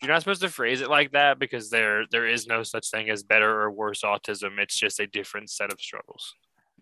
you're 0.01 0.11
not 0.11 0.21
supposed 0.21 0.41
to 0.41 0.49
phrase 0.49 0.81
it 0.81 0.89
like 0.89 1.11
that 1.13 1.39
because 1.39 1.69
there 1.71 2.03
there 2.11 2.27
is 2.27 2.45
no 2.47 2.61
such 2.63 2.89
thing 2.91 3.09
as 3.09 3.23
better 3.23 3.49
or 3.61 3.71
worse 3.71 4.01
autism. 4.03 4.59
It's 4.59 4.77
just 4.77 4.99
a 4.99 5.07
different 5.07 5.49
set 5.49 5.71
of 5.73 5.79
struggles. 5.81 6.35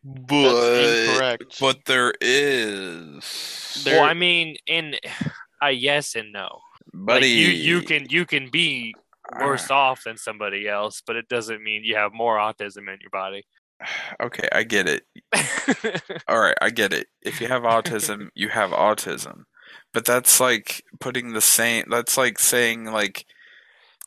that's 0.04 0.26
But 0.28 0.84
incorrect. 1.10 1.60
but 1.62 1.78
there 1.86 2.14
is, 2.22 3.82
There- 3.84 4.02
well, 4.02 4.10
I 4.10 4.14
mean, 4.14 4.58
in 4.68 4.96
a 5.62 5.72
yes 5.72 6.16
and 6.16 6.32
no. 6.34 6.60
Like, 6.94 7.06
buddy. 7.06 7.28
you 7.30 7.48
you 7.48 7.82
can 7.82 8.08
you 8.10 8.26
can 8.26 8.50
be 8.50 8.94
worse 9.40 9.70
ah. 9.72 9.76
off 9.92 10.04
than 10.06 10.18
somebody 10.18 10.68
else, 10.68 11.02
but 11.06 11.16
it 11.16 11.28
doesn't 11.30 11.64
mean 11.64 11.84
you 11.84 11.96
have 11.96 12.14
more 12.14 12.38
autism 12.38 12.88
in 12.92 13.00
your 13.02 13.12
body. 13.12 13.44
Okay, 14.22 14.48
I 14.54 14.64
get 14.64 14.88
it. 14.88 15.04
All 16.30 16.40
right, 16.40 16.56
I 16.62 16.70
get 16.70 16.94
it. 16.94 17.08
If 17.22 17.42
you 17.42 17.48
have 17.48 17.64
autism, 17.64 18.30
you 18.36 18.48
have 18.50 18.72
autism. 18.72 19.44
But 19.94 20.06
that's 20.06 20.40
like 20.40 20.82
putting 21.02 21.34
the 21.34 21.42
same 21.42 21.86
that's 21.90 22.18
like 22.18 22.40
saying 22.40 22.86
like 22.86 23.26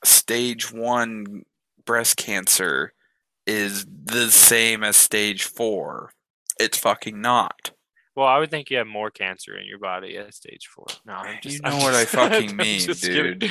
stage 0.05 0.73
1 0.73 1.43
breast 1.85 2.17
cancer 2.17 2.93
is 3.47 3.85
the 4.05 4.31
same 4.31 4.83
as 4.85 4.97
stage 4.97 5.43
4. 5.45 6.13
It's 6.59 6.79
fucking 6.79 7.21
not. 7.21 7.71
well, 8.17 8.27
I 8.27 8.39
would 8.39 8.51
think 8.51 8.71
you 8.71 8.79
have 8.79 8.87
more 8.87 9.11
cancer 9.11 9.57
in 9.57 9.67
your 9.67 9.79
body 9.79 10.17
at 10.17 10.35
stage 10.35 10.67
four. 10.67 10.87
No, 11.07 11.13
I'm 11.13 11.39
just, 11.43 11.57
You 11.57 11.63
know 11.63 11.69
I'm 11.77 11.83
what 11.83 11.95
I 11.95 12.03
just- 12.03 12.15
fucking 12.15 12.51
I'm 12.51 12.57
mean, 12.57 12.81
just 12.81 13.03
kidding. 13.05 13.51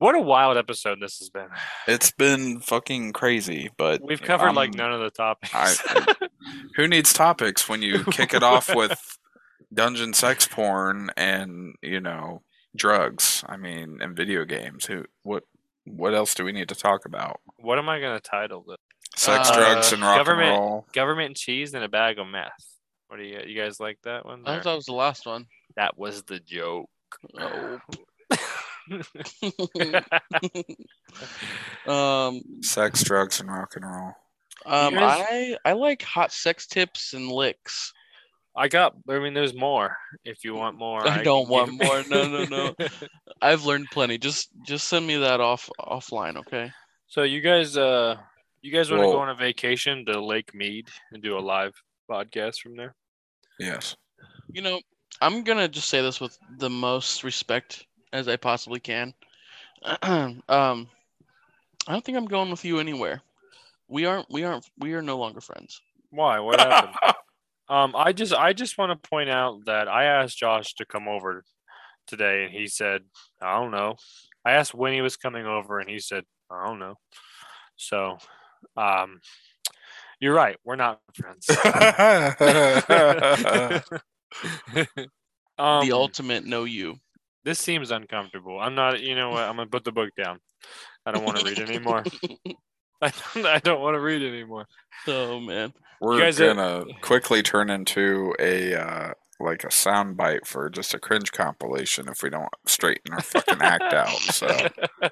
Dude. 0.00 0.06
What 0.06 0.14
a 0.14 0.20
wild 0.20 0.56
episode 0.56 0.98
this 1.00 1.18
has 1.18 1.28
been. 1.30 1.48
It's 1.86 2.10
been 2.10 2.60
fucking 2.60 3.12
crazy, 3.12 3.70
but 3.76 4.00
We've 4.02 4.20
covered 4.22 4.52
like 4.54 4.70
I'm- 4.70 4.78
none 4.78 4.92
of 4.92 5.00
the 5.00 5.10
topics. 5.10 5.52
I- 5.54 6.14
Who 6.76 6.88
needs 6.88 7.12
topics 7.12 7.68
when 7.68 7.82
you 7.82 8.02
kick 8.04 8.32
it 8.34 8.42
off 8.42 8.74
with 8.74 8.98
dungeon 9.74 10.14
sex 10.14 10.48
porn 10.48 11.10
and, 11.16 11.74
you 11.82 12.00
know, 12.00 12.42
drugs? 12.74 13.44
I 13.46 13.56
mean, 13.56 13.98
and 14.00 14.16
video 14.16 14.44
games. 14.44 14.86
Who 14.86 15.04
what 15.22 15.44
what 15.84 16.14
else 16.14 16.34
do 16.34 16.44
we 16.44 16.52
need 16.52 16.68
to 16.70 16.74
talk 16.74 17.04
about? 17.04 17.40
what 17.58 17.78
am 17.78 17.88
I 17.88 18.00
gonna 18.00 18.20
title 18.20 18.64
this? 18.66 18.76
Sex, 19.16 19.50
Uh, 19.50 19.54
drugs, 19.56 19.92
and 19.92 20.02
rock 20.02 20.18
government- 20.18 20.48
and 20.50 20.58
roll. 20.58 20.86
Government 20.94 21.36
cheese 21.36 21.74
and 21.74 21.84
a 21.84 21.88
bag 21.88 22.18
of 22.18 22.26
meth. 22.26 22.50
What 23.08 23.16
do 23.18 23.24
you 23.24 23.40
you 23.46 23.60
guys 23.60 23.80
like 23.80 23.98
that 24.04 24.24
one? 24.24 24.42
I 24.46 24.54
thought 24.56 24.64
that 24.64 24.76
was 24.76 24.86
the 24.86 24.92
last 24.94 25.26
one. 25.26 25.46
That 25.76 25.98
was 25.98 26.22
the 26.22 26.38
joke. 26.40 26.88
Oh. 27.38 27.78
um, 31.86 32.42
Sex, 32.62 33.02
drugs, 33.02 33.40
and 33.40 33.50
rock 33.50 33.74
and 33.76 33.84
roll. 33.84 34.12
um, 34.66 34.94
guys- 34.94 35.26
I 35.30 35.56
I 35.64 35.72
like 35.72 36.02
hot 36.02 36.32
sex 36.32 36.66
tips 36.66 37.12
and 37.14 37.28
licks. 37.28 37.92
I 38.56 38.68
got. 38.68 38.94
I 39.08 39.18
mean, 39.20 39.32
there's 39.34 39.54
more. 39.54 39.96
If 40.24 40.44
you 40.44 40.54
want 40.54 40.76
more, 40.76 41.06
I 41.06 41.16
can 41.16 41.24
don't 41.24 41.42
give- 41.44 41.50
want 41.50 41.72
more. 41.82 42.02
No, 42.08 42.28
no, 42.28 42.44
no. 42.44 42.74
I've 43.42 43.64
learned 43.64 43.86
plenty. 43.92 44.18
Just 44.18 44.48
just 44.66 44.88
send 44.88 45.06
me 45.06 45.16
that 45.18 45.40
off 45.40 45.70
offline, 45.80 46.36
okay? 46.38 46.70
so 47.06 47.22
you 47.22 47.40
guys, 47.40 47.76
uh, 47.76 48.16
you 48.62 48.72
guys 48.72 48.90
want 48.90 49.02
to 49.02 49.06
go 49.06 49.18
on 49.18 49.30
a 49.30 49.34
vacation 49.34 50.04
to 50.06 50.20
Lake 50.22 50.54
Mead 50.54 50.88
and 51.12 51.22
do 51.22 51.36
a 51.36 51.40
live 51.40 51.72
podcast 52.10 52.60
from 52.60 52.76
there? 52.76 52.94
Yes. 53.58 53.96
You 54.52 54.62
know, 54.62 54.80
I'm 55.20 55.42
gonna 55.44 55.68
just 55.68 55.88
say 55.88 56.02
this 56.02 56.20
with 56.20 56.36
the 56.58 56.70
most 56.70 57.22
respect 57.24 57.86
as 58.12 58.28
I 58.28 58.36
possibly 58.36 58.80
can. 58.80 59.14
um, 60.02 60.42
I 60.48 61.92
don't 61.92 62.04
think 62.04 62.18
I'm 62.18 62.26
going 62.26 62.50
with 62.50 62.64
you 62.64 62.78
anywhere. 62.78 63.22
We 63.88 64.04
aren't. 64.04 64.30
We 64.30 64.44
aren't. 64.44 64.68
We 64.78 64.94
are 64.94 65.02
no 65.02 65.18
longer 65.18 65.40
friends. 65.40 65.80
Why? 66.10 66.38
What 66.40 66.60
happened? 66.60 66.94
um, 67.68 67.94
I 67.96 68.12
just, 68.12 68.32
I 68.32 68.52
just 68.52 68.78
want 68.78 68.90
to 68.90 69.08
point 69.08 69.30
out 69.30 69.64
that 69.66 69.88
I 69.88 70.04
asked 70.04 70.38
Josh 70.38 70.74
to 70.74 70.84
come 70.84 71.08
over 71.08 71.44
today, 72.06 72.44
and 72.44 72.52
he 72.52 72.66
said, 72.66 73.02
I 73.40 73.58
don't 73.58 73.70
know. 73.70 73.96
I 74.44 74.52
asked 74.52 74.74
when 74.74 74.92
he 74.92 75.00
was 75.00 75.16
coming 75.16 75.46
over, 75.46 75.80
and 75.80 75.88
he 75.88 75.98
said, 75.98 76.24
I 76.50 76.66
don't 76.66 76.78
know. 76.78 76.96
So, 77.76 78.18
um, 78.76 79.20
you're 80.20 80.34
right. 80.34 80.56
We're 80.64 80.76
not 80.76 81.00
friends. 81.14 81.48
um, 85.58 85.86
the 85.86 85.92
ultimate 85.92 86.44
no 86.44 86.64
you. 86.64 86.96
This 87.44 87.58
seems 87.58 87.90
uncomfortable. 87.90 88.58
I'm 88.60 88.74
not. 88.74 89.00
You 89.00 89.14
know 89.14 89.30
what? 89.30 89.42
I'm 89.42 89.56
gonna 89.56 89.68
put 89.68 89.84
the 89.84 89.92
book 89.92 90.10
down. 90.16 90.38
I 91.06 91.12
don't 91.12 91.24
want 91.24 91.38
to 91.38 91.44
read 91.44 91.58
anymore. 91.58 92.04
I 93.02 93.12
don't, 93.34 93.46
I 93.46 93.58
don't 93.58 93.80
want 93.80 93.94
to 93.94 94.00
read 94.00 94.22
anymore. 94.22 94.66
Oh 95.06 95.40
man. 95.40 95.72
We're 96.00 96.18
guys 96.18 96.38
gonna 96.38 96.84
quickly 97.02 97.42
turn 97.42 97.70
into 97.70 98.34
a 98.38 98.74
uh, 98.74 99.12
like 99.38 99.64
a 99.64 99.70
sound 99.70 100.16
bite 100.16 100.46
for 100.46 100.70
just 100.70 100.94
a 100.94 100.98
cringe 100.98 101.32
compilation 101.32 102.08
if 102.08 102.22
we 102.22 102.30
don't 102.30 102.48
straighten 102.66 103.12
our 103.12 103.22
fucking 103.22 103.60
act 103.60 103.92
out. 103.92 104.08
So 104.08 104.68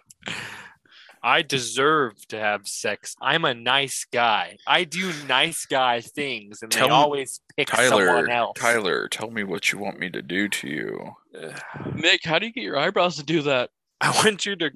I 1.29 1.43
deserve 1.43 2.27
to 2.29 2.39
have 2.39 2.67
sex. 2.67 3.15
I'm 3.21 3.45
a 3.45 3.53
nice 3.53 4.07
guy. 4.11 4.57
I 4.67 4.85
do 4.85 5.13
nice 5.29 5.67
guy 5.67 6.01
things, 6.01 6.63
and 6.63 6.73
Tell 6.73 6.89
they 6.89 6.95
always 6.95 7.41
pick 7.55 7.69
Tyler, 7.69 8.07
someone 8.07 8.31
else. 8.31 8.57
Tyler, 8.59 9.09
tell 9.09 9.31
me 9.31 9.45
what 9.45 9.71
you 9.71 9.79
want 9.79 9.99
me 9.99 10.09
to 10.09 10.23
do 10.23 10.49
to 10.49 10.67
you. 10.69 11.11
Nick, 11.95 12.25
how 12.25 12.39
do 12.39 12.47
you 12.47 12.53
get 12.53 12.65
your 12.65 12.79
eyebrows 12.79 13.17
to 13.17 13.23
do 13.23 13.43
that? 13.43 13.69
I 14.01 14.11
want 14.25 14.47
you 14.47 14.57
to 14.57 14.71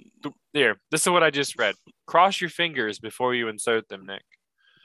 here. 0.53 0.77
This 0.91 1.01
is 1.07 1.09
what 1.11 1.23
I 1.23 1.31
just 1.31 1.59
read. 1.59 1.75
Cross 2.07 2.43
your 2.43 2.51
fingers 2.51 2.99
before 2.99 3.35
you 3.35 3.49
insert 3.49 3.89
them, 3.89 4.05
Nick. 4.05 4.23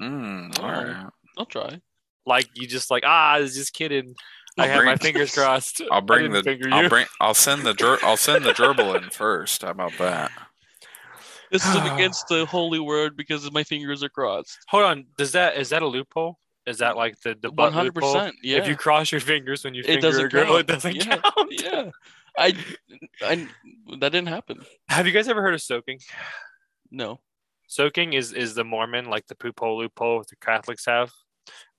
Mm, 0.01 0.57
Oh. 0.59 0.63
all 0.63 0.71
right. 0.71 1.05
I'll 1.37 1.45
try. 1.45 1.81
Like 2.25 2.47
you 2.53 2.65
just 2.65 2.89
like 2.89 3.03
ah, 3.05 3.33
I 3.33 3.39
was 3.41 3.55
just 3.55 3.73
kidding. 3.73 4.15
I 4.57 4.63
I'll 4.63 4.69
have 4.69 4.85
my 4.85 4.95
fingers 5.07 5.33
crossed. 5.33 5.81
I'll 5.91 5.99
bring 5.99 6.31
the. 6.31 6.69
I'll 6.71 6.87
bring. 6.87 7.07
I'll 7.19 7.33
send 7.33 7.63
the. 7.63 7.73
Ger- 7.81 7.99
I'll 8.03 8.15
send 8.15 8.45
the 8.45 8.53
gerbil 8.53 8.95
in 9.03 9.09
first. 9.09 9.63
How 9.63 9.71
about 9.71 9.93
that? 9.99 10.31
This 11.51 11.65
is 11.65 11.75
against 11.93 12.27
the 12.27 12.45
holy 12.45 12.79
word 12.79 13.15
because 13.17 13.49
my 13.51 13.63
fingers 13.63 14.03
are 14.03 14.09
crossed. 14.09 14.57
Hold 14.69 14.83
on. 14.83 15.05
Does 15.17 15.31
that 15.33 15.57
is 15.57 15.69
that 15.69 15.81
a 15.81 15.87
loophole? 15.87 16.37
Is 16.65 16.79
that 16.79 16.97
like 16.97 17.19
the 17.21 17.35
the 17.41 17.49
One 17.49 17.55
butt 17.55 17.65
one 17.65 17.73
hundred 17.73 17.95
percent? 17.95 18.35
Yeah. 18.43 18.57
If 18.57 18.67
you 18.67 18.75
cross 18.75 19.11
your 19.11 19.21
fingers 19.21 19.63
when 19.63 19.73
you 19.73 19.81
It 19.81 19.85
finger 19.85 20.01
doesn't 20.01 20.25
a 20.25 20.29
girl, 20.29 20.45
count. 20.45 20.59
it 20.59 20.67
doesn't 20.67 20.95
Yeah. 20.95 21.17
count. 21.17 21.51
yeah. 21.51 21.91
I, 22.39 22.53
I, 23.23 23.47
that 23.99 24.11
didn't 24.11 24.27
happen. 24.27 24.59
Have 24.89 25.07
you 25.07 25.11
guys 25.13 25.27
ever 25.27 25.41
heard 25.41 25.55
of 25.55 25.61
soaking? 25.61 25.99
No. 26.91 27.19
Soaking 27.67 28.13
is 28.13 28.31
is 28.31 28.53
the 28.53 28.63
Mormon 28.63 29.05
like 29.05 29.27
the 29.27 29.35
poop 29.35 29.59
hole 29.59 29.79
loophole 29.79 30.23
the 30.29 30.35
Catholics 30.37 30.85
have. 30.85 31.11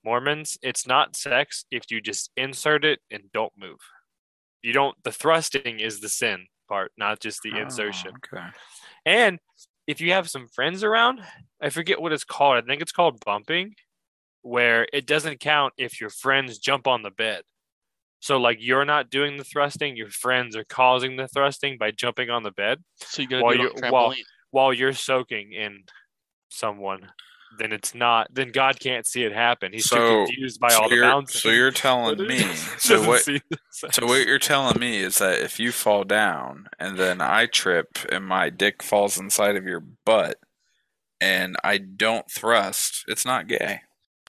Mormons, 0.03 0.57
it's 0.61 0.87
not 0.87 1.15
sex 1.15 1.65
if 1.71 1.83
you 1.89 2.01
just 2.01 2.31
insert 2.37 2.85
it 2.85 2.99
and 3.11 3.23
don't 3.33 3.53
move. 3.57 3.79
You 4.61 4.73
don't. 4.73 4.95
The 5.03 5.11
thrusting 5.11 5.79
is 5.79 5.99
the 5.99 6.09
sin 6.09 6.47
part, 6.67 6.91
not 6.97 7.19
just 7.19 7.41
the 7.41 7.53
oh, 7.55 7.61
insertion. 7.61 8.11
Oh, 8.33 8.37
okay. 8.37 8.47
And 9.09 9.39
if 9.87 10.01
you 10.01 10.11
have 10.13 10.29
some 10.29 10.47
friends 10.47 10.83
around, 10.83 11.21
I 11.59 11.69
forget 11.69 11.99
what 11.99 12.13
it's 12.13 12.23
called. 12.23 12.57
I 12.63 12.67
think 12.67 12.81
it's 12.81 12.91
called 12.91 13.23
bumping, 13.25 13.73
where 14.43 14.87
it 14.93 15.07
doesn't 15.07 15.39
count 15.39 15.73
if 15.77 15.99
your 15.99 16.11
friends 16.11 16.59
jump 16.59 16.85
on 16.85 17.01
the 17.01 17.09
bed. 17.09 17.41
So 18.19 18.37
like 18.37 18.57
you're 18.59 18.85
not 18.85 19.09
doing 19.09 19.37
the 19.37 19.43
thrusting, 19.43 19.95
your 19.97 20.09
friends 20.11 20.55
are 20.55 20.63
causing 20.65 21.15
the 21.15 21.27
thrusting 21.27 21.77
by 21.79 21.89
jumping 21.91 22.29
on 22.29 22.43
the 22.43 22.51
bed 22.51 22.83
So 22.97 23.21
you 23.23 23.27
gotta 23.29 23.43
While 23.43 23.53
do 23.53 23.63
it 23.63 23.65
on 23.71 23.77
you're- 23.77 23.89
while- 23.91 24.11
trampoline. 24.11 24.23
while 24.51 24.73
you're 24.73 24.93
soaking 24.93 25.53
in 25.53 25.85
someone. 26.49 27.11
Then 27.57 27.71
it's 27.73 27.93
not. 27.95 28.27
Then 28.33 28.51
God 28.51 28.79
can't 28.79 29.05
see 29.05 29.23
it 29.23 29.33
happen. 29.33 29.73
He's 29.73 29.89
So- 29.89 29.97
too 29.97 30.25
confused 30.27 30.59
by 30.59 30.69
so 30.69 30.81
all 30.83 30.89
the 30.89 30.95
you're, 30.95 31.25
so 31.27 31.49
you're 31.49 31.71
telling 31.71 32.17
me. 32.27 32.39
So 32.77 33.01
what? 33.07 33.21
see 33.23 33.41
the 33.49 33.57
sex. 33.71 33.95
So 33.95 34.05
what 34.05 34.25
you're 34.25 34.39
telling 34.39 34.79
me 34.79 34.97
is 34.99 35.17
that 35.17 35.39
if 35.39 35.59
you 35.59 35.71
fall 35.71 36.03
down 36.03 36.67
and 36.79 36.97
then 36.97 37.21
I 37.21 37.47
trip 37.47 37.97
and 38.11 38.25
my 38.25 38.49
dick 38.49 38.81
falls 38.83 39.17
inside 39.17 39.55
of 39.55 39.65
your 39.65 39.81
butt 40.05 40.37
and 41.19 41.57
I 41.63 41.79
don't 41.79 42.29
thrust, 42.31 43.03
it's 43.07 43.25
not 43.25 43.47
gay. 43.47 43.81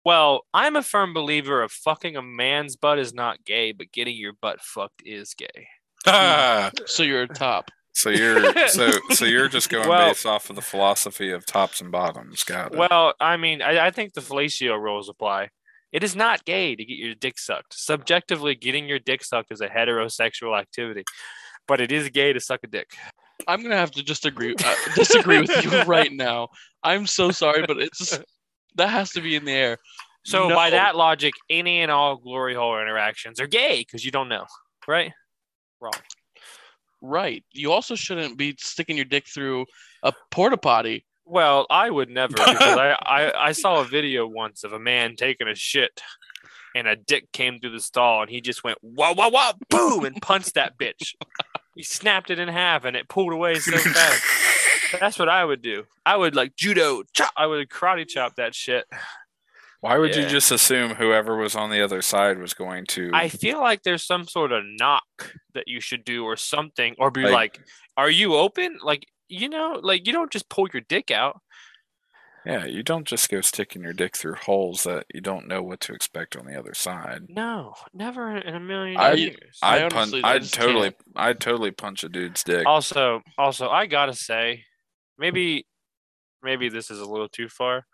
Well, 0.04 0.46
I'm 0.54 0.76
a 0.76 0.82
firm 0.82 1.12
believer 1.12 1.62
of 1.62 1.70
fucking 1.72 2.16
a 2.16 2.22
man's 2.22 2.74
butt 2.74 2.98
is 2.98 3.12
not 3.12 3.44
gay, 3.44 3.72
but 3.72 3.92
getting 3.92 4.16
your 4.16 4.32
butt 4.32 4.60
fucked 4.62 5.02
is 5.04 5.34
gay. 5.34 5.68
ah. 6.06 6.70
So 6.86 7.02
you're 7.02 7.22
a 7.22 7.28
top. 7.28 7.70
So 8.00 8.10
you're 8.10 8.68
so 8.68 8.90
so 9.10 9.24
you're 9.24 9.48
just 9.48 9.68
going 9.70 9.88
Well- 9.88 10.08
based 10.08 10.26
off 10.26 10.50
of 10.50 10.56
the 10.56 10.62
philosophy 10.62 11.30
of 11.30 11.44
tops 11.46 11.80
and 11.80 11.90
bottoms. 11.92 12.44
Got 12.44 12.72
it. 12.72 12.78
Well, 12.78 13.14
I 13.20 13.36
mean, 13.36 13.62
I, 13.62 13.86
I 13.86 13.90
think 13.90 14.14
the 14.14 14.20
fellatio 14.20 14.80
rules 14.80 15.08
apply. 15.08 15.50
It 15.92 16.04
is 16.04 16.14
not 16.14 16.44
gay 16.44 16.76
to 16.76 16.84
get 16.84 16.98
your 16.98 17.14
dick 17.14 17.38
sucked. 17.38 17.74
Subjectively, 17.74 18.54
getting 18.54 18.86
your 18.88 19.00
dick 19.00 19.24
sucked 19.24 19.50
is 19.50 19.60
a 19.60 19.68
heterosexual 19.68 20.58
activity, 20.58 21.04
but 21.66 21.80
it 21.80 21.90
is 21.90 22.08
gay 22.10 22.32
to 22.32 22.40
suck 22.40 22.60
a 22.62 22.68
dick. 22.68 22.90
I'm 23.48 23.62
gonna 23.62 23.76
have 23.76 23.90
to 23.92 24.02
just 24.02 24.26
agree 24.26 24.54
uh, 24.64 24.74
disagree 24.94 25.40
with 25.40 25.64
you 25.64 25.82
right 25.86 26.12
now. 26.12 26.48
I'm 26.82 27.06
so 27.06 27.30
sorry, 27.30 27.66
but 27.66 27.78
it's 27.78 28.18
that 28.76 28.88
has 28.88 29.10
to 29.12 29.20
be 29.20 29.36
in 29.36 29.44
the 29.44 29.52
air. 29.52 29.78
So, 30.22 30.50
by 30.50 30.70
that 30.70 30.96
logic, 30.96 31.32
any 31.48 31.80
and 31.80 31.90
all 31.90 32.16
glory 32.16 32.54
hole 32.54 32.78
interactions 32.78 33.40
are 33.40 33.46
gay 33.46 33.78
because 33.78 34.04
you 34.04 34.10
don't 34.10 34.28
know, 34.28 34.44
right? 34.86 35.12
Wrong. 35.80 35.94
Right. 37.00 37.44
You 37.52 37.72
also 37.72 37.94
shouldn't 37.94 38.36
be 38.36 38.56
sticking 38.58 38.96
your 38.96 39.06
dick 39.06 39.26
through 39.26 39.66
a 40.02 40.12
porta 40.30 40.56
potty. 40.56 41.06
Well, 41.24 41.66
I 41.70 41.88
would 41.88 42.10
never 42.10 42.34
because 42.34 42.56
I, 42.60 42.96
I, 43.02 43.48
I 43.48 43.52
saw 43.52 43.80
a 43.80 43.84
video 43.84 44.26
once 44.26 44.64
of 44.64 44.72
a 44.72 44.78
man 44.78 45.16
taking 45.16 45.48
a 45.48 45.54
shit 45.54 46.00
and 46.74 46.86
a 46.86 46.96
dick 46.96 47.32
came 47.32 47.60
through 47.60 47.72
the 47.72 47.80
stall 47.80 48.22
and 48.22 48.30
he 48.30 48.40
just 48.40 48.64
went 48.64 48.78
wah 48.82 49.12
wah 49.12 49.28
wah 49.28 49.52
boom 49.68 50.04
and 50.04 50.20
punched 50.20 50.54
that 50.54 50.78
bitch. 50.78 51.14
He 51.74 51.82
snapped 51.82 52.30
it 52.30 52.38
in 52.38 52.48
half 52.48 52.84
and 52.84 52.96
it 52.96 53.08
pulled 53.08 53.32
away 53.32 53.54
so 53.56 53.76
fast. 53.78 54.22
That's 55.00 55.18
what 55.18 55.28
I 55.28 55.44
would 55.44 55.62
do. 55.62 55.84
I 56.04 56.16
would 56.16 56.34
like 56.34 56.56
judo 56.56 57.04
chop. 57.12 57.32
I 57.36 57.46
would 57.46 57.68
karate 57.68 58.08
chop 58.08 58.36
that 58.36 58.54
shit. 58.54 58.86
Why 59.80 59.96
would 59.98 60.14
you 60.14 60.26
just 60.26 60.50
assume 60.52 60.94
whoever 60.96 61.36
was 61.36 61.56
on 61.56 61.70
the 61.70 61.82
other 61.82 62.02
side 62.02 62.38
was 62.38 62.52
going 62.52 62.84
to? 62.88 63.10
I 63.14 63.28
feel 63.28 63.60
like 63.60 63.82
there's 63.82 64.04
some 64.04 64.26
sort 64.26 64.52
of 64.52 64.62
knock 64.66 65.32
that 65.54 65.64
you 65.68 65.80
should 65.80 66.04
do 66.04 66.24
or 66.24 66.36
something, 66.36 66.94
or 66.98 67.10
be 67.10 67.22
Like- 67.22 67.32
like, 67.32 67.60
"Are 67.96 68.10
you 68.10 68.34
open?" 68.36 68.78
Like 68.82 69.06
you 69.28 69.48
know, 69.48 69.78
like 69.82 70.06
you 70.06 70.12
don't 70.12 70.30
just 70.32 70.48
pull 70.50 70.68
your 70.72 70.82
dick 70.88 71.10
out. 71.10 71.40
yeah, 72.46 72.64
you 72.64 72.82
don't 72.82 73.06
just 73.06 73.28
go 73.30 73.40
sticking 73.42 73.82
your 73.82 73.92
dick 73.92 74.16
through 74.16 74.34
holes 74.34 74.82
that 74.84 75.04
you 75.14 75.20
don't 75.20 75.46
know 75.46 75.62
what 75.62 75.78
to 75.80 75.92
expect 75.92 76.36
on 76.36 76.46
the 76.46 76.58
other 76.58 76.72
side. 76.74 77.22
No, 77.28 77.74
never 77.92 78.34
in 78.36 78.54
a 78.54 78.60
million 78.60 78.98
I- 78.98 79.12
years. 79.12 79.58
I 79.62 79.84
I'd 79.84 79.92
punch. 79.92 80.14
I 80.24 80.34
I'd 80.34 80.50
totally. 80.52 80.92
I'd 81.16 81.38
totally 81.40 81.70
punch 81.70 82.02
a 82.04 82.08
dude's 82.08 82.42
dick. 82.42 82.66
also 82.66 83.22
also 83.38 83.68
i 83.68 83.86
gotta 83.86 84.14
say 84.14 84.64
maybe 85.18 85.66
maybe 86.42 86.68
this 86.70 86.90
is 86.90 86.98
a 86.98 87.04
little 87.04 87.28
too 87.28 87.48
far 87.48 87.86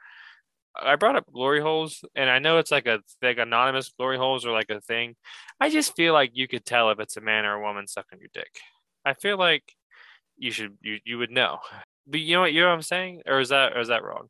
i 0.83 0.97
brought 0.97 1.17
up 1.17 1.25
glory 1.33 1.61
holes 1.61 2.05
and 2.15 2.29
i 2.29 2.39
know 2.39 2.59
it's 2.59 2.71
like 2.71 2.87
a 2.87 3.01
like 3.23 3.39
anonymous 3.39 3.93
glory 3.97 4.19
holes 4.19 4.45
are 4.47 4.53
like 4.53 4.71
a 4.71 4.81
thing. 4.81 5.17
I 5.61 5.71
just 5.71 5.97
feel 5.97 6.13
like 6.13 6.31
you 6.35 6.49
could 6.49 6.65
tell 6.65 6.91
if 6.91 7.01
it's 7.01 7.17
a 7.17 7.21
man 7.21 7.45
or 7.45 7.55
a 7.55 7.63
woman 7.63 7.87
sucking 7.87 8.19
your 8.21 8.31
dick. 8.33 8.59
I 9.05 9.15
feel 9.15 9.39
like 9.39 9.63
you 10.37 10.51
should 10.51 10.77
you, 10.83 10.99
you 11.05 11.19
would 11.19 11.31
know. 11.31 11.59
But 12.07 12.21
you 12.21 12.35
know 12.35 12.43
what 12.43 12.53
you 12.53 12.61
know 12.61 12.69
what 12.69 12.75
i'm 12.75 12.83
saying? 12.83 13.23
Or 13.27 13.41
is 13.41 13.49
that 13.51 13.77
or 13.77 13.81
is 13.81 13.89
that 13.89 14.05
wrong? 14.05 14.29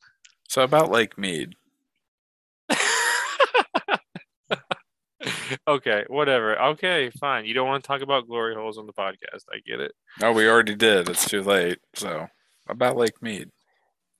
So 0.48 0.62
about 0.62 0.90
Lake 0.90 1.18
Mead. 1.18 1.54
okay 5.68 6.04
whatever. 6.08 6.58
Okay 6.60 7.10
fine. 7.10 7.44
You 7.44 7.54
don't 7.54 7.68
want 7.68 7.82
to 7.82 7.88
talk 7.88 8.02
about 8.02 8.28
glory 8.28 8.54
holes 8.54 8.78
on 8.78 8.86
the 8.86 8.92
podcast. 8.92 9.44
I 9.52 9.58
get 9.66 9.80
it. 9.80 9.92
Oh, 10.22 10.32
we 10.32 10.48
already 10.48 10.74
did. 10.74 11.08
It's 11.08 11.28
too 11.28 11.42
late. 11.42 11.78
So 11.94 12.28
about 12.68 12.96
Lake 12.96 13.20
Mead. 13.22 13.50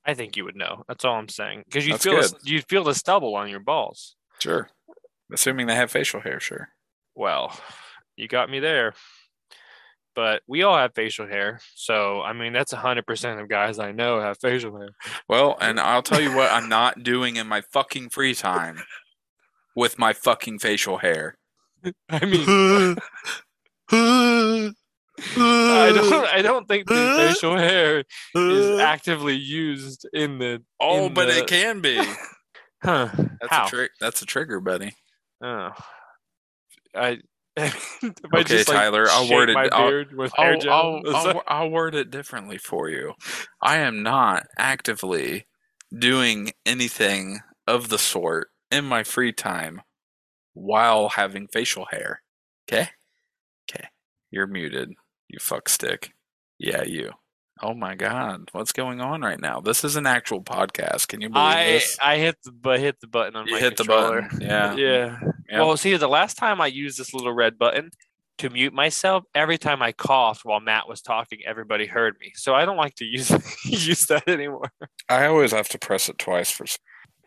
I 0.07 0.13
think 0.13 0.37
you 0.37 0.45
would 0.45 0.55
know. 0.55 0.83
That's 0.87 1.03
all 1.03 1.15
I'm 1.15 1.27
saying. 1.27 1.63
Because 1.65 1.85
you 1.85 1.93
That's 1.93 2.03
feel 2.05 2.21
good. 2.21 2.31
you 2.45 2.61
feel 2.61 2.85
the 2.85 2.95
stubble 2.95 3.35
on 3.35 3.49
your 3.49 3.59
balls. 3.59 4.15
Sure. 4.39 4.69
Assuming 5.31 5.67
they 5.67 5.75
have 5.75 5.91
facial 5.91 6.21
hair, 6.21 6.39
sure. 6.39 6.69
Well, 7.13 7.59
you 8.15 8.29
got 8.29 8.49
me 8.49 8.59
there. 8.59 8.93
But 10.15 10.41
we 10.47 10.63
all 10.63 10.75
have 10.75 10.95
facial 10.95 11.27
hair, 11.27 11.59
so 11.75 12.21
I 12.21 12.33
mean 12.33 12.51
that's 12.51 12.71
hundred 12.71 13.05
percent 13.05 13.39
of 13.39 13.49
guys 13.49 13.77
I 13.77 13.91
know 13.91 14.19
have 14.19 14.39
facial 14.39 14.75
hair. 14.75 14.89
Well, 15.29 15.55
and 15.61 15.79
I'll 15.79 16.01
tell 16.01 16.19
you 16.19 16.35
what 16.35 16.51
I'm 16.51 16.67
not 16.67 17.03
doing 17.03 17.35
in 17.35 17.45
my 17.45 17.61
fucking 17.61 18.09
free 18.09 18.33
time 18.33 18.79
with 19.75 19.99
my 19.99 20.13
fucking 20.13 20.57
facial 20.57 20.97
hair. 20.97 21.37
I 22.09 22.25
mean, 22.25 22.97
I 25.19 25.91
don't, 25.95 26.25
I 26.33 26.41
don't 26.41 26.67
think 26.67 26.87
the 26.87 26.93
facial 27.33 27.57
hair 27.57 28.03
is 28.35 28.79
actively 28.79 29.35
used 29.35 30.07
in 30.13 30.39
the. 30.39 30.63
Oh, 30.79 31.07
in 31.07 31.13
but 31.13 31.27
the- 31.27 31.39
it 31.39 31.47
can 31.47 31.81
be. 31.81 31.99
Huh? 32.83 33.09
That's 33.15 33.47
How? 33.49 33.65
a 33.65 33.69
trick. 33.69 33.91
That's 33.99 34.21
a 34.21 34.25
trigger, 34.25 34.59
buddy. 34.59 34.93
Oh, 35.43 35.71
I. 36.95 37.19
if 37.55 38.03
I 38.03 38.39
Okay, 38.39 38.43
just, 38.43 38.69
like, 38.69 38.77
Tyler, 38.77 39.07
I'll 39.09 39.29
word 39.29 39.49
it- 39.49 39.57
I'll- 39.73 40.05
with 40.15 40.31
I'll, 40.37 40.59
gel. 40.59 41.01
I'll, 41.07 41.15
I'll, 41.15 41.43
I'll 41.47 41.69
word 41.71 41.95
it 41.95 42.11
differently 42.11 42.59
for 42.59 42.87
you. 42.89 43.13
I 43.61 43.77
am 43.77 44.03
not 44.03 44.45
actively 44.59 45.47
doing 45.97 46.51
anything 46.65 47.39
of 47.65 47.89
the 47.89 47.97
sort 47.97 48.49
in 48.69 48.85
my 48.85 49.03
free 49.03 49.31
time 49.33 49.81
while 50.53 51.09
having 51.09 51.47
facial 51.47 51.85
hair. 51.89 52.21
Okay? 52.69 52.89
Okay. 53.71 53.87
You're 54.29 54.45
muted, 54.47 54.93
you 55.27 55.39
fuck 55.39 55.69
stick. 55.69 56.13
Yeah, 56.57 56.83
you. 56.83 57.11
Oh 57.61 57.73
my 57.73 57.95
god, 57.95 58.49
what's 58.51 58.71
going 58.71 59.01
on 59.01 59.21
right 59.21 59.39
now? 59.39 59.59
This 59.61 59.83
is 59.83 59.95
an 59.95 60.05
actual 60.05 60.43
podcast. 60.43 61.07
Can 61.07 61.21
you 61.21 61.29
believe 61.29 61.43
I 61.45 61.63
this? 61.71 61.97
I 62.03 62.17
hit 62.17 62.35
the 62.43 62.51
but 62.51 62.79
hit 62.79 62.99
the 63.01 63.07
button 63.07 63.35
on 63.35 63.47
You 63.47 63.53
my 63.53 63.59
hit 63.59 63.77
the 63.77 63.83
button. 63.83 64.29
Yeah. 64.41 64.75
Yeah. 64.77 65.19
Yeah. 65.49 65.59
Well, 65.63 65.77
see, 65.77 65.95
the 65.97 66.07
last 66.09 66.37
time 66.37 66.61
I 66.61 66.67
used 66.67 66.99
this 66.99 67.13
little 67.13 67.31
red 67.33 67.57
button 67.57 67.89
to 68.39 68.49
mute 68.51 68.73
myself, 68.73 69.23
every 69.33 69.57
time 69.57 69.81
I 69.81 69.91
coughed 69.93 70.45
while 70.45 70.59
Matt 70.59 70.87
was 70.87 71.01
talking, 71.01 71.39
everybody 71.47 71.87
heard 71.87 72.15
me. 72.19 72.33
So 72.35 72.53
I 72.53 72.65
don't 72.65 72.77
like 72.77 72.93
to 72.95 73.05
use 73.05 73.31
use 73.65 74.05
that 74.07 74.27
anymore. 74.27 74.71
I 75.09 75.25
always 75.25 75.51
have 75.51 75.69
to 75.69 75.79
press 75.79 76.09
it 76.09 76.19
twice 76.19 76.51
for. 76.51 76.65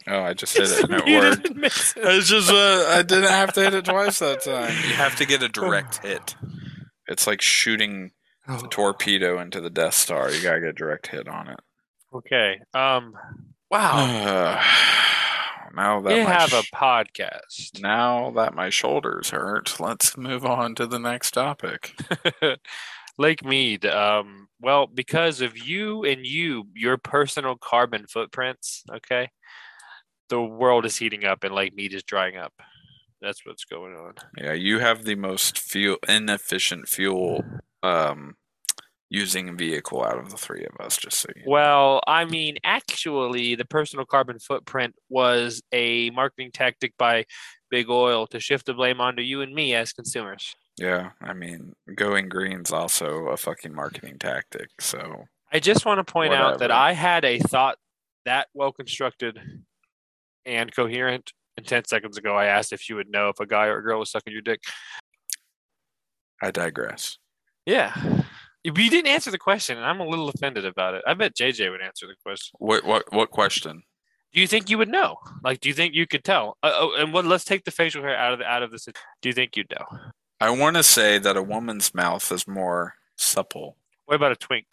Oh, 0.07 0.23
I 0.23 0.33
just 0.35 0.57
hit 0.57 0.71
it 0.71 0.85
and 0.85 0.95
it 0.95 1.07
You 1.09 1.19
worked. 1.19 1.43
didn't 1.43 1.59
miss 1.61 1.95
it. 1.97 2.05
It's 2.05 2.29
just 2.29 2.51
uh, 2.51 2.85
I 2.89 3.03
didn't 3.03 3.31
have 3.31 3.53
to 3.55 3.63
hit 3.63 3.75
it 3.75 3.85
twice 3.85 4.21
that 4.21 4.43
time. 4.43 4.71
You 4.87 4.95
have 4.95 5.17
to 5.17 5.27
get 5.27 5.43
a 5.43 5.49
direct 5.49 6.05
hit. 6.05 6.37
It's 7.11 7.27
like 7.27 7.41
shooting 7.41 8.13
a 8.47 8.63
torpedo 8.69 9.41
into 9.41 9.61
the 9.61 9.69
Death 9.69 9.95
Star. 9.95 10.31
You 10.31 10.41
gotta 10.43 10.61
get 10.61 10.69
a 10.69 10.73
direct 10.73 11.09
hit 11.09 11.29
on 11.29 11.49
it. 11.49 11.61
Okay. 12.15 12.61
Um. 12.73 13.15
Wow. 13.69 14.63
now 15.75 16.01
that 16.01 16.13
We 16.13 16.23
my 16.23 16.31
have 16.31 16.53
a 16.53 16.63
podcast. 16.75 17.81
now 17.81 18.31
that 18.37 18.55
my 18.55 18.71
shoulders 18.71 19.31
hurt, 19.31 19.79
let's 19.81 20.17
move 20.17 20.45
on 20.47 20.77
to 20.77 20.87
the 20.87 21.01
next 21.01 21.33
topic. 21.33 21.95
Lake 23.19 23.45
Mead. 23.45 23.85
Um. 23.87 24.47
Well, 24.61 24.87
because 24.87 25.41
of 25.41 25.59
you 25.59 26.05
and 26.05 26.25
you, 26.25 26.65
your 26.75 26.97
personal 26.97 27.57
carbon 27.57 28.07
footprints. 28.07 28.85
Okay. 28.89 29.31
The 30.29 30.41
world 30.41 30.87
is 30.87 30.97
heating 30.97 31.25
up 31.25 31.43
and 31.43 31.53
Lake 31.53 31.75
Mead 31.75 31.93
is 31.93 32.05
drying 32.05 32.37
up. 32.37 32.53
That's 33.21 33.45
what's 33.45 33.65
going 33.65 33.95
on. 33.95 34.15
Yeah, 34.37 34.53
you 34.53 34.79
have 34.79 35.05
the 35.05 35.15
most 35.15 35.59
fuel 35.59 35.99
inefficient 36.09 36.89
fuel 36.89 37.45
um 37.83 38.37
using 39.11 39.57
vehicle 39.57 40.05
out 40.05 40.19
of 40.19 40.31
the 40.31 40.37
three 40.37 40.65
of 40.65 40.85
us. 40.85 40.97
Just 40.97 41.19
so 41.19 41.29
you. 41.35 41.43
know. 41.43 41.51
Well, 41.51 42.01
I 42.07 42.25
mean, 42.25 42.57
actually, 42.65 43.57
the 43.57 43.65
personal 43.65 44.07
carbon 44.07 44.39
footprint 44.39 44.95
was 45.09 45.61
a 45.73 46.11
marketing 46.11 46.51
tactic 46.53 46.95
by 46.97 47.25
Big 47.71 47.91
Oil 47.91 48.27
to 48.29 48.41
shift 48.41 48.67
the 48.67 48.75
blame 48.75 49.01
onto 49.01 49.23
you 49.23 49.43
and 49.43 49.55
me 49.55 49.75
as 49.75 49.93
consumers. 49.93 50.55
Yeah, 50.79 51.11
I 51.21 51.35
mean, 51.35 51.75
going 51.95 52.29
green's 52.29 52.73
also 52.73 53.27
a 53.27 53.37
fucking 53.37 53.75
marketing 53.75 54.19
tactic. 54.19 54.71
So 54.81 55.25
I 55.53 55.59
just 55.59 55.85
want 55.85 56.05
to 56.05 56.11
point 56.11 56.33
out 56.33 56.61
that 56.61 56.71
I 56.71 56.93
had 56.93 57.25
a 57.25 57.39
thought 57.39 57.77
that 58.25 58.49
well 58.55 58.73
constructed 58.73 59.39
and 60.47 60.75
coherent. 60.75 61.33
And 61.61 61.69
10 61.69 61.85
seconds 61.85 62.17
ago, 62.17 62.35
I 62.35 62.47
asked 62.47 62.73
if 62.73 62.89
you 62.89 62.97
would 62.97 63.11
know 63.11 63.29
if 63.29 63.39
a 63.39 63.45
guy 63.45 63.67
or 63.67 63.77
a 63.77 63.83
girl 63.83 63.99
was 64.01 64.11
sucking 64.11 64.33
your 64.33 64.41
dick. 64.41 64.63
I 66.43 66.51
digress. 66.51 67.19
Yeah. 67.67 67.93
But 68.65 68.79
you 68.79 68.89
didn't 68.89 69.09
answer 69.09 69.31
the 69.31 69.37
question, 69.37 69.77
and 69.77 69.85
I'm 69.87 70.01
a 70.01 70.07
little 70.07 70.31
offended 70.31 70.65
about 70.65 70.95
it. 70.95 71.03
I 71.07 71.13
bet 71.13 71.37
JJ 71.37 71.71
would 71.71 71.83
answer 71.83 72.07
the 72.07 72.15
question. 72.25 72.55
What 72.59 72.85
what 72.85 73.13
what 73.13 73.31
question? 73.31 73.83
Do 74.33 74.41
you 74.41 74.47
think 74.47 74.71
you 74.71 74.79
would 74.79 74.89
know? 74.89 75.19
Like, 75.45 75.61
do 75.61 75.69
you 75.69 75.75
think 75.75 75.95
you 75.95 76.07
could 76.07 76.25
tell? 76.25 76.57
Uh, 76.63 76.71
oh, 76.73 76.95
and 76.99 77.13
what? 77.13 77.27
Let's 77.27 77.45
take 77.45 77.65
the 77.65 77.71
facial 77.71 78.03
hair 78.03 78.17
out 78.17 78.33
of 78.33 78.39
the 78.39 78.47
out 78.47 78.63
of 78.63 78.71
this. 78.71 78.87
Do 78.87 79.29
you 79.29 79.35
think 79.35 79.55
you'd 79.55 79.71
know? 79.71 79.99
I 80.41 80.49
want 80.49 80.77
to 80.77 80.83
say 80.83 81.19
that 81.19 81.37
a 81.37 81.43
woman's 81.43 81.95
mouth 81.95 82.33
is 82.33 82.49
more 82.49 82.95
supple. 83.17 83.77
What 84.07 84.15
about 84.17 84.33
a 84.33 84.37
twink? 84.37 84.65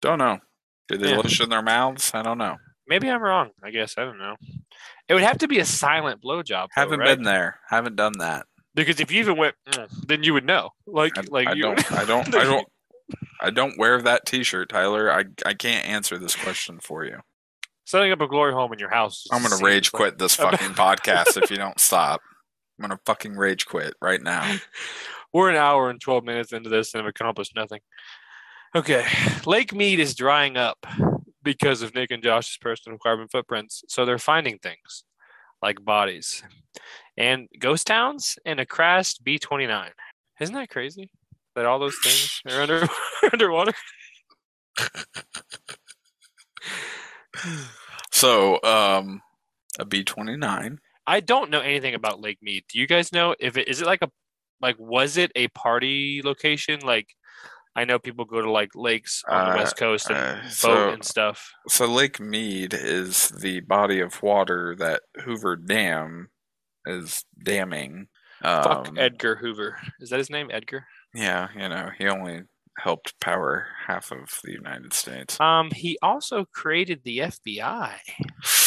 Don't 0.00 0.18
know. 0.18 0.38
Do 0.86 0.96
they 0.96 1.10
Yeah. 1.10 1.16
lotion 1.16 1.48
their 1.50 1.62
mouths? 1.62 2.12
I 2.14 2.22
don't 2.22 2.38
know. 2.38 2.56
Maybe 2.88 3.08
I'm 3.10 3.22
wrong. 3.22 3.50
I 3.62 3.70
guess 3.70 3.94
I 3.98 4.04
don't 4.04 4.18
know. 4.18 4.36
It 5.08 5.14
would 5.14 5.22
have 5.22 5.38
to 5.38 5.48
be 5.48 5.58
a 5.58 5.64
silent 5.64 6.22
blowjob. 6.22 6.48
though, 6.48 6.80
Haven't 6.82 7.00
right? 7.00 7.16
been 7.16 7.24
there. 7.24 7.60
Haven't 7.68 7.96
done 7.96 8.12
that. 8.18 8.46
because 8.74 9.00
if 9.00 9.10
you 9.10 9.20
even 9.20 9.36
went, 9.36 9.54
"Mm," 9.68 9.88
then 10.06 10.22
you 10.22 10.32
would 10.34 10.44
know. 10.44 10.70
Like, 10.86 11.16
I, 11.18 11.22
like 11.28 11.48
I 11.48 11.52
you. 11.54 11.62
don't. 11.62 11.92
I 11.92 12.04
don't. 12.04 12.34
I 12.34 12.44
don't. 12.44 12.66
I 13.40 13.50
don't 13.50 13.78
wear 13.78 14.00
that 14.02 14.26
T-shirt, 14.26 14.68
Tyler. 14.68 15.10
I 15.12 15.24
I 15.44 15.54
can't 15.54 15.86
answer 15.86 16.18
this 16.18 16.34
question 16.36 16.78
for 16.80 17.04
you. 17.04 17.20
Setting 17.84 18.10
up 18.10 18.20
a 18.20 18.26
glory 18.26 18.52
home 18.52 18.72
in 18.72 18.78
your 18.78 18.90
house. 18.90 19.26
I'm 19.30 19.42
gonna 19.42 19.62
rage 19.62 19.92
like- 19.92 19.98
quit 20.00 20.18
this 20.18 20.34
fucking 20.36 20.74
podcast 20.74 21.40
if 21.40 21.50
you 21.50 21.56
don't 21.64 21.78
stop. 21.80 22.20
I'm 22.78 22.82
gonna 22.82 23.00
fucking 23.06 23.36
rage 23.36 23.66
quit 23.66 23.94
right 24.02 24.20
now. 24.22 24.56
We're 25.32 25.50
an 25.50 25.56
hour 25.56 25.88
and 25.90 26.00
12 26.00 26.24
minutes 26.24 26.52
into 26.52 26.68
this 26.70 26.94
and 26.94 27.02
have 27.04 27.08
accomplished 27.08 27.52
nothing. 27.54 27.80
Okay. 28.74 29.04
Lake 29.46 29.72
Mead 29.74 30.00
is 30.00 30.14
drying 30.14 30.56
up 30.56 30.84
because 31.46 31.80
of 31.80 31.94
Nick 31.94 32.10
and 32.10 32.22
Josh's 32.22 32.58
personal 32.58 32.98
carbon 32.98 33.28
footprints. 33.28 33.84
So 33.88 34.04
they're 34.04 34.18
finding 34.18 34.58
things 34.58 35.04
like 35.62 35.82
bodies 35.84 36.42
and 37.16 37.48
ghost 37.58 37.86
towns 37.86 38.36
and 38.44 38.60
a 38.60 38.66
crashed 38.66 39.24
B 39.24 39.38
29. 39.38 39.90
Isn't 40.40 40.54
that 40.54 40.68
crazy? 40.68 41.10
That 41.54 41.64
all 41.64 41.78
those 41.78 41.96
things 42.02 42.42
are 42.46 42.60
under 42.60 42.86
underwater? 43.32 43.72
So, 48.10 48.54
um, 48.62 49.20
a 49.78 49.84
B29. 49.84 50.78
I 51.06 51.20
don't 51.20 51.50
know 51.50 51.60
anything 51.60 51.94
about 51.94 52.18
Lake 52.18 52.38
Mead. 52.40 52.64
Do 52.72 52.78
you 52.78 52.86
guys 52.86 53.12
know 53.12 53.34
if 53.38 53.58
it 53.58 53.68
is 53.68 53.82
it 53.82 53.86
like 53.86 54.00
a 54.00 54.10
like 54.62 54.76
was 54.78 55.18
it 55.18 55.32
a 55.36 55.48
party 55.48 56.22
location? 56.24 56.80
Like 56.80 57.08
I 57.76 57.84
know 57.84 57.98
people 57.98 58.24
go 58.24 58.40
to 58.40 58.50
like 58.50 58.70
lakes 58.74 59.22
on 59.28 59.46
the 59.48 59.52
Uh, 59.52 59.56
west 59.58 59.76
coast 59.76 60.08
and 60.10 60.18
uh, 60.18 60.42
boat 60.42 60.50
so- 60.50 60.88
and 60.90 61.04
stuff. 61.04 61.52
So 61.68 61.84
Lake 61.86 62.18
Mead 62.18 62.72
is 62.74 63.28
the 63.28 63.60
body 63.60 64.00
of 64.00 64.22
water 64.22 64.74
that 64.78 65.02
Hoover 65.24 65.56
Dam 65.56 66.30
is 66.86 67.24
damming. 67.42 68.08
Fuck 68.42 68.88
Um, 68.88 68.98
Edgar 68.98 69.36
Hoover. 69.36 69.78
Is 70.00 70.10
that 70.10 70.18
his 70.18 70.30
name? 70.30 70.50
Edgar? 70.50 70.86
Yeah, 71.14 71.48
you 71.54 71.68
know, 71.68 71.90
he 71.98 72.08
only 72.08 72.42
helped 72.78 73.18
power 73.20 73.66
half 73.86 74.10
of 74.12 74.40
the 74.44 74.52
United 74.52 74.92
States. 74.92 75.40
Um, 75.40 75.70
he 75.70 75.98
also 76.02 76.44
created 76.52 77.00
the 77.04 77.18
FBI. 77.20 77.98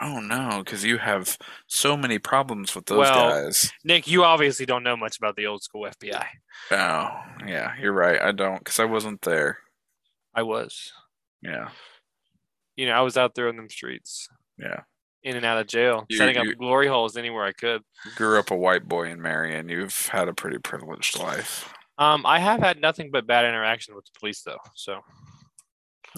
Oh 0.00 0.20
no, 0.20 0.62
because 0.64 0.84
you 0.84 0.98
have 0.98 1.36
so 1.66 1.96
many 1.96 2.18
problems 2.18 2.74
with 2.74 2.86
those 2.86 2.98
Well- 2.98 3.30
guys. 3.30 3.72
Nick, 3.84 4.06
you 4.06 4.22
obviously 4.24 4.64
don't 4.66 4.82
know 4.84 4.96
much 4.96 5.16
about 5.18 5.34
the 5.36 5.46
old 5.46 5.62
school 5.62 5.86
FBI. 5.86 6.26
Oh, 6.70 7.10
yeah, 7.46 7.72
you're 7.80 7.92
right. 7.92 8.20
I 8.20 8.32
don't, 8.32 8.58
because 8.58 8.78
I 8.78 8.84
wasn't 8.84 9.22
there. 9.22 9.58
I 10.34 10.42
was. 10.42 10.92
Yeah, 11.42 11.70
You 12.76 12.86
know, 12.86 12.92
I 12.94 13.00
was 13.00 13.16
out 13.16 13.34
there 13.34 13.48
in 13.48 13.56
them 13.56 13.68
streets, 13.70 14.28
yeah. 14.56 14.82
in 15.24 15.36
and 15.36 15.44
out 15.44 15.58
of 15.58 15.66
jail, 15.66 16.06
You- 16.08 16.16
setting 16.18 16.36
you- 16.42 16.52
up 16.52 16.58
glory 16.58 16.86
holes 16.86 17.16
anywhere 17.16 17.44
I 17.44 17.52
could. 17.52 17.82
Grew 18.16 18.38
up 18.38 18.50
a 18.52 18.56
white 18.56 18.86
boy 18.88 19.08
in 19.10 19.20
Marion. 19.20 19.68
You've 19.68 20.06
had 20.08 20.28
a 20.28 20.34
pretty 20.34 20.58
privileged 20.58 21.18
life. 21.18 21.72
Um, 21.98 22.24
I 22.24 22.38
have 22.38 22.60
had 22.60 22.80
nothing 22.80 23.10
but 23.10 23.26
bad 23.26 23.44
interaction 23.44 23.94
with 23.96 24.04
the 24.04 24.12
police 24.18 24.42
though. 24.42 24.58
So 24.74 25.00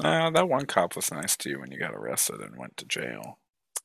Uh, 0.04 0.30
that 0.30 0.48
one 0.48 0.66
cop 0.66 0.96
was 0.96 1.10
nice 1.10 1.36
to 1.38 1.48
you 1.50 1.58
when 1.60 1.70
you 1.72 1.78
got 1.78 1.94
arrested 1.94 2.40
and 2.40 2.56
went 2.56 2.76
to 2.76 2.84
jail. 2.86 3.39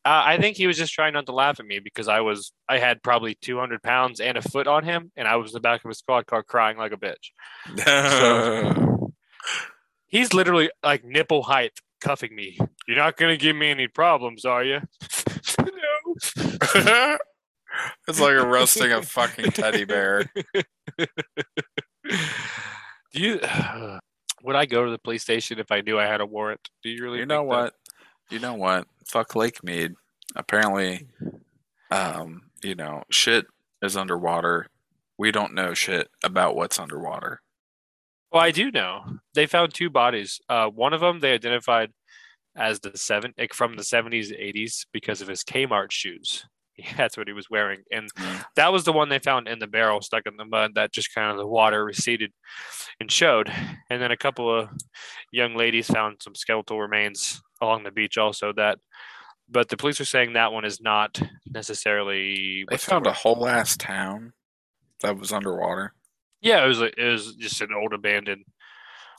Uh, 0.06 0.22
I 0.23 0.38
think 0.38 0.56
he 0.56 0.68
was 0.68 0.77
just 0.77 0.94
trying 0.94 1.14
not 1.14 1.26
to 1.26 1.32
laugh 1.32 1.60
at 1.60 1.65
me 1.65 1.80
because 1.80 2.07
I 2.07 2.22
was 2.22 2.53
I 2.69 2.77
had 2.77 3.02
probably 3.02 3.36
200 3.41 3.82
pounds 3.82 4.19
and 4.19 4.38
a 4.38 4.41
foot 4.41 4.68
on 4.68 4.84
him, 4.84 5.11
and 5.18 5.27
I 5.27 5.38
was 5.38 5.52
in 5.52 5.56
the 5.56 5.61
back 5.61 5.84
of 5.84 5.90
his 5.90 5.98
squad 5.98 6.27
car 6.27 6.44
crying 6.44 6.77
like 6.77 6.91
a 6.91 6.98
bitch. 6.98 7.32
He's 10.07 10.32
literally 10.34 10.69
like 10.84 11.03
nipple 11.03 11.41
height 11.41 11.72
cuffing 12.02 12.36
me. 12.36 12.60
You're 12.88 12.98
not 12.98 13.18
gonna 13.18 13.36
give 13.36 13.56
me 13.56 13.72
any 13.72 13.88
problems, 13.88 14.45
are 14.45 14.64
you? 14.64 14.82
no. 15.60 17.18
it's 18.07 18.19
like 18.19 18.34
arresting 18.34 18.91
a 18.91 19.02
fucking 19.02 19.52
teddy 19.52 19.86
bear. 19.86 20.26
Do 23.11 23.19
you? 23.19 23.40
Would 24.44 24.56
I 24.56 24.68
go 24.68 24.86
to 24.86 24.91
the 24.91 24.99
police 24.99 25.23
station 25.23 25.57
if 25.57 25.72
I 25.72 25.82
knew 25.82 25.98
I 25.98 26.06
had 26.06 26.22
a 26.22 26.26
warrant? 26.27 26.69
Do 26.84 26.90
you 26.91 27.02
really? 27.02 27.18
You 27.18 27.26
know 27.26 27.41
what? 27.41 27.64
that? 27.64 27.73
You 28.30 28.39
know 28.39 28.53
what? 28.56 28.88
Fuck 29.07 29.35
Lake 29.35 29.64
Mead. 29.64 29.93
Apparently, 30.35 31.07
um, 31.91 32.43
you 32.64 32.76
know, 32.76 33.03
shit 33.10 33.45
is 33.81 33.95
underwater. 33.95 34.68
We 35.18 35.31
don't 35.31 35.53
know 35.53 35.73
shit 35.73 36.10
about 36.23 36.56
what's 36.56 36.80
underwater. 36.80 37.41
Well, 38.31 38.43
I 38.43 38.52
do 38.52 38.72
know. 38.72 39.03
They 39.34 39.45
found 39.45 39.73
two 39.73 39.89
bodies. 39.89 40.41
Uh, 40.49 40.68
one 40.68 40.93
of 40.93 40.99
them 40.99 41.19
they 41.19 41.34
identified 41.34 41.91
as 42.56 42.80
the 42.80 42.97
seven 42.97 43.34
like 43.38 43.53
from 43.53 43.76
the 43.76 43.84
70s, 43.84 44.31
80s 44.31 44.85
because 44.91 45.22
of 45.22 45.27
his 45.27 45.43
Kmart 45.43 45.91
shoes. 45.91 46.45
That's 46.97 47.15
what 47.15 47.27
he 47.27 47.34
was 47.34 47.49
wearing, 47.49 47.84
and 47.91 48.14
Mm. 48.15 48.45
that 48.57 48.73
was 48.73 48.84
the 48.84 48.91
one 48.91 49.07
they 49.07 49.19
found 49.19 49.47
in 49.47 49.60
the 49.60 49.68
barrel, 49.68 50.02
stuck 50.02 50.23
in 50.26 50.35
the 50.35 50.43
mud. 50.43 50.72
That 50.76 50.91
just 50.91 51.14
kind 51.15 51.31
of 51.31 51.38
the 51.38 51.47
water 51.47 51.85
receded 51.85 52.34
and 52.99 53.10
showed. 53.10 53.49
And 53.89 54.02
then 54.02 54.11
a 54.11 54.18
couple 54.18 54.53
of 54.53 54.69
young 55.31 55.56
ladies 55.56 55.88
found 55.88 56.18
some 56.22 56.35
skeletal 56.35 56.81
remains 56.81 57.41
along 57.65 57.83
the 57.83 57.91
beach, 57.91 58.17
also. 58.17 58.53
That, 58.53 58.79
but 59.49 59.69
the 59.69 59.77
police 59.77 59.99
are 59.99 60.05
saying 60.05 60.33
that 60.33 60.51
one 60.53 60.65
is 60.65 60.79
not 60.81 61.19
necessarily. 61.47 62.65
They 62.69 62.77
found 62.77 63.07
a 63.07 63.13
whole 63.13 63.47
ass 63.47 63.75
town 63.77 64.33
that 65.01 65.17
was 65.17 65.31
underwater. 65.31 65.93
Yeah, 66.41 66.63
it 66.63 66.67
was 66.67 66.81
a- 66.81 66.99
it 67.01 67.11
was 67.11 67.35
just 67.35 67.61
an 67.61 67.69
old 67.73 67.93
abandoned, 67.93 68.45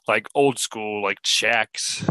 like 0.09 0.29
old 0.35 0.59
school 0.59 1.03
like 1.03 1.19
shacks. 1.25 2.09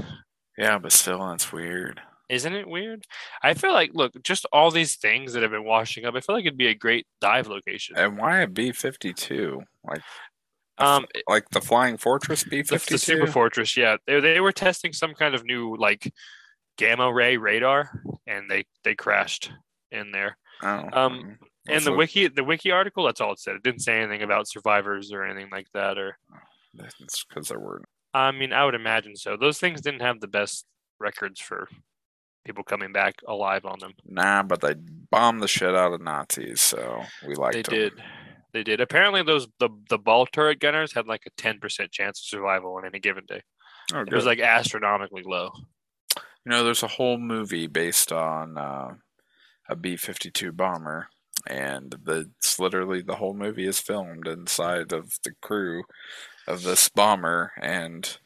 Yeah, 0.58 0.78
but 0.78 0.92
still, 0.92 1.28
that's 1.28 1.52
weird. 1.52 2.02
Isn't 2.28 2.56
it 2.56 2.68
weird? 2.68 3.04
I 3.44 3.54
feel 3.54 3.72
like 3.72 3.92
look, 3.94 4.14
just 4.24 4.46
all 4.52 4.72
these 4.72 4.96
things 4.96 5.34
that 5.34 5.44
have 5.44 5.52
been 5.52 5.64
washing 5.64 6.06
up. 6.06 6.16
I 6.16 6.22
feel 6.22 6.36
like 6.36 6.46
it'd 6.46 6.58
be 6.58 6.68
a 6.68 6.74
great 6.76 7.06
dive 7.22 7.48
location. 7.48 7.96
And 7.98 8.18
why 8.18 8.40
a 8.42 8.48
B 8.48 8.72
fifty 8.72 9.14
two? 9.14 9.62
Like, 9.88 10.02
Um, 10.78 11.06
like 11.30 11.50
the 11.52 11.62
Flying 11.62 11.98
Fortress 11.98 12.44
B 12.44 12.62
fifty 12.64 12.96
the 12.96 13.00
Super. 13.00 13.28
Fortress. 13.28 13.78
Yeah, 13.78 13.98
they 14.06 14.20
they 14.20 14.40
were 14.42 14.52
testing 14.52 14.92
some 14.94 15.14
kind 15.14 15.34
of 15.36 15.46
new 15.46 15.76
like 15.78 16.14
gamma 16.78 17.12
ray 17.14 17.38
radar, 17.38 18.02
and 18.28 18.50
they 18.50 18.66
they 18.84 18.96
crashed 18.96 19.52
in 19.92 20.12
there. 20.12 20.38
Oh, 20.62 20.90
Um, 20.92 21.38
that's 21.66 21.78
And 21.78 21.86
the 21.86 21.98
wiki 21.98 22.28
the 22.28 22.44
wiki 22.44 22.72
article, 22.72 23.06
that's 23.06 23.22
all 23.22 23.32
it 23.32 23.40
said. 23.40 23.56
It 23.56 23.64
didn't 23.64 23.82
say 23.82 24.00
anything 24.00 24.22
about 24.24 24.48
survivors 24.50 25.12
or 25.14 25.24
anything 25.24 25.50
like 25.52 25.68
that. 25.74 25.98
Or 25.98 26.18
It's 27.00 27.24
because 27.24 27.48
there 27.48 27.60
were. 27.60 27.82
I 28.14 28.32
mean, 28.32 28.54
I 28.54 28.66
would 28.66 28.76
imagine 28.76 29.16
so. 29.16 29.38
Those 29.38 29.60
things 29.60 29.82
didn't 29.82 30.02
have 30.02 30.20
the 30.20 30.28
best 30.28 30.66
records 31.00 31.40
for 31.40 31.68
people 32.46 32.64
coming 32.64 32.92
back 32.94 33.16
alive 33.28 33.66
on 33.66 33.80
them. 33.80 33.94
Nah, 34.06 34.44
but 34.44 34.62
they 34.62 34.76
bombed 35.10 35.42
the 35.42 35.48
shit 35.48 35.76
out 35.76 35.94
of 35.94 36.02
Nazis, 36.02 36.62
so 36.62 37.04
we 37.28 37.36
liked 37.36 37.56
They 37.56 37.62
them. 37.64 37.74
did. 37.74 37.94
They 38.56 38.64
did. 38.64 38.80
Apparently, 38.80 39.22
those 39.22 39.50
the 39.60 39.68
the 39.90 39.98
ball 39.98 40.26
turret 40.26 40.62
gunners 40.62 40.94
had 40.94 41.08
like 41.08 41.24
a 41.28 41.30
ten 41.32 41.60
percent 41.60 41.92
chance 41.92 42.22
of 42.22 42.24
survival 42.24 42.76
on 42.76 42.86
any 42.86 43.02
given 43.02 43.26
day. 43.28 43.42
Oh, 43.94 44.00
It 44.00 44.14
was 44.14 44.26
like 44.26 44.40
astronomically 44.40 45.24
low. 45.26 45.52
You 46.16 46.52
know, 46.52 46.64
there's 46.64 46.82
a 46.82 46.88
whole 46.88 47.18
movie 47.18 47.68
based 47.68 48.14
on 48.14 48.58
uh, 48.58 48.94
a 49.68 49.76
B 49.76 49.98
52 49.98 50.54
bomber, 50.54 51.10
and 51.46 51.98
the, 52.02 52.32
it's 52.38 52.58
literally 52.58 53.02
the 53.02 53.18
whole 53.18 53.34
movie 53.34 53.68
is 53.68 53.82
filmed 53.82 54.26
inside 54.26 54.94
of 54.94 55.12
the 55.26 55.34
crew 55.42 55.84
of 56.48 56.64
this 56.64 56.88
bomber. 56.88 57.52
And 57.62 58.18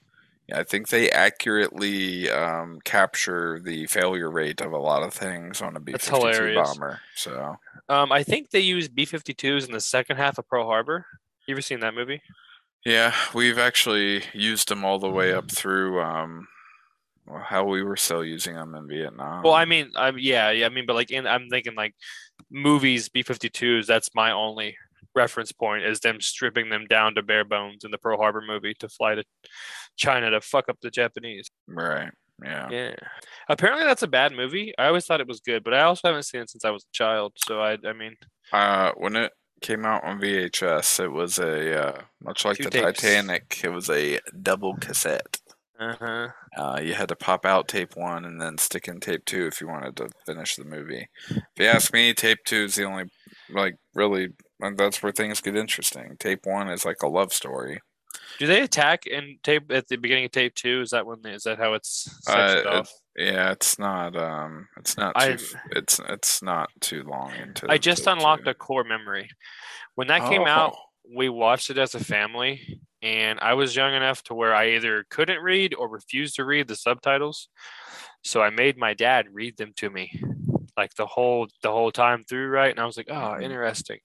I 0.54 0.64
think 0.64 0.90
they 0.90 1.10
accurately 1.12 2.30
um, 2.30 2.80
capture 2.84 3.60
the 3.60 3.86
failure 3.88 4.30
rate 4.30 4.62
of 4.62 4.72
a 4.74 4.78
lot 4.78 5.04
of 5.04 5.14
things 5.14 5.62
on 5.62 5.76
a 5.76 5.80
B 5.80 5.94
fifty 5.94 6.10
two 6.34 6.56
bomber. 6.56 7.00
So, 7.16 7.58
Um, 7.88 8.12
I 8.12 8.24
think 8.24 8.52
they 8.52 8.60
use 8.60 8.88
B 8.88 9.06
52s 9.06 9.66
in 9.68 9.74
the 9.74 9.82
second 9.82 10.18
half 10.18 10.38
of 10.38 10.48
Pearl 10.48 10.66
Harbor. 10.66 11.06
You 11.48 11.54
ever 11.54 11.62
seen 11.62 11.80
that 11.80 11.94
movie? 11.94 12.22
yeah, 12.86 13.14
we've 13.34 13.58
actually 13.58 14.24
used 14.34 14.70
them 14.70 14.86
all 14.86 15.00
the 15.00 15.10
way 15.10 15.34
up 15.34 15.52
through 15.52 16.02
um, 16.02 16.48
well, 17.28 17.40
how 17.44 17.66
we 17.66 17.84
were 17.84 17.98
still 17.98 18.24
using 18.24 18.56
them 18.56 18.74
in 18.76 18.88
Vietnam. 18.88 19.44
Well, 19.44 19.54
I 19.54 19.66
mean, 19.66 19.92
I'm 19.96 20.18
yeah, 20.18 20.52
yeah. 20.52 20.66
I 20.66 20.70
mean, 20.70 20.86
but 20.86 20.96
like 20.96 21.12
in, 21.12 21.28
I'm 21.28 21.50
thinking 21.50 21.76
like 21.76 21.94
movies 22.50 23.10
B 23.10 23.24
52s. 23.24 23.86
That's 23.86 24.16
my 24.16 24.32
only 24.32 24.78
reference 25.15 25.52
point 25.52 25.84
is 25.84 25.99
them 25.99 26.22
stripping 26.22 26.69
them 26.69 26.86
down 26.88 27.15
to 27.15 27.23
bare 27.23 27.45
bones 27.45 27.84
in 27.84 27.91
the 27.91 27.98
Pearl 27.98 28.18
Harbor 28.18 28.41
movie 28.45 28.73
to 28.80 28.90
fly 28.90 29.15
to 29.15 29.23
China 29.98 30.30
to 30.30 30.41
fuck 30.41 30.69
up 30.69 30.77
the 30.81 30.91
Japanese. 30.91 31.49
right. 31.68 32.11
Yeah. 32.41 32.69
Yeah. 32.72 32.95
Apparently, 33.49 33.84
that's 33.86 34.03
a 34.03 34.07
bad 34.07 34.31
movie. 34.31 34.73
I 34.77 34.86
always 34.88 35.06
thought 35.06 35.19
it 35.19 35.27
was 35.27 35.41
good, 35.41 35.61
but 35.61 35.73
I 35.73 35.81
also 35.81 36.07
haven't 36.07 36.23
seen 36.23 36.40
it 36.41 36.49
since 36.49 36.64
I 36.64 36.69
was 36.69 36.84
a 36.86 36.94
child. 36.94 37.34
So 37.45 37.60
I, 37.60 37.77
I 37.86 37.91
mean, 37.91 38.15
Uh, 38.53 38.94
when 38.95 39.18
it 39.18 39.34
came 39.61 39.84
out 39.86 40.06
on 40.06 40.22
VHS, 40.22 41.03
it 41.03 41.10
was 41.11 41.38
a 41.38 41.88
uh, 41.98 42.02
much 42.23 42.45
like 42.45 42.57
the 42.57 42.69
tapes. 42.69 43.02
Titanic. 43.02 43.60
It 43.61 43.69
was 43.69 43.90
a 43.90 44.19
double 44.41 44.76
cassette. 44.77 45.38
uh 45.77 45.95
huh. 45.99 46.27
Uh, 46.57 46.80
you 46.81 46.94
had 46.94 47.10
to 47.10 47.15
pop 47.18 47.45
out 47.45 47.68
tape 47.68 47.98
one 47.98 48.23
and 48.23 48.40
then 48.41 48.57
stick 48.57 48.88
in 48.88 49.02
tape 49.02 49.26
two 49.26 49.45
if 49.48 49.60
you 49.60 49.68
wanted 49.68 49.98
to 49.98 50.07
finish 50.26 50.56
the 50.56 50.64
movie. 50.64 51.10
If 51.30 51.44
you 51.57 51.65
ask 51.65 51.91
me, 51.94 52.14
tape 52.14 52.40
two 52.45 52.64
is 52.64 52.76
the 52.76 52.86
only 52.86 53.03
like 53.49 53.76
really. 53.95 54.30
And 54.60 54.77
That's 54.77 55.02
where 55.02 55.11
things 55.11 55.41
get 55.41 55.56
interesting. 55.56 56.15
Tape 56.19 56.45
one 56.45 56.69
is 56.69 56.86
like 56.86 57.02
a 57.03 57.07
love 57.07 57.34
story. 57.34 57.80
Do 58.40 58.48
they 58.48 58.61
attack 58.61 59.06
in 59.06 59.38
tape 59.44 59.72
at 59.72 59.88
the 59.88 59.98
beginning 59.98 60.26
of 60.26 60.31
tape 60.31 60.56
two? 60.56 60.81
Is 60.81 60.91
that 60.91 61.06
when? 61.06 61.26
Is 61.26 61.44
that 61.44 61.57
how 61.57 61.73
it's 61.73 62.07
Uh, 62.27 62.84
it-? 62.84 62.90
Yeah, 63.34 63.52
it's 63.52 63.77
not. 63.77 64.15
Um, 64.15 64.68
it's 64.77 64.98
not 64.98 65.14
too. 65.19 65.19
I- 65.19 65.38
it's 65.77 65.99
it's 66.10 66.41
not 66.41 66.69
too 66.80 67.03
long 67.03 67.34
into. 67.36 67.68
I 67.69 67.77
just 67.77 68.07
unlocked 68.07 68.45
two. 68.45 68.52
a 68.52 68.53
core 68.53 68.84
memory. 68.84 69.30
When 69.95 70.07
that 70.07 70.27
came 70.30 70.45
out, 70.48 70.73
Oh. 70.76 70.81
we 71.15 71.30
watched 71.30 71.69
it 71.69 71.77
as 71.77 71.95
a 71.95 72.03
family, 72.03 72.80
and 73.02 73.40
I 73.41 73.53
was 73.56 73.76
young 73.76 73.94
enough 73.94 74.23
to 74.23 74.34
where 74.34 74.56
I 74.56 74.76
either 74.76 75.06
couldn't 75.10 75.41
read 75.41 75.73
or 75.76 75.90
refused 75.90 76.36
to 76.36 76.45
read 76.45 76.68
the 76.68 76.76
subtitles. 76.76 77.49
So 78.23 78.41
I 78.41 78.49
made 78.49 78.77
my 78.77 78.94
dad 78.94 79.27
read 79.31 79.57
them 79.57 79.73
to 79.77 79.90
me, 79.90 80.22
like 80.77 80.94
the 80.95 81.06
whole 81.07 81.48
the 81.61 81.72
whole 81.72 81.91
time 81.91 82.23
through, 82.23 82.48
right? 82.49 82.72
And 82.72 82.80
I 82.80 82.86
was 82.86 82.98
like, 82.98 83.10
oh, 83.10 83.36
Mhm. 83.38 83.44
interesting. 83.44 83.99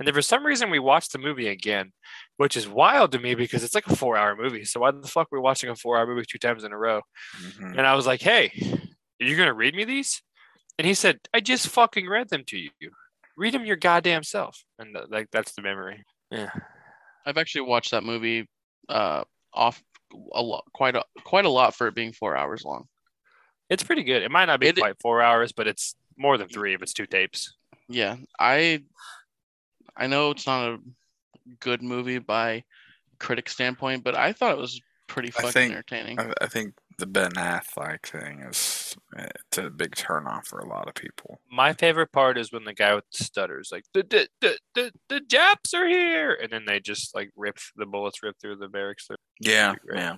And 0.00 0.06
then 0.06 0.14
for 0.14 0.22
some 0.22 0.44
reason 0.46 0.70
we 0.70 0.78
watched 0.78 1.12
the 1.12 1.18
movie 1.18 1.46
again, 1.48 1.92
which 2.38 2.56
is 2.56 2.66
wild 2.66 3.12
to 3.12 3.18
me 3.18 3.34
because 3.34 3.62
it's 3.62 3.74
like 3.74 3.86
a 3.86 3.94
four 3.94 4.16
hour 4.16 4.34
movie. 4.34 4.64
So 4.64 4.80
why 4.80 4.90
the 4.90 5.06
fuck 5.06 5.28
are 5.30 5.38
we 5.38 5.42
watching 5.42 5.68
a 5.70 5.76
four 5.76 5.98
hour 5.98 6.06
movie 6.06 6.24
two 6.26 6.38
times 6.38 6.64
in 6.64 6.72
a 6.72 6.76
row? 6.78 7.02
Mhm. 7.38 7.76
And 7.76 7.86
I 7.86 7.94
was 7.94 8.06
like, 8.06 8.22
hey, 8.22 8.50
are 9.20 9.24
you 9.26 9.36
gonna 9.36 9.52
read 9.54 9.74
me 9.74 9.84
these? 9.84 10.22
And 10.78 10.86
he 10.86 10.94
said, 10.94 11.20
I 11.34 11.40
just 11.40 11.68
fucking 11.68 12.08
read 12.08 12.30
them 12.30 12.44
to 12.46 12.56
you. 12.58 12.70
Read 13.36 13.52
them 13.54 13.66
your 13.66 13.76
goddamn 13.76 14.22
self. 14.22 14.64
And 14.78 14.94
th- 14.94 15.08
like 15.10 15.28
that's 15.30 15.52
the 15.52 15.60
memory. 15.62 16.02
Yeah. 16.30 16.50
I've 17.26 17.36
actually 17.36 17.62
watched 17.68 17.90
that 17.90 18.02
movie 18.02 18.48
uh 18.88 19.22
off 19.52 19.82
a 20.32 20.42
lot 20.42 20.64
quite 20.72 20.96
a 20.96 21.04
quite 21.24 21.44
a 21.44 21.50
lot 21.50 21.74
for 21.74 21.86
it 21.88 21.94
being 21.94 22.12
four 22.14 22.36
hours 22.36 22.64
long. 22.64 22.86
It's 23.68 23.82
pretty 23.82 24.02
good. 24.04 24.22
It 24.22 24.30
might 24.30 24.46
not 24.46 24.60
be 24.60 24.68
It- 24.68 24.76
quite 24.78 24.96
four 25.02 25.20
hours, 25.20 25.52
but 25.52 25.66
it's 25.68 25.94
more 26.16 26.38
than 26.38 26.48
three 26.48 26.72
if 26.72 26.80
it's 26.82 26.94
two 26.94 27.06
tapes. 27.06 27.54
Yeah, 27.88 28.16
I 28.38 28.84
I 29.96 30.06
know 30.06 30.30
it's 30.30 30.46
not 30.46 30.70
a 30.74 30.78
good 31.60 31.82
movie 31.82 32.18
by 32.18 32.64
critic 33.18 33.48
standpoint, 33.48 34.04
but 34.04 34.16
I 34.16 34.32
thought 34.32 34.52
it 34.52 34.58
was 34.58 34.80
pretty 35.06 35.32
I 35.38 35.50
think- 35.50 35.72
entertaining. 35.72 36.18
I, 36.20 36.32
I 36.40 36.46
think 36.46 36.74
the 36.98 37.06
Ben 37.06 37.32
Affleck 37.32 38.02
thing 38.06 38.40
is 38.40 38.94
it's 39.16 39.56
a 39.58 39.70
big 39.70 39.94
turnoff 39.96 40.44
for 40.46 40.58
a 40.58 40.68
lot 40.68 40.86
of 40.86 40.94
people. 40.94 41.40
My 41.50 41.72
favorite 41.72 42.12
part 42.12 42.36
is 42.36 42.52
when 42.52 42.64
the 42.64 42.74
guy 42.74 42.94
with 42.94 43.04
the 43.16 43.24
stutters 43.24 43.70
like 43.72 43.84
the 43.94 44.02
the 44.02 44.28
the 44.42 44.58
the, 44.74 44.92
the 45.08 45.20
Japs 45.20 45.72
are 45.72 45.88
here, 45.88 46.34
and 46.34 46.52
then 46.52 46.64
they 46.66 46.78
just 46.78 47.14
like 47.14 47.30
rip 47.36 47.56
the 47.76 47.86
bullets 47.86 48.22
rip 48.22 48.36
through 48.38 48.56
the 48.56 48.68
barracks. 48.68 49.06
There. 49.08 49.16
Yeah, 49.40 49.74
yeah. 49.94 50.16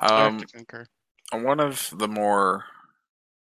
I 0.00 0.08
have 0.18 0.26
Um, 0.28 0.40
to 0.40 0.46
concur. 0.46 0.86
one 1.32 1.60
of 1.60 1.90
the 1.96 2.08
more 2.08 2.64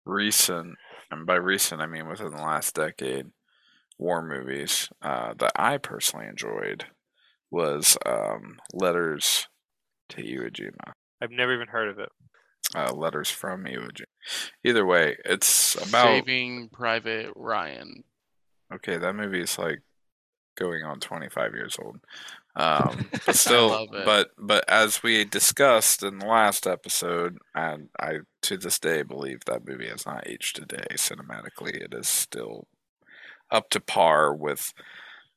recent, 0.04 0.74
and 1.10 1.26
by 1.26 1.36
recent 1.36 1.80
I 1.80 1.86
mean 1.86 2.08
within 2.08 2.30
the 2.30 2.42
last 2.42 2.74
decade, 2.74 3.26
war 3.98 4.22
movies 4.22 4.88
uh, 5.02 5.34
that 5.38 5.52
I 5.56 5.78
personally 5.78 6.26
enjoyed 6.26 6.86
was 7.50 7.96
um, 8.04 8.58
Letters 8.72 9.48
to 10.10 10.22
Iwo 10.22 10.50
Jima. 10.50 10.92
I've 11.22 11.30
never 11.30 11.54
even 11.54 11.68
heard 11.68 11.88
of 11.88 11.98
it. 11.98 12.08
Uh, 12.74 12.92
Letters 12.92 13.30
from 13.30 13.64
Iwo 13.64 13.90
Jima. 13.92 14.04
Either 14.64 14.84
way, 14.84 15.16
it's 15.24 15.74
about 15.76 16.06
Saving 16.06 16.68
Private 16.72 17.30
Ryan. 17.36 18.04
okay. 18.74 18.96
That 18.96 19.14
movie 19.14 19.42
is 19.42 19.58
like 19.58 19.80
going 20.56 20.82
on 20.82 21.00
25 21.00 21.54
years 21.54 21.76
old. 21.82 21.98
Um, 22.56 23.06
but 23.26 23.34
still, 23.34 23.66
love 23.70 23.88
it. 23.92 24.04
but 24.04 24.30
but 24.38 24.64
as 24.70 25.02
we 25.02 25.24
discussed 25.24 26.04
in 26.04 26.20
the 26.20 26.26
last 26.26 26.68
episode, 26.68 27.38
and 27.52 27.88
I 27.98 28.18
to 28.42 28.56
this 28.56 28.78
day 28.78 29.02
believe 29.02 29.40
that 29.46 29.66
movie 29.66 29.88
has 29.88 30.06
not 30.06 30.28
aged 30.28 30.54
today 30.54 30.84
cinematically. 30.92 31.74
It 31.74 31.92
is 31.92 32.06
still 32.06 32.68
up 33.54 33.70
to 33.70 33.80
par 33.80 34.34
with 34.34 34.74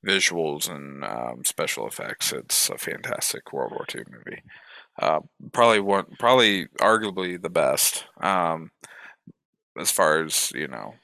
visuals 0.05 0.69
and 0.69 1.03
um, 1.03 1.45
special 1.45 1.87
effects. 1.87 2.33
It's 2.33 2.69
a 2.69 2.77
fantastic 2.77 3.53
World 3.53 3.71
War 3.71 3.85
II 3.87 4.03
movie. 4.09 4.43
Uh, 4.99 5.21
probably 5.53 5.79
one, 5.81 6.05
probably 6.19 6.67
arguably 6.81 7.41
the 7.41 7.49
best 7.49 8.05
um, 8.21 8.71
as 9.77 9.91
far 9.91 10.23
as 10.23 10.51
you 10.53 10.67
know 10.67 10.95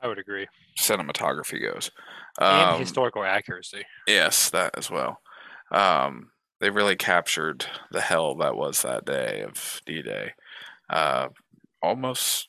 I 0.00 0.08
would 0.08 0.18
agree. 0.18 0.46
cinematography 0.78 1.60
goes. 1.60 1.90
And 2.38 2.74
Um, 2.74 2.80
historical 2.80 3.24
accuracy. 3.24 3.84
Yes, 4.06 4.50
that 4.50 4.76
as 4.76 4.90
well. 4.90 5.20
Um, 5.70 6.30
they 6.60 6.70
really 6.70 6.96
captured 6.96 7.66
the 7.90 8.00
hell 8.00 8.34
that 8.36 8.56
was 8.56 8.82
that 8.82 9.04
day 9.04 9.42
of 9.42 9.80
D 9.86 10.02
Day. 10.02 10.34
Uh, 10.90 11.28
almost 11.82 12.48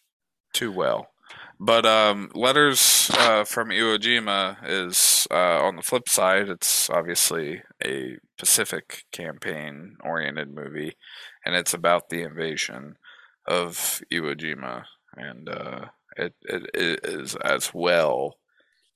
too 0.54 0.72
well. 0.72 1.10
But 1.60 1.86
um, 1.86 2.30
Letters 2.36 3.10
uh, 3.14 3.44
from 3.44 3.70
Iwo 3.70 3.98
Jima 3.98 4.58
is 4.64 5.28
uh, 5.32 5.64
on 5.64 5.76
the 5.76 5.82
flip 5.82 6.08
side. 6.08 6.50
It's 6.50 6.90
obviously 6.90 7.64
a 7.84 8.18
Pacific 8.38 9.06
campaign 9.12 9.98
oriented 10.02 10.54
movie, 10.54 10.96
and 11.44 11.56
it's 11.56 11.74
about 11.74 12.10
the 12.10 12.22
invasion 12.22 12.98
of 13.48 14.02
Iwo 14.14 14.36
Jima, 14.40 14.84
and 15.16 15.50
uh, 15.50 15.86
it, 16.16 16.36
it, 16.44 16.70
it 16.76 17.00
is 17.04 17.36
as 17.38 17.74
well 17.74 18.36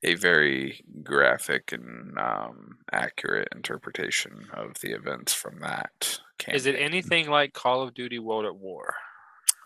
a 0.03 0.15
very 0.15 0.83
graphic 1.03 1.71
and 1.71 2.17
um, 2.17 2.77
accurate 2.91 3.47
interpretation 3.55 4.47
of 4.53 4.79
the 4.81 4.91
events 4.91 5.33
from 5.33 5.59
that. 5.61 6.19
Campaign. 6.38 6.55
Is 6.55 6.65
it 6.65 6.75
anything 6.75 7.29
like 7.29 7.53
Call 7.53 7.81
of 7.81 7.93
Duty 7.93 8.19
World 8.19 8.45
at 8.45 8.55
War? 8.55 8.95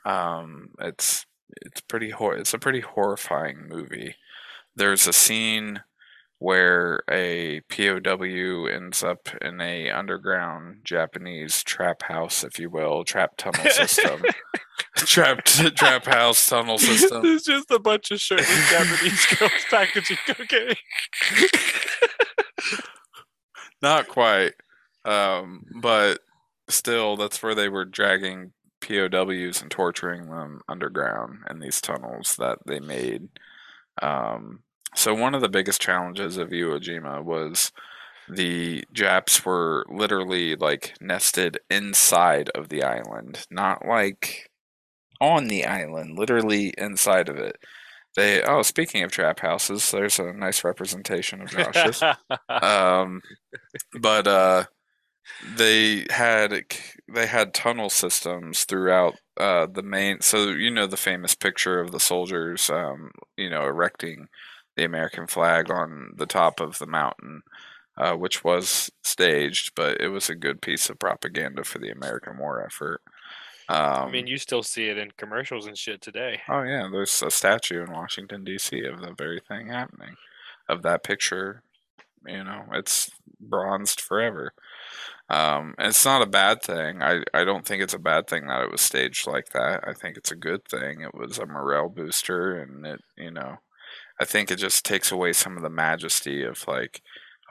Um, 0.05 0.69
it's 0.79 1.25
it's 1.49 1.81
pretty 1.81 2.11
hor- 2.11 2.35
it's 2.35 2.53
a 2.53 2.59
pretty 2.59 2.81
horrifying 2.81 3.67
movie. 3.67 4.15
There's 4.75 5.07
a 5.07 5.13
scene 5.13 5.81
where 6.37 7.01
a 7.09 7.61
POW 7.69 8.65
ends 8.65 9.03
up 9.03 9.29
in 9.41 9.61
a 9.61 9.89
underground 9.89 10.81
Japanese 10.83 11.63
trap 11.63 12.03
house, 12.03 12.43
if 12.43 12.59
you 12.59 12.69
will, 12.69 13.03
trap 13.03 13.37
tunnel 13.37 13.65
system. 13.71 14.21
Trapped 14.97 15.75
trap 15.77 16.05
house 16.05 16.47
tunnel 16.47 16.77
system. 16.77 17.21
It's 17.25 17.45
just 17.45 17.71
a 17.71 17.79
bunch 17.79 18.11
of 18.11 18.19
shirtless 18.19 18.69
Japanese 18.69 19.25
girls 19.25 19.51
packaging 19.69 20.17
cocaine. 20.27 20.75
Not 23.81 24.07
quite. 24.07 24.53
Um, 25.05 25.63
but 25.81 26.19
still 26.69 27.15
that's 27.15 27.41
where 27.43 27.55
they 27.55 27.69
were 27.69 27.85
dragging 27.85 28.51
POWs 28.87 29.61
and 29.61 29.71
torturing 29.71 30.29
them 30.29 30.61
underground 30.67 31.39
in 31.49 31.59
these 31.59 31.81
tunnels 31.81 32.35
that 32.37 32.59
they 32.65 32.79
made. 32.79 33.29
Um, 34.01 34.63
so 34.95 35.13
one 35.13 35.35
of 35.35 35.41
the 35.41 35.49
biggest 35.49 35.81
challenges 35.81 36.37
of 36.37 36.49
Iwo 36.49 36.79
Jima 36.79 37.23
was 37.23 37.71
the 38.29 38.83
Japs 38.91 39.45
were 39.45 39.85
literally 39.89 40.55
like 40.55 40.95
nested 40.99 41.59
inside 41.69 42.49
of 42.55 42.69
the 42.69 42.83
island, 42.83 43.45
not 43.51 43.85
like 43.85 44.49
on 45.21 45.47
the 45.47 45.65
island, 45.65 46.17
literally 46.17 46.73
inside 46.77 47.29
of 47.29 47.37
it. 47.37 47.57
They 48.15 48.41
oh, 48.43 48.61
speaking 48.61 49.03
of 49.03 49.11
trap 49.11 49.41
houses, 49.41 49.91
there's 49.91 50.19
a 50.19 50.31
nice 50.31 50.63
representation 50.63 51.41
of 51.41 51.49
Josh's. 51.51 52.01
um, 52.49 53.21
but 53.99 54.27
uh, 54.27 54.65
they 55.55 56.05
had 56.09 56.65
they 57.07 57.27
had 57.27 57.53
tunnel 57.53 57.89
systems 57.89 58.63
throughout 58.63 59.15
uh, 59.37 59.67
the 59.67 59.83
main. 59.83 60.21
So 60.21 60.49
you 60.49 60.71
know 60.71 60.87
the 60.87 60.97
famous 60.97 61.35
picture 61.35 61.79
of 61.79 61.91
the 61.91 61.99
soldiers, 61.99 62.69
um, 62.69 63.11
you 63.37 63.49
know, 63.49 63.63
erecting 63.65 64.27
the 64.75 64.83
American 64.83 65.27
flag 65.27 65.71
on 65.71 66.11
the 66.15 66.25
top 66.25 66.59
of 66.59 66.77
the 66.79 66.87
mountain, 66.87 67.43
uh, 67.97 68.13
which 68.13 68.43
was 68.43 68.91
staged, 69.03 69.73
but 69.75 70.01
it 70.01 70.09
was 70.09 70.29
a 70.29 70.35
good 70.35 70.61
piece 70.61 70.89
of 70.89 70.99
propaganda 70.99 71.63
for 71.63 71.79
the 71.79 71.91
American 71.91 72.37
war 72.37 72.63
effort. 72.65 73.01
Um, 73.67 73.77
I 73.77 74.11
mean, 74.11 74.27
you 74.27 74.37
still 74.37 74.61
see 74.63 74.89
it 74.89 74.97
in 74.97 75.11
commercials 75.17 75.65
and 75.65 75.77
shit 75.77 76.01
today. 76.01 76.41
Oh 76.47 76.63
yeah, 76.63 76.87
there's 76.91 77.23
a 77.23 77.31
statue 77.31 77.83
in 77.83 77.91
Washington 77.91 78.43
D.C. 78.43 78.85
of 78.85 79.01
the 79.01 79.13
very 79.17 79.39
thing 79.39 79.67
happening, 79.67 80.15
of 80.69 80.83
that 80.83 81.03
picture. 81.03 81.63
You 82.27 82.43
know, 82.43 82.65
it's 82.73 83.09
bronzed 83.39 84.01
forever. 84.01 84.53
Um, 85.29 85.73
and 85.79 85.87
it's 85.87 86.05
not 86.05 86.21
a 86.21 86.27
bad 86.27 86.61
thing. 86.61 87.01
I, 87.01 87.23
I 87.33 87.43
don't 87.43 87.65
think 87.65 87.81
it's 87.81 87.93
a 87.95 87.99
bad 87.99 88.27
thing 88.27 88.47
that 88.47 88.61
it 88.63 88.71
was 88.71 88.81
staged 88.81 89.25
like 89.27 89.49
that. 89.49 89.83
I 89.87 89.93
think 89.93 90.17
it's 90.17 90.31
a 90.31 90.35
good 90.35 90.65
thing. 90.65 91.01
It 91.01 91.15
was 91.15 91.39
a 91.39 91.45
morale 91.47 91.89
booster, 91.89 92.59
and 92.61 92.85
it 92.85 93.01
you 93.17 93.31
know, 93.31 93.57
I 94.19 94.25
think 94.25 94.51
it 94.51 94.57
just 94.57 94.85
takes 94.85 95.11
away 95.11 95.33
some 95.33 95.57
of 95.57 95.63
the 95.63 95.69
majesty 95.69 96.43
of 96.43 96.67
like, 96.67 97.01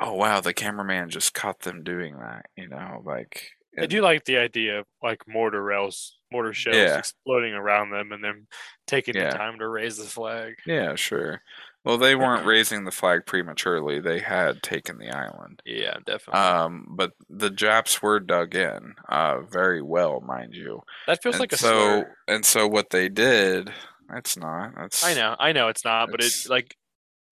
oh 0.00 0.14
wow, 0.14 0.40
the 0.40 0.54
cameraman 0.54 1.10
just 1.10 1.34
caught 1.34 1.60
them 1.60 1.82
doing 1.84 2.18
that. 2.20 2.46
You 2.56 2.68
know, 2.68 3.02
like 3.04 3.52
I 3.78 3.86
do 3.86 4.02
like 4.02 4.24
the 4.24 4.38
idea 4.38 4.80
of 4.80 4.86
like 5.02 5.26
mortar 5.26 5.62
rails, 5.62 6.18
mortar 6.32 6.52
shells 6.54 6.94
Yeah. 6.94 6.96
exploding 6.96 7.54
around 7.54 7.90
them, 7.90 8.12
and 8.12 8.22
then 8.22 8.46
taking 8.86 9.16
Yeah. 9.16 9.24
the 9.30 9.36
time 9.36 9.58
to 9.58 9.68
raise 9.68 9.96
the 9.98 10.04
flag. 10.04 10.54
Yeah, 10.66 10.94
sure. 10.96 11.42
Well, 11.84 11.98
they 11.98 12.14
weren't 12.14 12.46
raising 12.46 12.84
the 12.84 12.90
flag 12.90 13.26
prematurely. 13.26 14.00
They 14.00 14.20
had 14.20 14.62
taken 14.62 14.98
the 14.98 15.10
island. 15.14 15.60
Yeah, 15.66 15.96
definitely. 16.06 16.40
Um, 16.40 16.86
but 16.88 17.12
the 17.28 17.50
Japs 17.50 18.00
were 18.00 18.20
dug 18.20 18.54
in, 18.54 18.94
uh, 19.08 19.42
very 19.42 19.82
well, 19.82 20.20
mind 20.20 20.54
you. 20.54 20.82
that 21.06 21.22
feels 21.22 21.34
and 21.34 21.40
like 21.40 21.52
a 21.52 21.56
so, 21.58 21.68
slur. 21.68 22.16
and 22.26 22.44
so 22.46 22.66
what 22.66 22.90
they 22.90 23.08
did, 23.10 23.70
it's 24.14 24.36
not. 24.36 24.72
That's 24.76 25.04
I 25.04 25.12
know, 25.14 25.36
I 25.38 25.52
know 25.52 25.68
it's 25.68 25.84
not, 25.84 26.10
but 26.10 26.20
it's- 26.20 26.48
like 26.48 26.76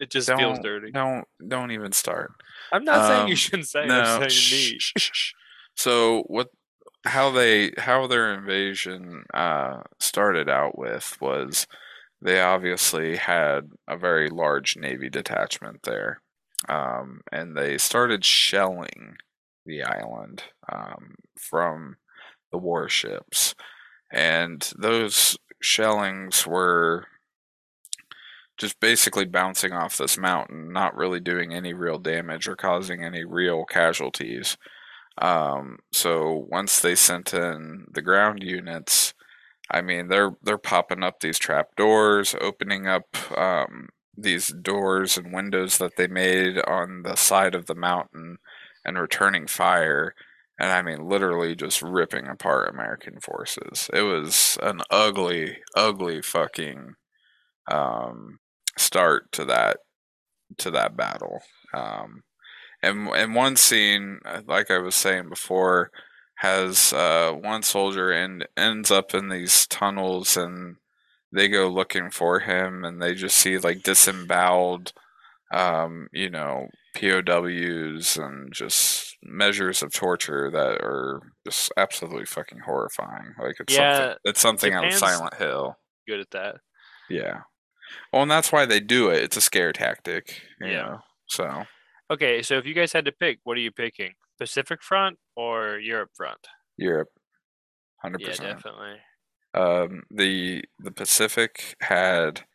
it 0.00 0.10
just 0.10 0.26
Don't 0.28 0.38
feels 0.38 0.58
dirty. 0.58 0.90
don't 0.90 1.24
don't 1.46 1.70
even 1.70 1.92
start. 1.92 2.32
I'm 2.72 2.84
not 2.84 3.06
saying 3.06 3.28
you 3.28 3.32
um, 3.34 3.36
shouldn't 3.36 3.68
say. 3.68 3.84
it, 3.84 3.86
no. 3.86 4.00
I'm 4.00 4.28
saying 4.30 4.72
me. 4.72 4.78
So 5.76 6.24
what? 6.26 6.48
How 7.04 7.30
they 7.30 7.72
how 7.78 8.06
their 8.06 8.32
invasion 8.34 9.24
uh, 9.34 9.82
started 9.98 10.48
out 10.48 10.76
with 10.78 11.16
was 11.20 11.66
they 12.22 12.40
obviously 12.40 13.16
had 13.16 13.70
a 13.88 13.96
very 13.96 14.30
large 14.30 14.76
navy 14.76 15.10
detachment 15.10 15.82
there, 15.82 16.20
um, 16.68 17.20
and 17.32 17.56
they 17.56 17.78
started 17.78 18.24
shelling 18.24 19.16
the 19.66 19.82
island 19.82 20.44
um, 20.72 21.16
from 21.36 21.96
the 22.50 22.58
warships, 22.58 23.54
and 24.12 24.72
those 24.78 25.36
shellings 25.60 26.46
were 26.46 27.06
just 28.58 28.78
basically 28.78 29.24
bouncing 29.24 29.72
off 29.72 29.96
this 29.96 30.16
mountain, 30.16 30.72
not 30.72 30.96
really 30.96 31.20
doing 31.20 31.52
any 31.52 31.72
real 31.72 31.98
damage 31.98 32.46
or 32.46 32.54
causing 32.54 33.02
any 33.02 33.24
real 33.24 33.64
casualties. 33.64 34.56
Um, 35.18 35.78
so 35.92 36.46
once 36.48 36.80
they 36.80 36.94
sent 36.94 37.34
in 37.34 37.86
the 37.90 38.02
ground 38.02 38.42
units, 38.42 39.14
I 39.72 39.80
mean 39.82 40.08
they're 40.08 40.32
they're 40.42 40.58
popping 40.58 41.02
up 41.02 41.20
these 41.20 41.38
trap 41.38 41.76
doors, 41.76 42.34
opening 42.40 42.86
up 42.86 43.16
um, 43.36 43.88
these 44.16 44.48
doors 44.48 45.16
and 45.18 45.32
windows 45.32 45.78
that 45.78 45.96
they 45.96 46.06
made 46.06 46.58
on 46.66 47.02
the 47.04 47.16
side 47.16 47.54
of 47.54 47.66
the 47.66 47.74
mountain, 47.74 48.38
and 48.84 48.98
returning 48.98 49.46
fire. 49.46 50.14
And 50.58 50.70
I 50.70 50.82
mean, 50.82 51.08
literally 51.08 51.56
just 51.56 51.82
ripping 51.82 52.28
apart 52.28 52.68
American 52.72 53.20
forces. 53.20 53.90
It 53.92 54.02
was 54.02 54.58
an 54.62 54.82
ugly, 54.90 55.58
ugly 55.74 56.22
fucking 56.22 56.94
um, 57.70 58.38
start 58.78 59.32
to 59.32 59.44
that 59.46 59.78
to 60.58 60.70
that 60.70 60.96
battle. 60.96 61.40
Um, 61.74 62.22
and 62.82 63.08
and 63.08 63.34
one 63.34 63.56
scene, 63.56 64.20
uh, 64.24 64.42
like 64.46 64.70
I 64.70 64.78
was 64.78 64.94
saying 64.94 65.28
before, 65.28 65.90
has 66.42 66.92
uh, 66.92 67.32
one 67.32 67.62
soldier 67.62 68.10
and 68.12 68.46
ends 68.56 68.90
up 68.90 69.14
in 69.14 69.28
these 69.28 69.66
tunnels, 69.68 70.36
and 70.36 70.76
they 71.32 71.48
go 71.48 71.68
looking 71.68 72.10
for 72.10 72.40
him, 72.40 72.84
and 72.84 73.00
they 73.02 73.14
just 73.14 73.36
see 73.36 73.58
like 73.58 73.82
disemboweled, 73.82 74.92
um, 75.54 76.08
you 76.12 76.30
know, 76.30 76.68
POWs 76.94 78.16
and 78.16 78.52
just 78.52 79.16
measures 79.22 79.82
of 79.82 79.92
torture 79.94 80.50
that 80.50 80.80
are 80.82 81.20
just 81.46 81.72
absolutely 81.76 82.26
fucking 82.26 82.60
horrifying. 82.60 83.34
Like 83.40 83.56
it's 83.60 83.74
Yeah, 83.74 83.96
something 83.96 84.18
it's 84.24 84.40
something 84.40 84.74
out 84.74 84.86
of 84.86 84.92
Silent 84.94 85.34
Hill. 85.34 85.76
Good 86.06 86.20
at 86.20 86.30
that. 86.32 86.56
Yeah. 87.10 87.42
Well, 88.12 88.22
and 88.22 88.30
that's 88.30 88.52
why 88.52 88.66
they 88.66 88.80
do 88.80 89.10
it. 89.10 89.22
It's 89.22 89.36
a 89.36 89.40
scare 89.42 89.72
tactic. 89.72 90.42
You 90.60 90.68
Yeah. 90.68 90.82
Know? 90.82 90.98
So 91.28 91.64
Okay, 92.10 92.42
so 92.42 92.58
if 92.58 92.66
you 92.66 92.74
guys 92.74 92.92
had 92.92 93.06
to 93.06 93.12
pick, 93.12 93.40
what 93.44 93.56
are 93.56 93.60
you 93.60 93.72
picking? 93.72 94.14
Pacific 94.42 94.82
Front 94.82 95.18
or 95.36 95.78
Europe 95.78 96.10
Front? 96.16 96.48
Europe, 96.76 97.10
hundred 97.98 98.20
Yeah, 98.20 98.24
percent. 98.24 98.64
definitely. 98.64 99.00
Um, 99.54 100.04
the 100.10 100.64
the 100.78 100.92
Pacific 100.92 101.76
had 101.80 102.46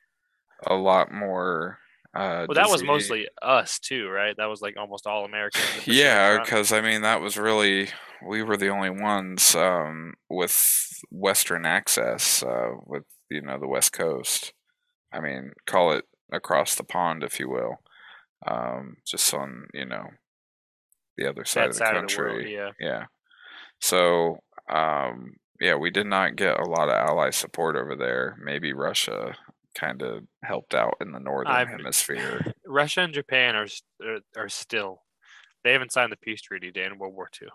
a 0.68 0.76
lot 0.76 1.12
more. 1.12 1.80
Uh, 2.16 2.48
Well, 2.48 2.56
that 2.56 2.70
was 2.70 2.84
mostly 2.84 3.28
us 3.42 3.78
too, 3.80 4.08
right? 4.10 4.36
That 4.38 4.46
was 4.46 4.62
like 4.62 4.78
almost 4.78 5.06
all 5.06 5.26
Americans. 5.26 5.70
in 5.70 5.76
the 5.76 5.82
Pacific 5.84 6.24
Yeah, 6.26 6.40
because 6.40 6.72
I 6.72 6.82
mean 6.82 7.02
that 7.02 7.22
was 7.22 7.38
really 7.38 7.90
we 8.28 8.44
were 8.44 8.58
the 8.58 8.70
only 8.70 8.90
ones 8.90 9.56
um, 9.56 10.14
with 10.30 11.02
Western 11.12 11.66
access 11.66 12.44
uh, 12.44 12.72
with 12.86 13.04
you 13.30 13.42
know 13.42 13.60
the 13.60 13.68
West 13.68 13.94
Coast. 13.94 14.54
I 15.14 15.22
mean, 15.22 15.54
call 15.68 15.94
it 15.94 16.06
across 16.34 16.76
the 16.76 16.84
pond, 16.86 17.24
if 17.24 17.40
you 17.40 17.50
will, 17.50 17.78
um, 18.48 18.98
just 19.08 19.34
on 19.34 19.68
you 19.74 19.86
know 19.86 20.10
the 21.18 21.28
other 21.30 21.46
side 21.46 21.64
that 21.64 21.68
of 21.70 21.74
the 21.74 21.78
side 21.80 21.94
country. 21.94 22.30
of 22.42 22.46
the 22.48 22.56
world. 22.56 22.76
Yeah. 22.80 22.88
Yeah. 22.88 23.06
So, 23.82 24.40
um, 24.70 25.34
yeah, 25.60 25.76
we 25.76 25.90
did 25.92 26.08
not 26.08 26.36
get 26.36 26.60
a 26.60 26.64
lot 26.70 26.90
of 26.90 26.96
ally 26.96 27.30
support 27.32 27.76
over 27.76 27.96
there. 27.96 28.38
Maybe 28.44 28.74
Russia 28.74 29.36
kind 29.76 30.02
of 30.02 30.24
helped 30.44 30.74
out 30.74 30.96
in 31.02 31.12
the 31.12 31.20
northern 31.20 31.52
I'm- 31.54 31.68
hemisphere. 31.68 32.54
Russia 32.66 33.02
and 33.02 33.14
Japan 33.14 33.56
are, 33.56 33.68
are 34.04 34.20
are 34.36 34.50
still. 34.50 35.04
They 35.64 35.72
haven't 35.74 35.92
signed 35.92 36.12
the 36.12 36.18
peace 36.18 36.42
treaty 36.42 36.72
to 36.72 36.82
end 36.84 37.00
World 37.00 37.14
War 37.16 37.30
II. 37.42 37.48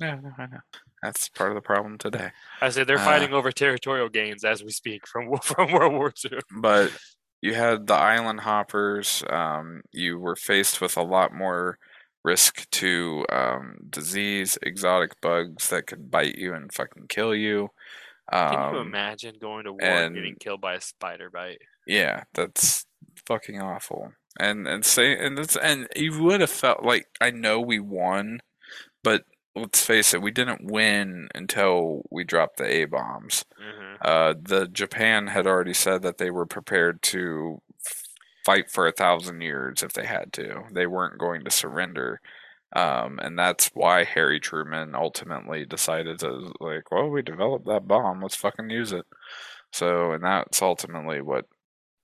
Yeah, 0.00 0.14
no, 0.22 0.30
I 0.38 0.46
know. 0.46 0.58
That's 1.02 1.28
part 1.28 1.50
of 1.50 1.56
the 1.56 1.60
problem 1.60 1.98
today. 1.98 2.30
I 2.60 2.68
said 2.70 2.86
they're 2.86 2.98
Uh, 2.98 3.04
fighting 3.04 3.32
over 3.32 3.50
territorial 3.50 4.08
gains 4.08 4.44
as 4.44 4.62
we 4.62 4.70
speak 4.70 5.06
from 5.06 5.36
from 5.42 5.72
World 5.72 5.92
War 5.94 6.12
II. 6.24 6.38
But 6.60 6.92
you 7.42 7.54
had 7.54 7.86
the 7.86 7.94
island 7.94 8.40
hoppers. 8.40 9.24
Um, 9.28 9.82
you 9.92 10.18
were 10.18 10.36
faced 10.36 10.80
with 10.80 10.96
a 10.96 11.02
lot 11.02 11.32
more 11.32 11.78
risk 12.28 12.68
to 12.70 13.24
um, 13.32 13.78
disease, 13.90 14.58
exotic 14.62 15.20
bugs 15.20 15.70
that 15.70 15.86
could 15.86 16.10
bite 16.10 16.36
you 16.36 16.54
and 16.54 16.72
fucking 16.72 17.06
kill 17.08 17.34
you. 17.34 17.70
Can 18.46 18.60
you 18.64 18.76
Um, 18.76 18.78
imagine 18.78 19.38
going 19.38 19.64
to 19.64 19.72
war 19.72 20.04
and 20.04 20.12
getting 20.12 20.36
killed 20.36 20.60
by 20.60 20.74
a 20.74 20.80
spider 20.80 21.30
bite? 21.30 21.62
Yeah, 21.86 22.24
that's 22.34 22.86
fucking 23.26 23.60
awful. 23.60 24.12
And 24.38 24.68
and 24.68 24.84
say 24.84 25.16
and 25.18 25.38
it's 25.38 25.56
and 25.56 25.88
you 25.96 26.22
would 26.22 26.40
have 26.40 26.50
felt 26.50 26.84
like 26.84 27.08
I 27.20 27.30
know 27.30 27.60
we 27.60 27.80
won, 27.80 28.40
but 29.04 29.24
let's 29.56 29.84
face 29.84 30.14
it, 30.14 30.22
we 30.22 30.32
didn't 30.32 30.64
win 30.70 31.28
until 31.34 32.02
we 32.10 32.24
dropped 32.24 32.58
the 32.58 32.66
A 32.66 32.86
bombs. 32.86 33.44
hmm 33.58 33.98
Uh, 34.02 34.34
the 34.40 34.68
Japan 34.68 35.28
had 35.28 35.46
already 35.46 35.74
said 35.74 36.02
that 36.02 36.18
they 36.18 36.30
were 36.30 36.46
prepared 36.46 37.02
to 37.02 37.62
fight 38.48 38.70
for 38.70 38.86
a 38.86 38.92
thousand 38.92 39.42
years 39.42 39.82
if 39.82 39.92
they 39.92 40.06
had 40.06 40.32
to. 40.32 40.62
They 40.72 40.86
weren't 40.86 41.18
going 41.18 41.44
to 41.44 41.50
surrender. 41.50 42.18
Um, 42.74 43.18
and 43.22 43.38
that's 43.38 43.70
why 43.74 44.04
Harry 44.04 44.40
Truman 44.40 44.94
ultimately 44.94 45.66
decided 45.66 46.20
to 46.20 46.50
like, 46.58 46.90
well, 46.90 47.10
we 47.10 47.20
developed 47.20 47.66
that 47.66 47.86
bomb, 47.86 48.22
let's 48.22 48.36
fucking 48.36 48.70
use 48.70 48.92
it. 48.92 49.04
So, 49.70 50.12
and 50.12 50.24
that's 50.24 50.62
ultimately 50.62 51.20
what 51.20 51.44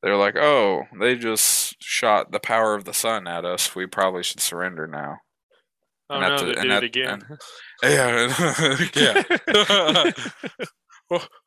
they're 0.03 0.19
like, 0.19 0.37
oh, 0.37 0.83
they 1.01 1.17
just 1.17 1.83
shot 1.83 2.31
the 2.31 2.41
power 2.41 2.75
of 2.75 2.85
the 2.85 2.93
sun 2.93 3.27
at 3.27 3.47
us. 3.47 3.75
We 3.75 3.87
probably 3.87 4.23
should 4.23 4.41
surrender 4.41 4.87
now. 4.87 5.21
Oh 6.11 6.21
And 6.21 6.23
no, 6.29 6.45
they 6.45 6.61
did 6.61 6.73
it 6.73 6.85
again. 6.85 7.23
Yeah, 7.83 8.87
yeah. 8.97 9.23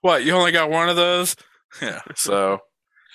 What 0.02 0.26
you 0.26 0.34
only 0.34 0.52
got 0.52 0.72
one 0.72 0.90
of 0.90 0.95
those 0.95 1.36
yeah 1.82 2.02
so 2.15 2.60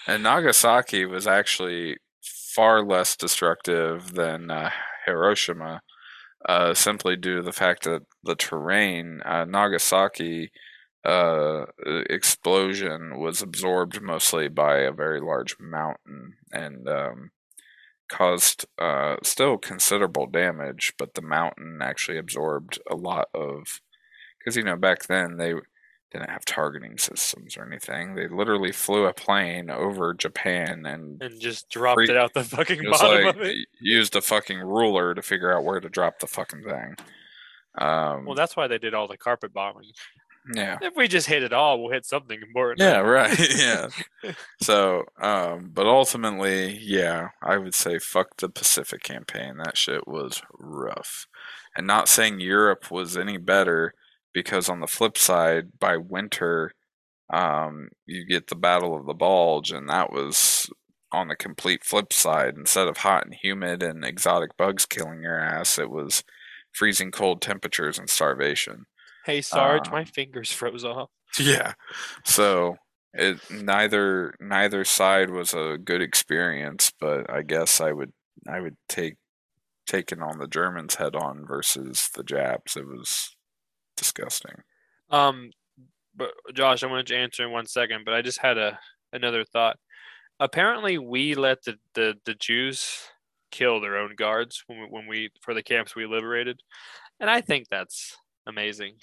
and 0.07 0.23
nagasaki 0.23 1.05
was 1.05 1.27
actually 1.27 1.97
far 2.23 2.85
less 2.85 3.17
destructive 3.17 4.15
than 4.15 4.51
uh, 4.51 4.71
hiroshima 5.07 5.83
uh, 6.49 6.75
simply 6.75 7.17
due 7.17 7.37
to 7.37 7.43
the 7.43 7.53
fact 7.53 7.85
that 7.85 8.03
the 8.23 8.35
terrain 8.35 9.21
uh, 9.25 9.45
nagasaki 9.45 10.51
uh, 11.05 11.65
explosion 12.09 13.19
was 13.19 13.43
absorbed 13.43 14.01
mostly 14.01 14.49
by 14.49 14.79
a 14.79 14.93
very 14.93 15.21
large 15.21 15.57
mountain 15.59 16.35
and 16.53 16.89
um, 16.89 17.31
caused 18.09 18.67
uh, 18.79 19.17
still 19.23 19.59
considerable 19.59 20.27
damage 20.27 20.93
but 20.99 21.15
the 21.15 21.23
mountain 21.23 21.81
actually 21.83 22.19
absorbed 22.19 22.79
a 22.91 22.95
lot 22.95 23.27
of 23.35 23.81
because 24.39 24.57
you 24.57 24.63
know 24.63 24.77
back 24.77 25.07
then 25.07 25.39
they 25.39 25.55
didn't 26.13 26.31
have 26.31 26.45
targeting 26.45 26.99
systems 26.99 27.57
or 27.57 27.65
anything. 27.65 28.15
They 28.15 28.29
literally 28.29 28.73
flew 28.73 29.07
a 29.07 29.13
plane 29.15 29.71
over 29.71 30.15
Japan 30.15 30.85
and 30.87 31.23
and 31.23 31.41
just 31.41 31.69
dropped 31.71 32.03
it 32.03 32.17
out 32.17 32.35
the 32.35 32.45
fucking 32.45 32.83
bottom 32.91 33.25
like 33.25 33.35
of 33.37 33.43
it. 33.43 33.57
used 33.81 34.15
a 34.17 34.21
fucking 34.21 34.59
ruler 34.61 35.15
to 35.15 35.23
figure 35.23 35.53
out 35.57 35.65
where 35.65 35.81
to 35.81 35.89
drop 35.89 36.19
the 36.21 36.27
fucking 36.27 36.65
thing. 36.65 36.97
Um, 37.79 38.27
Well, 38.27 38.35
that's 38.35 38.57
why 38.57 38.67
they 38.69 38.79
did 38.79 38.95
all 38.95 39.09
the 39.09 39.17
carpet 39.17 39.53
bombing. 39.55 39.91
yeah, 40.55 40.77
If 40.83 40.95
we 40.97 41.09
just 41.09 41.27
hit 41.27 41.43
it 41.43 41.53
all, 41.53 41.81
we'll 41.81 41.93
hit 41.93 42.05
something 42.05 42.39
important. 42.43 42.81
yeah, 42.81 42.99
right, 42.99 43.39
yeah. 43.57 43.89
So, 44.61 45.05
um, 45.21 45.71
but 45.73 45.87
ultimately, 45.87 46.77
yeah, 46.83 47.31
I 47.41 47.57
would 47.57 47.75
say 47.75 47.99
fuck 47.99 48.37
the 48.37 48.49
Pacific 48.49 49.03
campaign. 49.03 49.57
That 49.59 49.77
shit 49.79 50.07
was 50.07 50.43
rough, 50.59 51.27
and 51.77 51.87
not 51.87 52.09
saying 52.09 52.41
Europe 52.41 52.91
was 52.91 53.17
any 53.17 53.37
better 53.39 53.95
because 54.33 54.69
on 54.69 54.81
the 54.81 54.87
flip 54.87 55.17
side, 55.19 55.79
by 55.79 55.97
winter, 55.97 56.73
um, 57.33 57.89
you 58.07 58.27
get 58.27 58.49
the 58.49 58.55
Battle 58.57 58.95
of 58.97 59.07
the 59.07 59.15
Bulge, 59.15 59.71
and 59.71 59.89
that 59.89 60.13
was 60.13 60.71
on 61.13 61.29
the 61.29 61.37
complete 61.37 61.85
flip 61.85 62.13
side. 62.13 62.55
Instead 62.57 62.89
of 62.89 62.99
hot 62.99 63.25
and 63.25 63.35
humid 63.35 63.83
and 63.83 64.05
exotic 64.05 64.57
bugs 64.57 64.87
killing 64.87 65.23
your 65.23 65.39
ass, 65.39 65.79
it 65.79 65.91
was 65.91 66.25
freezing 66.73 67.11
cold 67.11 67.41
temperatures 67.43 67.99
and 67.99 68.09
starvation. 68.11 68.87
Hey 69.25 69.41
Sarge, 69.41 69.91
my 69.91 70.01
Um, 70.01 70.07
fingers 70.07 70.53
froze 70.53 70.85
off. 70.85 71.11
Yeah. 71.39 71.75
So 72.25 72.77
it 73.15 73.39
neither 73.51 74.35
neither 74.41 74.85
side 74.85 75.31
was 75.31 75.55
a 75.55 75.79
good 75.83 76.03
experience, 76.03 76.93
but 77.01 77.31
I 77.31 77.43
guess 77.43 77.81
I 77.81 77.93
would 77.93 78.13
I 78.49 78.61
would 78.61 78.77
take 78.89 79.15
taking 79.87 80.23
on 80.23 80.39
the 80.39 80.49
Germans 80.49 80.97
head 80.97 81.15
on 81.17 81.47
versus 81.47 82.11
the 82.15 82.25
Japs. 82.25 82.77
It 82.77 82.87
was 82.87 83.37
disgusting. 84.03 84.57
Um, 85.11 85.51
but 86.15 86.33
Josh, 86.55 86.83
I 86.83 86.89
wanted 86.89 87.07
to 87.07 87.17
answer 87.17 87.45
in 87.45 87.53
one 87.53 87.67
second, 87.67 88.05
but 88.05 88.15
I 88.15 88.23
just 88.23 88.39
had 88.39 88.59
a 88.59 88.79
another 89.13 89.45
thought. 89.45 89.79
Apparently, 90.41 90.99
we 90.99 91.35
let 91.35 91.63
the 91.65 91.77
the, 91.95 92.15
the 92.25 92.35
Jews 92.35 92.99
kill 93.51 93.81
their 93.81 93.97
own 93.97 94.15
guards 94.17 94.65
when 94.67 94.81
we, 94.81 94.87
when 94.87 95.07
we 95.07 95.31
for 95.41 95.55
the 95.55 95.63
camps 95.63 95.95
we 95.95 96.07
liberated, 96.07 96.61
and 97.21 97.31
I 97.31 97.41
think 97.41 97.69
that's 97.69 98.17
amazing. 98.47 98.95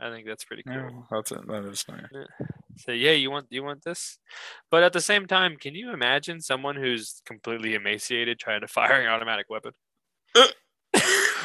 I 0.00 0.10
think 0.10 0.26
that's 0.26 0.44
pretty 0.44 0.62
cool. 0.62 0.74
Yeah, 0.74 0.90
that's 1.10 1.32
it. 1.32 1.46
That 1.48 1.64
is 1.64 1.84
nice. 1.88 2.04
Say, 2.76 2.96
yeah, 2.96 3.12
you 3.12 3.30
want 3.30 3.46
you 3.50 3.62
want 3.64 3.84
this, 3.84 4.18
but 4.70 4.82
at 4.82 4.92
the 4.92 5.00
same 5.00 5.26
time, 5.26 5.56
can 5.56 5.74
you 5.74 5.92
imagine 5.92 6.40
someone 6.40 6.76
who's 6.76 7.22
completely 7.24 7.74
emaciated 7.74 8.38
trying 8.38 8.60
to 8.60 8.68
fire 8.78 9.00
an 9.00 9.08
automatic 9.08 9.46
weapon? 9.48 9.72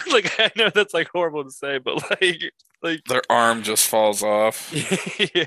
like 0.12 0.40
I 0.40 0.52
know 0.56 0.70
that's 0.70 0.94
like 0.94 1.10
horrible 1.10 1.44
to 1.44 1.52
say, 1.52 1.78
but 1.78 1.96
like 2.10 2.52
like 2.82 3.04
Their 3.06 3.22
arm 3.30 3.64
just 3.64 3.88
falls 3.88 4.24
off. 4.24 4.72
yeah, 5.36 5.46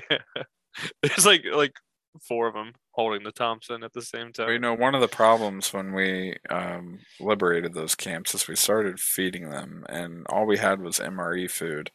there's 1.01 1.25
like 1.25 1.45
like 1.51 1.75
four 2.21 2.47
of 2.47 2.53
them 2.53 2.73
holding 2.91 3.23
the 3.23 3.31
Thompson 3.31 3.83
at 3.83 3.93
the 3.93 4.01
same 4.01 4.31
Well, 4.37 4.51
You 4.51 4.59
know, 4.59 4.73
one 4.73 4.95
of 4.95 5.01
the 5.01 5.07
problems 5.07 5.71
when 5.71 5.93
we 5.93 6.35
um, 6.49 6.99
liberated 7.19 7.73
those 7.73 7.95
camps 7.95 8.33
is 8.33 8.47
we 8.47 8.55
started 8.55 8.99
feeding 8.99 9.49
them, 9.49 9.85
and 9.87 10.25
all 10.27 10.45
we 10.45 10.57
had 10.57 10.81
was 10.81 10.99
MRE 10.99 11.49
food, 11.49 11.91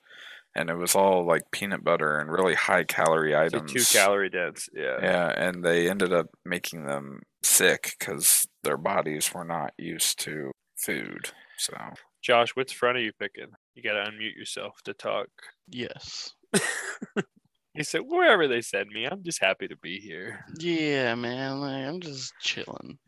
and 0.55 0.71
it 0.71 0.77
was 0.77 0.95
all 0.95 1.27
like 1.27 1.51
peanut 1.51 1.83
butter 1.83 2.19
and 2.19 2.31
really 2.31 2.55
high 2.55 2.85
calorie 2.85 3.37
items. 3.37 3.73
two 3.73 3.99
calorie 3.99 4.31
dense. 4.31 4.69
Yeah. 4.73 4.99
Yeah, 5.03 5.29
and 5.37 5.65
they 5.65 5.91
ended 5.91 6.13
up 6.13 6.29
making 6.45 6.85
them 6.85 7.23
sick 7.43 7.97
because 7.99 8.47
their 8.63 8.77
bodies 8.77 9.33
were 9.35 9.45
not 9.45 9.73
used 9.77 10.21
to 10.21 10.53
food. 10.77 11.31
So 11.57 11.75
Josh, 12.23 12.51
which 12.51 12.75
front 12.75 12.97
are 12.97 13.03
you 13.03 13.13
picking? 13.19 13.49
You 13.75 13.83
gotta 13.83 14.11
unmute 14.11 14.37
yourself 14.37 14.81
to 14.85 14.95
talk. 14.95 15.29
Yes. 15.69 16.33
He 17.75 17.85
said, 17.85 18.03
"Wherever 18.07 18.49
they 18.49 18.61
send 18.61 18.91
me, 18.91 19.07
I'm 19.07 19.23
just 19.23 19.41
happy 19.41 19.67
to 19.69 19.77
be 19.77 19.99
here." 19.99 20.45
Yeah, 20.59 21.15
man. 21.15 21.61
Like, 21.61 21.87
I'm 21.87 22.01
just 22.01 22.35
chilling. 22.41 22.99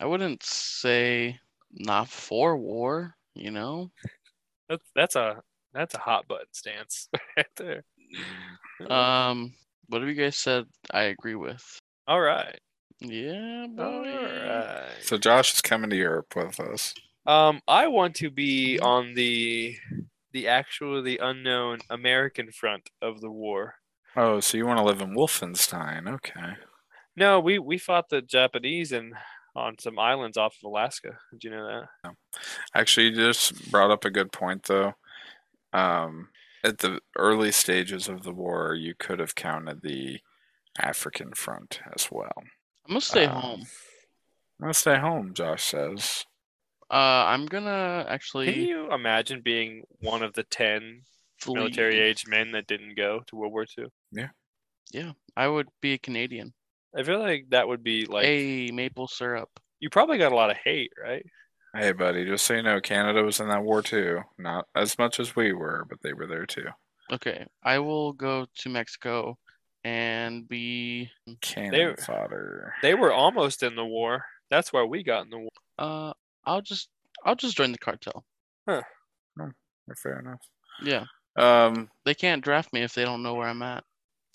I 0.00 0.06
wouldn't 0.06 0.42
say 0.42 1.38
not 1.70 2.08
for 2.08 2.56
war, 2.56 3.14
you 3.34 3.50
know? 3.50 3.90
That's 4.68 4.88
that's 4.94 5.16
a 5.16 5.42
that's 5.74 5.94
a 5.94 5.98
hot 5.98 6.26
button 6.26 6.46
stance 6.52 7.08
right 7.36 7.46
there. 7.56 7.84
Um, 8.88 9.54
what 9.88 10.00
have 10.00 10.08
you 10.08 10.14
guys 10.14 10.36
said 10.36 10.64
I 10.90 11.02
agree 11.02 11.34
with? 11.34 11.78
All 12.08 12.20
right. 12.20 12.58
Yeah, 13.00 13.66
boy. 13.68 14.46
right. 14.46 14.88
so 15.02 15.18
Josh 15.18 15.54
is 15.54 15.60
coming 15.60 15.90
to 15.90 15.96
Europe 15.96 16.34
with 16.36 16.60
us. 16.60 16.94
Um, 17.26 17.60
I 17.68 17.86
want 17.88 18.16
to 18.16 18.30
be 18.30 18.78
on 18.80 19.14
the 19.14 19.76
the 20.32 20.48
actual 20.48 21.02
the 21.02 21.18
unknown 21.22 21.78
American 21.90 22.50
front 22.50 22.88
of 23.00 23.20
the 23.20 23.30
war. 23.30 23.74
Oh, 24.16 24.40
so 24.40 24.56
you 24.56 24.66
want 24.66 24.78
to 24.78 24.84
live 24.84 25.00
in 25.00 25.14
Wolfenstein? 25.14 26.08
Okay. 26.08 26.54
No, 27.16 27.40
we 27.40 27.58
we 27.58 27.78
fought 27.78 28.08
the 28.08 28.22
Japanese 28.22 28.92
and 28.92 29.14
on 29.54 29.78
some 29.78 29.98
islands 29.98 30.36
off 30.38 30.56
of 30.62 30.68
Alaska. 30.68 31.18
Did 31.30 31.44
you 31.44 31.50
know 31.50 31.86
that? 32.02 32.14
Actually, 32.74 33.08
you 33.08 33.16
just 33.16 33.70
brought 33.70 33.90
up 33.90 34.04
a 34.04 34.10
good 34.10 34.32
point, 34.32 34.62
though. 34.64 34.94
Um, 35.74 36.28
at 36.64 36.78
the 36.78 37.00
early 37.18 37.52
stages 37.52 38.08
of 38.08 38.22
the 38.22 38.32
war, 38.32 38.74
you 38.74 38.94
could 38.98 39.18
have 39.18 39.34
counted 39.34 39.82
the 39.82 40.20
African 40.78 41.32
front 41.34 41.80
as 41.94 42.08
well. 42.10 42.32
I'm 42.36 42.88
gonna 42.88 43.00
stay 43.02 43.26
Um, 43.26 43.40
home. 43.42 43.60
I'm 43.60 44.62
gonna 44.64 44.74
stay 44.74 44.98
home, 44.98 45.34
Josh 45.34 45.64
says. 45.64 46.24
Uh, 46.92 47.24
I'm 47.26 47.46
gonna 47.46 48.04
actually. 48.08 48.52
Can 48.52 48.62
you 48.62 48.92
imagine 48.92 49.40
being 49.40 49.82
one 50.00 50.22
of 50.22 50.34
the 50.34 50.42
ten 50.44 51.02
flee. 51.40 51.54
military 51.54 51.98
age 51.98 52.26
men 52.26 52.52
that 52.52 52.66
didn't 52.66 52.96
go 52.96 53.22
to 53.28 53.36
World 53.36 53.52
War 53.52 53.66
II? 53.78 53.86
Yeah, 54.12 54.28
Yeah, 54.92 55.12
I 55.36 55.48
would 55.48 55.68
be 55.80 55.94
a 55.94 55.98
Canadian. 55.98 56.52
I 56.96 57.02
feel 57.02 57.18
like 57.20 57.46
that 57.50 57.66
would 57.66 57.82
be 57.82 58.04
like 58.04 58.26
Hey, 58.26 58.70
maple 58.70 59.08
syrup. 59.08 59.48
you 59.80 59.88
probably 59.88 60.18
got 60.18 60.32
a 60.32 60.36
lot 60.36 60.50
of 60.50 60.58
hate, 60.62 60.92
right? 61.02 61.24
Hey, 61.74 61.92
buddy, 61.92 62.26
just 62.26 62.44
so 62.44 62.52
you 62.54 62.62
know, 62.62 62.80
Canada 62.82 63.22
was 63.22 63.40
in 63.40 63.48
that 63.48 63.62
war 63.62 63.80
too. 63.80 64.20
Not 64.38 64.66
as 64.76 64.98
much 64.98 65.18
as 65.18 65.34
we 65.34 65.54
were, 65.54 65.86
but 65.88 66.02
they 66.02 66.12
were 66.12 66.26
there 66.26 66.44
too. 66.44 66.66
Okay, 67.10 67.46
I 67.64 67.78
will 67.78 68.12
go 68.12 68.44
to 68.58 68.68
Mexico 68.68 69.38
and 69.82 70.46
be 70.46 71.10
Cannon 71.40 71.94
They- 71.96 72.02
fodder. 72.02 72.74
They 72.82 72.92
were 72.94 73.12
almost 73.12 73.62
in 73.62 73.74
the 73.74 73.86
war. 73.86 74.26
That's 74.50 74.70
why 74.72 74.82
we 74.82 75.02
got 75.02 75.24
in 75.24 75.30
the 75.30 75.38
war. 75.38 75.48
uh 75.78 76.12
I'll 76.44 76.62
just 76.62 76.88
I'll 77.24 77.36
just 77.36 77.56
join 77.56 77.72
the 77.72 77.78
cartel. 77.78 78.24
Huh. 78.68 78.82
Fair 79.96 80.20
enough. 80.20 80.40
Yeah, 80.82 81.04
Um, 81.36 81.90
they 82.04 82.14
can't 82.14 82.42
draft 82.42 82.72
me 82.72 82.82
if 82.82 82.94
they 82.94 83.04
don't 83.04 83.22
know 83.22 83.34
where 83.34 83.48
I'm 83.48 83.62
at. 83.62 83.84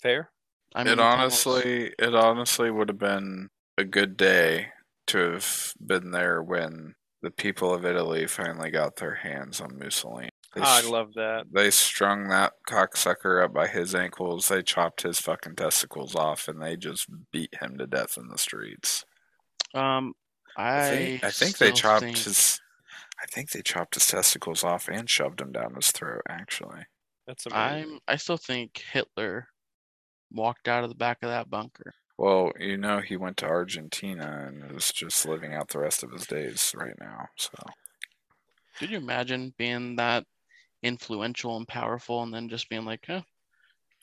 Fair. 0.00 0.30
I'm 0.74 0.86
it 0.86 0.92
in 0.92 0.98
the 0.98 1.02
honestly, 1.04 1.92
it 1.98 2.14
honestly 2.14 2.70
would 2.70 2.88
have 2.88 2.98
been 2.98 3.48
a 3.76 3.84
good 3.84 4.16
day 4.16 4.68
to 5.08 5.18
have 5.32 5.72
been 5.84 6.10
there 6.12 6.42
when 6.42 6.94
the 7.22 7.30
people 7.30 7.74
of 7.74 7.84
Italy 7.84 8.26
finally 8.26 8.70
got 8.70 8.96
their 8.96 9.14
hands 9.16 9.60
on 9.60 9.78
Mussolini. 9.78 10.28
They, 10.54 10.60
I 10.60 10.78
s- 10.78 10.86
love 10.88 11.14
that. 11.14 11.46
they 11.52 11.70
strung 11.70 12.28
that 12.28 12.52
cocksucker 12.68 13.42
up 13.44 13.52
by 13.52 13.66
his 13.66 13.94
ankles. 13.94 14.48
They 14.48 14.62
chopped 14.62 15.02
his 15.02 15.18
fucking 15.20 15.56
testicles 15.56 16.14
off, 16.14 16.46
and 16.46 16.62
they 16.62 16.76
just 16.76 17.06
beat 17.32 17.54
him 17.60 17.76
to 17.78 17.86
death 17.86 18.16
in 18.16 18.28
the 18.28 18.38
streets. 18.38 19.04
Um, 19.74 20.14
I 20.58 20.78
I 20.86 20.90
think, 20.90 21.24
I 21.24 21.30
think 21.30 21.58
they 21.58 21.72
chopped 21.72 22.04
think- 22.04 22.18
his. 22.18 22.60
I 23.20 23.26
think 23.26 23.50
they 23.50 23.62
chopped 23.62 23.94
his 23.94 24.06
testicles 24.06 24.62
off 24.62 24.88
and 24.88 25.08
shoved 25.10 25.40
him 25.40 25.50
down 25.50 25.74
his 25.74 25.90
throat. 25.90 26.22
Actually, 26.28 26.84
That's 27.26 27.46
amazing. 27.46 27.92
I'm. 27.94 27.98
I 28.06 28.16
still 28.16 28.36
think 28.36 28.78
Hitler 28.92 29.48
walked 30.32 30.68
out 30.68 30.84
of 30.84 30.90
the 30.90 30.94
back 30.96 31.18
of 31.22 31.30
that 31.30 31.48
bunker. 31.50 31.94
well, 32.16 32.52
you 32.60 32.76
know, 32.76 33.00
he 33.00 33.16
went 33.16 33.36
to 33.38 33.46
Argentina 33.46 34.44
and 34.46 34.70
is 34.76 34.92
just 34.92 35.26
living 35.26 35.54
out 35.54 35.68
the 35.68 35.78
rest 35.80 36.02
of 36.02 36.12
his 36.12 36.26
days 36.26 36.72
right 36.76 36.94
now. 37.00 37.26
So. 37.36 37.54
Could 38.78 38.90
you 38.90 38.98
imagine 38.98 39.52
being 39.58 39.96
that 39.96 40.24
influential 40.84 41.56
and 41.56 41.66
powerful, 41.66 42.22
and 42.22 42.32
then 42.32 42.48
just 42.48 42.68
being 42.68 42.84
like, 42.84 43.04
huh, 43.06 43.22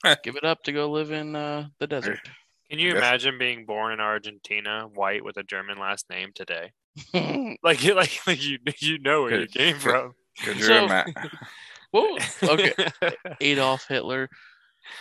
Eh. 0.03 0.15
give 0.23 0.36
it 0.36 0.44
up 0.44 0.61
to 0.64 0.73
go 0.73 0.90
live 0.91 1.11
in 1.11 1.36
uh, 1.38 1.68
the 1.80 1.88
desert? 1.88 2.19
Can 2.70 2.80
you 2.80 2.96
imagine 2.96 3.38
being 3.38 3.66
born 3.66 3.94
in 3.94 4.00
Argentina, 4.00 4.88
white 4.94 5.24
with 5.24 5.38
a 5.38 5.44
German 5.44 5.78
last 5.78 6.10
name 6.10 6.32
today? 6.34 6.72
Like, 7.64 7.84
you- 7.84 7.94
like, 7.96 8.20
like 8.28 8.44
you, 8.44 8.60
you 8.80 9.00
know 9.00 9.24
where 9.24 9.42
you 9.42 9.48
came 9.48 9.78
from. 9.78 10.14
Could 10.44 10.58
you 10.58 10.64
So- 10.64 10.86
imagine? 10.86 11.14
Whoa. 11.92 12.18
Okay. 12.44 12.74
Adolf 13.40 13.88
Hitler. 13.88 14.30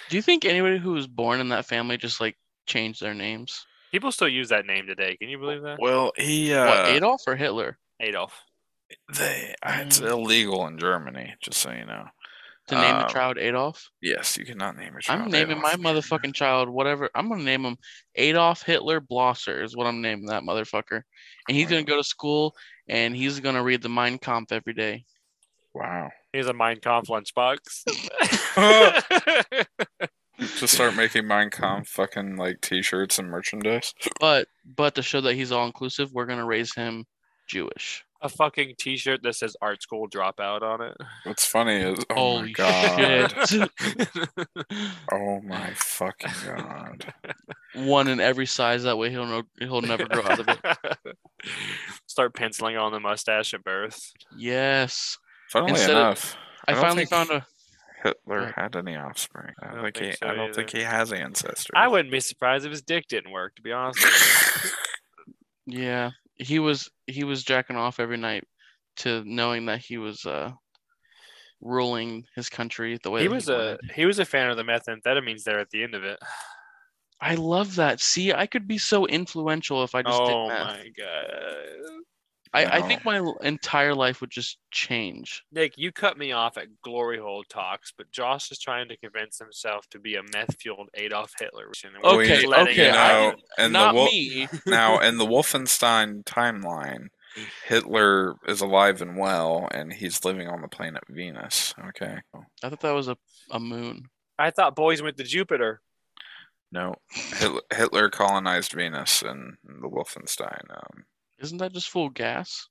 Do 0.09 0.17
you 0.17 0.23
think 0.23 0.45
anybody 0.45 0.79
who 0.79 0.93
was 0.93 1.07
born 1.09 1.41
in 1.41 1.49
that 1.49 1.67
family 1.67 1.97
just 1.97 2.21
like 2.21 2.37
changed 2.67 3.01
their 3.03 3.15
names? 3.15 3.67
People 3.91 4.13
still 4.13 4.29
use 4.29 4.49
that 4.51 4.65
name 4.67 4.87
today. 4.87 5.17
Can 5.17 5.29
you 5.29 5.39
believe 5.39 5.63
that? 5.63 5.79
Well, 5.81 6.13
he 6.17 6.53
uh, 6.55 6.67
what, 6.67 6.89
Adolf 6.89 7.23
or 7.27 7.35
Hitler? 7.37 7.79
Adolf. 8.01 8.41
they 9.17 9.55
uh, 9.63 9.79
it's 9.81 10.01
Mm. 10.01 10.11
illegal 10.11 10.67
in 10.69 10.79
Germany, 10.79 11.35
just 11.43 11.59
so 11.59 11.71
you 11.73 11.85
know. 11.85 12.07
To 12.69 12.77
name 12.77 12.95
Um, 12.97 13.03
the 13.03 13.09
child 13.09 13.37
Adolf? 13.39 13.91
Yes, 14.01 14.39
you 14.39 14.47
cannot 14.47 14.77
name 14.77 14.93
your 14.93 15.01
child. 15.01 15.23
I'm 15.23 15.31
naming 15.31 15.61
my 15.61 15.75
motherfucking 15.75 16.35
child 16.35 16.71
whatever. 16.71 17.11
I'm 17.15 17.29
gonna 17.29 17.43
name 17.43 17.65
him 17.65 17.77
Adolf 18.15 18.63
Hitler 18.63 19.01
Blosser 19.01 19.63
is 19.63 19.77
what 19.77 19.87
I'm 19.87 20.01
naming 20.01 20.27
that 20.27 20.45
motherfucker. 20.45 21.03
And 21.49 21.57
he's 21.57 21.69
gonna 21.69 21.83
go 21.83 21.97
to 21.97 22.05
school 22.05 22.55
and 22.89 23.15
he's 23.15 23.41
gonna 23.41 23.63
read 23.63 23.83
the 23.83 23.91
Mein 23.91 24.19
Kampf 24.19 24.51
every 24.51 24.73
day. 24.73 25.05
Wow. 25.75 26.11
He's 26.33 26.47
a 26.47 26.55
Mein 26.55 26.81
Kampf 26.81 27.09
lunchbox. 27.09 27.85
to 30.59 30.67
start 30.69 30.97
making 30.97 31.27
Mein 31.27 31.51
Kampf 31.51 31.89
fucking 31.89 32.37
like 32.37 32.61
T-shirts 32.61 33.19
and 33.19 33.29
merchandise. 33.29 33.93
But 34.21 34.49
but 34.65 34.95
to 34.95 35.03
show 35.03 35.21
that 35.21 35.35
he's 35.35 35.53
all 35.53 35.67
inclusive, 35.67 36.13
we're 36.13 36.27
gonna 36.27 36.47
raise 36.47 36.75
him 36.75 37.05
Jewish. 37.47 38.05
A 38.25 38.29
fucking 38.29 38.75
T-shirt 38.79 39.23
that 39.23 39.37
says 39.37 39.57
"Art 39.61 39.83
School 39.83 40.09
Dropout" 40.09 40.63
on 40.63 40.81
it. 40.81 40.97
What's 41.25 41.45
funny 41.47 41.77
is, 41.77 41.99
oh 42.11 42.41
my 42.43 42.51
god, 42.51 43.49
shit. 43.49 43.69
oh 45.13 45.41
my 45.43 45.71
fucking 45.75 46.33
god. 46.45 47.15
One 47.77 48.09
in 48.09 48.19
every 48.21 48.47
size. 48.47 48.83
That 48.85 48.99
way 48.99 49.11
he'll 49.11 49.27
know 49.27 49.43
he'll 49.61 49.83
never 49.83 50.07
grow 50.07 50.25
out 50.25 50.41
of 50.41 50.49
it. 50.49 51.17
Start 52.07 52.35
penciling 52.35 52.77
on 52.77 52.93
the 52.93 53.01
mustache 53.01 53.55
at 53.55 53.63
birth. 53.63 54.13
Yes. 54.37 55.19
Funnily 55.51 55.73
Instead 55.73 55.91
of- 55.91 55.97
enough, 55.97 56.37
I, 56.67 56.73
I 56.73 56.75
finally 56.75 57.05
found 57.07 57.31
a 57.31 57.47
Hitler 58.03 58.41
Right. 58.41 58.55
had 58.57 58.77
any 58.77 58.97
offspring. 58.97 59.55
I, 59.63 59.67
I 59.67 59.69
don't 59.69 59.77
don't 59.77 59.85
think, 59.85 59.97
think 59.97 60.11
he. 60.13 60.17
so 60.19 60.29
I 60.29 60.35
don't 60.35 60.55
think 60.55 60.71
he 60.71 60.81
has 60.81 61.13
ancestors. 61.13 61.71
I 61.75 61.89
wouldn't 61.89 62.11
be 62.11 62.21
surprised 62.21 62.65
if 62.67 62.71
his 62.71 62.83
dick 62.83 63.07
didn't 63.09 63.31
work. 63.33 63.55
To 63.57 63.63
be 63.63 63.73
honest, 63.73 64.03
with 64.03 64.75
Yeah, 65.67 66.11
he 66.37 66.59
was 66.59 66.91
he 67.07 67.25
was 67.25 67.45
jacking 67.45 67.77
off 67.77 68.01
every 68.01 68.17
night 68.17 68.45
to 68.97 69.23
knowing 69.25 69.67
that 69.67 69.81
he 69.81 69.99
was 69.99 70.25
uh 70.25 70.53
ruling 71.61 72.25
his 72.35 72.49
country 72.49 72.99
the 73.03 73.11
way 73.11 73.23
he 73.23 73.29
was 73.29 73.49
a 73.49 73.79
he 73.95 74.05
was 74.05 74.19
a 74.19 74.25
fan 74.25 74.51
of 74.51 74.57
the 74.57 74.63
methamphetamines 74.63 75.45
there 75.45 75.59
at 75.59 75.71
the 75.71 75.83
end 75.83 75.95
of 75.95 76.05
it. 76.05 76.19
I 77.21 77.37
love 77.37 77.77
that. 77.77 78.01
See, 78.01 78.33
I 78.33 78.47
could 78.47 78.69
be 78.69 78.77
so 78.77 79.07
influential 79.07 79.83
if 79.83 79.95
I 79.95 80.03
just 80.03 80.21
Oh 80.21 80.51
my 80.51 80.91
god, 80.97 81.41
I, 82.55 82.79
I 82.79 82.83
think 82.83 83.05
my 83.05 83.33
entire 83.43 83.95
life 83.95 84.21
would 84.21 84.31
just 84.31 84.59
change. 84.71 85.43
Nick, 85.53 85.75
you 85.77 85.91
cut 85.93 86.17
me 86.17 86.31
off 86.33 86.57
at 86.57 86.69
glory 86.83 87.19
hole 87.19 87.43
talks, 87.49 87.93
but 87.97 88.11
Josh 88.13 88.51
is 88.53 88.59
trying 88.61 88.89
to 88.89 88.97
convince 88.97 89.39
himself 89.39 89.89
to 89.91 89.99
be 89.99 90.15
a 90.15 90.23
meth 90.33 90.57
fueled 90.61 90.89
Adolf 90.95 91.33
Hitler. 91.39 91.67
and 91.85 91.95
we're 92.03 92.23
Okay, 92.23 92.29
just 92.37 92.47
letting 92.47 92.73
okay, 92.75 92.89
it 92.89 92.93
You 92.95 92.99
I- 92.99 93.09
know, 93.13 93.25
happen. 93.27 93.41
and 93.59 93.73
Not 93.73 93.93
the 93.93 93.97
Wol- 93.97 94.07
me. 94.07 94.49
now 94.67 94.99
in 95.01 95.19
the 95.19 95.27
Wolfenstein 95.27 96.23
timeline, 96.25 97.09
Hitler 97.67 98.35
is 98.47 98.61
alive 98.61 99.03
and 99.03 99.17
well, 99.19 99.69
and 99.73 99.93
he's 99.93 100.25
living 100.25 100.47
on 100.49 100.61
the 100.63 100.69
planet 100.69 101.03
Venus. 101.09 101.75
Okay. 101.89 102.19
I 102.63 102.69
thought 102.69 102.81
that 102.81 102.93
was 102.95 103.09
a, 103.09 103.17
a 103.51 103.59
moon. 103.59 104.05
I 104.39 104.51
thought 104.51 104.77
boys 104.77 105.03
went 105.03 105.17
to 105.17 105.25
Jupiter. 105.25 105.81
No, 106.71 106.95
Hitler, 107.11 107.61
Hitler 107.73 108.09
colonized 108.11 108.73
Venus 108.73 109.23
in, 109.23 109.57
in 109.69 109.81
the 109.81 109.89
Wolfenstein. 109.89 110.61
Um, 110.71 111.05
Isn't 111.45 111.59
that 111.59 111.73
just 111.73 111.89
full 111.91 112.07
of 112.07 112.15
gas? 112.15 112.69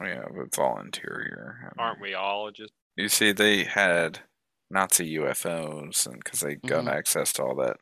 yeah, 0.00 0.24
but 0.34 0.46
it's 0.46 0.58
all 0.58 0.80
interior. 0.80 1.58
I 1.60 1.64
mean, 1.64 1.72
Aren't 1.78 2.00
we 2.00 2.14
all 2.14 2.50
just 2.50 2.72
You 2.96 3.08
see, 3.08 3.32
they 3.32 3.64
had 3.64 4.20
Nazi 4.70 5.06
UFOs, 5.18 6.06
and 6.06 6.22
because 6.22 6.40
they 6.40 6.54
got 6.56 6.84
Mhm. 6.84 6.92
access 6.92 7.32
to 7.34 7.42
all 7.44 7.56
that 7.56 7.76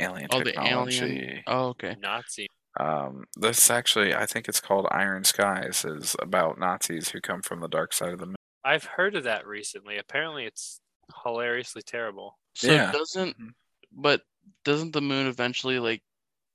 alien 0.00 0.28
Oh, 0.32 0.38
the 0.38 0.44
technology. 0.52 1.04
alien. 1.04 1.42
Oh, 1.46 1.68
okay. 1.68 1.96
Nazi? 1.98 2.46
Um, 2.78 3.26
this 3.36 3.68
actually, 3.70 4.14
I 4.14 4.24
think 4.26 4.48
it's 4.48 4.60
called 4.60 4.86
Iron 4.90 5.24
Skies, 5.24 5.84
is 5.84 6.16
about 6.20 6.58
Nazis 6.58 7.10
who 7.10 7.20
come 7.20 7.42
from 7.42 7.60
the 7.60 7.68
dark 7.68 7.92
side 7.92 8.12
of 8.12 8.18
the 8.18 8.26
moon. 8.26 8.36
I've 8.64 8.84
heard 8.84 9.16
of 9.16 9.24
that 9.24 9.46
recently. 9.46 9.98
Apparently, 9.98 10.44
it's 10.46 10.80
hilariously 11.24 11.82
terrible. 11.82 12.38
So 12.54 12.68
Yeah. 12.72 12.92
doesn't 12.92 13.36
Mhm. 13.38 13.54
but 13.92 14.22
doesn't 14.64 14.92
the 14.92 15.00
moon 15.02 15.26
eventually 15.26 15.78
like 15.78 16.02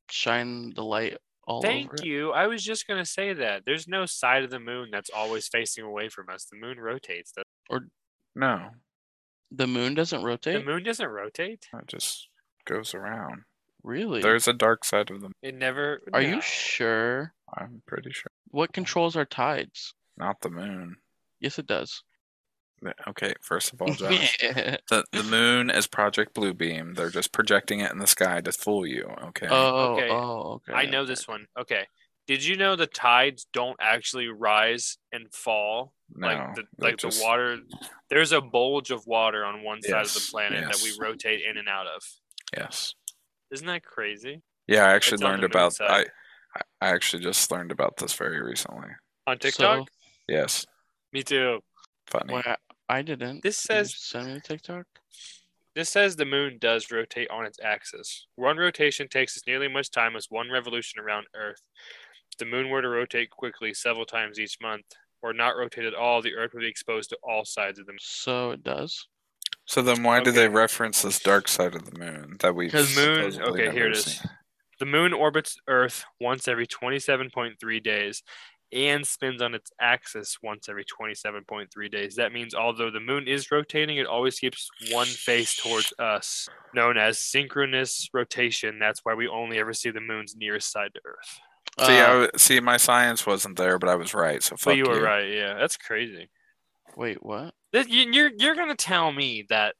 shine 0.10 0.74
the 0.74 0.84
light 0.84 1.18
all 1.48 1.62
Thank 1.62 1.88
over 1.88 1.96
it? 1.96 2.06
you. 2.06 2.32
I 2.32 2.48
was 2.48 2.64
just 2.64 2.88
gonna 2.88 3.06
say 3.06 3.34
that. 3.34 3.64
There's 3.66 3.88
no 3.88 4.06
side 4.06 4.44
of 4.44 4.50
the 4.50 4.60
moon 4.60 4.90
that's 4.92 5.10
always 5.16 5.48
facing 5.48 5.84
away 5.84 6.10
from 6.10 6.30
us. 6.30 6.46
The 6.46 6.58
moon 6.58 6.80
rotates. 6.80 7.34
Or 7.70 7.88
No, 8.36 8.72
The 9.52 9.68
moon 9.68 9.94
doesn't 9.94 10.24
rotate? 10.24 10.60
the 10.60 10.72
moon 10.72 10.84
doesn't 10.84 11.08
rotate. 11.08 11.68
it 11.74 11.88
just 11.88 12.28
goes 12.66 12.94
around. 12.94 13.44
Really? 13.84 14.22
There's 14.22 14.48
a 14.48 14.54
dark 14.54 14.84
side 14.84 15.12
of 15.12 15.22
the. 15.22 15.30
It 15.44 15.54
never. 15.54 16.02
Are 16.14 16.22
no. 16.24 16.28
you 16.28 16.42
sure? 16.42 17.34
I'm 17.56 17.84
pretty 17.86 18.12
sure. 18.12 18.32
What 18.50 18.74
controls 18.74 19.16
our 19.16 19.26
tides? 19.26 19.94
Not 20.18 20.42
the 20.42 20.50
moon. 20.50 20.96
Yes, 21.40 21.60
it 21.60 21.68
does. 21.68 22.02
Okay, 23.08 23.34
first 23.42 23.74
of 23.74 23.82
all, 23.82 23.88
Josh, 23.94 24.38
the 24.40 25.04
the 25.12 25.24
moon 25.24 25.70
is 25.70 25.88
Project 25.88 26.36
Bluebeam. 26.36 26.96
They're 26.96 27.10
just 27.10 27.32
projecting 27.32 27.80
it 27.80 27.92
in 27.92 27.98
the 28.00 28.08
sky 28.08 28.42
to 28.42 28.52
fool 28.52 28.86
you. 28.86 29.06
Okay. 29.28 29.48
oh, 29.50 29.94
Okay. 29.96 30.10
oh, 30.10 30.62
okay. 30.70 30.74
I 30.74 30.86
know 30.86 31.06
this 31.06 31.28
one. 31.28 31.48
Okay. 31.60 31.88
Did 32.28 32.44
you 32.44 32.58
know 32.58 32.76
the 32.76 32.88
tides 32.88 33.46
don't 33.54 33.78
actually 33.80 34.28
rise 34.28 34.98
and 35.12 35.32
fall? 35.34 35.94
no, 36.16 36.28
like 36.28 36.56
the 36.56 36.64
like 36.78 36.98
just- 36.98 37.20
the 37.20 37.24
water 37.26 37.58
there's 38.10 38.32
a 38.32 38.42
bulge 38.42 38.92
of 38.92 39.06
water 39.08 39.44
on 39.46 39.64
one 39.64 39.82
side 39.82 40.06
of 40.06 40.14
the 40.14 40.20
Yes, 40.20 40.30
planet 40.30 40.64
that 40.66 40.82
we 40.84 40.92
rotate 41.00 41.42
in 41.48 41.58
and 41.58 41.68
out 41.68 41.88
of. 41.88 42.04
Yes. 42.56 42.94
Isn't 43.52 43.68
that 43.68 43.84
crazy? 43.84 44.42
Yeah, 44.68 44.86
I 44.86 44.94
actually 44.94 45.16
It's 45.16 45.24
learned 45.24 45.44
about. 45.44 45.74
side. 45.74 45.90
I 45.90 46.60
I 46.82 46.88
I 46.88 46.90
actually 46.90 47.24
just 47.24 47.50
learned 47.52 47.72
about 47.72 47.98
this 47.98 48.14
very 48.14 48.42
recently. 48.42 48.90
On 49.28 49.38
TikTok? 49.38 49.80
So, 49.80 49.86
Yes, 50.28 50.66
Me 51.14 51.22
too. 51.24 51.60
Funny. 52.08 52.34
well, 52.34 52.44
I, 52.46 52.56
I 52.90 53.02
didn't. 53.02 53.44
This 53.44 53.66
Can 53.66 53.78
you 53.78 53.84
says- 53.84 53.96
send 53.98 54.28
me 54.28 54.34
the 54.36 54.40
TikTok. 54.42 54.86
This 55.76 55.90
says 55.90 56.16
the 56.16 56.24
moon 56.26 56.58
does 56.60 56.90
rotate 56.90 57.30
on 57.30 57.46
its 57.46 57.60
axis. 57.62 58.28
One 58.38 58.56
rotation 58.58 59.10
takes 59.10 59.36
as 59.36 59.44
nearly 59.46 59.66
as 59.66 59.74
much 59.74 59.92
time 59.92 60.16
as 60.16 60.28
one 60.30 60.50
revolution 60.50 61.02
around 61.02 61.28
Earth. 61.36 61.62
If 62.32 62.38
the 62.38 62.46
moon 62.46 62.70
were 62.70 62.82
to 62.82 62.88
rotate 62.88 63.30
quickly 63.30 63.74
several 63.74 64.06
times 64.06 64.40
each 64.40 64.58
month, 64.62 64.86
or 65.22 65.34
not 65.34 65.58
rotate 65.58 65.84
at 65.84 65.94
all, 65.94 66.22
the 66.22 66.34
Earth 66.36 66.52
would 66.54 66.62
be 66.62 66.68
exposed 66.70 67.10
to 67.10 67.18
all 67.24 67.44
sides 67.44 67.78
of 67.78 67.88
the 67.88 67.92
moon. 67.92 67.98
So 68.00 68.52
it 68.52 68.64
does. 68.64 69.06
So 69.66 69.82
then, 69.82 70.02
why 70.04 70.22
do 70.22 70.32
they 70.32 70.48
reference 70.48 71.02
this 71.02 71.20
dark 71.20 71.50
side 71.50 71.76
of 71.76 71.92
the 71.92 72.00
moon 72.00 72.38
that 72.40 72.56
we've 72.56 72.72
'Cause 72.72 72.96
moon- 72.96 73.32
supposedly 73.34 73.64
okay, 73.64 73.74
here 73.74 73.74
never 73.74 73.88
it 73.90 73.98
is. 73.98 74.06
seen? 74.06 74.30
The 74.80 74.86
moon 74.86 75.12
orbits 75.12 75.58
Earth 75.68 76.06
once 76.22 76.48
every 76.48 76.68
27.3 76.68 77.80
days 77.84 78.24
and 78.72 79.06
spins 79.06 79.42
on 79.42 79.54
its 79.54 79.72
axis 79.80 80.38
once 80.44 80.68
every 80.70 80.84
27.3 80.86 81.92
days. 81.92 82.16
That 82.16 82.34
means 82.34 82.54
although 82.54 82.90
the 82.92 83.00
moon 83.00 83.28
is 83.28 83.52
rotating, 83.52 83.98
it 83.98 84.08
always 84.08 84.40
keeps 84.40 84.70
one 84.92 85.08
face 85.08 85.56
towards 85.62 85.94
us, 86.00 86.50
known 86.74 86.98
as 86.98 87.20
synchronous 87.20 88.10
rotation. 88.14 88.80
That's 88.80 89.02
why 89.04 89.14
we 89.14 89.28
only 89.28 89.60
ever 89.60 89.74
see 89.74 89.92
the 89.92 90.02
moon's 90.02 90.36
nearest 90.36 90.72
side 90.72 90.94
to 90.96 91.02
Earth. 91.06 91.40
See, 91.80 91.86
I 91.94 92.02
Uh, 92.06 92.08
w- 92.14 92.30
see, 92.38 92.60
my 92.60 92.78
science 92.78 93.26
wasn't 93.26 93.58
there, 93.58 93.78
but 93.80 93.90
I 93.90 93.96
was 93.96 94.14
right. 94.14 94.42
So 94.42 94.56
fuck 94.56 94.66
But 94.72 94.78
you 94.78 94.86
were 94.86 95.02
right. 95.02 95.30
Yeah, 95.30 95.56
that's 95.56 95.78
crazy. 95.78 96.30
wait, 96.96 97.22
what? 97.24 97.54
You're 97.74 98.32
you're 98.38 98.56
gonna 98.56 98.76
tell 98.76 99.12
me 99.12 99.46
that 99.50 99.76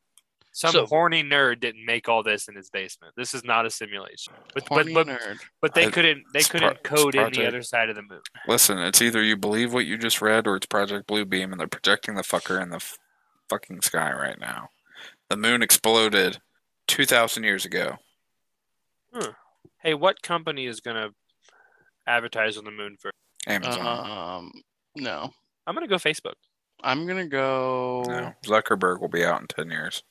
some 0.58 0.72
So- 0.72 0.86
horny 0.86 1.22
nerd 1.22 1.60
didn't 1.60 1.86
make 1.86 2.08
all 2.08 2.24
this 2.24 2.48
in 2.48 2.56
his 2.56 2.70
basement. 2.70 3.14
This 3.18 3.34
is 3.34 3.44
not 3.44 3.66
a 3.66 3.70
simulation. 3.70 4.34
But 4.54 4.64
but 4.64 4.68
Horny 4.70 4.94
but, 4.94 5.08
nerd. 5.08 5.40
but 5.62 5.74
they 5.74 5.88
I- 5.88 5.92
couldn't 5.92 6.24
they 6.34 6.44
couldn't 6.44 6.82
pro- 6.84 6.96
code 6.98 7.16
in 7.16 7.32
the 7.34 7.46
other 7.46 7.62
side 7.62 7.90
of 7.90 7.96
the 7.98 8.02
moon. 8.04 8.22
Listen, 8.48 8.78
it's 8.80 9.02
either 9.02 9.22
you 9.22 9.36
believe 9.36 9.74
what 9.74 9.86
you 9.86 9.98
just 9.98 10.22
read 10.22 10.48
or 10.48 10.56
it's 10.56 10.66
Project 10.66 11.08
Bluebeam 11.10 11.52
and 11.52 11.60
they're 11.60 11.68
projecting 11.68 12.16
the 12.16 12.22
fucker 12.22 12.62
in 12.62 12.70
the 12.70 12.78
f- 12.78 12.98
fucking 13.50 13.82
sky 13.82 14.14
right 14.14 14.40
now. 14.40 14.70
The 15.30 15.36
moon 15.38 15.62
exploded 15.62 16.40
2,000 16.88 17.44
years 17.44 17.66
ago. 17.66 17.98
Hey, 19.82 19.94
what 19.94 20.22
company 20.22 20.66
is 20.68 20.80
gonna 20.80 21.10
advertise 22.08 22.58
on 22.58 22.64
the 22.64 22.72
moon 22.72 22.96
for 23.00 23.12
Amazon. 23.48 23.86
Um, 24.10 24.52
no. 24.96 25.32
I'm 25.68 25.74
gonna 25.76 25.88
go 25.88 25.96
Facebook. 25.98 26.36
I'm 26.84 27.06
gonna 27.08 27.28
go. 27.28 28.04
no. 28.08 28.34
Zuckerberg 28.46 29.00
will 29.02 29.10
be 29.10 29.24
out 29.26 29.42
in 29.42 29.48
10 29.48 29.70
years. 29.70 30.02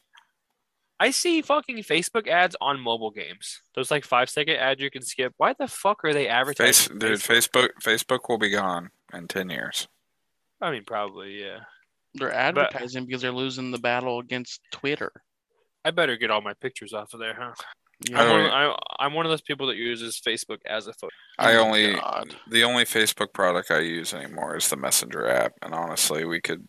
I 1.01 1.11
see 1.11 1.43
fucking 1.43 1.79
Facebook 1.79 2.29
ads 2.29 2.57
on 2.61 2.79
mobile 2.81 3.11
games. 3.11 3.61
Those 3.75 3.91
like 3.91 4.05
five 4.05 4.31
second 4.31 4.57
ads 4.57 4.81
you 4.81 4.91
can 4.91 5.03
skip. 5.03 5.35
Why 5.39 5.53
the 5.59 5.67
fuck 5.69 6.05
are 6.05 6.13
they 6.13 6.25
Face, 6.25 6.31
advertising? 6.33 6.99
dude, 6.99 7.19
Facebook 7.19 7.69
Facebook 7.83 8.29
will 8.29 8.39
be 8.39 8.51
gone 8.51 8.91
in 9.13 9.27
10 9.29 9.51
years. 9.51 9.89
I 10.61 10.71
mean, 10.71 10.85
probably 10.87 11.41
yeah. 11.43 11.61
They're 12.15 12.33
advertising 12.33 13.07
because 13.07 13.23
they're 13.23 13.33
losing 13.33 13.73
the 13.73 13.79
battle 13.79 14.21
against 14.21 14.61
Twitter. 14.71 15.11
I 15.85 15.91
better 15.91 16.17
get 16.17 16.31
all 16.31 16.41
my 16.41 16.55
pictures 16.55 16.93
off 16.93 17.13
of 17.13 17.19
there, 17.21 17.35
huh? 17.35 17.53
You 18.09 18.17
I 18.17 18.23
I'm 18.23 18.31
one, 18.31 18.41
don't- 18.41 18.53
I, 18.53 18.77
I'm 19.01 19.13
one 19.15 19.27
of 19.27 19.31
those 19.31 19.43
people 19.43 19.67
that 19.67 19.77
uses 19.77 20.21
Facebook 20.25 20.59
as 20.67 20.87
a 20.87 20.93
photo. 20.95 21.13
I 21.39 21.55
Oh 21.57 21.65
only 21.65 21.95
God. 21.95 22.35
the 22.49 22.63
only 22.65 22.85
Facebook 22.85 23.33
product 23.33 23.71
I 23.73 23.81
use 23.81 24.15
anymore 24.15 24.57
is 24.57 24.69
the 24.69 24.77
Messenger 24.77 25.29
app, 25.29 25.53
and 25.61 25.75
honestly, 25.75 26.25
we 26.25 26.41
could 26.41 26.67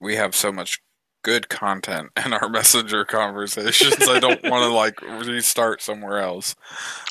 we 0.00 0.14
have 0.16 0.34
so 0.36 0.50
much 0.52 0.78
good 1.22 1.48
content 1.48 2.10
in 2.24 2.32
our 2.32 2.48
Messenger 2.48 3.04
conversations. 3.04 4.08
I 4.08 4.18
don't 4.18 4.42
want 4.44 4.64
to 4.64 4.68
like 4.74 5.00
restart 5.02 5.82
somewhere 5.82 6.18
else. 6.18 6.54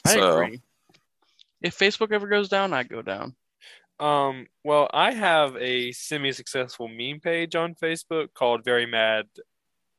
I 0.05 0.15
so 0.15 0.37
agree. 0.37 0.61
If 1.61 1.77
Facebook 1.77 2.11
ever 2.11 2.27
goes 2.27 2.49
down, 2.49 2.73
I 2.73 2.83
go 2.83 3.01
down. 3.01 3.35
Um, 3.99 4.47
well, 4.63 4.89
I 4.93 5.11
have 5.11 5.57
a 5.57 5.91
semi-successful 5.91 6.87
meme 6.87 7.19
page 7.19 7.55
on 7.55 7.75
Facebook 7.75 8.33
called 8.33 8.63
Very 8.63 8.85
Mad, 8.85 9.25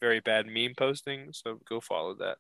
Very 0.01 0.21
Bad 0.21 0.47
Meme 0.47 0.73
Posting. 0.77 1.29
So 1.33 1.61
go 1.69 1.81
follow 1.81 2.15
that. 2.15 2.39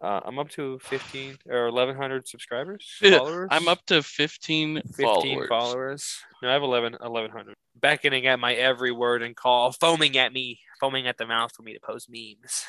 Uh, 0.00 0.20
I'm 0.24 0.38
up 0.38 0.48
to 0.50 0.78
15 0.78 1.36
or 1.50 1.66
1,100 1.66 2.26
subscribers, 2.26 2.90
followers. 3.02 3.48
I'm 3.50 3.68
up 3.68 3.84
to 3.86 4.02
15, 4.02 4.80
15 4.94 5.04
followers. 5.04 5.48
followers. 5.48 6.24
No, 6.42 6.48
I 6.48 6.52
have 6.54 6.62
11, 6.62 6.94
1,100. 7.00 7.54
Beckoning 7.78 8.26
at 8.26 8.40
my 8.40 8.54
every 8.54 8.92
word 8.92 9.22
and 9.22 9.36
call, 9.36 9.72
foaming 9.72 10.16
at 10.16 10.32
me, 10.32 10.58
foaming 10.80 11.06
at 11.06 11.18
the 11.18 11.26
mouth 11.26 11.52
for 11.54 11.62
me 11.62 11.74
to 11.74 11.80
post 11.80 12.08
memes. 12.10 12.64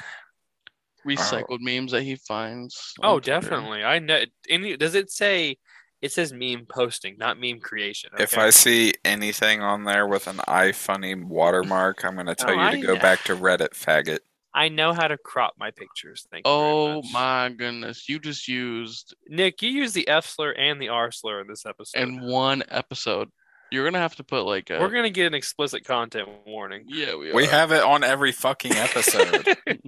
Recycled 1.08 1.62
memes 1.62 1.92
that 1.94 2.04
he 2.04 2.16
finds. 2.16 2.94
on 3.02 3.06
Oh, 3.10 3.20
Twitter. 3.20 3.42
definitely. 3.42 3.84
I 3.84 3.98
know. 4.00 4.22
Any, 4.50 4.78
does 4.78 4.94
it 4.96 5.10
say? 5.12 5.58
It 6.02 6.12
says 6.12 6.34
meme 6.34 6.66
posting, 6.68 7.16
not 7.20 7.40
meme 7.40 7.60
creation. 7.60 8.10
if 8.20 8.34
okay? 8.34 8.48
I 8.48 8.50
see 8.50 8.94
anything 9.06 9.62
on 9.62 9.84
there 9.84 10.08
with 10.08 10.26
an 10.28 10.38
iFunny 10.48 11.24
watermark, 11.24 12.04
I'm 12.04 12.16
going 12.16 12.26
to 12.26 12.34
tell 12.36 12.50
Oh, 12.50 12.54
you 12.54 12.60
to 12.72 12.78
I 12.78 12.82
go 12.82 12.94
know. 12.96 13.00
back 13.00 13.24
to 13.26 13.36
Reddit, 13.36 13.70
faggot. 13.76 14.20
I 14.54 14.70
know 14.70 14.94
how 14.94 15.08
to 15.08 15.18
crop 15.18 15.54
my 15.60 15.70
pictures. 15.72 16.26
Thank 16.32 16.46
you. 16.48 16.52
very 16.52 16.64
Oh 16.64 16.96
much. 17.04 17.14
my 17.14 17.50
goodness. 17.56 18.10
You 18.10 18.20
just 18.20 18.48
used 18.48 19.16
Nick, 19.28 19.62
you 19.62 19.70
used 19.70 19.94
the 19.96 20.08
F 20.08 20.26
slur 20.28 20.52
and 20.54 20.82
the 20.82 20.90
R 20.90 21.12
slur 21.12 21.40
in 21.42 21.48
this 21.48 21.66
episode. 21.68 22.00
in 22.02 22.22
one 22.22 22.64
episode. 22.70 23.30
You're 23.72 23.86
gonna 23.86 24.00
have 24.00 24.16
to 24.18 24.24
put 24.24 24.44
like 24.44 24.70
a 24.70 24.80
We're 24.80 24.90
gonna 24.90 25.10
get 25.10 25.28
an 25.28 25.34
explicit 25.34 25.86
content 25.86 26.28
warning. 26.46 26.84
Yeah, 26.88 27.16
we 27.16 27.32
are. 27.32 27.36
We 27.36 27.46
have 27.48 27.72
it 27.72 27.82
on 27.82 28.04
every 28.04 28.34
fucking 28.34 28.74
episode. 28.74 29.46
Did 29.66 29.82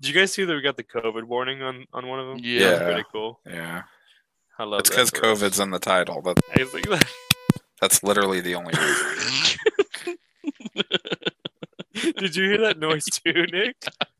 you 0.00 0.12
guys 0.14 0.32
see 0.32 0.44
that 0.44 0.54
we 0.54 0.62
got 0.62 0.76
the 0.76 0.84
COVID 0.84 1.24
warning 1.24 1.60
on 1.62 1.86
on 1.92 2.06
one 2.06 2.20
of 2.20 2.28
them? 2.28 2.38
Yeah. 2.40 2.70
That's 2.70 2.82
pretty 2.84 3.04
cool. 3.12 3.40
yeah, 3.44 3.82
I 4.58 4.64
love 4.64 4.80
it's 4.80 4.90
because 4.90 5.10
for 5.10 5.26
us. 5.26 5.42
COVID's 5.42 5.58
in 5.58 5.70
the 5.70 5.80
title. 5.80 6.22
That 6.22 6.38
I 6.56 6.62
was 6.62 6.72
like, 6.72 6.86
that's 7.80 8.02
literally 8.04 8.40
the 8.40 8.54
only 8.54 8.72
reason. 8.78 10.16
Did 12.18 12.36
you 12.36 12.44
hear 12.44 12.60
that 12.60 12.78
noise 12.78 13.06
too, 13.06 13.46
Nick? 13.52 13.76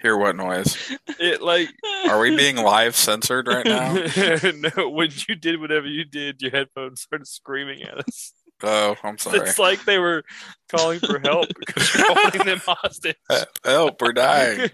Hear 0.00 0.16
what 0.16 0.34
noise? 0.36 0.76
It 1.18 1.42
like 1.42 1.68
Are 2.08 2.18
we 2.18 2.34
being 2.34 2.56
live 2.64 2.96
censored 2.96 3.46
right 3.46 3.66
now? 3.66 3.92
no, 4.76 4.88
when 4.88 5.10
you 5.28 5.34
did 5.34 5.60
whatever 5.60 5.86
you 5.86 6.04
did, 6.04 6.40
your 6.40 6.50
headphones 6.50 7.02
started 7.02 7.26
screaming 7.26 7.82
at 7.82 7.98
us. 7.98 8.32
Oh, 8.62 8.94
I'm 9.02 9.16
sorry. 9.18 9.40
It's 9.40 9.58
like 9.58 9.84
they 9.84 9.98
were 9.98 10.22
calling 10.70 11.00
for 11.00 11.18
help 11.18 11.48
because 11.58 11.94
you're 11.94 12.14
holding 12.14 12.44
them 12.44 12.60
hostage. 12.64 13.16
Help, 13.64 14.02
we're 14.02 14.12
dying. 14.12 14.68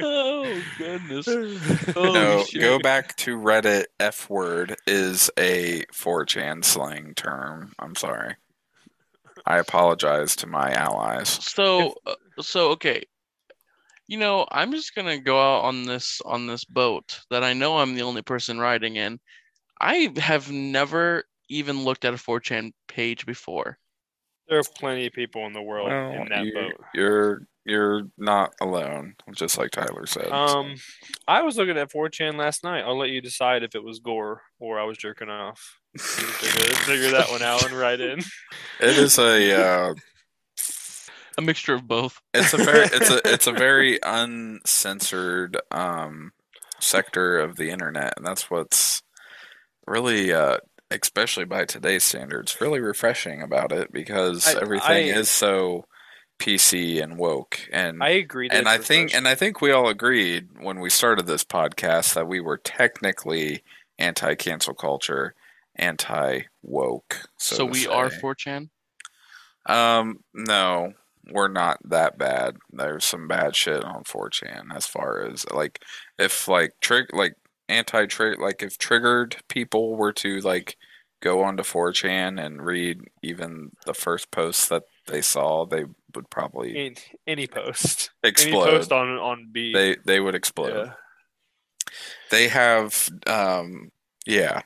oh 0.00 0.62
goodness. 0.76 1.28
Oh, 1.28 2.12
no, 2.12 2.44
shit. 2.44 2.60
go 2.60 2.78
back 2.78 3.16
to 3.16 3.38
Reddit. 3.38 3.84
F 3.98 4.28
word 4.28 4.76
is 4.86 5.30
a 5.38 5.84
4chan 5.92 6.64
slang 6.64 7.14
term. 7.14 7.72
I'm 7.78 7.94
sorry. 7.94 8.36
I 9.46 9.58
apologize 9.58 10.36
to 10.36 10.46
my 10.46 10.72
allies. 10.72 11.28
So 11.28 11.94
uh, 12.06 12.14
so 12.40 12.70
okay. 12.70 13.04
You 14.08 14.18
know, 14.18 14.46
I'm 14.50 14.70
just 14.70 14.94
gonna 14.94 15.18
go 15.18 15.40
out 15.40 15.64
on 15.64 15.84
this 15.84 16.20
on 16.24 16.46
this 16.46 16.64
boat 16.64 17.20
that 17.30 17.42
I 17.42 17.52
know 17.52 17.78
I'm 17.78 17.94
the 17.94 18.02
only 18.02 18.22
person 18.22 18.58
riding 18.58 18.96
in. 18.96 19.18
I 19.80 20.12
have 20.18 20.50
never 20.50 21.24
even 21.48 21.84
looked 21.84 22.04
at 22.04 22.14
a 22.14 22.16
4chan 22.16 22.72
page 22.88 23.26
before. 23.26 23.78
There 24.48 24.58
are 24.58 24.64
plenty 24.78 25.06
of 25.06 25.12
people 25.12 25.44
in 25.46 25.52
the 25.52 25.62
world 25.62 25.90
in 25.90 26.28
that 26.28 26.44
you, 26.44 26.54
boat. 26.54 26.72
You're 26.94 27.42
you're 27.64 28.02
not 28.16 28.54
alone, 28.60 29.16
just 29.34 29.58
like 29.58 29.72
Tyler 29.72 30.06
said. 30.06 30.30
Um, 30.30 30.76
I 31.26 31.42
was 31.42 31.56
looking 31.56 31.76
at 31.76 31.90
4chan 31.90 32.38
last 32.38 32.62
night. 32.62 32.84
I'll 32.84 32.96
let 32.96 33.10
you 33.10 33.20
decide 33.20 33.64
if 33.64 33.74
it 33.74 33.82
was 33.82 33.98
gore 33.98 34.42
or 34.60 34.78
I 34.78 34.84
was 34.84 34.96
jerking 34.96 35.28
off. 35.28 35.80
Figure, 35.98 36.74
figure 36.76 37.10
that 37.10 37.28
one 37.28 37.42
out 37.42 37.66
and 37.66 37.76
write 37.76 38.00
in. 38.00 38.20
it 38.80 38.96
is 38.96 39.18
a 39.18 39.60
uh, 39.60 39.94
A 41.38 41.42
mixture 41.42 41.74
of 41.74 41.86
both. 41.86 42.20
it's 42.34 42.52
a 42.54 42.58
very 42.58 42.84
it's 42.86 43.10
a 43.10 43.20
it's 43.32 43.46
a 43.46 43.52
very 43.66 43.98
uncensored 44.02 45.56
um 45.70 46.32
sector 46.80 47.38
of 47.38 47.56
the 47.56 47.70
internet 47.70 48.14
and 48.16 48.24
that's 48.26 48.50
what's 48.50 49.02
really 49.86 50.32
uh 50.32 50.58
especially 50.90 51.44
by 51.44 51.64
today's 51.64 52.04
standards 52.04 52.60
really 52.60 52.80
refreshing 52.80 53.42
about 53.42 53.72
it 53.72 53.92
because 53.92 54.46
I- 54.46 54.60
everything 54.60 54.88
I- 55.12 55.18
is 55.18 55.28
so 55.30 55.84
pc 56.38 57.02
and 57.02 57.16
woke 57.18 57.60
and 57.72 58.02
I 58.02 58.10
agree. 58.10 58.48
and 58.50 58.60
it's 58.60 58.68
i 58.68 58.76
think 58.78 59.14
and 59.14 59.26
i 59.26 59.34
think 59.34 59.60
we 59.62 59.72
all 59.72 59.88
agreed 59.88 60.48
when 60.60 60.80
we 60.80 60.90
started 60.90 61.26
this 61.26 61.44
podcast 61.44 62.12
that 62.14 62.28
we 62.28 62.40
were 62.40 62.58
technically 62.58 63.62
anti-cancel 63.98 64.74
culture 64.74 65.34
anti-woke 65.76 67.16
so, 67.38 67.56
So, 67.56 67.66
to 67.66 67.72
we 67.72 67.86
are 67.86 68.10
say. 68.10 68.20
4chan. 68.20 68.68
Um, 69.66 70.18
no, 70.34 70.92
we're 71.30 71.48
not 71.48 71.78
that 71.84 72.18
bad. 72.18 72.56
There's 72.70 73.04
some 73.04 73.26
bad 73.28 73.56
shit 73.56 73.84
on 73.84 74.04
4chan 74.04 74.74
as 74.74 74.86
far 74.86 75.22
as 75.24 75.44
like 75.50 75.82
if 76.18 76.46
like 76.48 76.72
trig 76.80 77.06
like 77.12 77.34
anti 77.68 78.06
trigger 78.06 78.40
like 78.42 78.62
if 78.62 78.78
triggered 78.78 79.36
people 79.48 79.96
were 79.96 80.12
to 80.12 80.38
like 80.40 80.76
go 81.22 81.42
onto 81.42 81.62
4chan 81.62 82.40
and 82.44 82.64
read 82.64 83.00
even 83.22 83.70
the 83.86 83.94
first 83.94 84.30
post 84.30 84.68
that 84.68 84.82
they 85.08 85.20
saw, 85.22 85.64
they 85.66 85.84
would 86.14 86.28
probably 86.30 86.86
In- 86.86 86.94
any 87.26 87.46
post, 87.46 88.10
any 88.22 88.30
explode. 88.30 88.66
post 88.70 88.92
on 88.92 89.08
on 89.18 89.48
B. 89.52 89.72
They 89.72 89.96
they 90.04 90.20
would 90.20 90.34
explode. 90.34 90.86
yeah. 90.86 90.92
They 92.30 92.48
have 92.48 93.08
um 93.26 93.90
yeah. 94.26 94.62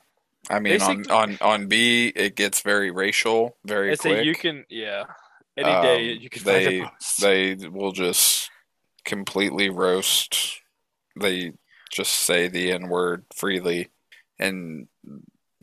I 0.49 0.59
mean 0.59 0.81
on, 0.81 0.97
Basically- 0.97 1.13
on 1.15 1.37
on 1.41 1.67
B 1.67 2.07
it 2.15 2.35
gets 2.35 2.61
very 2.61 2.91
racial 2.91 3.57
very 3.65 3.91
I 3.93 3.95
quick. 3.95 4.17
say 4.19 4.23
you 4.23 4.35
can, 4.35 4.65
yeah. 4.69 5.03
Any 5.57 5.71
day 5.81 6.11
Um, 6.13 6.19
you 6.21 6.29
can 6.29 6.43
they 6.43 6.65
find 6.65 6.83
a 6.83 6.89
post. 6.89 7.21
they 7.21 7.55
will 7.69 7.91
just 7.91 8.49
completely 9.05 9.69
roast. 9.69 10.61
They 11.19 11.53
just 11.91 12.13
say 12.13 12.47
the 12.47 12.71
n 12.71 12.87
word 12.87 13.25
freely, 13.35 13.89
and 14.39 14.87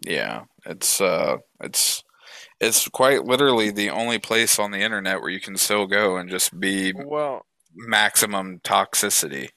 yeah, 0.06 0.44
it's 0.66 1.01
uh, 1.01 1.39
it's 1.60 2.02
it's 2.60 2.86
quite 2.89 3.24
literally 3.24 3.70
the 3.70 3.90
only 3.90 4.19
place 4.19 4.59
on 4.59 4.70
the 4.70 4.81
internet 4.81 5.20
where 5.20 5.31
you 5.31 5.40
can 5.40 5.56
still 5.56 5.86
go 5.86 6.16
and 6.19 6.28
just 6.28 6.59
be 6.60 6.93
well, 6.93 7.47
maximum 7.74 8.60
toxicity. 8.60 9.48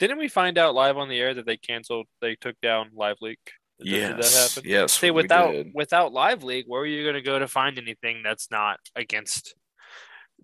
didn't 0.00 0.18
we 0.18 0.28
find 0.28 0.58
out 0.58 0.74
live 0.74 0.96
on 0.96 1.08
the 1.08 1.18
air 1.20 1.32
that 1.34 1.46
they 1.46 1.56
canceled? 1.56 2.06
They 2.20 2.34
took 2.34 2.60
down 2.60 2.90
Live 2.94 3.16
Leak. 3.20 3.38
Did, 3.78 3.86
did 3.86 4.02
that 4.02 4.16
Yes, 4.18 4.54
happen? 4.56 4.70
yes. 4.70 4.92
Say 4.94 5.10
without 5.12 5.54
without 5.74 6.12
Live 6.12 6.42
Leak, 6.42 6.64
where 6.66 6.82
are 6.82 6.86
you 6.86 7.04
going 7.04 7.14
to 7.14 7.22
go 7.22 7.38
to 7.38 7.46
find 7.46 7.78
anything 7.78 8.22
that's 8.24 8.50
not 8.50 8.80
against 8.96 9.54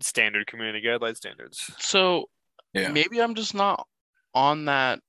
standard 0.01 0.47
community 0.47 0.85
guideline 0.87 1.17
standards? 1.17 1.71
So 1.79 2.29
Yeah. 2.73 2.89
maybe 2.89 3.21
I'm 3.21 3.35
just 3.35 3.55
not 3.55 3.87
on 4.35 4.65
that. 4.67 5.01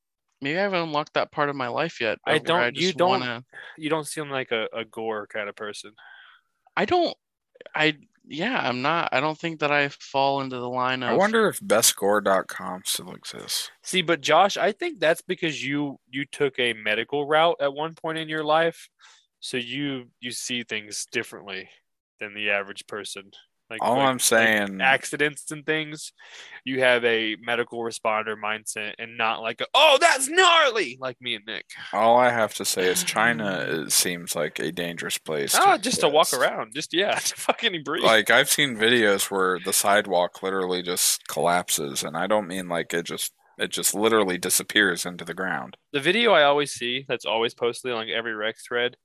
Maybe 0.41 0.57
I 0.59 0.63
haven't 0.63 0.81
unlocked 0.81 1.13
that 1.13 1.31
part 1.31 1.49
of 1.49 1.55
my 1.55 1.67
life 1.69 2.01
yet. 2.01 2.19
I 2.25 2.37
don't- 2.39 2.75
you 2.75 2.81
just 2.87 2.97
don't- 2.97 3.09
wanna- 3.21 3.45
You 3.77 3.89
don't 3.89 4.05
seem 4.07 4.29
like 4.29 4.51
a, 4.51 4.67
a 4.73 4.83
gore 4.83 5.25
kind 5.27 5.47
of 5.49 5.55
person. 5.55 5.93
I 6.75 6.85
don't. 6.85 7.15
I 7.73 7.97
yeah, 8.25 8.57
I'm 8.67 8.81
not. 8.81 9.09
I 9.11 9.19
don't 9.19 9.37
think 9.37 9.59
that 9.59 9.71
I 9.71 9.89
fall 9.89 10.41
into 10.41 10.57
the 10.57 10.69
line 10.69 11.03
of. 11.03 11.09
I 11.09 11.13
wonder 11.13 11.47
if 11.47 11.59
bestgore.com 11.59 12.83
still 12.85 13.13
exists. 13.13 13.69
See, 13.83 14.01
but 14.01 14.21
Josh, 14.21 14.57
I 14.57 14.71
think 14.71 14.99
that's 14.99 15.21
because 15.21 15.63
you 15.63 15.99
you 16.09 16.25
took 16.25 16.57
a 16.59 16.73
medical 16.73 17.25
route 17.27 17.57
at 17.61 17.73
one 17.73 17.95
point 17.95 18.17
in 18.17 18.27
your 18.29 18.43
life, 18.43 18.89
so 19.39 19.57
you 19.57 20.09
you 20.19 20.31
see 20.31 20.63
things 20.63 21.05
differently 21.11 21.69
than 22.19 22.33
the 22.33 22.49
average 22.49 22.85
person. 22.87 23.31
Like 23.69 23.79
All 23.81 23.95
like- 23.97 24.07
I'm 24.07 24.19
saying, 24.19 24.77
like 24.77 24.87
accidents 24.87 25.49
and 25.51 25.65
things, 25.65 26.11
you 26.63 26.81
have 26.81 27.03
a 27.05 27.35
medical 27.41 27.79
responder 27.79 28.35
mindset 28.35 28.93
and 28.99 29.17
not 29.17 29.41
like 29.41 29.61
a, 29.61 29.65
oh 29.73 29.97
that's 29.99 30.29
gnarly 30.29 30.97
like 30.99 31.19
me 31.19 31.35
and 31.35 31.45
Nick. 31.47 31.65
all 31.91 32.17
I 32.17 32.29
have 32.29 32.53
to 32.55 32.65
say 32.65 32.85
is 32.85 33.03
China 33.15 33.89
seems 33.89 34.35
like 34.35 34.59
a 34.59 34.71
dangerous 34.71 35.17
place. 35.17 35.55
Ah, 35.55 35.77
just 35.77 36.01
to 36.01 36.09
walk 36.09 36.33
around, 36.33 36.73
just 36.75 36.93
yeah, 36.93 37.15
to 37.19 37.35
fucking 37.35 37.83
breathe. 37.83 38.03
Like 38.03 38.29
I've 38.29 38.49
seen 38.49 38.75
videos 38.75 39.31
where 39.31 39.59
the 39.59 39.73
sidewalk 39.73 40.43
literally 40.43 40.83
just 40.83 41.27
collapses, 41.27 42.03
and 42.03 42.15
I 42.15 42.27
don't 42.27 42.47
mean 42.47 42.67
like 42.69 42.93
it 42.93 43.05
just 43.05 43.31
it 43.57 43.69
just 43.71 43.93
literally 43.95 44.37
disappears 44.37 45.05
into 45.05 45.23
the 45.25 45.33
ground. 45.33 45.77
the 45.93 45.99
video 45.99 46.31
I 46.33 46.43
always 46.43 46.71
see 46.73 47.05
that's 47.07 47.25
always 47.25 47.53
posted 47.53 47.91
on 47.91 47.97
like 47.97 48.09
every 48.09 48.33
rec 48.33 48.55
thread 48.67 48.97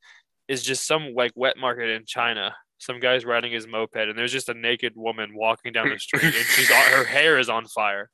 is 0.48 0.62
just 0.62 0.86
some 0.86 1.12
like 1.14 1.32
wet 1.34 1.56
market 1.58 1.90
in 1.90 2.04
China. 2.06 2.54
Some 2.78 3.00
guy's 3.00 3.24
riding 3.24 3.52
his 3.52 3.66
moped 3.66 3.96
and 3.96 4.16
there's 4.16 4.32
just 4.32 4.48
a 4.48 4.54
naked 4.54 4.92
woman 4.96 5.30
walking 5.34 5.72
down 5.72 5.88
the 5.88 5.98
street 5.98 6.22
and 6.24 6.34
she's 6.34 6.70
on, 6.70 6.82
her 6.92 7.04
hair 7.04 7.38
is 7.38 7.48
on 7.48 7.66
fire. 7.66 8.08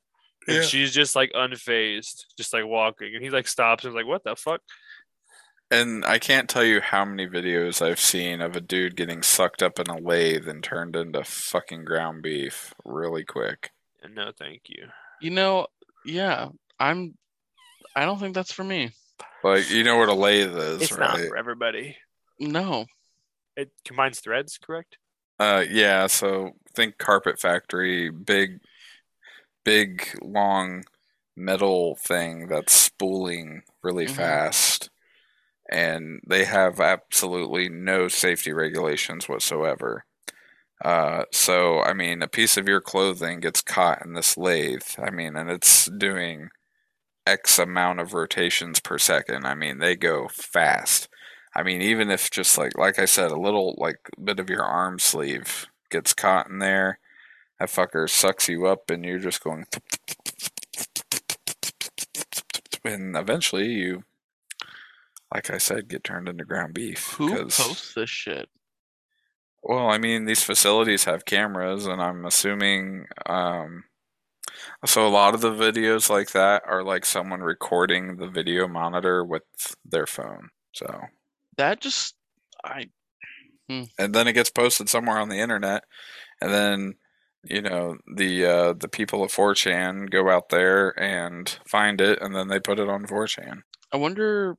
And 0.47 0.57
Yeah. 0.57 0.61
she's 0.63 0.91
just 0.93 1.15
like 1.15 1.31
unfazed, 1.33 2.25
just 2.37 2.53
like 2.53 2.65
walking. 2.65 3.13
And 3.15 3.23
he 3.23 3.29
like 3.29 3.47
stops 3.47 3.83
and 3.83 3.91
is 3.91 3.95
like, 3.95 4.07
What 4.07 4.23
the 4.23 4.35
fuck? 4.35 4.61
And 5.71 6.05
I 6.05 6.19
can't 6.19 6.47
tell 6.47 6.63
you 6.63 6.79
how 6.79 7.05
many 7.05 7.27
videos 7.27 7.81
I've 7.81 7.99
seen 7.99 8.39
of 8.41 8.55
a 8.55 8.61
dude 8.61 8.95
getting 8.95 9.23
sucked 9.23 9.63
up 9.63 9.79
in 9.79 9.87
a 9.89 9.97
lathe 9.97 10.47
and 10.47 10.63
turned 10.63 10.95
into 10.95 11.23
fucking 11.23 11.85
ground 11.85 12.21
beef 12.21 12.71
really 12.85 13.23
quick. 13.23 13.71
And 14.03 14.13
no, 14.13 14.31
thank 14.37 14.61
you. 14.67 14.87
You 15.21 15.31
know, 15.31 15.67
yeah, 16.05 16.49
I'm. 16.79 17.15
I 17.95 18.05
don't 18.05 18.19
think 18.19 18.35
that's 18.35 18.51
for 18.51 18.63
me. 18.63 18.91
Like 19.43 19.69
you 19.71 19.83
know 19.83 19.97
what 19.97 20.09
a 20.09 20.13
lathe 20.13 20.55
is, 20.55 20.81
It's 20.83 20.97
not 20.97 21.19
for 21.19 21.35
everybody. 21.37 21.97
No. 22.39 22.85
It 23.57 23.71
combines 23.83 24.19
threads, 24.21 24.57
correct? 24.57 24.97
Uh, 25.39 25.65
yeah. 25.69 26.07
So 26.07 26.51
think 26.75 26.97
carpet 26.97 27.39
factory, 27.39 28.09
big, 28.09 28.59
big, 29.63 30.07
long 30.21 30.83
metal 31.35 31.95
thing 31.95 32.47
that's 32.47 32.73
spooling 32.73 33.63
really 33.83 34.07
Mhm. 34.07 34.07
fast, 34.07 34.89
and 35.71 36.21
they 36.27 36.45
have 36.45 36.79
absolutely 36.81 37.69
no 37.69 38.07
safety 38.07 38.53
regulations 38.53 39.29
whatsoever. 39.29 40.05
Uh, 40.83 41.25
so 41.31 41.81
I 41.81 41.93
mean, 41.93 42.21
a 42.21 42.27
piece 42.27 42.57
of 42.57 42.67
your 42.67 42.81
clothing 42.81 43.39
gets 43.41 43.61
caught 43.61 44.05
in 44.05 44.13
this 44.13 44.37
lathe. 44.37 44.83
I 44.99 45.11
mean, 45.11 45.35
and 45.35 45.49
it's 45.49 45.85
doing 45.87 46.49
X 47.27 47.59
amount 47.59 47.99
of 48.01 48.13
rotations 48.13 48.79
per 48.81 48.97
second. 48.99 49.45
I 49.47 49.55
mean, 49.55 49.79
they 49.79 49.95
go 49.95 50.29
fast. 50.29 51.09
I 51.55 51.63
mean, 51.63 51.81
even 51.81 52.09
if 52.09 52.29
just 52.29 52.57
like 52.57 52.77
like 52.77 52.99
I 52.99 53.05
said, 53.05 53.31
a 53.31 53.39
little 53.39 53.75
like 53.77 54.09
bit 54.21 54.39
of 54.39 54.49
your 54.49 54.63
arm 54.63 54.99
sleeve 54.99 55.67
gets 55.89 56.13
caught 56.13 56.49
in 56.49 56.59
there, 56.59 56.99
that 57.59 57.69
fucker 57.69 58.09
sucks 58.09 58.49
you 58.49 58.65
up, 58.65 58.89
and 58.89 59.05
you're 59.05 59.19
just 59.19 59.43
going. 59.43 59.65
And 62.83 63.15
eventually, 63.15 63.67
you, 63.67 64.03
like 65.33 65.49
I 65.49 65.57
said, 65.57 65.87
get 65.87 66.03
turned 66.03 66.29
into 66.29 66.45
ground 66.45 66.73
beef. 66.73 67.13
Who 67.17 67.35
posts 67.35 67.93
this 67.93 68.09
shit? 68.09 68.49
well, 69.65 69.89
I 69.89 69.97
mean, 69.97 70.25
these 70.25 70.43
facilities 70.43 71.05
have 71.05 71.25
cameras, 71.25 71.87
and 71.87 72.01
I'm 72.01 72.23
assuming. 72.25 73.07
Um, 73.25 73.85
so 74.85 75.05
a 75.05 75.09
lot 75.09 75.33
of 75.33 75.41
the 75.41 75.51
videos 75.51 76.09
like 76.09 76.31
that 76.31 76.61
are 76.67 76.83
like 76.83 77.03
someone 77.03 77.41
recording 77.41 78.17
the 78.17 78.27
video 78.27 78.67
monitor 78.67 79.25
with 79.25 79.43
their 79.83 80.05
phone. 80.05 80.49
So, 80.71 81.05
That 81.57 81.81
just. 81.81 82.15
I. 82.63 82.85
and 83.69 83.87
then 84.13 84.27
it 84.27 84.33
gets 84.33 84.49
posted 84.49 84.89
somewhere 84.89 85.17
on 85.17 85.29
the 85.29 85.39
internet, 85.39 85.83
and 86.41 86.51
then 86.53 86.93
you 87.43 87.61
know 87.61 87.97
the 88.15 88.45
uh, 88.45 88.73
the 88.73 88.87
people 88.87 89.23
of 89.23 89.31
4chan 89.31 90.09
go 90.09 90.29
out 90.29 90.49
there 90.49 90.99
and 90.99 91.57
find 91.67 92.01
it, 92.01 92.19
and 92.21 92.35
then 92.35 92.47
they 92.47 92.59
put 92.59 92.79
it 92.79 92.89
on 92.89 93.05
4chan. 93.05 93.61
I 93.91 93.97
wonder 93.97 94.55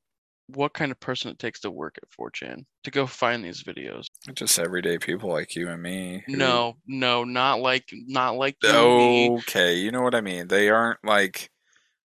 what 0.49 0.73
kind 0.75 0.93
of 0.93 1.01
person 1.01 1.29
it 1.33 1.41
takes 1.41 1.59
to 1.61 1.71
work 1.73 1.97
at 2.01 2.09
4chan 2.17 2.65
to 2.85 2.91
go 2.93 3.05
find 3.07 3.45
these 3.45 3.65
videos. 3.65 4.07
Just 4.35 4.59
everyday 4.61 4.97
people 4.99 5.29
like 5.29 5.57
you 5.57 5.69
and 5.69 5.83
me. 5.83 6.23
who- 6.27 6.37
No, 6.37 6.77
no, 6.87 7.25
not 7.25 7.61
like 7.61 7.89
not 7.93 8.37
like 8.37 8.57
you 8.63 8.69
and 8.71 8.99
me. 8.99 9.31
Okay, 9.41 9.75
you 9.75 9.91
know 9.91 10.03
what 10.03 10.15
I 10.15 10.21
mean. 10.21 10.47
They 10.49 10.69
aren't 10.71 11.05
like 11.05 11.51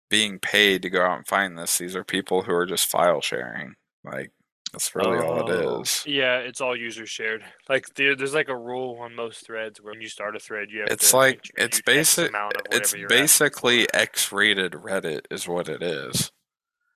being 0.10 0.40
paid 0.40 0.82
to 0.84 0.90
go 0.92 1.04
out 1.04 1.18
and 1.18 1.28
find 1.28 1.58
this. 1.58 1.78
These 1.78 1.96
are 1.96 2.04
people 2.04 2.44
who 2.44 2.54
are 2.54 2.66
just 2.68 2.88
file 2.90 3.22
sharing. 3.22 3.74
Like 4.04 4.32
that's 4.72 4.94
really 4.96 5.18
all 5.20 5.50
Oh. 5.52 5.78
it 5.78 5.82
is. 5.82 6.04
Yeah, 6.06 6.38
it's 6.40 6.62
all 6.62 6.76
user 6.76 7.06
shared. 7.06 7.44
Like 7.68 7.86
there, 7.96 8.16
there's 8.16 8.34
like 8.34 8.50
a 8.50 8.58
rule 8.58 8.98
on 9.02 9.16
most 9.16 9.46
threads 9.46 9.82
where 9.82 9.94
when 9.94 10.02
you 10.02 10.10
start 10.10 10.36
a 10.36 10.40
thread, 10.40 10.70
you 10.72 10.82
have 10.82 10.90
It's 10.90 11.12
to 11.12 11.18
like 11.18 11.44
contribute 11.44 11.66
it's 11.66 11.82
basic. 11.82 12.26
It's 12.26 12.34
whatever 12.34 12.98
you're 12.98 13.06
asking 13.06 13.08
basically 13.08 13.82
for. 13.86 13.96
X-rated 13.96 14.72
Reddit 14.74 15.22
is 15.32 15.48
what 15.48 15.70
it 15.70 15.82
is. 15.82 16.32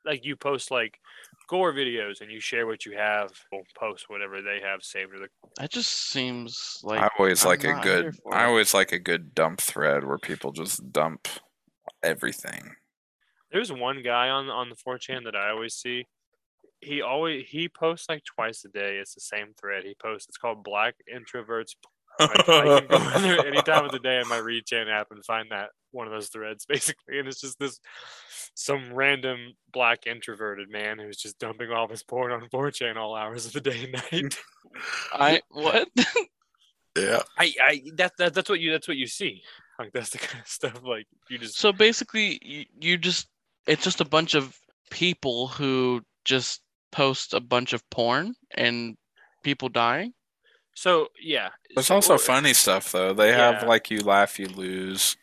like 0.05 0.25
you 0.25 0.35
post 0.35 0.69
like 0.71 0.99
gore 1.49 1.73
videos 1.73 2.21
and 2.21 2.31
you 2.31 2.39
share 2.39 2.67
what 2.67 2.85
you 2.85 2.97
have. 2.97 3.31
We'll 3.51 3.63
post 3.77 4.05
whatever 4.09 4.41
they 4.41 4.59
have 4.63 4.83
saved 4.83 5.11
to 5.13 5.19
the 5.19 5.27
That 5.57 5.71
just 5.71 5.91
seems 6.09 6.79
like 6.83 6.99
I 6.99 7.09
always 7.17 7.43
I'm 7.43 7.49
like 7.49 7.63
a 7.63 7.79
good. 7.81 8.15
I 8.31 8.45
always 8.45 8.73
like 8.73 8.91
a 8.91 8.99
good 8.99 9.33
dump 9.33 9.61
thread 9.61 10.03
where 10.05 10.17
people 10.17 10.51
just 10.51 10.91
dump 10.91 11.27
everything. 12.01 12.75
There's 13.51 13.71
one 13.71 14.01
guy 14.03 14.29
on 14.29 14.49
on 14.49 14.69
the 14.69 14.75
4chan 14.75 15.25
that 15.25 15.35
I 15.35 15.49
always 15.51 15.75
see. 15.75 16.07
He 16.83 17.01
always 17.01 17.47
he 17.47 17.69
posts 17.69 18.07
like 18.09 18.23
twice 18.23 18.63
a 18.65 18.69
day. 18.69 18.97
It's 18.97 19.15
the 19.15 19.21
same 19.21 19.53
thread. 19.59 19.83
He 19.83 19.95
posts. 20.01 20.27
It's 20.29 20.37
called 20.37 20.63
Black 20.63 20.95
Introverts. 21.13 21.75
I, 22.19 22.25
I 22.25 22.79
can 22.81 22.87
go 22.87 23.15
in 23.15 23.21
there 23.23 23.45
any 23.45 23.61
time 23.63 23.85
of 23.85 23.91
the 23.91 23.99
day 23.99 24.19
on 24.19 24.29
my 24.29 24.37
ReadChan 24.37 24.91
app 24.91 25.07
and 25.09 25.25
find 25.25 25.49
that 25.49 25.69
one 25.91 26.05
of 26.05 26.13
those 26.13 26.29
threads 26.29 26.65
basically, 26.69 27.19
and 27.19 27.27
it's 27.27 27.41
just 27.41 27.59
this 27.59 27.79
some 28.55 28.93
random 28.93 29.53
black 29.71 30.05
introverted 30.05 30.69
man 30.69 30.99
who's 30.99 31.17
just 31.17 31.39
dumping 31.39 31.71
all 31.71 31.85
of 31.85 31.89
his 31.89 32.03
porn 32.03 32.31
on 32.31 32.47
4chan 32.49 32.97
all 32.97 33.15
hours 33.15 33.47
of 33.47 33.53
the 33.53 33.61
day 33.61 33.83
and 33.83 33.93
night. 34.11 34.37
I 35.13 35.41
what? 35.49 35.87
yeah. 36.97 37.23
I 37.37 37.53
I 37.61 37.81
that, 37.95 38.13
that 38.17 38.33
that's 38.33 38.49
what 38.49 38.59
you 38.59 38.71
that's 38.71 38.87
what 38.87 38.97
you 38.97 39.07
see. 39.07 39.41
Like 39.79 39.91
that's 39.91 40.11
the 40.11 40.19
kind 40.19 40.41
of 40.41 40.47
stuff 40.47 40.81
like 40.83 41.07
you 41.29 41.39
just 41.39 41.57
so 41.57 41.71
basically, 41.71 42.39
you, 42.43 42.65
you 42.79 42.97
just 42.97 43.27
it's 43.65 43.83
just 43.83 44.01
a 44.01 44.05
bunch 44.05 44.35
of 44.35 44.55
people 44.91 45.47
who 45.47 46.01
just 46.25 46.61
post 46.93 47.33
a 47.33 47.39
bunch 47.41 47.73
of 47.73 47.81
porn 47.89 48.35
and 48.55 48.95
people 49.43 49.67
dying. 49.69 50.13
so 50.75 51.07
yeah. 51.21 51.49
There's 51.75 51.87
so- 51.87 51.95
also 51.95 52.17
funny 52.17 52.53
stuff 52.53 52.91
though. 52.91 53.13
They 53.13 53.31
have 53.33 53.63
like 53.67 53.89
you 53.91 53.99
laugh, 53.99 54.39
you 54.39 54.47
lose, 54.47 55.17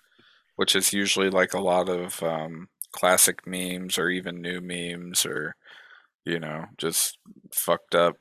which 0.56 0.74
is 0.76 0.92
usually 0.92 1.30
like 1.30 1.54
a 1.54 1.60
lot 1.60 1.88
of 1.88 2.22
um, 2.22 2.68
classic 2.92 3.46
memes 3.46 3.98
or 3.98 4.10
even 4.10 4.42
new 4.42 4.60
memes 4.60 5.24
or 5.24 5.54
you 6.26 6.38
know 6.38 6.66
just 6.76 7.18
fucked 7.54 7.94
up 7.94 8.16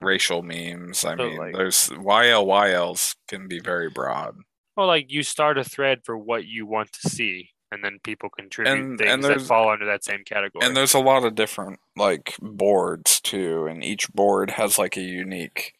racial 0.00 0.42
memes. 0.42 1.04
I 1.04 1.16
So, 1.16 1.28
mean, 1.28 1.36
like- 1.38 1.54
there's 1.54 1.88
YLYLs 1.90 3.14
can 3.28 3.46
be 3.48 3.60
very 3.60 3.88
broad. 3.90 4.34
Well, 4.76 4.86
like 4.88 5.12
you 5.12 5.22
start 5.22 5.58
a 5.58 5.64
thread 5.64 6.00
for 6.04 6.16
what 6.18 6.44
you 6.46 6.66
want 6.66 6.92
to 6.92 7.08
see, 7.08 7.50
and 7.72 7.82
then 7.82 7.98
people 8.04 8.28
contribute 8.28 8.72
And- 8.72 8.98
things 8.98 9.10
and 9.10 9.24
that 9.24 9.40
fall 9.40 9.70
under 9.70 9.86
that 9.86 10.04
same 10.04 10.24
category. 10.24 10.64
And 10.64 10.76
there's 10.76 10.94
a 10.94 11.00
lot 11.00 11.24
of 11.24 11.34
different 11.34 11.80
like 11.96 12.36
boards 12.40 13.20
too, 13.20 13.66
and 13.66 13.82
each 13.82 14.12
board 14.12 14.50
has 14.52 14.78
like 14.78 14.96
a 14.96 15.02
unique 15.02 15.72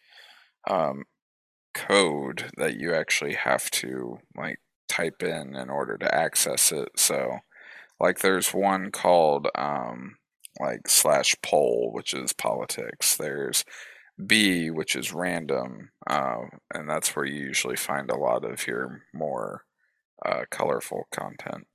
um, 0.68 1.04
code 1.74 2.50
that 2.56 2.76
you 2.78 2.94
actually 2.94 3.34
have 3.34 3.70
to 3.70 4.18
like 4.36 4.58
type 4.88 5.22
in 5.22 5.54
in 5.54 5.70
order 5.70 5.96
to 5.98 6.14
access 6.14 6.72
it. 6.72 6.90
So, 6.96 7.38
like, 8.00 8.20
there's 8.20 8.52
one 8.52 8.90
called 8.90 9.48
um, 9.54 10.16
like 10.60 10.88
slash 10.88 11.34
pol, 11.42 11.90
which 11.92 12.14
is 12.14 12.32
politics. 12.32 13.16
There's 13.16 13.64
B, 14.24 14.70
which 14.70 14.94
is 14.94 15.12
random, 15.12 15.90
uh, 16.08 16.42
and 16.72 16.88
that's 16.88 17.14
where 17.16 17.24
you 17.24 17.42
usually 17.42 17.76
find 17.76 18.10
a 18.10 18.16
lot 18.16 18.44
of 18.44 18.66
your 18.66 19.02
more 19.14 19.64
uh, 20.24 20.42
colorful 20.50 21.08
content. 21.10 21.66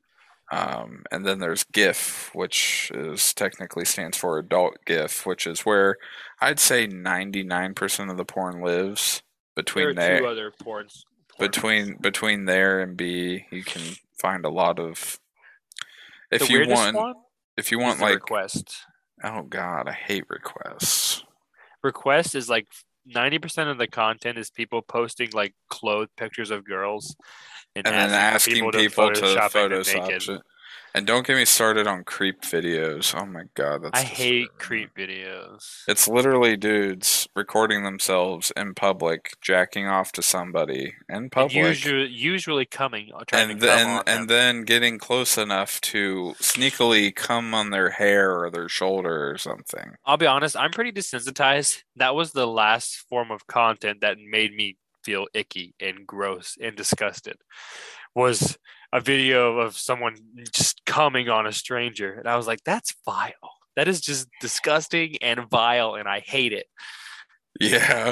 Um, 0.49 1.03
and 1.11 1.25
then 1.25 1.39
there's 1.39 1.65
GIF, 1.65 2.31
which 2.33 2.91
is 2.93 3.33
technically 3.33 3.83
stands 3.83 4.17
for 4.17 4.37
adult 4.37 4.77
GIF, 4.85 5.25
which 5.25 5.45
is 5.45 5.61
where 5.61 5.97
I'd 6.39 6.59
say 6.59 6.87
99% 6.87 8.09
of 8.09 8.17
the 8.17 8.25
porn 8.25 8.61
lives 8.61 9.21
there 9.55 9.63
between 9.63 9.95
there 9.95 10.19
two 10.19 10.27
other 10.27 10.51
porns. 10.51 11.03
porn 11.37 11.39
between 11.39 11.97
between 11.97 12.45
there 12.45 12.81
and 12.81 12.95
B. 12.95 13.45
You 13.51 13.63
can 13.63 13.81
find 14.21 14.45
a 14.45 14.49
lot 14.49 14.79
of 14.79 15.19
if 16.31 16.47
the 16.47 16.53
you 16.53 16.67
want 16.69 16.95
one 16.95 17.15
if 17.57 17.71
you 17.71 17.79
want 17.79 17.99
like 17.99 18.15
request. 18.15 18.85
oh 19.23 19.41
god, 19.43 19.87
I 19.87 19.93
hate 19.93 20.25
requests. 20.29 21.23
Request 21.83 22.35
is 22.35 22.49
like 22.49 22.67
ninety 23.05 23.39
percent 23.39 23.69
of 23.69 23.77
the 23.77 23.87
content 23.87 24.37
is 24.37 24.49
people 24.49 24.81
posting 24.81 25.29
like 25.33 25.53
clothed 25.69 26.15
pictures 26.15 26.51
of 26.51 26.63
girls, 26.63 27.15
and 27.85 27.95
then 27.95 28.09
asking 28.11 28.71
people 28.71 29.11
to 29.11 29.21
Photoshop 29.21 29.51
them 29.53 29.71
Photoshop 29.71 30.07
naked. 30.07 30.29
it. 30.29 30.41
And 30.95 31.05
don't 31.05 31.27
get 31.27 31.35
me 31.35 31.45
started 31.45 31.85
on 31.85 32.03
creep 32.05 32.41
videos. 32.41 33.13
Oh 33.15 33.25
my 33.27 33.43
god, 33.53 33.83
that's 33.83 33.99
I 33.99 34.03
hate 34.03 34.57
creep 34.57 34.95
videos. 34.95 35.83
It's 35.87 36.07
literally 36.07 36.57
dudes 36.57 37.27
recording 37.35 37.83
themselves 37.83 38.51
in 38.57 38.73
public, 38.73 39.33
jacking 39.39 39.85
off 39.85 40.11
to 40.13 40.23
somebody 40.23 40.95
in 41.07 41.15
And 41.15 41.31
public, 41.31 41.53
usually, 41.53 42.07
usually 42.07 42.65
coming, 42.65 43.11
uh, 43.13 43.23
and 43.31 43.59
then 43.59 44.01
and 44.07 44.21
them. 44.21 44.27
then 44.27 44.61
getting 44.63 44.97
close 44.97 45.37
enough 45.37 45.79
to 45.81 46.33
sneakily 46.41 47.13
come 47.13 47.53
on 47.53 47.69
their 47.69 47.91
hair 47.91 48.35
or 48.41 48.49
their 48.49 48.69
shoulder 48.69 49.29
or 49.29 49.37
something. 49.37 49.91
I'll 50.03 50.17
be 50.17 50.25
honest, 50.25 50.57
I'm 50.57 50.71
pretty 50.71 50.93
desensitized. 50.93 51.83
That 51.97 52.15
was 52.15 52.31
the 52.31 52.47
last 52.47 53.05
form 53.07 53.29
of 53.29 53.45
content 53.45 54.01
that 54.01 54.17
made 54.17 54.55
me 54.55 54.77
feel 55.07 55.25
icky 55.33 55.73
and 55.79 56.05
gross 56.05 56.57
and 56.61 56.75
disgusted. 56.75 57.37
Was 58.13 58.57
a 58.91 58.99
video 58.99 59.59
of 59.59 59.77
someone 59.77 60.15
just 60.51 60.85
coming 60.85 61.29
on 61.29 61.47
a 61.47 61.53
stranger, 61.53 62.13
and 62.13 62.27
I 62.27 62.35
was 62.35 62.45
like, 62.45 62.63
"That's 62.65 62.93
vile. 63.05 63.53
That 63.77 63.87
is 63.87 64.01
just 64.01 64.27
disgusting 64.41 65.15
and 65.21 65.49
vile, 65.49 65.95
and 65.95 66.09
I 66.09 66.19
hate 66.19 66.51
it." 66.51 66.67
Yeah, 67.61 68.11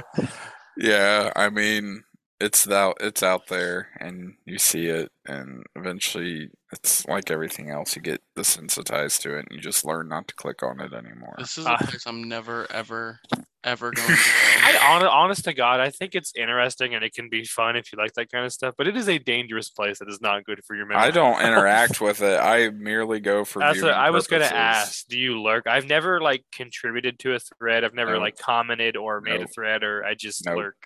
yeah. 0.77 1.33
I 1.35 1.49
mean, 1.49 2.03
it's 2.39 2.69
out. 2.69 2.97
It's 3.01 3.23
out 3.23 3.47
there, 3.47 3.89
and 3.99 4.35
you 4.45 4.57
see 4.57 4.85
it, 4.87 5.11
and 5.27 5.63
eventually, 5.75 6.49
it's 6.71 7.05
like 7.07 7.29
everything 7.29 7.69
else. 7.71 7.95
You 7.95 8.01
get 8.01 8.21
desensitized 8.37 9.21
to 9.21 9.37
it, 9.37 9.47
and 9.49 9.51
you 9.51 9.59
just 9.59 9.83
learn 9.83 10.07
not 10.07 10.29
to 10.29 10.35
click 10.35 10.63
on 10.63 10.79
it 10.79 10.93
anymore. 10.93 11.35
This 11.39 11.57
is 11.57 11.65
a 11.65 11.75
place 11.77 12.05
I'm 12.05 12.29
never, 12.29 12.71
ever, 12.71 13.19
ever 13.65 13.91
going 13.95 14.07
to 14.07 14.13
go. 14.13 14.19
I 14.63 14.77
hon- 14.79 15.05
honest 15.05 15.43
to 15.45 15.53
God, 15.53 15.79
I 15.81 15.89
think 15.89 16.15
it's 16.15 16.31
interesting 16.35 16.93
and 16.95 17.03
it 17.03 17.13
can 17.13 17.27
be 17.29 17.43
fun 17.43 17.75
if 17.75 17.91
you 17.91 17.97
like 17.97 18.13
that 18.13 18.31
kind 18.31 18.45
of 18.45 18.53
stuff, 18.53 18.75
but 18.77 18.87
it 18.87 18.95
is 18.95 19.09
a 19.09 19.17
dangerous 19.17 19.69
place 19.69 19.99
that 19.99 20.07
is 20.09 20.21
not 20.21 20.45
good 20.45 20.63
for 20.65 20.75
your 20.75 20.85
mental. 20.85 21.05
I 21.05 21.11
don't 21.11 21.33
health. 21.35 21.45
interact 21.47 21.99
with 22.01 22.21
it. 22.21 22.39
I 22.39 22.69
merely 22.69 23.19
go 23.19 23.43
for. 23.43 23.59
That's 23.59 23.81
what 23.81 23.93
I 23.93 24.11
was 24.11 24.27
gonna 24.27 24.45
ask. 24.45 25.07
Do 25.07 25.17
you 25.19 25.41
lurk? 25.41 25.67
I've 25.67 25.87
never 25.87 26.21
like 26.21 26.43
contributed 26.51 27.19
to 27.19 27.33
a 27.33 27.39
thread. 27.39 27.83
I've 27.83 27.93
never 27.93 28.13
Nope. 28.13 28.21
like 28.21 28.37
commented 28.37 28.95
or 28.95 29.19
made 29.21 29.41
a 29.41 29.47
thread, 29.47 29.83
or 29.83 30.05
I 30.05 30.13
just 30.13 30.45
Nope. 30.45 30.57
lurk. 30.57 30.77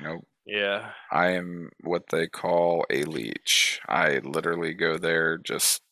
Nope. 0.00 0.26
Yeah. 0.44 0.90
I 1.12 1.28
am 1.32 1.70
what 1.82 2.02
they 2.10 2.26
call 2.26 2.84
a 2.90 3.04
leech. 3.04 3.80
I 3.88 4.18
literally 4.24 4.74
go 4.74 4.98
there 4.98 5.38
just 5.38 5.82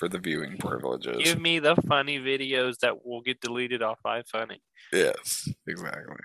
for 0.00 0.08
the 0.08 0.18
viewing 0.18 0.56
privileges. 0.56 1.18
Give 1.22 1.38
me 1.38 1.58
the 1.58 1.76
funny 1.86 2.18
videos 2.18 2.78
that 2.78 3.04
will 3.04 3.20
get 3.20 3.42
deleted 3.42 3.82
off 3.82 3.98
iFunny. 4.04 4.56
Yes, 4.90 5.46
exactly. 5.66 6.16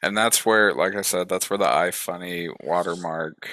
And 0.00 0.16
that's 0.16 0.46
where, 0.46 0.72
like 0.74 0.94
I 0.94 1.02
said, 1.02 1.28
that's 1.28 1.50
where 1.50 1.58
the 1.58 1.64
iFunny 1.64 2.48
watermark, 2.62 3.48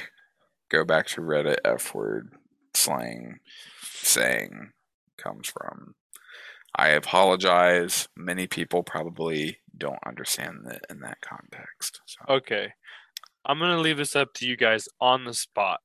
go 0.70 0.86
back 0.86 1.08
to 1.08 1.22
Reddit 1.22 1.58
F 1.66 1.96
word 1.96 2.34
slang 2.76 3.40
saying 3.82 4.70
comes 5.18 5.50
from. 5.50 5.96
I 6.76 6.90
apologize. 6.90 8.08
Many 8.16 8.46
people 8.46 8.84
probably 8.84 9.58
don't 9.76 10.00
understand 10.06 10.68
it 10.70 10.86
in 10.92 11.00
that 11.00 11.18
context. 11.22 12.00
So. 12.06 12.36
Okay. 12.36 12.72
I'm 13.44 13.58
gonna 13.58 13.80
leave 13.80 13.98
this 13.98 14.16
up 14.16 14.34
to 14.36 14.48
you 14.48 14.56
guys 14.56 14.88
on 15.02 15.26
the 15.26 15.34
spot. 15.34 15.82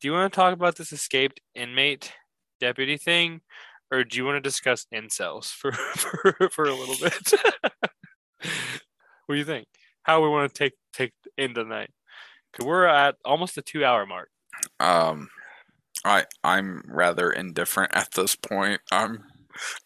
Do 0.00 0.08
you 0.08 0.12
want 0.12 0.32
to 0.32 0.36
talk 0.36 0.54
about 0.54 0.76
this 0.76 0.92
escaped 0.92 1.40
inmate 1.54 2.12
deputy 2.60 2.96
thing, 2.96 3.40
or 3.90 4.04
do 4.04 4.16
you 4.16 4.24
want 4.24 4.36
to 4.36 4.40
discuss 4.40 4.86
incels 4.94 5.46
for 5.46 5.72
for, 5.96 6.36
for 6.50 6.64
a 6.64 6.74
little 6.74 6.96
bit? 6.96 7.32
what 9.26 9.34
do 9.34 9.36
you 9.36 9.44
think? 9.44 9.66
How 10.02 10.22
we 10.22 10.28
want 10.28 10.52
to 10.52 10.58
take 10.58 10.74
take 10.92 11.12
in 11.36 11.52
night? 11.52 11.90
Cause 12.52 12.66
we're 12.66 12.86
at 12.86 13.16
almost 13.24 13.54
the 13.54 13.62
two 13.62 13.84
hour 13.84 14.06
mark. 14.06 14.28
Um, 14.80 15.28
I 16.04 16.24
I'm 16.42 16.82
rather 16.88 17.30
indifferent 17.30 17.94
at 17.94 18.12
this 18.12 18.34
point. 18.34 18.80
I'm 18.90 19.24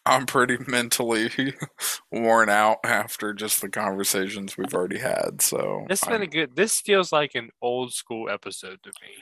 I'm 0.06 0.26
pretty 0.26 0.58
mentally 0.66 1.30
worn 2.12 2.48
out 2.48 2.78
after 2.84 3.34
just 3.34 3.60
the 3.60 3.68
conversations 3.68 4.56
we've 4.56 4.74
already 4.74 4.98
had. 4.98 5.42
So 5.42 5.84
This 5.88 6.04
been 6.04 6.22
a 6.22 6.26
good. 6.26 6.56
This 6.56 6.80
feels 6.80 7.12
like 7.12 7.34
an 7.34 7.50
old 7.60 7.92
school 7.92 8.30
episode 8.30 8.82
to 8.82 8.90
me, 9.02 9.14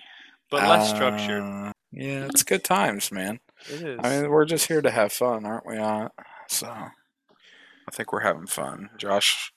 but 0.51 0.69
less 0.69 0.91
structured. 0.91 1.73
Yeah, 1.93 2.25
it's 2.27 2.43
good 2.43 2.65
times, 2.65 3.13
man. 3.13 3.41
It 3.71 3.83
is. 3.83 4.01
I 4.03 4.09
mean, 4.21 4.31
we're 4.31 4.45
just 4.47 4.67
here 4.69 4.81
to 4.83 4.91
have 4.91 5.13
fun, 5.13 5.45
aren't 5.45 5.67
we? 5.67 5.77
Not 5.77 6.13
so. 6.49 6.67
I 6.69 7.91
think 7.93 8.13
we're 8.13 8.21
having 8.21 8.47
fun. 8.47 8.91
Josh, 8.97 9.53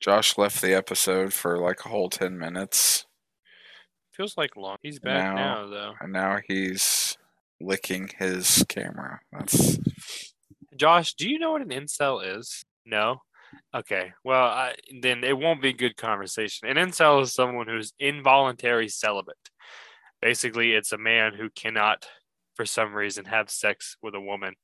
Josh 0.00 0.38
left 0.38 0.62
the 0.62 0.74
episode 0.74 1.32
for 1.32 1.58
like 1.58 1.84
a 1.84 1.88
whole 1.88 2.08
ten 2.08 2.38
minutes, 2.38 3.06
feels 4.12 4.36
like 4.36 4.56
long. 4.56 4.76
He's 4.82 4.98
back 5.00 5.34
Now- 5.34 5.64
now, 5.64 5.66
though. 5.68 5.92
and 6.00 6.12
now 6.12 6.38
he's 6.46 7.16
licking 7.60 8.10
his 8.18 8.64
camera. 8.68 9.20
That's 9.32 9.78
Josh, 10.76 11.14
do 11.14 11.28
you 11.28 11.38
know 11.38 11.52
what 11.52 11.62
an 11.62 11.68
incel 11.70 12.38
is? 12.38 12.64
No. 12.86 13.22
Okay. 13.74 14.12
Well, 14.24 14.44
I, 14.44 14.74
then 15.00 15.22
it 15.24 15.36
won't 15.36 15.60
be 15.62 15.72
good 15.72 15.96
conversation. 15.96 16.68
An 16.68 16.76
incel 16.76 17.22
is 17.22 17.34
someone 17.34 17.68
who's 17.68 17.92
involuntary 17.98 18.88
celibate. 18.88 19.36
Basically, 20.22 20.72
it's 20.72 20.92
a 20.92 20.98
man 20.98 21.34
who 21.34 21.50
cannot, 21.50 22.06
for 22.54 22.64
some 22.64 22.94
reason, 22.94 23.24
have 23.24 23.50
sex 23.50 23.96
with 24.00 24.14
a 24.14 24.20
woman, 24.20 24.54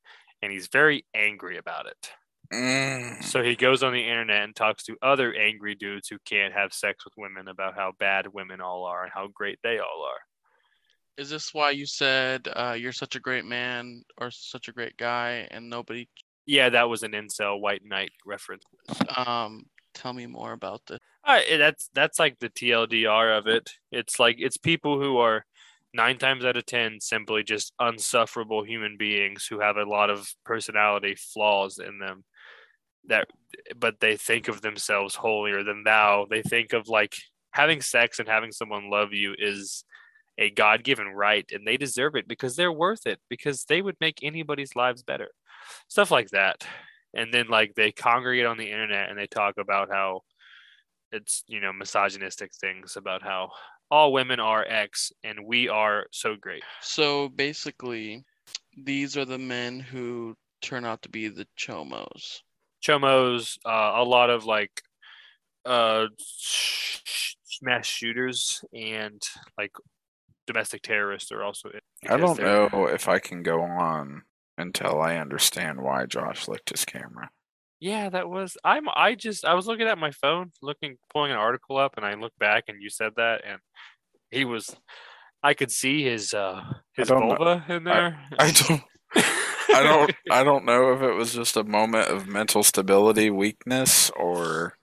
and 0.41 0.51
he's 0.51 0.67
very 0.67 1.05
angry 1.13 1.57
about 1.57 1.85
it. 1.85 2.11
mm, 2.53 3.21
So 3.23 3.43
he 3.43 3.55
goes 3.55 3.83
on 3.83 3.93
the 3.93 4.07
internet 4.07 4.43
and 4.43 4.55
talks 4.55 4.85
to 4.85 4.95
other 5.01 5.33
angry 5.33 5.75
dudes 5.75 6.07
who 6.07 6.17
can't 6.25 6.53
have 6.53 6.73
sex 6.73 7.03
with 7.03 7.13
women 7.17 7.49
about 7.49 7.75
how 7.75 7.91
bad 7.99 8.27
women 8.33 8.61
all 8.61 8.85
are 8.85 9.03
and 9.03 9.11
how 9.13 9.27
great 9.27 9.59
they 9.61 9.79
all 9.79 10.05
are. 10.05 10.21
Is 11.17 11.29
this 11.29 11.53
why 11.53 11.71
you 11.71 11.85
said 11.85 12.47
uh, 12.55 12.77
you're 12.79 12.93
such 12.93 13.17
a 13.17 13.19
great 13.19 13.43
man 13.43 14.03
or 14.17 14.31
such 14.31 14.69
a 14.69 14.71
great 14.71 14.95
guy 14.95 15.45
and 15.51 15.69
nobody? 15.69 16.07
Yeah, 16.45 16.69
that 16.69 16.87
was 16.87 17.03
an 17.03 17.11
incel 17.11 17.59
white 17.59 17.81
knight 17.83 18.11
reference. 18.25 18.63
Um, 19.17 19.65
tell 19.99 20.13
me 20.13 20.25
more 20.25 20.53
about 20.53 20.81
this. 20.87 20.99
Uh, 21.23 21.39
eh, 21.47 21.57
that's 21.57 21.89
that's 21.93 22.19
like 22.19 22.39
the 22.39 22.49
TLDR 22.49 23.37
of 23.37 23.47
it. 23.47 23.69
It's 23.91 24.19
like 24.19 24.37
it's 24.39 24.57
people 24.57 24.99
who 24.99 25.17
are 25.17 25.45
nine 25.93 26.17
times 26.17 26.45
out 26.45 26.57
of 26.57 26.65
ten 26.65 26.99
simply 27.01 27.43
just 27.43 27.73
unsufferable 27.79 28.63
human 28.63 28.97
beings 28.97 29.45
who 29.45 29.59
have 29.59 29.77
a 29.77 29.83
lot 29.83 30.09
of 30.09 30.31
personality 30.45 31.15
flaws 31.15 31.79
in 31.79 31.99
them. 31.99 32.23
That, 33.07 33.27
but 33.77 33.99
they 33.99 34.17
think 34.17 34.47
of 34.47 34.61
themselves 34.61 35.15
holier 35.15 35.63
than 35.63 35.83
thou. 35.83 36.27
They 36.29 36.41
think 36.41 36.73
of 36.73 36.87
like 36.87 37.15
having 37.51 37.81
sex 37.81 38.19
and 38.19 38.27
having 38.27 38.51
someone 38.51 38.89
love 38.89 39.13
you 39.13 39.35
is 39.37 39.83
a 40.37 40.49
God 40.51 40.83
given 40.83 41.07
right, 41.07 41.49
and 41.51 41.67
they 41.67 41.75
deserve 41.75 42.15
it 42.15 42.27
because 42.27 42.55
they're 42.55 42.71
worth 42.71 43.05
it 43.05 43.19
because 43.29 43.65
they 43.65 43.81
would 43.81 43.97
make 43.99 44.19
anybody's 44.23 44.75
lives 44.75 45.03
better. 45.03 45.29
Stuff 45.89 46.11
like 46.11 46.29
that. 46.29 46.65
And 47.13 47.33
then 47.33 47.47
like 47.47 47.73
they 47.75 47.91
congregate 47.91 48.45
on 48.45 48.57
the 48.57 48.71
internet 48.71 49.09
and 49.09 49.17
they 49.17 49.27
talk 49.27 49.57
about 49.57 49.89
how 49.91 50.21
it's 51.11 51.43
you 51.47 51.59
know 51.59 51.73
misogynistic 51.73 52.51
things 52.53 52.95
about 52.95 53.23
how 53.23 53.49
all 53.89 54.13
women 54.13 54.39
are 54.39 54.63
X 54.67 55.11
and 55.23 55.39
we 55.45 55.67
are 55.67 56.05
so 56.11 56.35
great. 56.35 56.63
So 56.81 57.29
basically, 57.29 58.23
these 58.77 59.17
are 59.17 59.25
the 59.25 59.39
men 59.39 59.79
who 59.79 60.35
turn 60.61 60.85
out 60.85 61.01
to 61.03 61.09
be 61.09 61.27
the 61.27 61.47
chomos. 61.57 62.41
Chomos, 62.85 63.57
uh, 63.65 63.93
a 63.95 64.03
lot 64.03 64.29
of 64.29 64.45
like 64.45 64.81
uh 65.65 66.05
sh- 66.19 66.99
sh- 67.03 67.35
mass 67.61 67.85
shooters 67.85 68.63
and 68.73 69.21
like 69.57 69.71
domestic 70.47 70.81
terrorists 70.81 71.31
are 71.31 71.43
also. 71.43 71.69
I 72.07 72.17
don't 72.17 72.39
know 72.39 72.87
if 72.87 73.07
I 73.07 73.19
can 73.19 73.43
go 73.43 73.61
on 73.61 74.23
until 74.59 75.01
I 75.01 75.17
understand 75.17 75.81
why 75.81 76.05
Josh 76.05 76.47
licked 76.47 76.69
his 76.69 76.85
camera. 76.85 77.29
Yeah, 77.79 78.09
that 78.09 78.29
was 78.29 78.57
I'm 78.63 78.87
I 78.93 79.15
just 79.15 79.45
I 79.45 79.53
was 79.53 79.65
looking 79.65 79.87
at 79.87 79.97
my 79.97 80.11
phone, 80.11 80.51
looking 80.61 80.97
pulling 81.11 81.31
an 81.31 81.37
article 81.37 81.77
up 81.77 81.93
and 81.95 82.05
I 82.05 82.15
looked 82.15 82.37
back 82.37 82.65
and 82.67 82.81
you 82.81 82.89
said 82.89 83.13
that 83.15 83.41
and 83.45 83.59
he 84.31 84.45
was 84.45 84.75
I 85.41 85.53
could 85.53 85.71
see 85.71 86.03
his 86.03 86.33
uh 86.33 86.61
his 86.93 87.07
don't 87.07 87.27
know. 87.27 87.61
in 87.69 87.85
there. 87.85 88.19
I 88.37 88.51
don't. 88.51 88.81
I 89.15 89.83
don't. 89.83 90.11
I 90.31 90.43
don't 90.43 90.65
know 90.65 90.91
if 90.93 91.01
it 91.01 91.13
was 91.13 91.33
just 91.33 91.55
a 91.55 91.63
moment 91.63 92.09
of 92.09 92.27
mental 92.27 92.63
stability 92.63 93.29
weakness 93.29 94.09
or. 94.11 94.75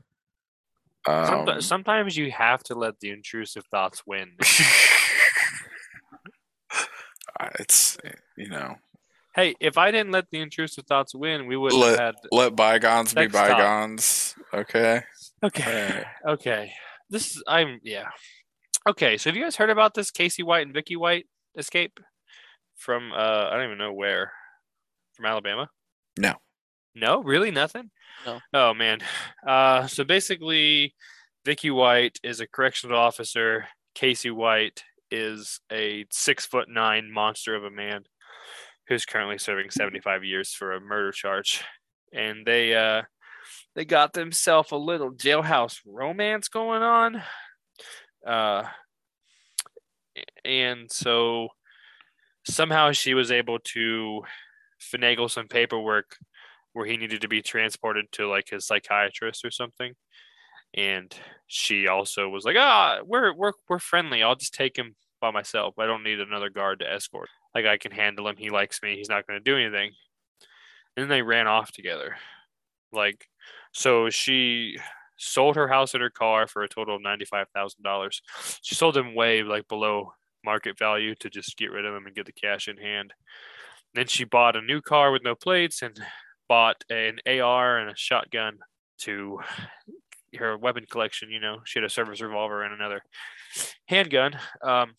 Um, 1.07 1.47
Someti- 1.47 1.63
sometimes 1.63 2.17
you 2.17 2.33
have 2.33 2.65
to 2.65 2.75
let 2.75 2.99
the 2.99 3.11
intrusive 3.11 3.65
thoughts 3.71 4.03
win. 4.07 4.33
It's 7.59 7.99
you 8.37 8.49
know 8.49 8.77
hey, 9.37 9.55
if 9.61 9.77
I 9.79 9.91
didn't 9.91 10.13
let 10.13 10.25
the 10.31 10.41
intrusive 10.41 10.85
thoughts 10.87 11.15
win, 11.15 11.47
we 11.47 11.57
wouldn't 11.57 11.81
Let- 11.81 11.91
have 11.99 11.99
had 11.99 12.15
let 12.33 12.57
bygones 12.57 13.15
be 13.15 13.23
Sex 13.23 13.33
talk. 13.35 13.49
bygones. 13.51 14.35
Okay. 14.53 15.03
Okay. 15.45 15.89
Alright. 15.91 16.07
Okay. 16.27 16.73
This 17.11 17.37
is 17.37 17.43
I'm 17.47 17.79
yeah. 17.85 18.07
Okay, 18.89 19.17
so 19.19 19.29
have 19.31 19.37
you 19.37 19.43
guys 19.45 19.57
heard 19.57 19.71
about 19.71 19.95
this 19.95 20.11
Casey 20.11 20.43
White 20.43 20.65
and 20.67 20.75
Vicky 20.75 20.97
White 20.97 21.27
escape 21.59 22.01
from 22.77 23.13
uh 23.13 23.49
I 23.51 23.55
don't 23.55 23.67
even 23.67 23.79
know 23.79 23.93
where. 23.93 24.33
From 25.15 25.27
Alabama? 25.27 25.69
No. 26.19 26.35
No, 26.95 27.23
really 27.23 27.51
nothing? 27.51 27.91
No. 28.25 28.41
Oh 28.55 28.75
man. 28.75 28.99
Uh 29.47 29.87
so 29.87 30.05
basically 30.05 30.95
Vicky 31.45 31.71
White 31.71 32.19
is 32.25 32.41
a 32.41 32.47
correctional 32.47 32.99
officer. 32.99 33.67
Casey 33.95 34.31
White 34.31 34.83
is 35.11 35.61
a 35.71 36.07
six 36.11 36.45
foot 36.47 36.69
nine 36.69 37.11
monster 37.13 37.55
of 37.55 37.65
a 37.65 37.71
man 37.71 38.03
who's 38.89 39.05
currently 39.05 39.39
serving 39.39 39.71
75 39.71 40.25
years 40.25 40.53
for 40.53 40.73
a 40.73 40.81
murder 40.81 41.13
charge. 41.13 41.65
And 42.13 42.47
they 42.47 42.75
uh 42.75 43.03
they 43.75 43.85
got 43.85 44.13
themselves 44.13 44.73
a 44.73 44.77
little 44.77 45.13
jailhouse 45.13 45.81
romance 45.85 46.49
going 46.49 46.83
on. 46.83 47.23
Uh 48.27 48.65
and 50.45 50.91
so 50.91 51.49
somehow 52.49 52.93
she 52.93 53.15
was 53.15 53.31
able 53.31 53.59
to 53.59 54.23
finagle 54.81 55.31
some 55.31 55.49
paperwork 55.49 56.17
where 56.73 56.87
he 56.87 56.97
needed 56.97 57.23
to 57.23 57.29
be 57.29 57.43
transported 57.43 58.07
to 58.13 58.29
like 58.29 58.49
his 58.51 58.67
psychiatrist 58.67 59.45
or 59.45 59.51
something 59.51 59.95
and 60.75 61.15
she 61.47 61.87
also 61.87 62.29
was 62.29 62.45
like 62.45 62.57
ah 62.59 62.99
we're 63.05 63.35
we're, 63.35 63.53
we're 63.69 63.79
friendly 63.79 64.23
i'll 64.23 64.37
just 64.37 64.55
take 64.55 64.77
him 64.77 64.95
by 65.21 65.31
myself 65.31 65.75
i 65.79 65.87
don't 65.87 66.03
need 66.03 66.21
another 66.21 66.51
guard 66.51 66.81
to 66.81 66.93
escort 66.93 67.29
like 67.57 67.67
i 67.67 67.79
can 67.79 67.93
handle 67.93 68.29
him. 68.29 68.37
He 68.37 68.51
likes 68.51 68.83
me. 68.83 68.97
He's 68.97 69.09
not 69.09 69.27
going 69.27 69.39
to 69.39 69.45
do 69.45 69.57
anything. 69.57 69.93
And 70.97 71.03
then 71.03 71.09
they 71.09 71.23
ran 71.23 71.47
off 71.47 71.73
together. 71.73 72.17
Like 72.93 73.29
so 73.73 74.11
she 74.11 74.79
sold 75.19 75.57
her 75.57 75.69
house 75.69 75.95
and 75.95 76.03
her 76.03 76.11
car 76.11 76.47
for 76.47 76.63
a 76.63 76.69
total 76.69 76.97
of 76.97 77.03
$95000 77.03 78.21
she 78.61 78.75
sold 78.75 78.95
them 78.95 79.15
way 79.15 79.43
like 79.43 79.67
below 79.67 80.13
market 80.47 80.79
value 80.79 81.15
to 81.17 81.29
just 81.29 81.59
get 81.59 81.71
rid 81.71 81.85
of 81.85 81.93
them 81.93 82.07
and 82.07 82.15
get 82.15 82.25
the 82.25 82.33
cash 82.33 82.69
in 82.69 82.79
hand. 82.79 83.13
Then 83.95 84.07
she 84.07 84.25
bought 84.25 84.57
a 84.57 84.63
new 84.63 84.81
car 84.81 85.11
with 85.11 85.23
no 85.23 85.35
plates 85.35 85.83
and 85.83 86.01
bought 86.49 86.85
an 86.89 87.19
ar 87.27 87.79
and 87.79 87.91
a 87.91 87.97
shotgun 87.97 88.59
to 88.99 89.41
her 90.39 90.57
weapon 90.57 90.87
collection. 90.89 91.31
You 91.31 91.41
know, 91.41 91.59
she 91.65 91.79
had 91.79 91.85
a 91.85 91.91
service 91.91 92.21
revolver 92.21 92.63
and 92.63 92.73
another 92.73 93.03
handgun. 93.87 94.39
Um, 94.63 94.95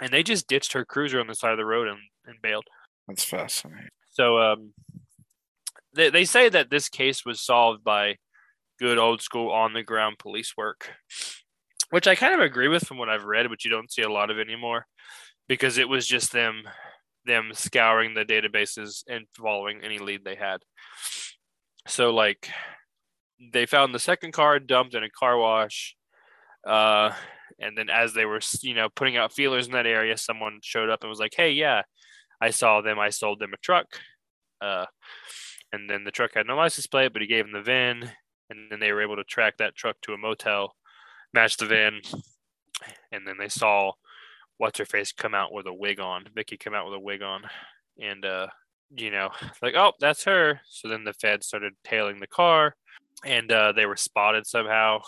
and 0.00 0.12
they 0.12 0.22
just 0.22 0.48
ditched 0.48 0.72
her 0.72 0.84
cruiser 0.84 1.20
on 1.20 1.26
the 1.26 1.34
side 1.34 1.52
of 1.52 1.58
the 1.58 1.64
road 1.64 1.88
and, 1.88 1.98
and 2.26 2.36
bailed. 2.42 2.66
That's 3.08 3.24
fascinating. 3.24 3.88
So 4.10 4.38
um, 4.38 4.72
they 5.94 6.10
they 6.10 6.24
say 6.24 6.48
that 6.48 6.70
this 6.70 6.88
case 6.88 7.24
was 7.24 7.40
solved 7.40 7.84
by 7.84 8.16
good 8.78 8.98
old 8.98 9.22
school 9.22 9.50
on 9.50 9.72
the 9.72 9.82
ground 9.82 10.18
police 10.18 10.54
work, 10.56 10.92
which 11.90 12.06
I 12.06 12.14
kind 12.14 12.34
of 12.34 12.40
agree 12.40 12.68
with 12.68 12.86
from 12.86 12.98
what 12.98 13.08
I've 13.08 13.24
read, 13.24 13.48
but 13.48 13.64
you 13.64 13.70
don't 13.70 13.92
see 13.92 14.02
a 14.02 14.12
lot 14.12 14.30
of 14.30 14.38
anymore 14.38 14.86
because 15.48 15.78
it 15.78 15.88
was 15.88 16.06
just 16.06 16.32
them 16.32 16.62
them 17.24 17.50
scouring 17.52 18.14
the 18.14 18.24
databases 18.24 19.04
and 19.08 19.26
following 19.36 19.80
any 19.82 19.98
lead 19.98 20.24
they 20.24 20.34
had. 20.34 20.58
So 21.86 22.10
like 22.10 22.48
they 23.52 23.66
found 23.66 23.94
the 23.94 23.98
second 23.98 24.32
car 24.32 24.58
dumped 24.58 24.94
in 24.94 25.04
a 25.04 25.10
car 25.10 25.36
wash. 25.38 25.96
Uh, 26.66 27.12
and 27.58 27.76
then 27.76 27.88
as 27.90 28.14
they 28.14 28.24
were, 28.24 28.40
you 28.62 28.74
know, 28.74 28.88
putting 28.94 29.16
out 29.16 29.32
feelers 29.32 29.66
in 29.66 29.72
that 29.72 29.86
area, 29.86 30.16
someone 30.16 30.60
showed 30.62 30.90
up 30.90 31.00
and 31.02 31.10
was 31.10 31.18
like, 31.20 31.34
"Hey, 31.36 31.50
yeah, 31.52 31.82
I 32.40 32.50
saw 32.50 32.80
them. 32.80 32.98
I 32.98 33.10
sold 33.10 33.40
them 33.40 33.54
a 33.54 33.58
truck." 33.58 33.86
Uh, 34.60 34.86
and 35.72 35.88
then 35.88 36.04
the 36.04 36.10
truck 36.10 36.32
had 36.34 36.46
no 36.46 36.56
license 36.56 36.86
plate, 36.86 37.12
but 37.12 37.22
he 37.22 37.28
gave 37.28 37.44
them 37.44 37.52
the 37.52 37.62
VIN, 37.62 38.10
and 38.50 38.70
then 38.70 38.80
they 38.80 38.92
were 38.92 39.02
able 39.02 39.16
to 39.16 39.24
track 39.24 39.56
that 39.58 39.74
truck 39.76 39.96
to 40.02 40.12
a 40.12 40.18
motel, 40.18 40.74
match 41.34 41.56
the 41.56 41.66
VIN, 41.66 42.00
and 43.12 43.26
then 43.26 43.36
they 43.38 43.48
saw 43.48 43.92
what's 44.58 44.78
her 44.78 44.84
face 44.84 45.12
come 45.12 45.34
out 45.34 45.52
with 45.52 45.66
a 45.66 45.72
wig 45.72 46.00
on. 46.00 46.24
Vicky 46.34 46.56
come 46.56 46.74
out 46.74 46.86
with 46.86 46.94
a 46.94 47.00
wig 47.00 47.22
on, 47.22 47.42
and 48.00 48.24
uh, 48.24 48.46
you 48.94 49.10
know, 49.10 49.30
like, 49.62 49.74
oh, 49.76 49.92
that's 50.00 50.24
her. 50.24 50.60
So 50.68 50.88
then 50.88 51.04
the 51.04 51.14
Fed 51.14 51.42
started 51.42 51.74
tailing 51.84 52.20
the 52.20 52.26
car 52.26 52.76
and 53.24 53.50
uh, 53.50 53.72
they 53.72 53.86
were 53.86 53.96
spotted 53.96 54.46
somehow. 54.46 55.00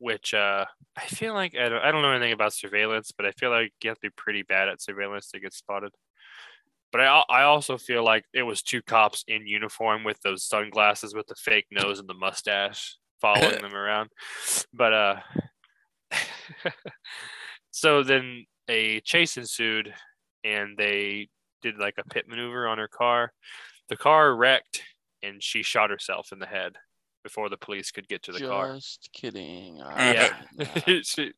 Which 0.00 0.32
uh, 0.32 0.64
I 0.96 1.06
feel 1.06 1.34
like 1.34 1.54
I 1.54 1.68
don't, 1.68 1.82
I 1.82 1.92
don't 1.92 2.00
know 2.00 2.10
anything 2.10 2.32
about 2.32 2.54
surveillance, 2.54 3.12
but 3.12 3.26
I 3.26 3.32
feel 3.32 3.50
like 3.50 3.72
you 3.82 3.90
have 3.90 3.98
to 3.98 4.08
be 4.08 4.14
pretty 4.16 4.42
bad 4.42 4.68
at 4.68 4.80
surveillance 4.80 5.30
to 5.30 5.40
get 5.40 5.52
spotted. 5.52 5.92
But 6.90 7.02
I 7.02 7.22
I 7.28 7.42
also 7.42 7.76
feel 7.76 8.02
like 8.02 8.24
it 8.32 8.42
was 8.42 8.62
two 8.62 8.80
cops 8.80 9.24
in 9.28 9.46
uniform 9.46 10.02
with 10.02 10.18
those 10.22 10.42
sunglasses 10.42 11.14
with 11.14 11.26
the 11.26 11.34
fake 11.34 11.66
nose 11.70 12.00
and 12.00 12.08
the 12.08 12.14
mustache 12.14 12.96
following 13.20 13.58
them 13.60 13.74
around. 13.74 14.08
But 14.72 14.92
uh, 14.92 15.16
so 17.70 18.02
then 18.02 18.46
a 18.68 19.00
chase 19.00 19.36
ensued, 19.36 19.92
and 20.44 20.78
they 20.78 21.28
did 21.60 21.78
like 21.78 21.96
a 21.98 22.08
pit 22.08 22.26
maneuver 22.26 22.66
on 22.66 22.78
her 22.78 22.88
car. 22.88 23.32
The 23.90 23.96
car 23.96 24.34
wrecked, 24.34 24.82
and 25.22 25.42
she 25.42 25.62
shot 25.62 25.90
herself 25.90 26.32
in 26.32 26.38
the 26.38 26.46
head 26.46 26.76
before 27.22 27.48
the 27.48 27.56
police 27.56 27.90
could 27.90 28.08
get 28.08 28.22
to 28.24 28.32
the 28.32 28.38
Just 28.38 28.50
car. 28.50 28.74
Just 28.74 29.10
kidding. 29.12 29.76
Yeah. 29.76 30.34
she, 31.02 31.32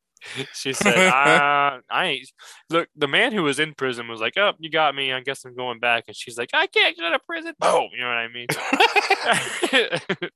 she 0.55 0.73
said, 0.73 0.95
I, 0.97 1.11
ah, 1.13 1.79
I 1.91 2.07
ain't. 2.07 2.33
Look, 2.71 2.89
the 2.97 3.09
man 3.09 3.33
who 3.33 3.43
was 3.43 3.59
in 3.59 3.75
prison 3.75 4.09
was 4.09 4.21
like, 4.21 4.35
Oh, 4.37 4.53
you 4.59 4.71
got 4.71 4.95
me. 4.95 5.13
I 5.13 5.21
guess 5.21 5.45
I'm 5.45 5.57
going 5.57 5.81
back. 5.81 6.05
And 6.07 6.17
she's 6.17 6.39
like, 6.39 6.51
I 6.55 6.67
can't 6.67 6.97
get 6.97 7.05
out 7.05 7.15
of 7.15 7.27
prison. 7.27 7.55
Boom. 7.59 7.89
You 7.93 8.01
know 8.01 8.09
what 8.09 8.17
I 8.17 8.29
mean? 8.29 8.47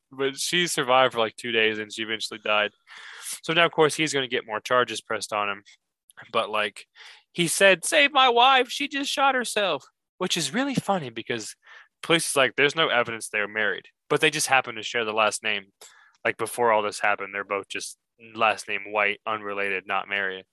but 0.13 0.37
she 0.39 0.67
survived 0.67 1.15
for 1.15 1.21
like 1.21 1.37
two 1.37 1.53
days 1.53 1.79
and 1.79 1.93
she 1.93 2.03
eventually 2.03 2.41
died. 2.45 2.71
So 3.43 3.53
now, 3.53 3.67
of 3.67 3.73
course, 3.73 3.95
he's 3.95 4.13
going 4.13 4.25
to 4.25 4.35
get 4.35 4.47
more 4.47 4.61
charges 4.61 5.01
pressed 5.01 5.33
on 5.33 5.49
him. 5.49 5.63
But 6.33 6.51
like 6.51 6.87
he 7.33 7.47
said, 7.49 7.85
Save 7.85 8.13
my 8.13 8.29
wife. 8.29 8.69
She 8.69 8.89
just 8.89 9.11
shot 9.11 9.35
herself, 9.35 9.85
which 10.19 10.37
is 10.37 10.55
really 10.55 10.75
funny 10.75 11.11
because 11.11 11.55
police 12.03 12.29
is 12.31 12.37
like, 12.37 12.55
There's 12.57 12.77
no 12.77 12.89
evidence 12.89 13.29
they're 13.29 13.49
married 13.49 13.89
but 14.09 14.21
they 14.21 14.31
just 14.31 14.47
happen 14.47 14.77
to 14.77 14.83
share 14.83 15.05
the 15.05 15.13
last 15.13 15.43
name. 15.43 15.67
Like 16.25 16.39
before 16.39 16.73
all 16.73 16.83
this 16.83 17.01
happened, 17.01 17.35
they're 17.35 17.45
both 17.45 17.69
just 17.69 17.97
last 18.35 18.69
name 18.69 18.93
White, 18.93 19.21
unrelated, 19.27 19.85
not 19.87 20.09
married. 20.09 20.45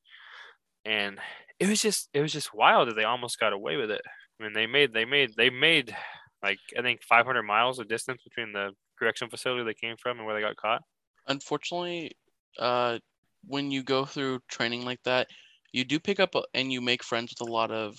And 0.86 1.20
it 1.60 1.68
was 1.68 1.82
just 1.82 2.10
it 2.14 2.22
was 2.22 2.34
just 2.34 2.54
wild 2.54 2.90
that 2.90 2.96
they 2.96 3.04
almost 3.04 3.40
got 3.40 3.54
away 3.54 3.78
with 3.78 3.92
it. 3.92 4.02
I 4.40 4.44
mean, 4.44 4.54
they 4.54 4.68
made 4.68 4.94
they 4.94 5.06
made 5.06 5.32
they 5.38 5.50
made 5.50 5.96
like 6.44 6.60
I 6.78 6.82
think 6.82 7.02
500 7.04 7.44
miles 7.44 7.80
of 7.80 7.88
distance 7.88 8.22
between 8.24 8.54
the 8.54 8.72
correction 9.00 9.30
facility 9.30 9.64
they 9.64 9.74
came 9.74 9.96
from 9.98 10.18
and 10.18 10.26
where 10.26 10.36
they 10.36 10.42
got 10.42 10.58
caught. 10.58 10.82
Unfortunately, 11.28 12.12
uh, 12.60 13.00
when 13.46 13.72
you 13.72 13.84
go 13.84 14.06
through 14.06 14.40
training 14.50 14.86
like 14.86 15.02
that, 15.06 15.28
you 15.72 15.86
do 15.86 16.00
pick 16.00 16.20
up 16.20 16.36
and 16.54 16.72
you 16.72 16.82
make 16.82 17.04
friends 17.04 17.34
with 17.38 17.48
a 17.48 17.52
lot 17.52 17.72
of 17.72 17.96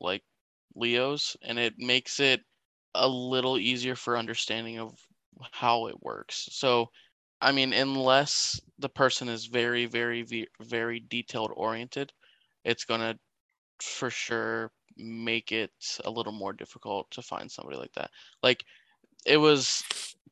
like 0.00 0.22
Leos, 0.76 1.36
and 1.42 1.58
it 1.58 1.74
makes 1.78 2.20
it 2.20 2.40
a 2.94 3.08
little 3.08 3.58
easier 3.58 3.96
for 3.96 4.18
understanding 4.18 4.78
of 4.78 4.98
how 5.52 5.86
it 5.86 6.02
works. 6.02 6.48
So, 6.52 6.90
I 7.40 7.52
mean, 7.52 7.72
unless 7.72 8.60
the 8.78 8.88
person 8.88 9.28
is 9.28 9.46
very, 9.46 9.86
very, 9.86 10.48
very 10.60 11.00
detailed 11.00 11.52
oriented, 11.54 12.12
it's 12.64 12.84
going 12.84 13.00
to 13.00 13.18
for 13.80 14.10
sure 14.10 14.72
make 14.96 15.52
it 15.52 15.70
a 16.04 16.10
little 16.10 16.32
more 16.32 16.52
difficult 16.52 17.10
to 17.12 17.22
find 17.22 17.50
somebody 17.50 17.78
like 17.78 17.92
that. 17.94 18.10
Like, 18.42 18.64
it 19.26 19.38
was 19.38 19.82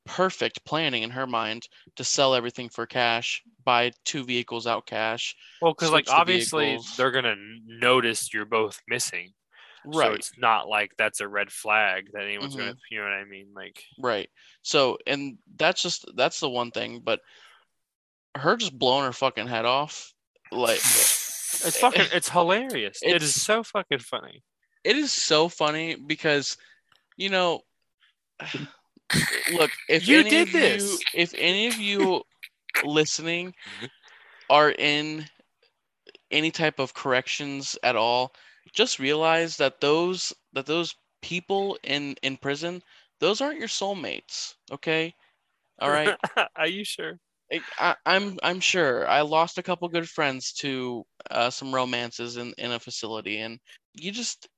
perfect 0.04 0.64
planning 0.64 1.02
in 1.02 1.10
her 1.10 1.26
mind 1.26 1.68
to 1.96 2.04
sell 2.04 2.34
everything 2.34 2.68
for 2.68 2.86
cash, 2.86 3.42
buy 3.64 3.92
two 4.04 4.24
vehicles 4.24 4.66
out 4.66 4.86
cash. 4.86 5.36
Well, 5.60 5.74
because 5.74 5.92
like 5.92 6.08
obviously 6.08 6.78
they're 6.96 7.10
gonna 7.10 7.36
notice 7.66 8.32
you're 8.32 8.46
both 8.46 8.80
missing. 8.88 9.34
Right. 9.94 10.06
So 10.06 10.12
it's 10.12 10.32
not 10.38 10.68
like 10.68 10.92
that's 10.96 11.20
a 11.20 11.28
red 11.28 11.50
flag 11.50 12.10
that 12.12 12.22
anyone's 12.22 12.54
mm-hmm. 12.54 12.66
gonna 12.66 12.76
you 12.90 12.98
know 12.98 13.04
what 13.04 13.12
I 13.12 13.24
mean? 13.24 13.48
Like 13.54 13.82
Right. 13.98 14.28
So 14.62 14.98
and 15.06 15.38
that's 15.56 15.82
just 15.82 16.06
that's 16.14 16.40
the 16.40 16.48
one 16.48 16.70
thing, 16.70 17.00
but 17.04 17.20
her 18.34 18.56
just 18.56 18.78
blowing 18.78 19.04
her 19.04 19.12
fucking 19.12 19.46
head 19.46 19.64
off, 19.64 20.12
like 20.52 20.76
it's 20.78 21.78
fucking 21.78 22.06
it's 22.12 22.28
hilarious. 22.28 22.98
It's, 23.02 23.14
it 23.14 23.22
is 23.22 23.40
so 23.40 23.62
fucking 23.62 24.00
funny. 24.00 24.42
It 24.84 24.96
is 24.96 25.12
so 25.12 25.48
funny 25.48 25.96
because 25.96 26.56
you 27.16 27.30
know 27.30 27.62
look 29.52 29.70
if 29.88 30.06
you 30.06 30.22
did 30.22 30.48
this 30.48 30.82
you, 30.92 30.98
if 31.14 31.34
any 31.36 31.66
of 31.66 31.76
you 31.76 32.22
listening 32.84 33.54
are 34.50 34.70
in 34.70 35.24
any 36.30 36.50
type 36.50 36.78
of 36.78 36.94
corrections 36.94 37.76
at 37.82 37.96
all 37.96 38.32
just 38.72 38.98
realize 38.98 39.56
that 39.56 39.80
those 39.80 40.32
that 40.52 40.66
those 40.66 40.94
people 41.22 41.78
in 41.82 42.14
in 42.22 42.36
prison 42.36 42.82
those 43.20 43.40
aren't 43.40 43.58
your 43.58 43.68
soulmates 43.68 44.54
okay? 44.70 45.14
All 45.80 45.90
right? 45.90 46.16
Are 46.56 46.66
you 46.66 46.84
sure? 46.84 47.18
I, 47.50 47.56
am 47.80 47.96
I'm, 48.04 48.38
I'm 48.42 48.60
sure. 48.60 49.08
I 49.08 49.22
lost 49.22 49.58
a 49.58 49.62
couple 49.62 49.88
good 49.88 50.08
friends 50.08 50.52
to 50.54 51.04
uh, 51.30 51.50
some 51.50 51.74
romances 51.74 52.36
in 52.36 52.52
in 52.58 52.72
a 52.72 52.80
facility 52.80 53.40
and 53.40 53.58
you 53.94 54.12
just 54.12 54.48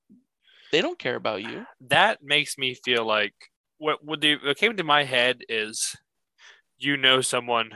they 0.73 0.83
don't 0.83 0.99
care 0.99 1.17
about 1.17 1.43
you. 1.43 1.65
That 1.89 2.23
makes 2.23 2.59
me 2.59 2.75
feel 2.75 3.05
like 3.05 3.35
what 3.79 4.05
what, 4.05 4.21
the, 4.21 4.37
what 4.37 4.57
came 4.57 4.77
to 4.77 4.85
my 4.85 5.05
head 5.05 5.41
is 5.49 5.97
you 6.79 6.97
know 6.97 7.21
someone 7.21 7.71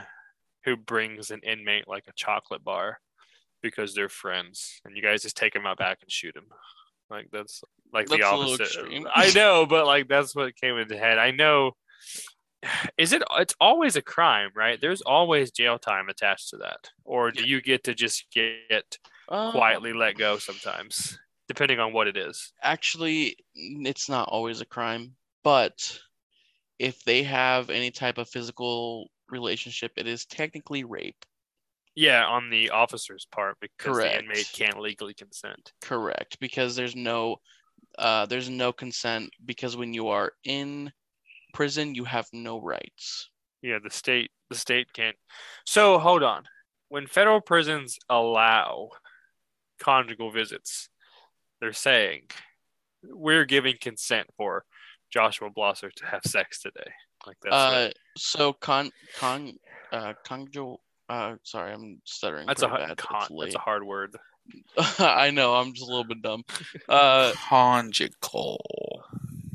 who 0.65 0.75
brings 0.75 1.31
an 1.31 1.41
inmate 1.43 1.87
like 1.87 2.05
a 2.07 2.13
chocolate 2.15 2.63
bar 2.63 2.99
because 3.61 3.93
they're 3.93 4.09
friends, 4.09 4.79
and 4.85 4.95
you 4.95 5.03
guys 5.03 5.21
just 5.21 5.37
take 5.37 5.53
them 5.53 5.65
out 5.65 5.77
back 5.77 5.99
and 6.01 6.11
shoot 6.11 6.33
them. 6.33 6.45
Like 7.09 7.29
that's 7.31 7.63
like 7.93 8.07
that's 8.07 8.19
the 8.19 8.27
opposite. 8.27 9.05
I 9.15 9.31
know, 9.31 9.65
but 9.65 9.85
like 9.85 10.07
that's 10.07 10.35
what 10.35 10.55
came 10.55 10.77
into 10.77 10.97
head. 10.97 11.17
I 11.17 11.31
know 11.31 11.73
is 12.97 13.13
it? 13.13 13.23
It's 13.37 13.55
always 13.59 13.95
a 13.95 14.01
crime, 14.01 14.49
right? 14.55 14.79
There's 14.79 15.01
always 15.01 15.51
jail 15.51 15.77
time 15.77 16.09
attached 16.09 16.49
to 16.49 16.57
that, 16.57 16.89
or 17.03 17.31
do 17.31 17.43
you 17.47 17.61
get 17.61 17.83
to 17.85 17.93
just 17.93 18.25
get 18.33 18.97
Uh, 19.29 19.51
quietly 19.51 19.93
let 19.93 20.17
go 20.17 20.37
sometimes, 20.37 21.17
depending 21.47 21.79
on 21.79 21.93
what 21.93 22.07
it 22.07 22.17
is? 22.17 22.53
Actually, 22.61 23.37
it's 23.53 24.09
not 24.09 24.29
always 24.29 24.61
a 24.61 24.65
crime, 24.65 25.15
but 25.43 25.99
if 26.79 27.03
they 27.03 27.23
have 27.23 27.69
any 27.69 27.91
type 27.91 28.17
of 28.17 28.29
physical 28.29 29.09
relationship, 29.29 29.91
it 29.97 30.07
is 30.07 30.25
technically 30.25 30.83
rape. 30.83 31.23
Yeah, 31.95 32.25
on 32.25 32.49
the 32.49 32.71
officer's 32.71 33.25
part, 33.31 33.57
because 33.61 33.95
Correct. 33.95 34.13
the 34.13 34.23
inmate 34.23 34.49
can't 34.53 34.79
legally 34.79 35.13
consent. 35.13 35.71
Correct, 35.81 36.37
because 36.39 36.75
there's 36.75 36.95
no 36.95 37.37
uh 37.97 38.25
there's 38.25 38.49
no 38.49 38.73
consent 38.73 39.29
because 39.45 39.77
when 39.77 39.93
you 39.93 40.09
are 40.09 40.33
in 40.43 40.91
prison, 41.53 41.95
you 41.95 42.03
have 42.03 42.27
no 42.33 42.61
rights. 42.61 43.29
Yeah, 43.61 43.79
the 43.81 43.89
state 43.89 44.31
the 44.49 44.55
state 44.55 44.91
can't. 44.93 45.15
So 45.65 45.97
hold 45.97 46.21
on. 46.21 46.43
When 46.89 47.07
federal 47.07 47.41
prisons 47.41 47.97
allow 48.09 48.89
conjugal 49.79 50.31
visits, 50.31 50.89
they're 51.59 51.73
saying 51.73 52.23
we're 53.03 53.45
giving 53.45 53.75
consent 53.79 54.27
for 54.37 54.65
Joshua 55.11 55.49
Blosser 55.49 55.91
to 55.93 56.05
have 56.05 56.21
sex 56.25 56.61
today. 56.61 56.91
Like 57.25 57.37
that's 57.41 57.55
uh 57.55 57.85
right. 57.85 57.95
so 58.17 58.53
con 58.53 58.91
con 59.17 59.53
uh 59.91 60.13
conjugal 60.25 60.81
uh 61.09 61.35
sorry, 61.43 61.71
I'm 61.73 62.01
stuttering 62.05 62.47
that's 62.47 62.61
a 62.63 62.67
hard 62.67 62.87
bad. 62.87 62.97
con, 62.97 63.27
It's 63.29 63.39
that's 63.39 63.55
a 63.55 63.59
hard 63.59 63.83
word. 63.83 64.15
I 64.99 65.31
know, 65.31 65.55
I'm 65.55 65.73
just 65.73 65.83
a 65.87 65.89
little 65.89 66.03
bit 66.03 66.21
dumb. 66.21 66.43
Uh 66.89 67.31
Conjugal. 67.49 69.03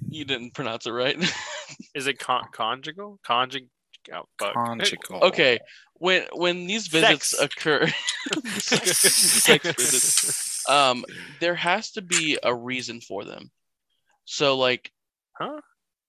you 0.08 0.24
didn't 0.24 0.52
pronounce 0.54 0.86
it 0.86 0.92
right. 0.92 1.16
Is 1.94 2.06
it 2.06 2.18
con- 2.18 2.48
conjugal? 2.52 3.18
Conjug 3.26 3.66
oh. 4.12 4.24
Conjugal. 4.38 5.24
okay, 5.24 5.58
when 5.94 6.24
when 6.32 6.66
these 6.66 6.86
visits 6.88 7.36
Sex. 7.38 7.42
occur 7.56 7.86
sex 8.58 9.62
visits, 9.66 10.68
um 10.68 11.04
there 11.40 11.54
has 11.54 11.92
to 11.92 12.02
be 12.02 12.38
a 12.42 12.54
reason 12.54 13.00
for 13.00 13.24
them. 13.24 13.50
So 14.24 14.56
like 14.56 14.90
Huh? 15.32 15.60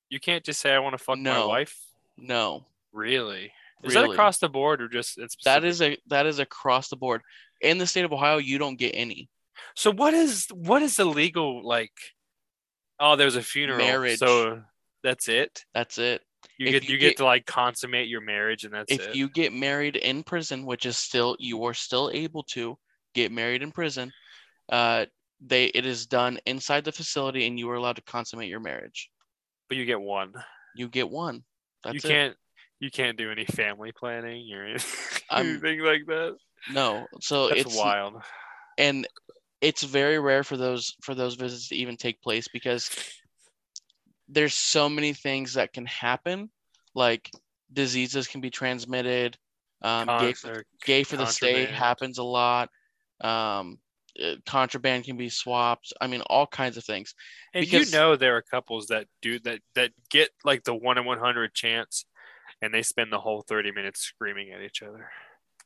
You 0.09 0.19
can't 0.19 0.43
just 0.43 0.59
say 0.59 0.73
I 0.73 0.79
want 0.79 0.97
to 0.97 1.03
fuck 1.03 1.17
my 1.19 1.45
wife. 1.45 1.77
no. 2.17 2.65
Really? 2.93 3.53
Is 3.83 3.93
that 3.93 4.09
across 4.09 4.37
the 4.39 4.49
board 4.49 4.81
or 4.81 4.87
just 4.87 5.17
it's 5.17 5.35
That 5.45 5.63
is 5.63 5.81
a 5.81 5.97
that 6.07 6.25
is 6.25 6.39
across 6.39 6.89
the 6.89 6.95
board. 6.95 7.21
In 7.61 7.77
the 7.77 7.87
state 7.87 8.05
of 8.05 8.11
Ohio, 8.13 8.37
you 8.37 8.57
don't 8.57 8.77
get 8.77 8.89
any. 8.91 9.29
So 9.75 9.91
what 9.91 10.13
is 10.13 10.47
what 10.53 10.81
is 10.81 10.95
the 10.95 11.05
legal 11.05 11.65
like? 11.65 11.91
Oh, 12.99 13.15
there's 13.15 13.35
a 13.35 13.41
funeral. 13.43 13.79
Marriage. 13.79 14.19
So 14.19 14.61
that's 15.03 15.27
it. 15.27 15.63
That's 15.73 15.97
it. 15.97 16.21
You 16.57 16.67
If 16.67 16.73
get 16.73 16.83
you 16.89 16.93
you 16.93 16.99
get, 16.99 17.07
get- 17.09 17.17
to 17.17 17.25
like 17.25 17.45
consummate 17.45 18.07
your 18.07 18.21
marriage, 18.21 18.63
and 18.63 18.73
that's 18.73 18.91
if 18.91 19.09
it. 19.09 19.15
you 19.15 19.29
get 19.29 19.53
married 19.53 19.95
in 19.95 20.23
prison, 20.23 20.65
which 20.65 20.85
is 20.85 20.97
still 20.97 21.35
you 21.39 21.63
are 21.65 21.73
still 21.73 22.09
able 22.13 22.43
to 22.43 22.77
get 23.13 23.31
married 23.31 23.61
in 23.61 23.71
prison, 23.71 24.11
uh, 24.71 25.05
they 25.39 25.65
it 25.65 25.85
is 25.85 26.05
done 26.07 26.39
inside 26.45 26.83
the 26.83 26.91
facility, 26.91 27.45
and 27.47 27.59
you 27.59 27.69
are 27.69 27.75
allowed 27.75 27.95
to 27.97 28.03
consummate 28.03 28.49
your 28.49 28.59
marriage. 28.59 29.09
but 29.69 29.77
you 29.77 29.85
get 29.85 30.01
one. 30.01 30.33
You 30.75 30.87
get 30.87 31.09
one. 31.09 31.43
That's 31.83 31.95
you 31.95 32.01
can't 32.01 32.31
it. 32.33 32.37
You 32.81 32.89
can't 32.91 33.17
do 33.17 33.31
any 33.31 33.45
family 33.45 33.91
planning 33.93 34.51
or 34.53 34.65
anything 35.31 35.79
like 35.79 36.05
that. 36.07 36.35
No, 36.73 37.05
so 37.21 37.47
That's 37.47 37.61
it's 37.61 37.77
wild. 37.77 38.21
and 38.77 39.07
it's 39.61 39.83
very 39.83 40.19
rare 40.19 40.43
for 40.43 40.57
those 40.57 40.95
for 41.01 41.15
those 41.15 41.35
visits 41.35 41.69
to 41.69 41.75
even 41.75 41.95
take 41.95 42.21
place 42.21 42.47
because 42.47 42.89
there's 44.27 44.53
so 44.55 44.89
many 44.89 45.13
things 45.13 45.53
that 45.53 45.73
can 45.73 45.85
happen, 45.85 46.49
like 46.95 47.29
diseases 47.71 48.27
can 48.27 48.41
be 48.41 48.49
transmitted. 48.49 49.37
Um, 49.83 50.07
gay, 50.19 50.33
Con- 50.33 50.51
or 50.51 50.63
gay 50.83 51.03
for 51.03 51.17
the 51.17 51.25
state 51.25 51.69
happens 51.69 52.17
a 52.17 52.23
lot. 52.23 52.69
Um, 53.19 53.77
uh, 54.21 54.35
contraband 54.45 55.05
can 55.05 55.17
be 55.17 55.29
swapped. 55.29 55.93
I 56.01 56.07
mean, 56.07 56.21
all 56.21 56.45
kinds 56.47 56.77
of 56.77 56.83
things. 56.83 57.13
And 57.53 57.63
because- 57.65 57.91
you 57.91 57.97
know 57.97 58.15
there 58.15 58.35
are 58.37 58.41
couples 58.41 58.87
that 58.87 59.07
do 59.21 59.39
that 59.39 59.59
that 59.75 59.91
get 60.09 60.29
like 60.43 60.63
the 60.63 60.73
one 60.75 60.97
in 60.97 61.05
one 61.05 61.19
hundred 61.19 61.53
chance, 61.53 62.05
and 62.61 62.73
they 62.73 62.81
spend 62.81 63.11
the 63.11 63.19
whole 63.19 63.41
thirty 63.41 63.71
minutes 63.71 64.01
screaming 64.01 64.51
at 64.51 64.61
each 64.61 64.81
other. 64.81 65.09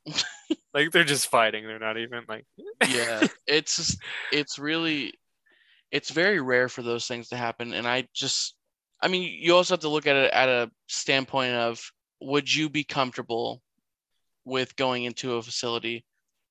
like 0.74 0.92
they're 0.92 1.04
just 1.04 1.28
fighting. 1.28 1.66
They're 1.66 1.80
not 1.80 1.98
even 1.98 2.24
like. 2.28 2.46
Yeah, 2.88 3.26
it's 3.48 3.78
just, 3.78 4.00
it's 4.32 4.60
really, 4.60 5.14
it's 5.92 6.12
very 6.12 6.40
rare 6.42 6.70
for 6.70 6.84
those 6.84 7.08
things 7.08 7.30
to 7.30 7.38
happen. 7.38 7.74
And 7.74 7.88
I 7.88 8.08
just, 8.14 8.56
I 9.02 9.08
mean, 9.08 9.32
you 9.40 9.56
also 9.56 9.74
have 9.74 9.82
to 9.82 9.90
look 9.90 10.08
at 10.08 10.16
it 10.16 10.32
at 10.32 10.50
a 10.50 10.70
standpoint 10.88 11.54
of 11.54 11.82
would 12.22 12.54
you 12.54 12.70
be 12.70 12.84
comfortable 12.84 13.62
with 14.44 14.76
going 14.76 15.06
into 15.06 15.36
a 15.36 15.42
facility 15.42 16.06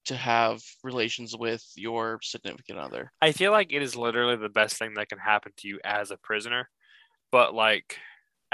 to 0.06 0.16
have 0.16 0.62
relations 0.82 1.36
with 1.36 1.64
your 1.76 2.18
significant 2.22 2.78
other? 2.78 3.12
I 3.20 3.32
feel 3.32 3.52
like 3.52 3.72
it 3.72 3.82
is 3.82 3.96
literally 3.96 4.36
the 4.36 4.48
best 4.48 4.76
thing 4.76 4.94
that 4.94 5.08
can 5.08 5.18
happen 5.18 5.52
to 5.58 5.68
you 5.68 5.78
as 5.84 6.10
a 6.10 6.16
prisoner, 6.16 6.68
but 7.30 7.54
like 7.54 7.98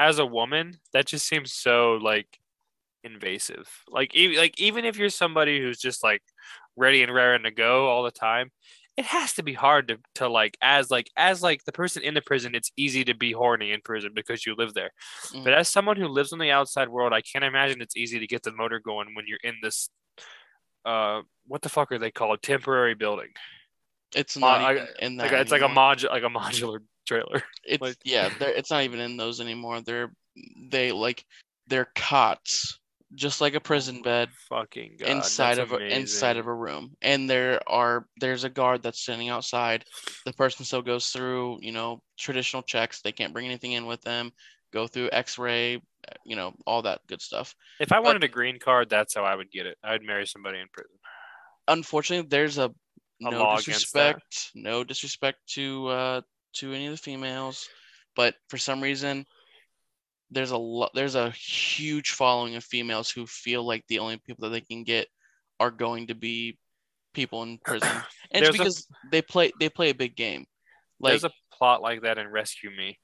as 0.01 0.19
a 0.19 0.25
woman, 0.25 0.79
that 0.95 1.07
just 1.07 1.27
seems 1.27 1.53
so 1.53 1.99
like 2.03 2.39
invasive. 3.05 3.69
Like 3.87 4.15
even 4.15 4.39
like 4.39 4.59
even 4.59 4.85
if 4.87 4.97
you're 4.97 5.11
somebody 5.11 5.61
who's 5.61 5.79
just 5.79 6.03
like 6.03 6.23
ready 6.75 7.03
and 7.03 7.15
raring 7.15 7.43
to 7.43 7.51
go 7.51 7.87
all 7.87 8.03
the 8.03 8.11
time, 8.11 8.51
it 8.97 9.05
has 9.05 9.35
to 9.35 9.43
be 9.43 9.53
hard 9.53 9.89
to 9.89 9.99
to 10.15 10.29
like 10.29 10.57
as 10.63 10.91
like 10.91 11.11
as 11.19 11.43
like 11.43 11.65
the 11.65 11.73
person 11.73 12.03
in 12.03 12.15
the 12.15 12.23
prison. 12.23 12.55
It's 12.55 12.73
easy 12.79 13.05
to 13.05 13.15
be 13.15 13.33
horny 13.33 13.73
in 13.73 13.83
prison 13.83 14.13
because 14.15 14.47
you 14.47 14.55
live 14.57 14.73
there. 14.73 14.91
Mm. 15.35 15.45
But 15.45 15.53
as 15.53 15.69
someone 15.69 15.97
who 15.99 16.09
lives 16.09 16.33
in 16.33 16.39
the 16.39 16.51
outside 16.51 16.89
world, 16.89 17.13
I 17.13 17.21
can't 17.21 17.45
imagine 17.45 17.83
it's 17.83 17.97
easy 17.97 18.19
to 18.21 18.27
get 18.27 18.43
the 18.43 18.53
motor 18.53 18.81
going 18.81 19.15
when 19.15 19.27
you're 19.29 19.45
in 19.45 19.57
this. 19.63 19.91
Uh, 20.83 21.21
what 21.47 21.61
the 21.61 21.69
fuck 21.69 21.93
are 21.93 21.99
they 21.99 22.11
called? 22.11 22.41
Temporary 22.41 22.95
building. 22.95 23.29
It's 24.17 24.37
not 24.37 24.63
I- 24.63 24.73
even 24.73 24.87
in 24.99 25.17
that. 25.19 25.31
Like 25.31 25.41
it's 25.43 25.53
like 25.53 25.61
a 25.61 25.69
modu- 25.69 26.09
like 26.09 26.23
a 26.23 26.27
modular 26.41 26.79
trailer. 27.11 27.43
It's 27.65 27.83
like- 27.83 27.97
yeah, 28.05 28.31
they're, 28.39 28.51
it's 28.51 28.71
not 28.71 28.83
even 28.85 29.01
in 29.01 29.17
those 29.17 29.41
anymore. 29.41 29.81
They're 29.81 30.13
they 30.71 30.93
like 30.93 31.25
they're 31.67 31.91
cots, 31.95 32.79
just 33.15 33.41
like 33.41 33.55
a 33.55 33.61
prison 33.61 34.03
bed. 34.03 34.29
Fucking 34.49 34.97
God, 35.01 35.09
inside 35.09 35.59
of 35.59 35.73
a, 35.73 35.79
inside 35.79 36.37
of 36.37 36.47
a 36.47 36.55
room 36.55 36.97
and 37.03 37.29
there 37.29 37.61
are 37.69 38.07
there's 38.21 38.45
a 38.45 38.49
guard 38.51 38.83
that's 38.83 39.01
standing 39.03 39.29
outside 39.29 39.85
the 40.25 40.33
person 40.33 40.65
still 40.65 40.83
goes 40.83 41.07
through 41.09 41.59
you 41.63 41.73
know 41.73 42.01
traditional 42.19 42.63
checks 42.63 43.01
they 43.03 43.13
can't 43.13 43.33
bring 43.33 43.47
anything 43.47 43.73
in 43.73 43.87
with 43.87 44.01
them 44.03 44.31
go 44.73 44.87
through 44.87 45.09
x-ray 45.13 45.81
you 46.25 46.37
know 46.37 46.53
all 46.67 46.83
that 46.83 47.01
good 47.09 47.21
stuff 47.23 47.55
If 47.81 47.93
I 47.93 47.97
but- 47.97 48.05
wanted 48.05 48.25
a 48.25 48.29
green 48.29 48.59
card, 48.59 48.89
that's 48.89 49.15
how 49.15 49.25
I 49.25 49.35
would 49.35 49.51
get 49.51 49.67
it. 49.67 49.77
I'd 49.85 50.03
marry 50.03 50.27
somebody 50.27 50.59
in 50.59 50.67
prison. 50.73 50.97
unfortunately 51.69 52.29
there's 52.29 52.59
a 52.59 52.71
no 53.21 53.31
law 53.31 53.59
against 53.59 53.93
that. 53.95 54.17
disrespect 54.17 54.51
no 54.55 54.85
disrespect 54.85 55.39
to 55.55 55.87
uh 55.89 56.21
to 56.53 56.73
any 56.73 56.87
of 56.87 56.93
the 56.93 56.97
females 56.99 57.69
but 58.17 58.35
for 58.49 58.59
some 58.59 58.81
reason 58.81 59.25
there's 60.31 60.51
a 60.53 60.57
lot 60.59 60.91
there's 60.95 61.15
a 61.17 61.31
huge 61.31 62.11
following 62.11 62.55
of 62.57 62.65
females 62.65 63.11
who 63.11 63.27
feel 63.27 63.65
like 63.67 63.85
the 63.89 63.99
only 63.99 64.17
people 64.19 64.43
that 64.45 64.51
they 64.51 64.61
can 64.61 64.85
get 64.85 65.07
are 65.59 65.71
going 65.71 66.07
to 66.07 66.15
be 66.15 66.57
people 67.15 67.43
in 67.43 67.59
prison 67.65 67.91
and 68.33 68.43
it's 68.43 68.43
There's 68.43 68.49
a- 68.49 68.59
because 68.59 68.87
they 69.11 69.23
play 69.23 69.53
they 69.59 69.69
play 69.69 69.91
a 69.91 69.95
big 69.95 70.15
game 70.17 70.45
like 71.01 71.13
There's 71.13 71.25
a 71.25 71.33
plot 71.57 71.83
like 71.83 72.03
that 72.03 72.19
in 72.19 72.29
Rescue 72.29 72.71
Me. 72.71 72.99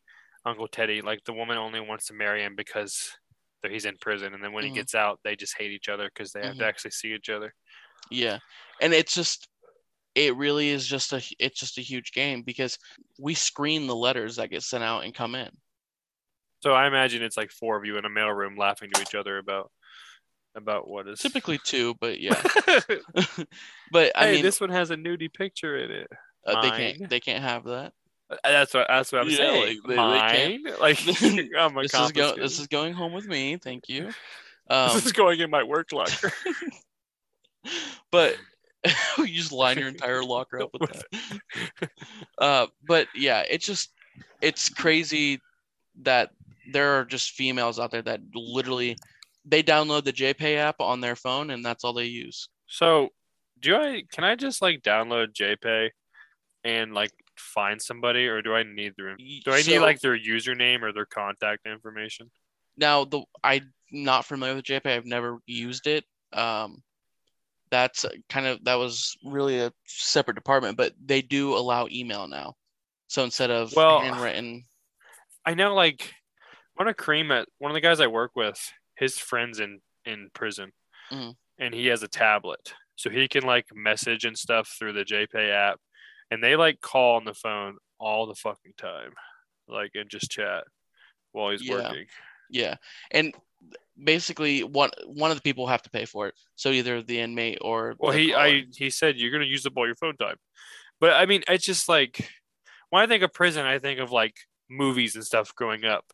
Uncle 0.45 0.69
Teddy, 0.69 1.03
like 1.03 1.25
the 1.25 1.33
woman 1.33 1.59
only 1.59 1.81
wants 1.81 2.07
to 2.07 2.15
marry 2.15 2.43
him 2.45 2.55
because 2.55 3.11
he's 3.69 3.85
in 3.85 3.97
prison, 4.01 4.33
and 4.33 4.45
then 4.45 4.53
when 4.53 4.63
Mhm. 4.63 4.69
he 4.69 4.75
gets 4.75 4.95
out, 4.95 5.19
they 5.25 5.35
just 5.35 5.57
hate 5.59 5.73
each 5.73 5.89
other 5.89 6.05
because 6.05 6.31
they 6.31 6.41
have 6.43 6.57
to 6.59 6.63
Mhm. 6.63 6.69
actually 6.69 6.93
see 6.93 7.13
each 7.13 7.31
other. 7.31 7.53
Yeah. 8.09 8.39
And 8.81 8.95
it's 8.95 9.13
just 9.13 9.49
it 10.17 10.35
really 10.37 10.71
is 10.71 10.87
just 10.87 11.13
a 11.13 11.23
it's 11.39 11.61
just 11.61 11.79
a 11.79 11.83
huge 11.83 12.11
game 12.13 12.43
because 12.43 12.79
we 13.21 13.35
screen 13.35 13.87
the 13.87 13.95
letters 13.95 14.37
that 14.37 14.51
get 14.51 14.63
sent 14.63 14.83
out 14.83 15.05
and 15.05 15.15
come 15.15 15.35
in. 15.37 15.51
So 16.63 16.73
I 16.73 16.87
imagine 16.89 17.23
it's 17.23 17.37
like 17.37 17.51
four 17.53 17.77
of 17.77 17.85
you 17.85 17.99
in 17.99 18.05
a 18.07 18.09
mailroom 18.09 18.57
laughing 18.59 18.91
to 18.91 19.01
each 19.01 19.15
other 19.15 19.37
about 19.39 19.71
about 20.57 20.89
what 20.89 21.07
is 21.07 21.21
Typically 21.21 21.59
two, 21.59 21.95
but 22.01 22.19
yeah. 22.21 22.43
but 23.93 24.11
I 24.17 24.25
hey, 24.27 24.33
mean 24.33 24.43
this 24.43 24.59
one 24.59 24.71
has 24.71 24.91
a 24.91 24.97
nudie 24.97 25.33
picture 25.33 25.77
in 25.77 25.91
it. 25.91 26.09
uh, 26.47 26.63
they 26.63 26.71
can't 26.71 27.09
they 27.11 27.21
can't 27.21 27.45
have 27.45 27.65
that. 27.65 27.93
Uh, 28.31 28.37
That's 28.43 28.73
what 28.73 28.87
that's 28.89 29.13
what 29.13 29.21
I'm 29.21 29.29
Yeah, 29.29 29.37
saying. 29.37 29.63
like, 29.63 29.77
they- 29.87 29.95
they 29.95 29.97
Mine, 29.97 30.65
can't- 30.65 30.81
like 30.81 30.99
I'm 31.55 31.75
This 31.77 31.93
is 31.95 32.13
go 32.13 32.35
this 32.37 32.59
is 32.59 32.67
going 32.69 32.95
home 32.95 33.13
with 33.13 33.27
me, 33.27 33.59
thank 33.59 33.89
you. 33.91 34.11
Um 34.71 34.95
this 34.95 35.05
is 35.05 35.13
going 35.13 35.41
in 35.41 35.51
my 35.51 35.63
work 35.63 35.93
locker. 35.93 36.33
but 38.11 38.37
you 39.19 39.27
just 39.29 39.53
line 39.53 39.79
your 39.79 39.89
entire 39.89 40.23
locker 40.23 40.61
up 40.61 40.71
with 40.73 40.91
that. 40.91 41.91
Uh, 42.39 42.67
but 42.87 43.09
yeah, 43.15 43.43
it's 43.49 43.65
just 43.65 43.93
it's 44.43 44.69
crazy 44.69 45.41
that 46.03 46.31
there 46.71 46.99
are 46.99 47.05
just 47.05 47.31
females 47.31 47.79
out 47.79 47.91
there 47.91 48.03
that 48.03 48.21
literally 48.35 48.97
they 49.47 49.63
download 49.63 50.05
the 50.05 50.13
JPay 50.13 50.57
app 50.57 50.81
on 50.81 51.01
their 51.01 51.17
phone 51.17 51.51
and 51.51 51.65
that's 51.65 51.83
all 51.83 51.95
they 51.95 52.05
use. 52.05 52.49
So, 52.67 53.11
do 53.61 53.77
I 53.77 54.03
can 54.13 54.25
I 54.25 54.35
just 54.35 54.61
like 54.61 54.83
download 54.83 55.33
JPay 55.33 55.91
and 56.65 56.93
like 56.93 57.13
find 57.37 57.81
somebody, 57.81 58.27
or 58.27 58.43
do 58.43 58.55
I 58.55 58.65
need 58.65 58.95
their 58.97 59.17
do 59.17 59.53
I 59.53 59.63
need 59.63 59.79
like 59.79 60.01
their 60.01 60.19
username 60.19 60.83
or 60.83 60.93
their 60.93 61.07
contact 61.07 61.67
information? 61.67 62.31
Now 62.77 63.05
the 63.05 63.23
I'm 63.43 63.73
not 63.91 64.25
familiar 64.27 64.57
with 64.57 64.65
JPay. 64.65 64.97
I've 64.97 65.07
never 65.07 65.39
used 65.47 65.87
it. 65.87 66.05
Um, 66.33 66.83
that's 67.83 68.05
kind 68.29 68.47
of 68.47 68.65
that 68.65 68.75
was 68.75 69.17
really 69.25 69.61
a 69.61 69.73
separate 69.87 70.35
department, 70.35 70.77
but 70.77 70.93
they 71.05 71.23
do 71.23 71.55
allow 71.57 71.87
email 71.91 72.27
now. 72.27 72.55
So 73.09 73.23
instead 73.25 73.51
of 73.51 73.73
Well, 73.75 74.01
handwritten, 74.01 74.65
I 75.45 75.55
know 75.55 75.75
like 75.75 76.13
one 76.75 76.89
of 76.89 76.97
Cream 76.97 77.31
at 77.31 77.49
one 77.59 77.71
of 77.71 77.75
the 77.75 77.81
guys 77.81 78.01
I 78.01 78.07
work 78.07 78.33
with, 78.35 78.59
his 78.97 79.19
friends 79.19 79.61
in 79.61 79.81
in 80.05 80.31
prison, 80.35 80.73
Mhm. 81.13 81.37
and 81.59 81.75
he 81.75 81.87
has 81.87 82.03
a 82.03 82.09
tablet, 82.09 82.73
so 82.97 83.11
he 83.11 83.29
can 83.29 83.45
like 83.45 83.67
message 83.75 84.25
and 84.25 84.37
stuff 84.39 84.69
through 84.79 84.93
the 84.93 85.05
JPay 85.05 85.51
app, 85.51 85.81
and 86.31 86.43
they 86.43 86.57
like 86.57 86.81
call 86.81 87.17
on 87.17 87.25
the 87.25 87.35
phone 87.35 87.77
all 87.99 88.27
the 88.27 88.35
fucking 88.35 88.75
time, 88.77 89.13
like 89.69 89.91
and 89.95 90.09
just 90.11 90.31
chat 90.31 90.65
while 91.33 91.51
he's 91.51 91.63
Yeah. 91.63 91.73
working. 91.91 92.07
yeah, 92.51 92.77
and 93.11 93.35
basically 94.03 94.63
one 94.63 94.91
one 95.07 95.31
of 95.31 95.37
the 95.37 95.43
people 95.43 95.67
have 95.67 95.83
to 95.83 95.91
pay 95.91 96.05
for 96.05 96.29
it. 96.29 96.35
So 96.55 96.71
either 96.71 97.03
the 97.03 97.21
inmate 97.21 97.59
or 97.61 97.95
Well, 97.99 98.13
he 98.13 98.33
caller. 98.33 98.45
I 98.45 98.65
he 98.75 98.91
said 98.91 99.17
you're 99.17 99.33
gonna 99.33 99.45
use 99.45 99.67
up 99.67 99.75
all 99.77 99.87
your 99.87 99.97
phone 99.97 100.17
time, 100.17 100.37
but 101.01 101.13
I 101.13 101.27
mean 101.27 101.43
it's 101.49 101.65
just 101.65 101.89
like 101.89 102.31
when 102.91 103.03
I 103.03 103.07
think 103.07 103.23
of 103.23 103.33
prison, 103.33 103.67
I 103.67 103.79
think 103.79 104.01
of 104.01 104.13
like 104.13 104.35
movies 104.69 105.15
and 105.15 105.25
stuff 105.25 105.55
growing 105.55 105.85
up. 105.85 106.05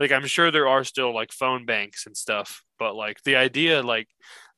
Like 0.00 0.12
I'm 0.12 0.26
sure 0.26 0.50
there 0.50 0.68
are 0.68 0.84
still 0.84 1.14
like 1.14 1.32
phone 1.32 1.66
banks 1.66 2.06
and 2.06 2.16
stuff, 2.16 2.62
but 2.78 2.94
like 2.94 3.22
the 3.24 3.36
idea 3.36 3.82
like 3.82 4.08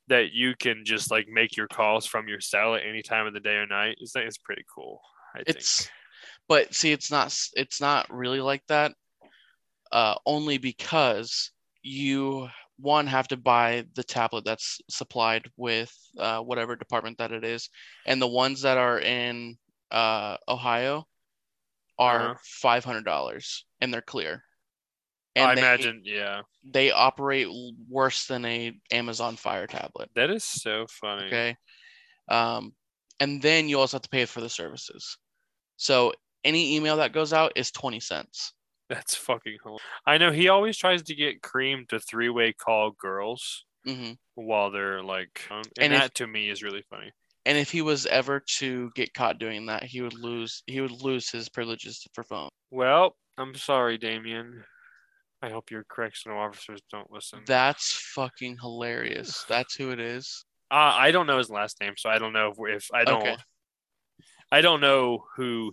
that 0.07 0.31
you 0.33 0.55
can 0.57 0.83
just 0.85 1.11
like 1.11 1.27
make 1.27 1.55
your 1.55 1.67
calls 1.67 2.05
from 2.05 2.27
your 2.27 2.41
cell 2.41 2.75
at 2.75 2.85
any 2.85 3.01
time 3.01 3.27
of 3.27 3.33
the 3.33 3.39
day 3.39 3.55
or 3.55 3.67
night 3.67 3.97
is 4.01 4.13
is 4.15 4.37
pretty 4.37 4.63
cool. 4.73 5.01
I 5.35 5.43
think. 5.43 5.57
but 6.47 6.73
see 6.73 6.91
it's 6.91 7.11
not 7.11 7.37
it's 7.55 7.79
not 7.79 8.09
really 8.09 8.41
like 8.41 8.65
that 8.67 8.93
uh 9.91 10.15
only 10.25 10.57
because 10.57 11.51
you 11.81 12.49
one 12.77 13.07
have 13.07 13.27
to 13.29 13.37
buy 13.37 13.85
the 13.95 14.03
tablet 14.03 14.45
that's 14.45 14.79
supplied 14.89 15.49
with 15.57 15.93
uh 16.17 16.39
whatever 16.39 16.75
department 16.75 17.17
that 17.17 17.31
it 17.31 17.43
is 17.43 17.69
and 18.05 18.21
the 18.21 18.27
ones 18.27 18.61
that 18.61 18.77
are 18.77 18.99
in 18.99 19.57
uh 19.91 20.37
ohio 20.47 21.07
are 21.99 22.31
Uh-huh. 22.31 22.35
five 22.43 22.83
hundred 22.85 23.05
dollars 23.05 23.65
and 23.81 23.93
they're 23.93 24.01
clear 24.01 24.43
And 25.35 25.51
I 25.51 25.55
they, 25.55 25.61
imagine, 25.61 26.01
yeah, 26.03 26.41
they 26.63 26.91
operate 26.91 27.47
worse 27.89 28.25
than 28.27 28.45
a 28.45 28.73
amazon 28.91 29.35
fire 29.35 29.67
tablet 29.67 30.09
that 30.15 30.29
is 30.29 30.43
so 30.43 30.85
funny. 30.87 31.27
Okay. 31.27 31.55
Um, 32.29 32.73
and 33.19 33.41
then 33.41 33.69
you 33.69 33.79
also 33.79 33.97
have 33.97 34.03
to 34.03 34.09
pay 34.09 34.25
for 34.25 34.41
the 34.41 34.49
services. 34.49 35.17
So 35.77 36.13
any 36.43 36.75
email 36.77 36.97
that 36.97 37.13
goes 37.13 37.33
out 37.33 37.53
is 37.55 37.71
20 37.71 37.99
cents. 37.99 38.53
That's 38.89 39.15
fucking. 39.15 39.57
Hilarious. 39.63 39.81
I 40.05 40.17
know 40.17 40.31
he 40.31 40.49
always 40.49 40.75
tries 40.77 41.03
to 41.03 41.15
get 41.15 41.41
Cream 41.41 41.85
to 41.89 41.99
three 41.99 42.29
way 42.29 42.53
call 42.53 42.91
girls 42.91 43.65
hmm 43.85 44.11
while 44.35 44.71
they're 44.71 45.03
like, 45.03 45.43
and, 45.51 45.67
And 45.79 45.93
if- 45.93 45.99
that 46.01 46.15
to 46.15 46.27
me 46.27 46.49
is 46.49 46.63
really 46.63 46.83
funny. 46.89 47.11
And 47.45 47.57
if 47.57 47.71
he 47.71 47.81
was 47.81 48.05
ever 48.05 48.41
to 48.57 48.91
get 48.95 49.13
caught 49.13 49.39
doing 49.39 49.67
that, 49.67 49.83
he 49.83 50.01
would 50.01 50.13
lose 50.13 50.61
he 50.67 50.81
would 50.81 50.91
lose 50.91 51.29
his 51.29 51.49
privileges 51.49 52.05
for 52.13 52.23
phone. 52.23 52.49
Well, 52.69 53.15
I'm 53.37 53.55
sorry, 53.55 53.97
Damien. 53.97 54.63
I 55.41 55.49
hope 55.49 55.71
your 55.71 55.85
correctional 55.87 56.37
officers 56.37 56.81
don't 56.91 57.09
listen. 57.11 57.39
That's 57.47 57.91
fucking 58.13 58.57
hilarious. 58.61 59.45
That's 59.47 59.73
who 59.73 59.91
it 59.91 59.99
is. 59.99 60.43
uh, 60.69 60.75
I 60.95 61.11
don't 61.11 61.27
know 61.27 61.37
his 61.37 61.49
last 61.49 61.79
name, 61.79 61.93
so 61.97 62.09
I 62.09 62.19
don't 62.19 62.33
know 62.33 62.51
if, 62.51 62.75
if 62.75 62.87
I 62.93 63.05
don't. 63.05 63.21
Okay. 63.21 63.37
I 64.51 64.61
don't 64.61 64.81
know 64.81 65.23
who 65.37 65.71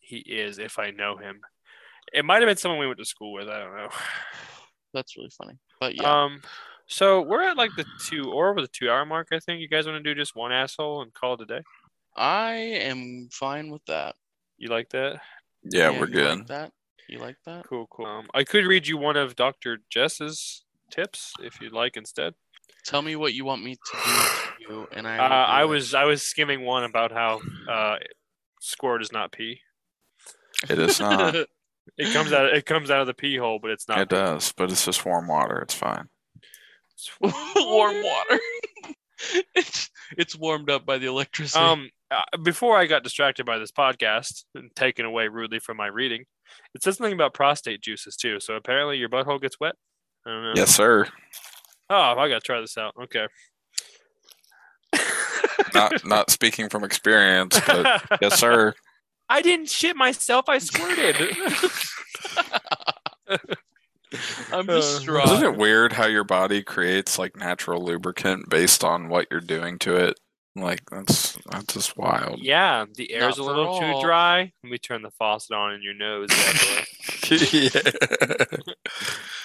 he 0.00 0.18
is. 0.18 0.58
If 0.58 0.78
I 0.78 0.90
know 0.90 1.16
him, 1.16 1.40
it 2.12 2.24
might 2.24 2.40
have 2.42 2.48
been 2.48 2.56
someone 2.56 2.78
we 2.80 2.86
went 2.86 2.98
to 2.98 3.04
school 3.04 3.32
with. 3.32 3.48
I 3.48 3.58
don't 3.60 3.76
know. 3.76 3.88
That's 4.94 5.16
really 5.16 5.30
funny. 5.30 5.58
But 5.80 5.94
yeah, 5.94 6.24
Um, 6.24 6.40
so 6.86 7.20
we're 7.20 7.42
at 7.42 7.56
like 7.56 7.72
the 7.76 7.84
two 8.06 8.30
or 8.32 8.50
over 8.50 8.60
the 8.62 8.68
two 8.68 8.90
hour 8.90 9.04
mark. 9.04 9.28
I 9.32 9.40
think 9.40 9.60
you 9.60 9.68
guys 9.68 9.86
want 9.86 10.02
to 10.02 10.14
do 10.14 10.18
just 10.18 10.34
one 10.36 10.52
asshole 10.52 11.02
and 11.02 11.12
call 11.12 11.34
it 11.34 11.40
a 11.42 11.46
day. 11.46 11.60
I 12.16 12.52
am 12.54 13.28
fine 13.30 13.70
with 13.70 13.84
that. 13.86 14.14
You 14.56 14.68
like 14.68 14.88
that? 14.90 15.20
Yeah, 15.64 15.90
we're 15.90 16.06
you 16.06 16.14
good. 16.14 16.38
Like 16.38 16.46
that? 16.46 16.72
You 17.08 17.18
like 17.18 17.36
that? 17.44 17.66
Cool, 17.66 17.86
cool. 17.90 18.06
Um, 18.06 18.28
I 18.34 18.42
could 18.44 18.64
read 18.64 18.86
you 18.86 18.96
one 18.96 19.16
of 19.16 19.36
Dr. 19.36 19.78
Jess's 19.90 20.64
tips 20.90 21.32
if 21.42 21.60
you'd 21.60 21.72
like 21.72 21.96
instead. 21.96 22.34
Tell 22.84 23.02
me 23.02 23.16
what 23.16 23.34
you 23.34 23.44
want 23.44 23.62
me 23.64 23.74
to 23.74 23.80
do 23.92 23.98
to 24.02 24.52
you, 24.60 24.88
and 24.92 25.06
I. 25.06 25.18
Uh, 25.18 25.28
I 25.46 25.62
it. 25.62 25.66
was 25.66 25.92
I 25.94 26.04
was 26.04 26.22
skimming 26.22 26.64
one 26.64 26.84
about 26.84 27.12
how 27.12 27.40
uh, 27.68 27.96
squirt 28.60 29.00
does 29.00 29.12
not 29.12 29.32
pee. 29.32 29.60
It 30.70 30.78
is 30.78 31.00
not. 31.00 31.34
It 31.98 32.12
comes 32.12 32.32
out 32.32 32.52
it 32.52 32.66
comes 32.66 32.90
out 32.90 33.00
of 33.00 33.06
the 33.06 33.14
pee 33.14 33.36
hole, 33.36 33.58
but 33.60 33.70
it's 33.70 33.88
not. 33.88 34.00
it 34.00 34.08
does, 34.08 34.52
but 34.56 34.70
it's 34.70 34.84
just 34.84 35.04
warm 35.04 35.28
water. 35.28 35.58
It's 35.58 35.74
fine. 35.74 36.08
It's 36.94 37.10
warm 37.20 38.02
water. 38.02 38.40
it's 39.54 39.90
it's 40.16 40.36
warmed 40.36 40.70
up 40.70 40.84
by 40.84 40.98
the 40.98 41.06
electricity. 41.06 41.64
Um, 41.64 41.90
uh, 42.10 42.36
before 42.42 42.76
I 42.76 42.86
got 42.86 43.02
distracted 43.02 43.46
by 43.46 43.58
this 43.58 43.72
podcast 43.72 44.44
and 44.54 44.74
taken 44.76 45.04
away 45.04 45.28
rudely 45.28 45.58
from 45.58 45.76
my 45.76 45.86
reading, 45.86 46.24
it 46.74 46.82
says 46.82 46.96
something 46.96 47.14
about 47.14 47.34
prostate 47.34 47.82
juices 47.82 48.16
too. 48.16 48.40
So 48.40 48.54
apparently 48.54 48.98
your 48.98 49.08
butthole 49.08 49.40
gets 49.40 49.58
wet. 49.58 49.74
I 50.26 50.30
don't 50.30 50.42
know. 50.42 50.52
Yes, 50.54 50.74
sir. 50.74 51.06
Oh, 51.88 52.14
I 52.16 52.28
gotta 52.28 52.40
try 52.40 52.60
this 52.60 52.76
out. 52.76 52.94
Okay. 53.02 53.26
Not 55.74 56.04
not 56.04 56.30
speaking 56.30 56.68
from 56.68 56.84
experience, 56.84 57.60
but 57.66 58.02
yes, 58.20 58.38
sir. 58.38 58.74
I 59.28 59.42
didn't 59.42 59.68
shit 59.68 59.96
myself. 59.96 60.48
I 60.48 60.58
squirted. 60.58 61.16
I'm 64.52 64.70
uh, 64.70 64.74
distraught. 64.74 65.28
Isn't 65.28 65.44
it 65.44 65.56
weird 65.56 65.92
how 65.92 66.06
your 66.06 66.24
body 66.24 66.62
creates 66.62 67.18
like 67.18 67.36
natural 67.36 67.84
lubricant 67.84 68.48
based 68.48 68.84
on 68.84 69.08
what 69.08 69.26
you're 69.30 69.40
doing 69.40 69.78
to 69.80 69.96
it? 69.96 70.18
Like 70.54 70.88
that's 70.88 71.36
that's 71.50 71.74
just 71.74 71.98
wild. 71.98 72.40
yeah, 72.40 72.86
the 72.94 73.12
air's 73.12 73.36
Not 73.36 73.44
a 73.44 73.46
little 73.46 73.66
all. 73.66 73.80
too 73.80 74.06
dry. 74.06 74.52
Let 74.62 74.70
me 74.72 74.78
turn 74.78 75.02
the 75.02 75.10
faucet 75.10 75.54
on 75.54 75.74
in 75.74 75.82
your 75.82 75.92
nose. 75.92 76.30
yeah. 77.52 77.80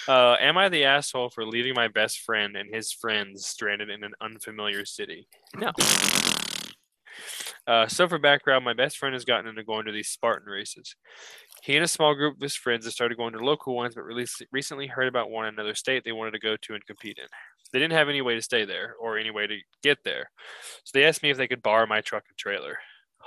Uh, 0.08 0.36
am 0.40 0.56
I 0.56 0.68
the 0.70 0.84
asshole 0.84 1.28
for 1.28 1.44
leaving 1.44 1.74
my 1.74 1.88
best 1.88 2.20
friend 2.20 2.56
and 2.56 2.74
his 2.74 2.92
friends 2.92 3.46
stranded 3.46 3.90
in 3.90 4.02
an 4.04 4.14
unfamiliar 4.22 4.86
city? 4.86 5.28
No. 5.54 5.70
Uh, 7.66 7.86
so, 7.86 8.08
for 8.08 8.18
background, 8.18 8.64
my 8.64 8.72
best 8.72 8.98
friend 8.98 9.14
has 9.14 9.24
gotten 9.24 9.46
into 9.46 9.64
going 9.64 9.86
to 9.86 9.92
these 9.92 10.08
Spartan 10.08 10.48
races. 10.50 10.94
He 11.62 11.76
and 11.76 11.84
a 11.84 11.88
small 11.88 12.14
group 12.14 12.36
of 12.36 12.42
his 12.42 12.56
friends 12.56 12.84
have 12.84 12.94
started 12.94 13.16
going 13.16 13.32
to 13.34 13.44
local 13.44 13.74
ones, 13.76 13.94
but 13.94 14.04
recently 14.50 14.86
heard 14.86 15.08
about 15.08 15.30
one 15.30 15.46
in 15.46 15.54
another 15.54 15.74
state 15.74 16.02
they 16.04 16.12
wanted 16.12 16.32
to 16.32 16.38
go 16.40 16.56
to 16.56 16.74
and 16.74 16.86
compete 16.86 17.18
in. 17.18 17.26
They 17.72 17.78
didn't 17.78 17.94
have 17.94 18.08
any 18.08 18.20
way 18.20 18.34
to 18.34 18.42
stay 18.42 18.64
there 18.64 18.94
or 19.00 19.16
any 19.18 19.30
way 19.30 19.46
to 19.46 19.56
get 19.82 19.98
there. 20.04 20.30
So, 20.84 20.92
they 20.94 21.04
asked 21.04 21.22
me 21.22 21.30
if 21.30 21.36
they 21.36 21.48
could 21.48 21.62
borrow 21.62 21.86
my 21.86 22.00
truck 22.00 22.24
and 22.28 22.38
trailer. 22.38 22.78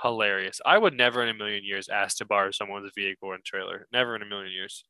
Hilarious. 0.02 0.60
I 0.66 0.76
would 0.76 0.92
never 0.94 1.22
in 1.22 1.30
a 1.30 1.34
million 1.34 1.64
years 1.64 1.88
ask 1.88 2.18
to 2.18 2.26
borrow 2.26 2.50
someone's 2.50 2.92
vehicle 2.94 3.32
and 3.32 3.42
trailer. 3.44 3.86
Never 3.92 4.14
in 4.14 4.22
a 4.22 4.26
million 4.26 4.52
years. 4.52 4.84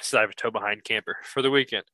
So 0.00 0.18
I 0.18 0.22
have 0.22 0.30
a 0.30 0.34
tow 0.34 0.50
behind 0.50 0.84
camper 0.84 1.16
for 1.24 1.40
the 1.42 1.50
weekend. 1.50 1.84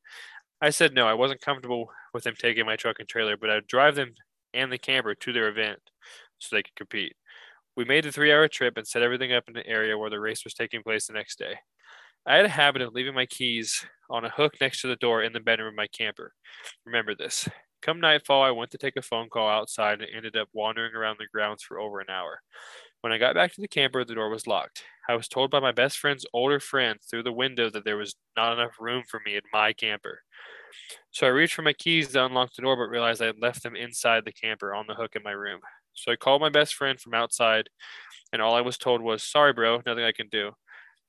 I 0.61 0.71
said 0.71 0.95
no, 0.95 1.07
I 1.07 1.15
wasn't 1.15 1.41
comfortable 1.41 1.91
with 2.13 2.25
them 2.25 2.35
taking 2.39 2.67
my 2.67 2.77
truck 2.77 2.97
and 2.99 3.09
trailer, 3.09 3.37
but 3.37 3.51
I'd 3.51 3.67
drive 3.67 3.95
them 3.97 4.15
and 4.55 4.73
the 4.73 4.79
camper 4.79 5.15
to 5.15 5.33
their 5.33 5.49
event 5.49 5.81
so 6.39 6.57
they 6.57 6.63
could 6.63 6.77
compete. 6.77 7.15
We 7.77 7.85
made 7.85 8.05
the 8.05 8.13
three 8.13 8.33
hour 8.33 8.49
trip 8.49 8.77
and 8.77 8.87
set 8.87 9.03
everything 9.03 9.33
up 9.33 9.45
in 9.49 9.55
the 9.55 9.67
area 9.67 9.97
where 9.99 10.11
the 10.11 10.21
race 10.21 10.45
was 10.45 10.55
taking 10.55 10.83
place 10.83 11.07
the 11.07 11.15
next 11.15 11.39
day. 11.39 11.57
I 12.27 12.37
had 12.37 12.45
a 12.45 12.51
habit 12.51 12.83
of 12.83 12.93
leaving 12.93 13.15
my 13.15 13.27
keys 13.27 13.85
on 14.11 14.25
a 14.25 14.31
hook 14.31 14.55
next 14.61 14.83
to 14.83 14.89
the 14.89 14.97
door 14.97 15.23
in 15.23 15.33
the 15.33 15.41
bedroom 15.41 15.69
of 15.69 15.75
my 15.75 15.87
camper. 15.87 16.35
Remember 16.85 17.15
this. 17.15 17.49
Come 17.83 18.01
nightfall, 18.01 18.43
I 18.43 18.51
went 18.51 18.71
to 18.73 18.79
take 18.79 18.97
a 18.97 19.03
phone 19.03 19.31
call 19.31 19.49
outside 19.49 20.03
and 20.03 20.11
ended 20.15 20.37
up 20.37 20.49
wandering 20.53 20.95
around 20.95 21.17
the 21.19 21.29
grounds 21.33 21.63
for 21.63 21.81
over 21.81 22.01
an 22.01 22.11
hour. 22.11 22.43
When 23.01 23.13
I 23.13 23.19
got 23.19 23.35
back 23.35 23.55
to 23.55 23.61
the 23.63 23.69
camper, 23.69 24.05
the 24.05 24.15
door 24.15 24.29
was 24.29 24.47
locked. 24.47 24.85
I 25.09 25.17
was 25.17 25.29
told 25.29 25.51
by 25.51 25.61
my 25.61 25.73
best 25.73 25.99
friend's 25.99 26.27
older 26.35 26.61
friend 26.61 26.99
through 27.09 27.23
the 27.23 27.33
window 27.33 27.71
that 27.71 27.85
there 27.85 27.97
was 27.97 28.17
not 28.37 28.53
enough 28.53 28.75
room 28.79 29.05
for 29.09 29.21
me 29.25 29.37
in 29.37 29.43
my 29.53 29.73
camper. 29.73 30.23
So 31.11 31.27
I 31.27 31.31
reached 31.31 31.55
for 31.55 31.63
my 31.63 31.73
keys 31.73 32.09
to 32.09 32.25
unlock 32.25 32.55
the 32.55 32.63
door, 32.63 32.77
but 32.77 32.91
realized 32.91 33.23
I 33.23 33.27
had 33.27 33.41
left 33.41 33.63
them 33.63 33.77
inside 33.77 34.25
the 34.25 34.33
camper 34.33 34.75
on 34.75 34.87
the 34.87 34.95
hook 34.95 35.17
in 35.17 35.23
my 35.23 35.33
room. 35.33 35.61
So 35.95 36.13
I 36.13 36.17
called 36.17 36.41
my 36.41 36.49
best 36.49 36.75
friend 36.75 37.01
from 37.01 37.15
outside, 37.15 37.69
and 38.33 38.43
all 38.43 38.55
I 38.55 38.61
was 38.63 38.79
told 38.79 39.03
was, 39.03 39.23
"Sorry, 39.25 39.53
bro, 39.53 39.83
nothing 39.87 40.05
I 40.05 40.13
can 40.13 40.29
do." 40.29 40.53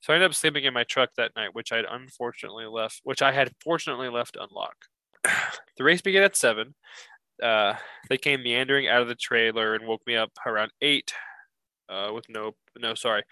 So 0.00 0.12
I 0.12 0.16
ended 0.16 0.30
up 0.30 0.34
sleeping 0.36 0.64
in 0.64 0.74
my 0.74 0.84
truck 0.84 1.10
that 1.16 1.36
night, 1.36 1.54
which 1.54 1.72
I 1.72 1.76
had 1.76 1.86
unfortunately 1.90 2.66
left, 2.66 3.00
which 3.04 3.22
I 3.22 3.32
had 3.32 3.52
fortunately 3.62 4.08
left 4.08 4.36
unlocked. 4.40 4.88
the 5.76 5.84
race 5.84 6.02
began 6.02 6.22
at 6.24 6.36
seven. 6.36 6.74
Uh, 7.42 7.74
they 8.08 8.18
came 8.18 8.42
meandering 8.42 8.88
out 8.88 9.02
of 9.02 9.08
the 9.08 9.14
trailer 9.16 9.74
and 9.74 9.86
woke 9.86 10.02
me 10.06 10.16
up 10.16 10.30
around 10.46 10.72
eight. 10.82 11.14
Uh, 11.88 12.12
with 12.14 12.26
no, 12.28 12.54
no, 12.78 12.94
sorry. 12.94 13.22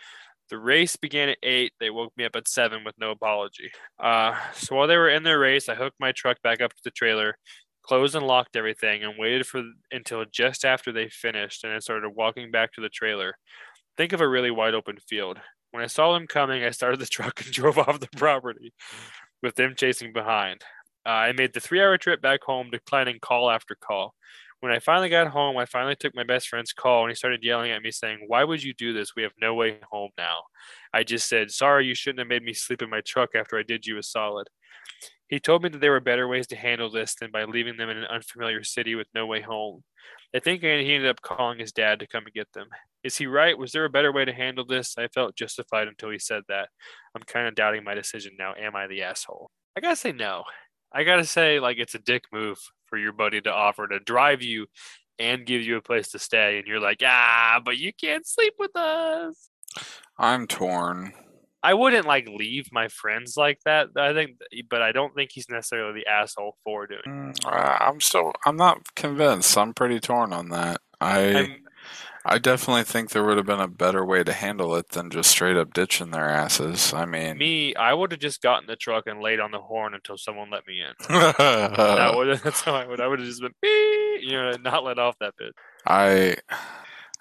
The 0.50 0.58
race 0.58 0.96
began 0.96 1.28
at 1.28 1.38
eight. 1.42 1.72
They 1.80 1.90
woke 1.90 2.12
me 2.16 2.24
up 2.24 2.36
at 2.36 2.48
seven 2.48 2.84
with 2.84 2.98
no 2.98 3.12
apology. 3.12 3.70
Uh, 3.98 4.36
so 4.54 4.76
while 4.76 4.88
they 4.88 4.96
were 4.96 5.08
in 5.08 5.22
their 5.22 5.38
race, 5.38 5.68
I 5.68 5.74
hooked 5.76 6.00
my 6.00 6.12
truck 6.12 6.42
back 6.42 6.60
up 6.60 6.72
to 6.72 6.80
the 6.84 6.90
trailer, 6.90 7.36
closed 7.82 8.14
and 8.16 8.26
locked 8.26 8.56
everything, 8.56 9.04
and 9.04 9.14
waited 9.18 9.46
for 9.46 9.62
until 9.92 10.24
just 10.30 10.64
after 10.64 10.92
they 10.92 11.08
finished, 11.08 11.64
and 11.64 11.72
I 11.72 11.78
started 11.78 12.10
walking 12.10 12.50
back 12.50 12.72
to 12.74 12.80
the 12.80 12.88
trailer. 12.88 13.36
Think 13.96 14.12
of 14.12 14.20
a 14.20 14.28
really 14.28 14.50
wide 14.50 14.74
open 14.74 14.98
field. 15.08 15.38
When 15.70 15.84
I 15.84 15.86
saw 15.86 16.12
them 16.12 16.26
coming, 16.26 16.64
I 16.64 16.70
started 16.70 17.00
the 17.00 17.06
truck 17.10 17.40
and 17.44 17.52
drove 17.52 17.78
off 17.78 18.00
the 18.00 18.08
property. 18.16 18.72
with 19.42 19.54
them 19.56 19.74
chasing 19.76 20.12
behind. 20.12 20.62
Uh, 21.06 21.10
I 21.10 21.32
made 21.32 21.54
the 21.54 21.60
three 21.60 21.80
hour 21.80 21.96
trip 21.98 22.20
back 22.20 22.42
home, 22.44 22.70
declining 22.70 23.18
call 23.20 23.50
after 23.50 23.74
call. 23.74 24.14
When 24.60 24.72
I 24.72 24.78
finally 24.78 25.08
got 25.08 25.28
home, 25.28 25.56
I 25.56 25.64
finally 25.64 25.96
took 25.96 26.14
my 26.14 26.22
best 26.22 26.48
friend's 26.48 26.74
call 26.74 27.02
and 27.02 27.10
he 27.10 27.14
started 27.14 27.42
yelling 27.42 27.70
at 27.70 27.82
me, 27.82 27.90
saying, 27.90 28.24
Why 28.26 28.44
would 28.44 28.62
you 28.62 28.74
do 28.74 28.92
this? 28.92 29.16
We 29.16 29.22
have 29.22 29.32
no 29.40 29.54
way 29.54 29.78
home 29.90 30.10
now. 30.18 30.42
I 30.92 31.02
just 31.02 31.28
said, 31.28 31.50
Sorry, 31.50 31.86
you 31.86 31.94
shouldn't 31.94 32.18
have 32.18 32.28
made 32.28 32.42
me 32.42 32.52
sleep 32.52 32.82
in 32.82 32.90
my 32.90 33.00
truck 33.00 33.30
after 33.34 33.58
I 33.58 33.62
did 33.62 33.86
you 33.86 33.96
a 33.98 34.02
solid. 34.02 34.48
He 35.28 35.40
told 35.40 35.62
me 35.62 35.70
that 35.70 35.80
there 35.80 35.92
were 35.92 36.00
better 36.00 36.28
ways 36.28 36.46
to 36.48 36.56
handle 36.56 36.90
this 36.90 37.14
than 37.14 37.30
by 37.30 37.44
leaving 37.44 37.76
them 37.76 37.88
in 37.88 37.96
an 37.96 38.04
unfamiliar 38.04 38.62
city 38.64 38.96
with 38.96 39.06
no 39.14 39.26
way 39.26 39.40
home. 39.40 39.82
I 40.34 40.40
think 40.40 40.62
he 40.62 40.68
ended 40.68 41.08
up 41.08 41.22
calling 41.22 41.58
his 41.58 41.72
dad 41.72 42.00
to 42.00 42.06
come 42.06 42.24
and 42.24 42.34
get 42.34 42.52
them. 42.52 42.68
Is 43.02 43.16
he 43.16 43.26
right? 43.26 43.56
Was 43.56 43.72
there 43.72 43.84
a 43.84 43.90
better 43.90 44.12
way 44.12 44.24
to 44.24 44.32
handle 44.32 44.66
this? 44.66 44.98
I 44.98 45.08
felt 45.08 45.36
justified 45.36 45.88
until 45.88 46.10
he 46.10 46.18
said 46.18 46.42
that. 46.48 46.68
I'm 47.14 47.22
kind 47.22 47.46
of 47.48 47.54
doubting 47.54 47.84
my 47.84 47.94
decision 47.94 48.32
now. 48.38 48.54
Am 48.60 48.76
I 48.76 48.88
the 48.88 49.02
asshole? 49.02 49.50
I 49.76 49.80
gotta 49.80 49.96
say 49.96 50.12
no. 50.12 50.44
I 50.92 51.04
gotta 51.04 51.24
say, 51.24 51.60
like, 51.60 51.78
it's 51.78 51.94
a 51.94 52.00
dick 52.00 52.24
move 52.32 52.58
for 52.90 52.98
your 52.98 53.12
buddy 53.12 53.40
to 53.40 53.52
offer 53.52 53.88
to 53.88 54.00
drive 54.00 54.42
you 54.42 54.66
and 55.18 55.46
give 55.46 55.62
you 55.62 55.76
a 55.76 55.82
place 55.82 56.08
to 56.08 56.18
stay. 56.18 56.58
And 56.58 56.66
you're 56.66 56.80
like, 56.80 57.02
ah, 57.04 57.60
but 57.64 57.78
you 57.78 57.92
can't 57.92 58.26
sleep 58.26 58.54
with 58.58 58.76
us. 58.76 59.48
I'm 60.18 60.46
torn. 60.46 61.12
I 61.62 61.74
wouldn't 61.74 62.06
like 62.06 62.26
leave 62.26 62.72
my 62.72 62.88
friends 62.88 63.36
like 63.36 63.60
that. 63.64 63.88
I 63.96 64.14
think, 64.14 64.38
but 64.68 64.82
I 64.82 64.92
don't 64.92 65.14
think 65.14 65.30
he's 65.32 65.48
necessarily 65.50 66.00
the 66.00 66.10
asshole 66.10 66.56
for 66.64 66.86
doing. 66.86 67.00
it. 67.04 67.08
Mm, 67.08 67.46
uh, 67.46 67.76
I'm 67.80 68.00
still. 68.00 68.32
I'm 68.46 68.56
not 68.56 68.94
convinced. 68.94 69.56
I'm 69.58 69.74
pretty 69.74 70.00
torn 70.00 70.32
on 70.32 70.48
that. 70.48 70.80
I. 71.00 71.20
I'm, 71.20 71.56
I 72.24 72.38
definitely 72.38 72.84
think 72.84 73.10
there 73.10 73.24
would 73.24 73.38
have 73.38 73.46
been 73.46 73.60
a 73.60 73.68
better 73.68 74.04
way 74.04 74.22
to 74.24 74.32
handle 74.32 74.74
it 74.76 74.90
than 74.90 75.08
just 75.10 75.30
straight 75.30 75.56
up 75.56 75.72
ditching 75.72 76.10
their 76.10 76.28
asses. 76.28 76.92
I 76.92 77.06
mean, 77.06 77.38
me, 77.38 77.74
I 77.74 77.94
would 77.94 78.12
have 78.12 78.20
just 78.20 78.42
gotten 78.42 78.66
the 78.66 78.76
truck 78.76 79.06
and 79.06 79.20
laid 79.22 79.40
on 79.40 79.52
the 79.52 79.60
horn 79.60 79.94
until 79.94 80.18
someone 80.18 80.50
let 80.50 80.66
me 80.66 80.80
in. 80.80 80.92
that 81.08 82.12
would 82.14 82.38
that's 82.44 82.60
how 82.60 82.74
I 82.74 82.86
would. 82.86 83.00
I 83.00 83.06
would 83.06 83.20
have 83.20 83.28
just 83.28 83.40
been, 83.40 83.54
"Beep," 83.62 84.22
you 84.22 84.32
know, 84.32 84.52
not 84.62 84.84
let 84.84 84.98
off 84.98 85.16
that 85.20 85.34
bit. 85.38 85.54
I 85.86 86.36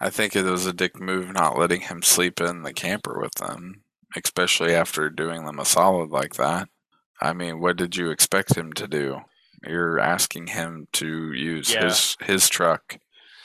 I 0.02 0.10
think 0.10 0.36
it 0.36 0.44
was 0.44 0.66
a 0.66 0.74
dick 0.74 1.00
move 1.00 1.32
not 1.32 1.58
letting 1.58 1.82
him 1.82 2.02
sleep 2.02 2.42
in 2.42 2.64
the 2.64 2.74
camper 2.74 3.20
with 3.20 3.36
them, 3.36 3.84
especially 4.18 4.74
after 4.76 5.10
doing 5.10 5.46
them 5.46 5.60
a 5.60 5.66
solid 5.66 6.10
like 6.10 6.34
that. 6.36 6.68
I 7.22 7.34
mean, 7.34 7.60
what 7.62 7.78
did 7.78 7.96
you 7.96 8.10
expect 8.12 8.56
him 8.56 8.74
to 8.74 8.88
do? 8.88 9.22
You're 9.66 10.00
asking 10.00 10.48
him 10.48 10.88
to 10.94 11.32
use 11.34 11.74
Yeah. 11.74 11.86
his 11.86 12.18
his 12.22 12.50
truck 12.50 12.98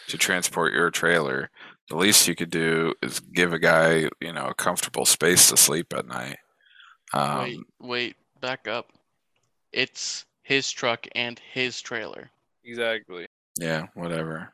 to 0.09 0.19
transport 0.19 0.73
your 0.73 0.91
trailer. 0.91 1.51
The 1.89 1.97
least 1.97 2.27
you 2.29 2.35
could 2.35 2.51
do 2.51 2.95
is 3.03 3.21
give 3.21 3.53
a 3.53 3.59
guy, 3.59 4.09
you 4.21 4.33
know, 4.33 4.47
a 4.47 4.55
comfortable 4.55 5.05
space 5.05 5.51
to 5.51 5.57
sleep 5.57 5.93
at 5.95 6.07
night. 6.07 6.39
Um, 7.13 7.39
wait, 7.41 7.59
wait, 7.81 8.17
back 8.41 8.67
up. 8.69 8.91
It's 9.73 10.25
his 10.43 10.71
truck 10.71 11.07
and 11.15 11.39
his 11.53 11.81
trailer. 11.81 12.31
Exactly. 12.65 13.27
yeah, 13.59 13.87
whatever. 13.95 14.51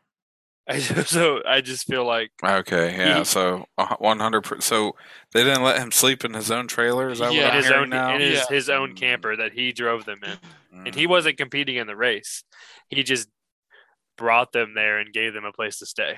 I 0.69 0.75
just, 0.79 1.09
so 1.09 1.41
I 1.47 1.61
just 1.61 1.87
feel 1.87 2.05
like 2.05 2.31
Okay, 2.45 2.97
yeah. 2.97 3.19
He- 3.19 3.25
so 3.25 3.67
one 3.99 4.19
hundred. 4.21 4.43
percent 4.43 4.63
So 4.63 4.97
they 5.33 5.43
didn't 5.45 5.63
let 5.65 5.79
him 5.79 5.91
sleep 5.91 6.25
in 6.25 6.35
his 6.35 6.51
own 6.51 6.69
trailer. 6.69 7.09
Is 7.11 7.19
that 7.21 7.33
Yeah. 7.33 7.45
what 7.45 7.51
in 7.51 7.57
I'm 7.57 7.63
his 7.63 7.73
own 7.73 7.89
now? 7.91 8.15
in 8.15 8.21
his, 8.21 8.39
Yeah. 8.39 8.47
his 8.49 8.71
own 8.71 8.95
camper 8.95 9.37
that 9.37 9.53
he 9.53 9.73
drove 9.73 10.05
them 10.05 10.21
in, 10.25 10.85
and 10.87 10.95
he 10.95 11.07
Mm, 11.07 11.11
wasn't 11.11 11.39
competing 11.39 11.77
in 11.77 11.87
the 11.87 11.97
race. 11.97 12.45
He 12.89 13.03
just 13.03 13.29
brought 14.21 14.53
them 14.53 14.75
there 14.75 14.99
and 14.99 15.13
gave 15.13 15.33
them 15.35 15.45
a 15.45 15.53
place 15.53 15.79
to 15.79 15.87
stay. 15.87 16.15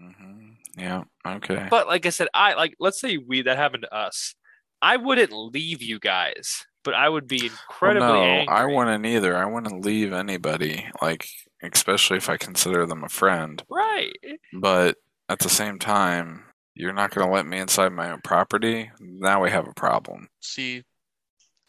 mhm. 0.00 0.54
Yeah. 0.78 1.02
Okay. 1.26 1.66
But 1.68 1.86
like 1.88 2.06
I 2.06 2.10
said, 2.10 2.28
I 2.32 2.54
like 2.54 2.74
let's 2.78 3.00
say 3.00 3.18
we 3.18 3.42
that 3.42 3.56
happened 3.58 3.82
to 3.82 3.94
us. 3.94 4.34
I 4.80 4.96
wouldn't 4.96 5.32
leave 5.32 5.82
you 5.82 5.98
guys, 5.98 6.64
but 6.84 6.94
I 6.94 7.08
would 7.08 7.26
be 7.26 7.42
Well, 7.42 7.50
incredibly 7.50 8.08
no, 8.08 8.22
angry. 8.22 8.48
I 8.54 8.64
wouldn't 8.64 9.04
either. 9.04 9.36
I 9.36 9.44
wouldn't 9.44 9.84
leave 9.84 10.12
anybody. 10.14 10.86
Like, 11.02 11.26
especially 11.62 12.16
if 12.18 12.30
I 12.30 12.36
consider 12.38 12.86
them 12.86 13.04
a 13.04 13.08
friend. 13.10 13.62
right. 13.68 14.16
But 14.54 14.96
at 15.28 15.40
the 15.40 15.50
same 15.50 15.78
time, 15.78 16.44
you're 16.74 16.94
not 16.94 17.10
going 17.10 17.26
to 17.26 17.32
let 17.34 17.46
me 17.46 17.58
inside 17.58 17.92
my 17.92 18.10
own 18.12 18.20
property. 18.22 18.90
Now 19.00 19.42
we 19.42 19.50
have 19.50 19.68
a 19.68 19.74
problem. 19.74 20.28
See, 20.40 20.82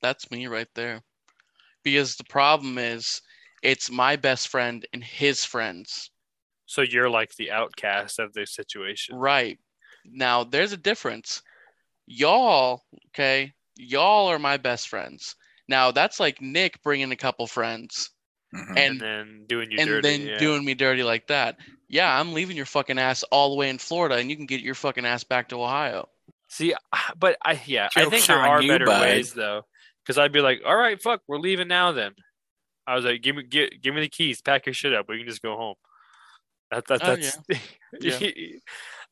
that's 0.01 0.31
me 0.31 0.47
right 0.47 0.69
there. 0.75 1.01
Because 1.83 2.15
the 2.15 2.23
problem 2.25 2.77
is, 2.77 3.21
it's 3.61 3.91
my 3.91 4.15
best 4.15 4.47
friend 4.47 4.85
and 4.93 5.03
his 5.03 5.45
friends. 5.45 6.11
So 6.65 6.81
you're 6.81 7.09
like 7.09 7.35
the 7.35 7.51
outcast 7.51 8.19
of 8.19 8.33
the 8.33 8.45
situation. 8.45 9.15
Right. 9.15 9.59
Now, 10.05 10.43
there's 10.43 10.71
a 10.73 10.77
difference. 10.77 11.41
Y'all, 12.07 12.83
okay, 13.09 13.53
y'all 13.75 14.27
are 14.27 14.39
my 14.39 14.57
best 14.57 14.87
friends. 14.89 15.35
Now, 15.67 15.91
that's 15.91 16.19
like 16.19 16.41
Nick 16.41 16.81
bringing 16.83 17.11
a 17.11 17.15
couple 17.17 17.47
friends 17.47 18.09
Mhm. 18.53 18.69
And, 18.69 18.77
and 18.77 18.99
then 19.01 19.45
doing 19.47 19.71
you 19.71 19.77
and 19.79 19.87
dirty. 19.87 20.01
then 20.09 20.27
yeah. 20.27 20.37
doing 20.37 20.65
me 20.65 20.73
dirty 20.73 21.03
like 21.03 21.27
that. 21.27 21.57
Yeah, 21.87 22.19
I'm 22.19 22.33
leaving 22.33 22.57
your 22.57 22.65
fucking 22.65 22.99
ass 22.99 23.23
all 23.23 23.49
the 23.49 23.55
way 23.55 23.69
in 23.69 23.77
Florida, 23.77 24.15
and 24.17 24.29
you 24.29 24.35
can 24.35 24.45
get 24.45 24.59
your 24.59 24.75
fucking 24.75 25.05
ass 25.05 25.23
back 25.23 25.49
to 25.49 25.61
Ohio. 25.61 26.09
See, 26.49 26.73
ah, 26.91 27.13
but 27.17 27.37
I 27.41 27.61
yeah, 27.65 27.87
I 27.95 28.05
think 28.09 28.25
there 28.25 28.37
are 28.37 28.61
you, 28.61 28.67
better 28.69 28.85
bud. 28.85 29.01
ways 29.01 29.33
though, 29.33 29.61
because 30.03 30.17
I'd 30.17 30.33
be 30.33 30.41
like, 30.41 30.61
all 30.65 30.75
right, 30.75 31.01
fuck, 31.01 31.21
we're 31.27 31.37
leaving 31.39 31.69
now. 31.69 31.93
Then 31.93 32.13
I 32.87 32.95
was 32.95 33.05
like, 33.05 33.21
give 33.21 33.35
me 33.35 33.43
get, 33.43 33.81
give 33.81 33.93
me 33.95 34.01
the 34.01 34.09
keys, 34.09 34.41
pack 34.41 34.65
your 34.65 34.73
shit 34.73 34.93
up, 34.93 35.07
we 35.09 35.17
can 35.19 35.27
just 35.27 35.41
go 35.41 35.55
home. 35.55 35.75
That, 36.71 36.87
that 36.87 37.01
Oh, 37.03 37.15
that's 37.15 37.37
Yeah. 38.01 38.57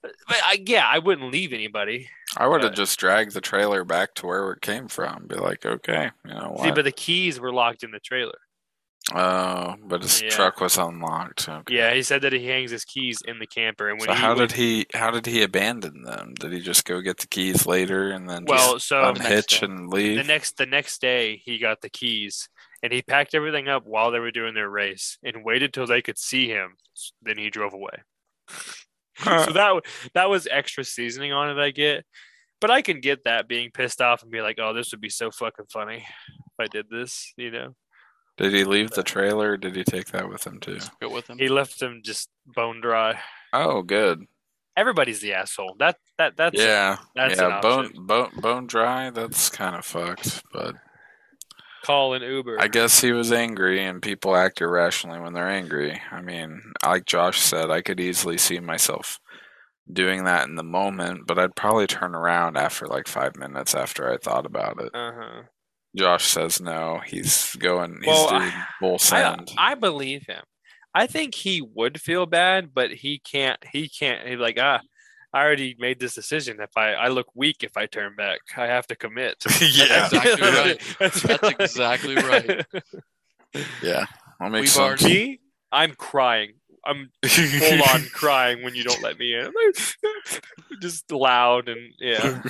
but 0.02 0.12
I, 0.32 0.64
yeah, 0.66 0.86
I 0.88 1.00
wouldn't 1.00 1.32
leave 1.32 1.52
anybody. 1.54 2.10
I 2.38 2.48
would 2.48 2.64
have 2.64 2.74
just 2.74 2.98
dragged 3.00 3.34
the 3.34 3.42
trailer 3.42 3.84
back 3.84 4.14
to 4.16 4.28
where 4.28 4.52
it 4.52 4.62
came 4.62 4.88
from. 4.88 5.26
Be 5.28 5.36
like, 5.36 5.66
okay, 5.66 6.12
you 6.26 6.34
know 6.34 6.58
See, 6.64 6.72
but 6.72 6.86
the 6.86 6.92
keys 6.92 7.40
were 7.40 7.52
locked 7.54 7.84
in 7.84 7.92
the 7.92 8.00
trailer. 8.00 8.38
Oh, 9.14 9.76
but 9.84 10.04
his 10.04 10.22
Yeah. 10.22 10.30
truck 10.30 10.62
was 10.62 10.78
unlocked. 10.78 11.50
Okay. 11.50 11.76
Yeah, 11.76 11.94
he 11.94 12.04
said 12.04 12.22
that 12.22 12.32
he 12.34 12.46
hangs 12.46 12.70
his 12.72 12.86
keys 12.86 13.22
in 13.26 13.40
the 13.40 13.48
camper, 13.48 13.90
and 13.90 14.00
when 14.00 14.08
So 14.08 14.14
he 14.14 14.20
how 14.22 14.36
would- 14.36 14.50
did 14.50 14.58
he? 14.58 14.86
How 14.94 15.10
did 15.10 15.26
he 15.26 15.42
abandon 15.42 16.04
them? 16.04 16.34
Did 16.40 16.52
he 16.54 16.60
just 16.60 16.86
go 16.86 17.02
get 17.02 17.18
the 17.18 17.28
keys 17.28 17.66
later 17.66 18.12
and 18.12 18.30
then 18.30 18.46
well, 18.46 18.74
just 18.74 18.88
so 18.88 19.02
next 19.12 19.20
unhitch 19.22 19.60
day. 19.62 19.66
and 19.66 19.90
leave? 19.90 20.18
the 20.18 20.24
next 20.26 20.58
the 20.58 20.66
next 20.66 21.02
day 21.02 21.38
he 21.44 21.58
got 21.58 21.82
the 21.82 21.90
keys 21.90 22.50
and 22.84 22.94
he 22.94 23.02
packed 23.02 23.34
everything 23.36 23.68
up 23.68 23.86
while 23.86 24.12
they 24.12 24.20
were 24.20 24.32
doing 24.32 24.54
their 24.54 24.70
race 24.70 25.18
and 25.24 25.44
waited 25.44 25.74
till 25.74 25.88
they 25.88 26.02
could 26.02 26.18
see 26.18 26.48
him 26.48 26.76
then 27.22 27.38
he 27.38 27.50
drove 27.50 27.74
away 27.74 27.98
so 29.24 29.52
that 29.54 29.82
that 30.14 30.30
was 30.30 30.48
extra 30.50 30.84
seasoning 30.84 31.32
on 31.34 31.50
it 31.50 31.62
i 31.62 31.72
get 31.72 32.06
but 32.62 32.72
i 32.72 32.82
can 32.82 33.00
get 33.02 33.24
that 33.26 33.48
being 33.48 33.70
pissed 33.72 34.02
off 34.02 34.22
and 34.24 34.32
be 34.32 34.42
like 34.42 34.58
oh 34.60 34.74
this 34.74 34.92
would 34.92 35.02
be 35.02 35.10
so 35.10 35.30
fucking 35.32 35.66
funny 35.72 35.98
if 35.98 36.54
i 36.60 36.68
did 36.68 36.86
this 36.90 37.34
you 37.38 37.52
know 37.52 37.76
Did 38.38 38.54
he 38.54 38.64
leave 38.64 38.92
the 38.92 39.04
trailer? 39.04 39.52
or 39.52 39.58
Did 39.58 39.76
he 39.76 39.84
take 39.84 40.08
that 40.12 40.30
with 40.30 40.48
him 40.48 40.60
too? 40.62 40.80
Go 41.02 41.10
with 41.10 41.30
him. 41.30 41.38
he 41.38 41.50
left 41.50 41.82
him 41.82 42.02
just 42.04 42.30
bone 42.46 42.80
dry 42.82 43.20
Oh, 43.52 43.82
good. 43.82 44.24
everybody's 44.78 45.20
the 45.20 45.34
asshole 45.34 45.76
that 45.80 45.98
that 46.18 46.38
that's 46.38 46.58
yeah, 46.58 46.98
that's 47.16 47.38
yeah. 47.40 47.60
Bone, 47.62 47.92
bone, 47.98 48.30
bone 48.40 48.68
dry. 48.68 49.10
That's 49.10 49.50
kind 49.50 49.76
of 49.76 49.84
fucked. 49.86 50.44
But 50.54 50.76
call 51.84 52.14
an 52.14 52.22
uber 52.22 52.60
I 52.60 52.68
guess 52.68 53.02
he 53.02 53.12
was 53.12 53.32
angry, 53.32 53.84
and 53.84 54.02
people 54.02 54.36
act 54.36 54.62
irrationally 54.62 55.20
when 55.20 55.34
they're 55.34 55.50
angry. 55.50 56.02
I 56.12 56.22
mean, 56.22 56.62
like 56.86 57.06
Josh 57.06 57.40
said, 57.40 57.70
I 57.70 57.82
could 57.82 58.00
easily 58.00 58.38
see 58.38 58.60
myself 58.60 59.20
doing 59.92 60.26
that 60.26 60.48
in 60.48 60.56
the 60.56 60.64
moment, 60.64 61.26
but 61.26 61.40
I'd 61.40 61.56
probably 61.56 61.88
turn 61.88 62.16
around 62.16 62.58
after 62.58 62.86
like 62.86 63.08
five 63.08 63.36
minutes 63.36 63.74
after 63.74 64.12
I 64.12 64.18
thought 64.18 64.46
about 64.46 64.82
it. 64.82 64.92
uh-huh 64.94 65.44
Josh 65.96 66.26
says 66.26 66.62
no. 66.62 67.02
He's 67.06 67.56
going. 67.56 68.00
He's 68.04 68.08
Well, 68.08 68.30
doing 68.30 68.52
full 68.80 69.00
I. 69.12 69.38
I 69.58 69.76
believe 69.76 70.26
him. 70.28 70.44
I 70.94 71.08
think 71.08 71.36
he 71.36 71.62
would 71.62 72.02
feel 72.02 72.26
bad, 72.26 72.74
but 72.74 72.92
he 72.92 73.20
can't. 73.20 73.60
He 73.72 73.90
can't. 73.90 74.28
He's 74.28 74.40
like, 74.40 74.58
ah, 74.60 74.82
I 75.34 75.44
already 75.44 75.76
made 75.80 76.00
this 76.00 76.16
decision. 76.16 76.60
If 76.60 76.76
I, 76.76 76.94
I 76.94 77.08
look 77.10 77.28
weak 77.36 77.64
if 77.64 77.78
I 77.78 77.86
turn 77.86 78.16
back. 78.16 78.40
I 78.58 78.66
have 78.66 78.88
to 78.88 78.96
commit. 78.96 79.44
yeah, 79.62 80.06
Exactly 80.08 80.42
right. 80.50 80.82
That's, 81.00 81.22
That's 81.22 81.50
exactly 81.60 82.16
right. 82.16 82.66
yeah. 83.84 84.06
That 84.40 84.52
makes 84.52 84.62
We've 84.62 84.70
sense. 84.70 85.02
already- 85.04 85.14
Me, 85.28 85.40
I'm 85.72 85.94
crying. 85.94 86.54
I'm 86.86 87.12
full 87.24 87.84
on 87.94 88.02
crying 88.14 88.64
when 88.64 88.74
you 88.74 88.84
don't 88.84 89.04
let 89.04 89.20
me 89.20 89.36
in. 89.36 89.52
Just 90.82 91.12
loud 91.12 91.68
and 91.70 91.92
yeah, 92.00 92.42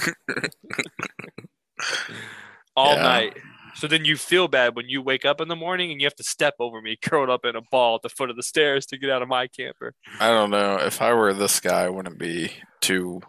all 2.76 2.94
Yeah. 2.96 3.02
night. 3.02 3.38
So 3.76 3.88
then 3.88 4.04
you 4.06 4.18
feel 4.18 4.48
bad 4.48 4.76
when 4.76 4.90
you 4.90 5.02
wake 5.02 5.26
up 5.26 5.40
in 5.42 5.48
the 5.48 5.56
morning 5.56 5.92
and 5.92 6.02
you 6.02 6.06
have 6.06 6.16
to 6.16 6.24
step 6.24 6.56
over 6.60 6.82
me, 6.82 6.96
curled 7.02 7.30
up 7.30 7.46
in 7.46 7.56
a 7.56 7.62
ball 7.62 7.96
at 7.96 8.02
the 8.02 8.10
foot 8.10 8.30
of 8.30 8.36
the 8.36 8.44
stairs 8.44 8.86
to 8.88 8.98
get 8.98 9.10
out 9.10 9.22
of 9.22 9.28
my 9.28 9.48
camper. 9.48 9.94
I 10.20 10.30
don't 10.30 10.50
know. 10.52 10.76
If 10.78 11.02
I 11.02 11.14
were 11.14 11.34
this 11.34 11.60
guy, 11.60 11.84
I 11.84 11.90
wouldn't 11.90 12.18
be 12.20 12.52
too 12.82 13.22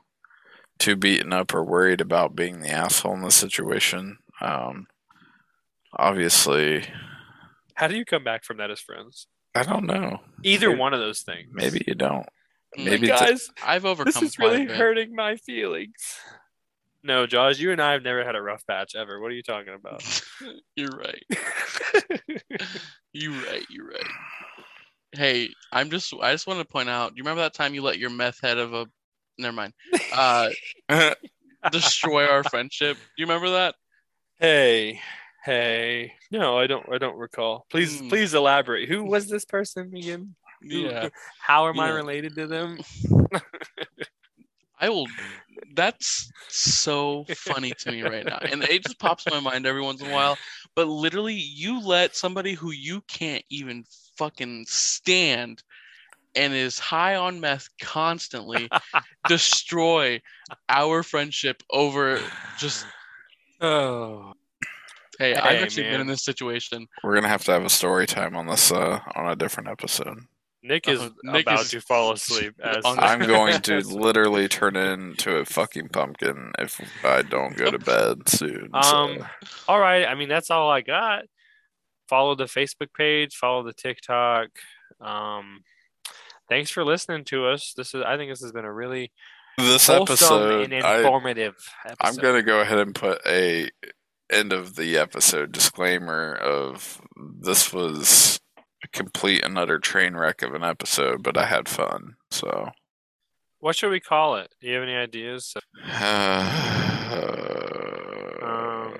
too 0.78 0.96
beaten 0.96 1.32
up 1.32 1.52
or 1.52 1.62
worried 1.62 2.00
about 2.00 2.34
being 2.34 2.60
the 2.60 2.70
asshole 2.70 3.12
in 3.14 3.20
the 3.20 3.30
situation. 3.30 4.16
Um, 4.40 4.86
obviously, 5.96 6.84
How 7.74 7.86
do 7.88 7.96
you 7.96 8.04
come 8.04 8.24
back 8.24 8.44
from 8.44 8.58
that 8.58 8.70
as 8.70 8.80
friends? 8.80 9.26
I 9.54 9.62
don't 9.62 9.84
know. 9.86 10.20
Either 10.42 10.68
Maybe- 10.68 10.80
one 10.80 10.94
of 10.94 11.00
those 11.00 11.20
things. 11.22 11.48
Maybe 11.52 11.82
you 11.86 11.94
don't. 11.94 12.26
Mm, 12.78 12.84
Maybe 12.84 13.08
guys, 13.08 13.50
I've 13.64 13.84
overcome 13.84 14.12
this 14.12 14.22
is 14.22 14.38
really 14.38 14.64
hurting 14.66 15.14
my 15.14 15.36
feelings. 15.36 15.92
No, 17.02 17.26
Josh, 17.26 17.58
you 17.58 17.72
and 17.72 17.80
I 17.80 17.92
have 17.92 18.02
never 18.02 18.24
had 18.24 18.36
a 18.36 18.42
rough 18.42 18.66
patch 18.66 18.94
ever. 18.94 19.20
What 19.20 19.30
are 19.30 19.34
you 19.34 19.42
talking 19.42 19.72
about? 19.74 20.02
You're 20.76 20.90
right. 20.90 21.22
You're 23.12 23.32
right. 23.32 23.64
You're 23.70 23.86
right. 23.88 24.04
Hey, 25.12 25.48
I'm 25.72 25.90
just. 25.90 26.12
I 26.20 26.32
just 26.32 26.46
want 26.46 26.58
to 26.60 26.64
point 26.64 26.88
out. 26.90 27.10
Do 27.10 27.14
you 27.16 27.22
remember 27.22 27.40
that 27.42 27.54
time 27.54 27.74
you 27.74 27.82
let 27.82 27.98
your 27.98 28.10
meth 28.10 28.40
head 28.42 28.58
of 28.58 28.74
a? 28.74 28.86
Never 29.38 29.54
mind. 29.56 29.72
Uh, 30.12 30.50
destroy 31.72 32.26
our 32.26 32.44
friendship. 32.44 32.96
Do 32.96 33.02
you 33.22 33.24
remember 33.26 33.50
that? 33.50 33.74
hey, 34.38 35.00
hey. 35.44 36.12
No, 36.30 36.58
I 36.58 36.66
don't. 36.66 36.86
I 36.92 36.98
don't 36.98 37.16
recall. 37.16 37.66
Please, 37.70 37.98
Hmm. 37.98 38.08
please 38.08 38.34
elaborate. 38.34 38.88
Who 38.90 39.04
was 39.04 39.26
this 39.28 39.44
person 39.46 39.94
again? 39.96 40.34
Yeah. 40.62 41.08
How 41.40 41.68
am 41.68 41.80
I 41.80 41.88
related 41.88 42.34
to 42.36 42.46
them? 42.46 42.78
I 44.78 44.88
will. 44.90 45.06
That's 45.74 46.30
so 46.48 47.24
funny 47.28 47.72
to 47.72 47.90
me 47.90 48.02
right 48.02 48.24
now, 48.24 48.38
and 48.38 48.62
it 48.64 48.82
just 48.82 48.98
pops 48.98 49.26
in 49.26 49.32
my 49.32 49.40
mind 49.40 49.66
every 49.66 49.82
once 49.82 50.00
in 50.00 50.08
a 50.08 50.12
while. 50.12 50.36
But 50.74 50.88
literally, 50.88 51.34
you 51.34 51.80
let 51.80 52.16
somebody 52.16 52.54
who 52.54 52.70
you 52.70 53.02
can't 53.02 53.44
even 53.50 53.84
fucking 54.16 54.66
stand 54.68 55.62
and 56.34 56.54
is 56.54 56.78
high 56.78 57.16
on 57.16 57.40
meth 57.40 57.68
constantly 57.80 58.68
destroy 59.28 60.20
our 60.68 61.02
friendship 61.02 61.62
over 61.70 62.20
just. 62.58 62.86
Oh, 63.60 64.32
Hey, 65.20 65.34
Hey, 65.34 65.40
I've 65.40 65.62
actually 65.62 65.82
been 65.82 66.00
in 66.00 66.06
this 66.06 66.24
situation. 66.24 66.86
We're 67.04 67.14
gonna 67.14 67.28
have 67.28 67.44
to 67.44 67.52
have 67.52 67.64
a 67.64 67.68
story 67.68 68.06
time 68.06 68.34
on 68.36 68.46
this 68.46 68.72
uh, 68.72 69.00
on 69.14 69.30
a 69.30 69.36
different 69.36 69.68
episode. 69.68 70.16
Nick 70.62 70.88
is 70.88 71.00
Uh, 71.00 71.10
Nick 71.24 71.42
about 71.46 71.60
is 71.60 71.70
to 71.70 71.80
fall 71.80 72.12
asleep. 72.12 72.54
As 72.62 72.82
I'm 72.84 73.20
going 73.26 73.60
to 73.62 73.78
literally 73.88 74.48
turn 74.48 74.76
into 74.76 75.36
a 75.36 75.44
fucking 75.44 75.88
pumpkin 75.88 76.52
if 76.58 76.80
I 77.04 77.22
don't 77.22 77.56
go 77.56 77.70
to 77.70 77.78
bed 77.78 78.28
soon. 78.28 78.70
so- 78.82 78.96
Um, 78.96 79.26
all 79.68 79.78
right. 79.80 80.06
I 80.06 80.14
mean, 80.14 80.28
that's 80.28 80.50
all 80.50 80.70
I 80.70 80.80
got. 80.82 81.24
Follow 82.08 82.34
the 82.34 82.44
Facebook 82.44 82.92
page. 82.96 83.36
Follow 83.36 83.62
the 83.62 83.72
TikTok. 83.72 84.48
Um, 85.00 85.62
thanks 86.48 86.70
for 86.70 86.84
listening 86.84 87.24
to 87.26 87.46
us. 87.46 87.72
This 87.76 87.94
is. 87.94 88.02
I 88.04 88.16
think 88.16 88.30
this 88.32 88.42
has 88.42 88.50
been 88.52 88.64
a 88.64 88.72
really 88.72 89.12
this 89.56 89.86
wholesome 89.86 90.02
episode, 90.14 90.72
and 90.72 90.84
I, 90.84 90.98
informative. 90.98 91.54
episode. 91.86 91.96
I'm 92.00 92.16
gonna 92.16 92.42
go 92.42 92.60
ahead 92.60 92.78
and 92.78 92.94
put 92.94 93.20
a 93.26 93.70
end 94.30 94.52
of 94.52 94.74
the 94.74 94.96
episode 94.98 95.52
disclaimer 95.52 96.34
of 96.34 97.00
this 97.16 97.72
was 97.72 98.40
a 98.49 98.49
complete 98.92 99.44
and 99.44 99.58
utter 99.58 99.78
train 99.78 100.14
wreck 100.14 100.42
of 100.42 100.54
an 100.54 100.64
episode, 100.64 101.22
but 101.22 101.36
I 101.36 101.46
had 101.46 101.68
fun. 101.68 102.16
So, 102.30 102.70
What 103.58 103.76
should 103.76 103.90
we 103.90 104.00
call 104.00 104.36
it? 104.36 104.54
Do 104.60 104.68
you 104.68 104.74
have 104.74 104.82
any 104.82 104.94
ideas? 104.94 105.54
um, 108.42 108.94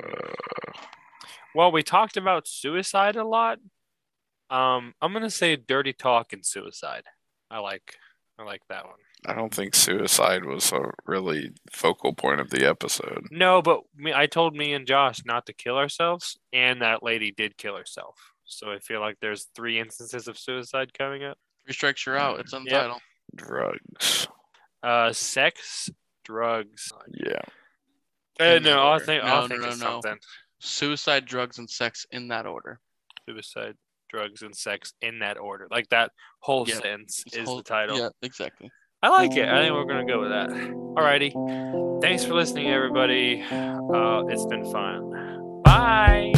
Well, 1.55 1.73
we 1.73 1.83
talked 1.83 2.17
about 2.17 2.47
suicide 2.47 3.17
a 3.17 3.25
lot. 3.25 3.59
Um, 4.51 4.95
I'm 5.01 5.13
gonna 5.13 5.31
say 5.31 5.57
dirty 5.57 5.93
talk 5.93 6.33
and 6.33 6.45
suicide. 6.45 7.05
I 7.51 7.59
like. 7.59 7.97
I 8.39 8.43
like 8.43 8.63
that 8.69 8.87
one. 8.87 8.95
I 9.27 9.35
don't 9.35 9.55
think 9.55 9.75
suicide 9.75 10.47
was 10.47 10.73
a 10.73 10.93
really 11.05 11.51
focal 11.71 12.15
point 12.15 12.41
of 12.41 12.49
the 12.51 12.67
episode. 12.67 13.27
No, 13.31 13.61
but 13.61 13.83
me, 13.95 14.15
I 14.15 14.27
told 14.27 14.57
me 14.57 14.73
and 14.73 14.87
Josh 14.87 15.21
not 15.27 15.45
to 15.47 15.53
kill 15.53 15.77
ourselves, 15.77 16.39
and 16.53 16.81
that 16.81 17.03
lady 17.03 17.31
did 17.31 17.59
kill 17.59 17.77
herself. 17.77 18.17
So 18.51 18.71
I 18.71 18.79
feel 18.81 19.01
like 19.01 19.17
there's 19.21 19.47
three 19.55 19.79
instances 19.79 20.29
of 20.29 20.39
suicide 20.39 20.93
coming 20.93 21.25
up. 21.25 21.39
Three 21.65 21.73
strikes, 21.75 22.05
you're 22.05 22.19
out. 22.19 22.41
It's 22.41 22.53
Yep. 22.53 22.63
untitled. 22.63 23.01
Drugs. 23.37 24.29
Uh, 24.83 25.13
sex, 25.13 25.89
drugs. 26.25 26.93
Yeah. 27.13 27.41
Uh, 28.41 28.45
In 28.57 28.63
no, 28.65 28.81
I'll 28.81 28.99
think. 28.99 29.23
No, 29.25 29.31
I'll 29.31 29.43
no, 29.43 29.49
think 29.49 29.61
no, 29.63 29.69
of 29.69 29.79
no. 29.79 29.85
something. 29.87 30.19
Suicide, 30.59 31.27
drugs, 31.27 31.59
and 31.59 31.69
sex 31.71 32.07
in 32.11 32.29
that 32.29 32.47
order. 32.47 32.81
Suicide, 33.29 33.77
drugs, 34.09 34.43
and 34.43 34.55
sex 34.57 34.95
in 35.01 35.21
that 35.21 35.39
order. 35.39 35.69
Like 35.71 35.89
that 35.91 36.11
whole 36.41 36.67
Yeah. 36.69 36.75
sentence 36.81 37.23
It's 37.27 37.37
is 37.37 37.47
whole- 37.49 37.59
the 37.59 37.63
title. 37.63 37.99
Yeah, 37.99 38.09
exactly. 38.23 38.71
I 39.03 39.09
like 39.09 39.37
it. 39.37 39.49
I 39.49 39.63
think 39.63 39.75
we're 39.75 39.85
gonna 39.85 40.05
go 40.07 40.21
with 40.21 40.31
that. 40.31 40.51
Alrighty. 40.51 42.03
Thanks 42.03 42.25
for 42.25 42.35
listening, 42.35 42.69
everybody. 42.69 43.43
Uh, 43.43 44.25
it's 44.29 44.45
been 44.47 44.71
fun. 44.71 45.63
Bye. 45.63 46.33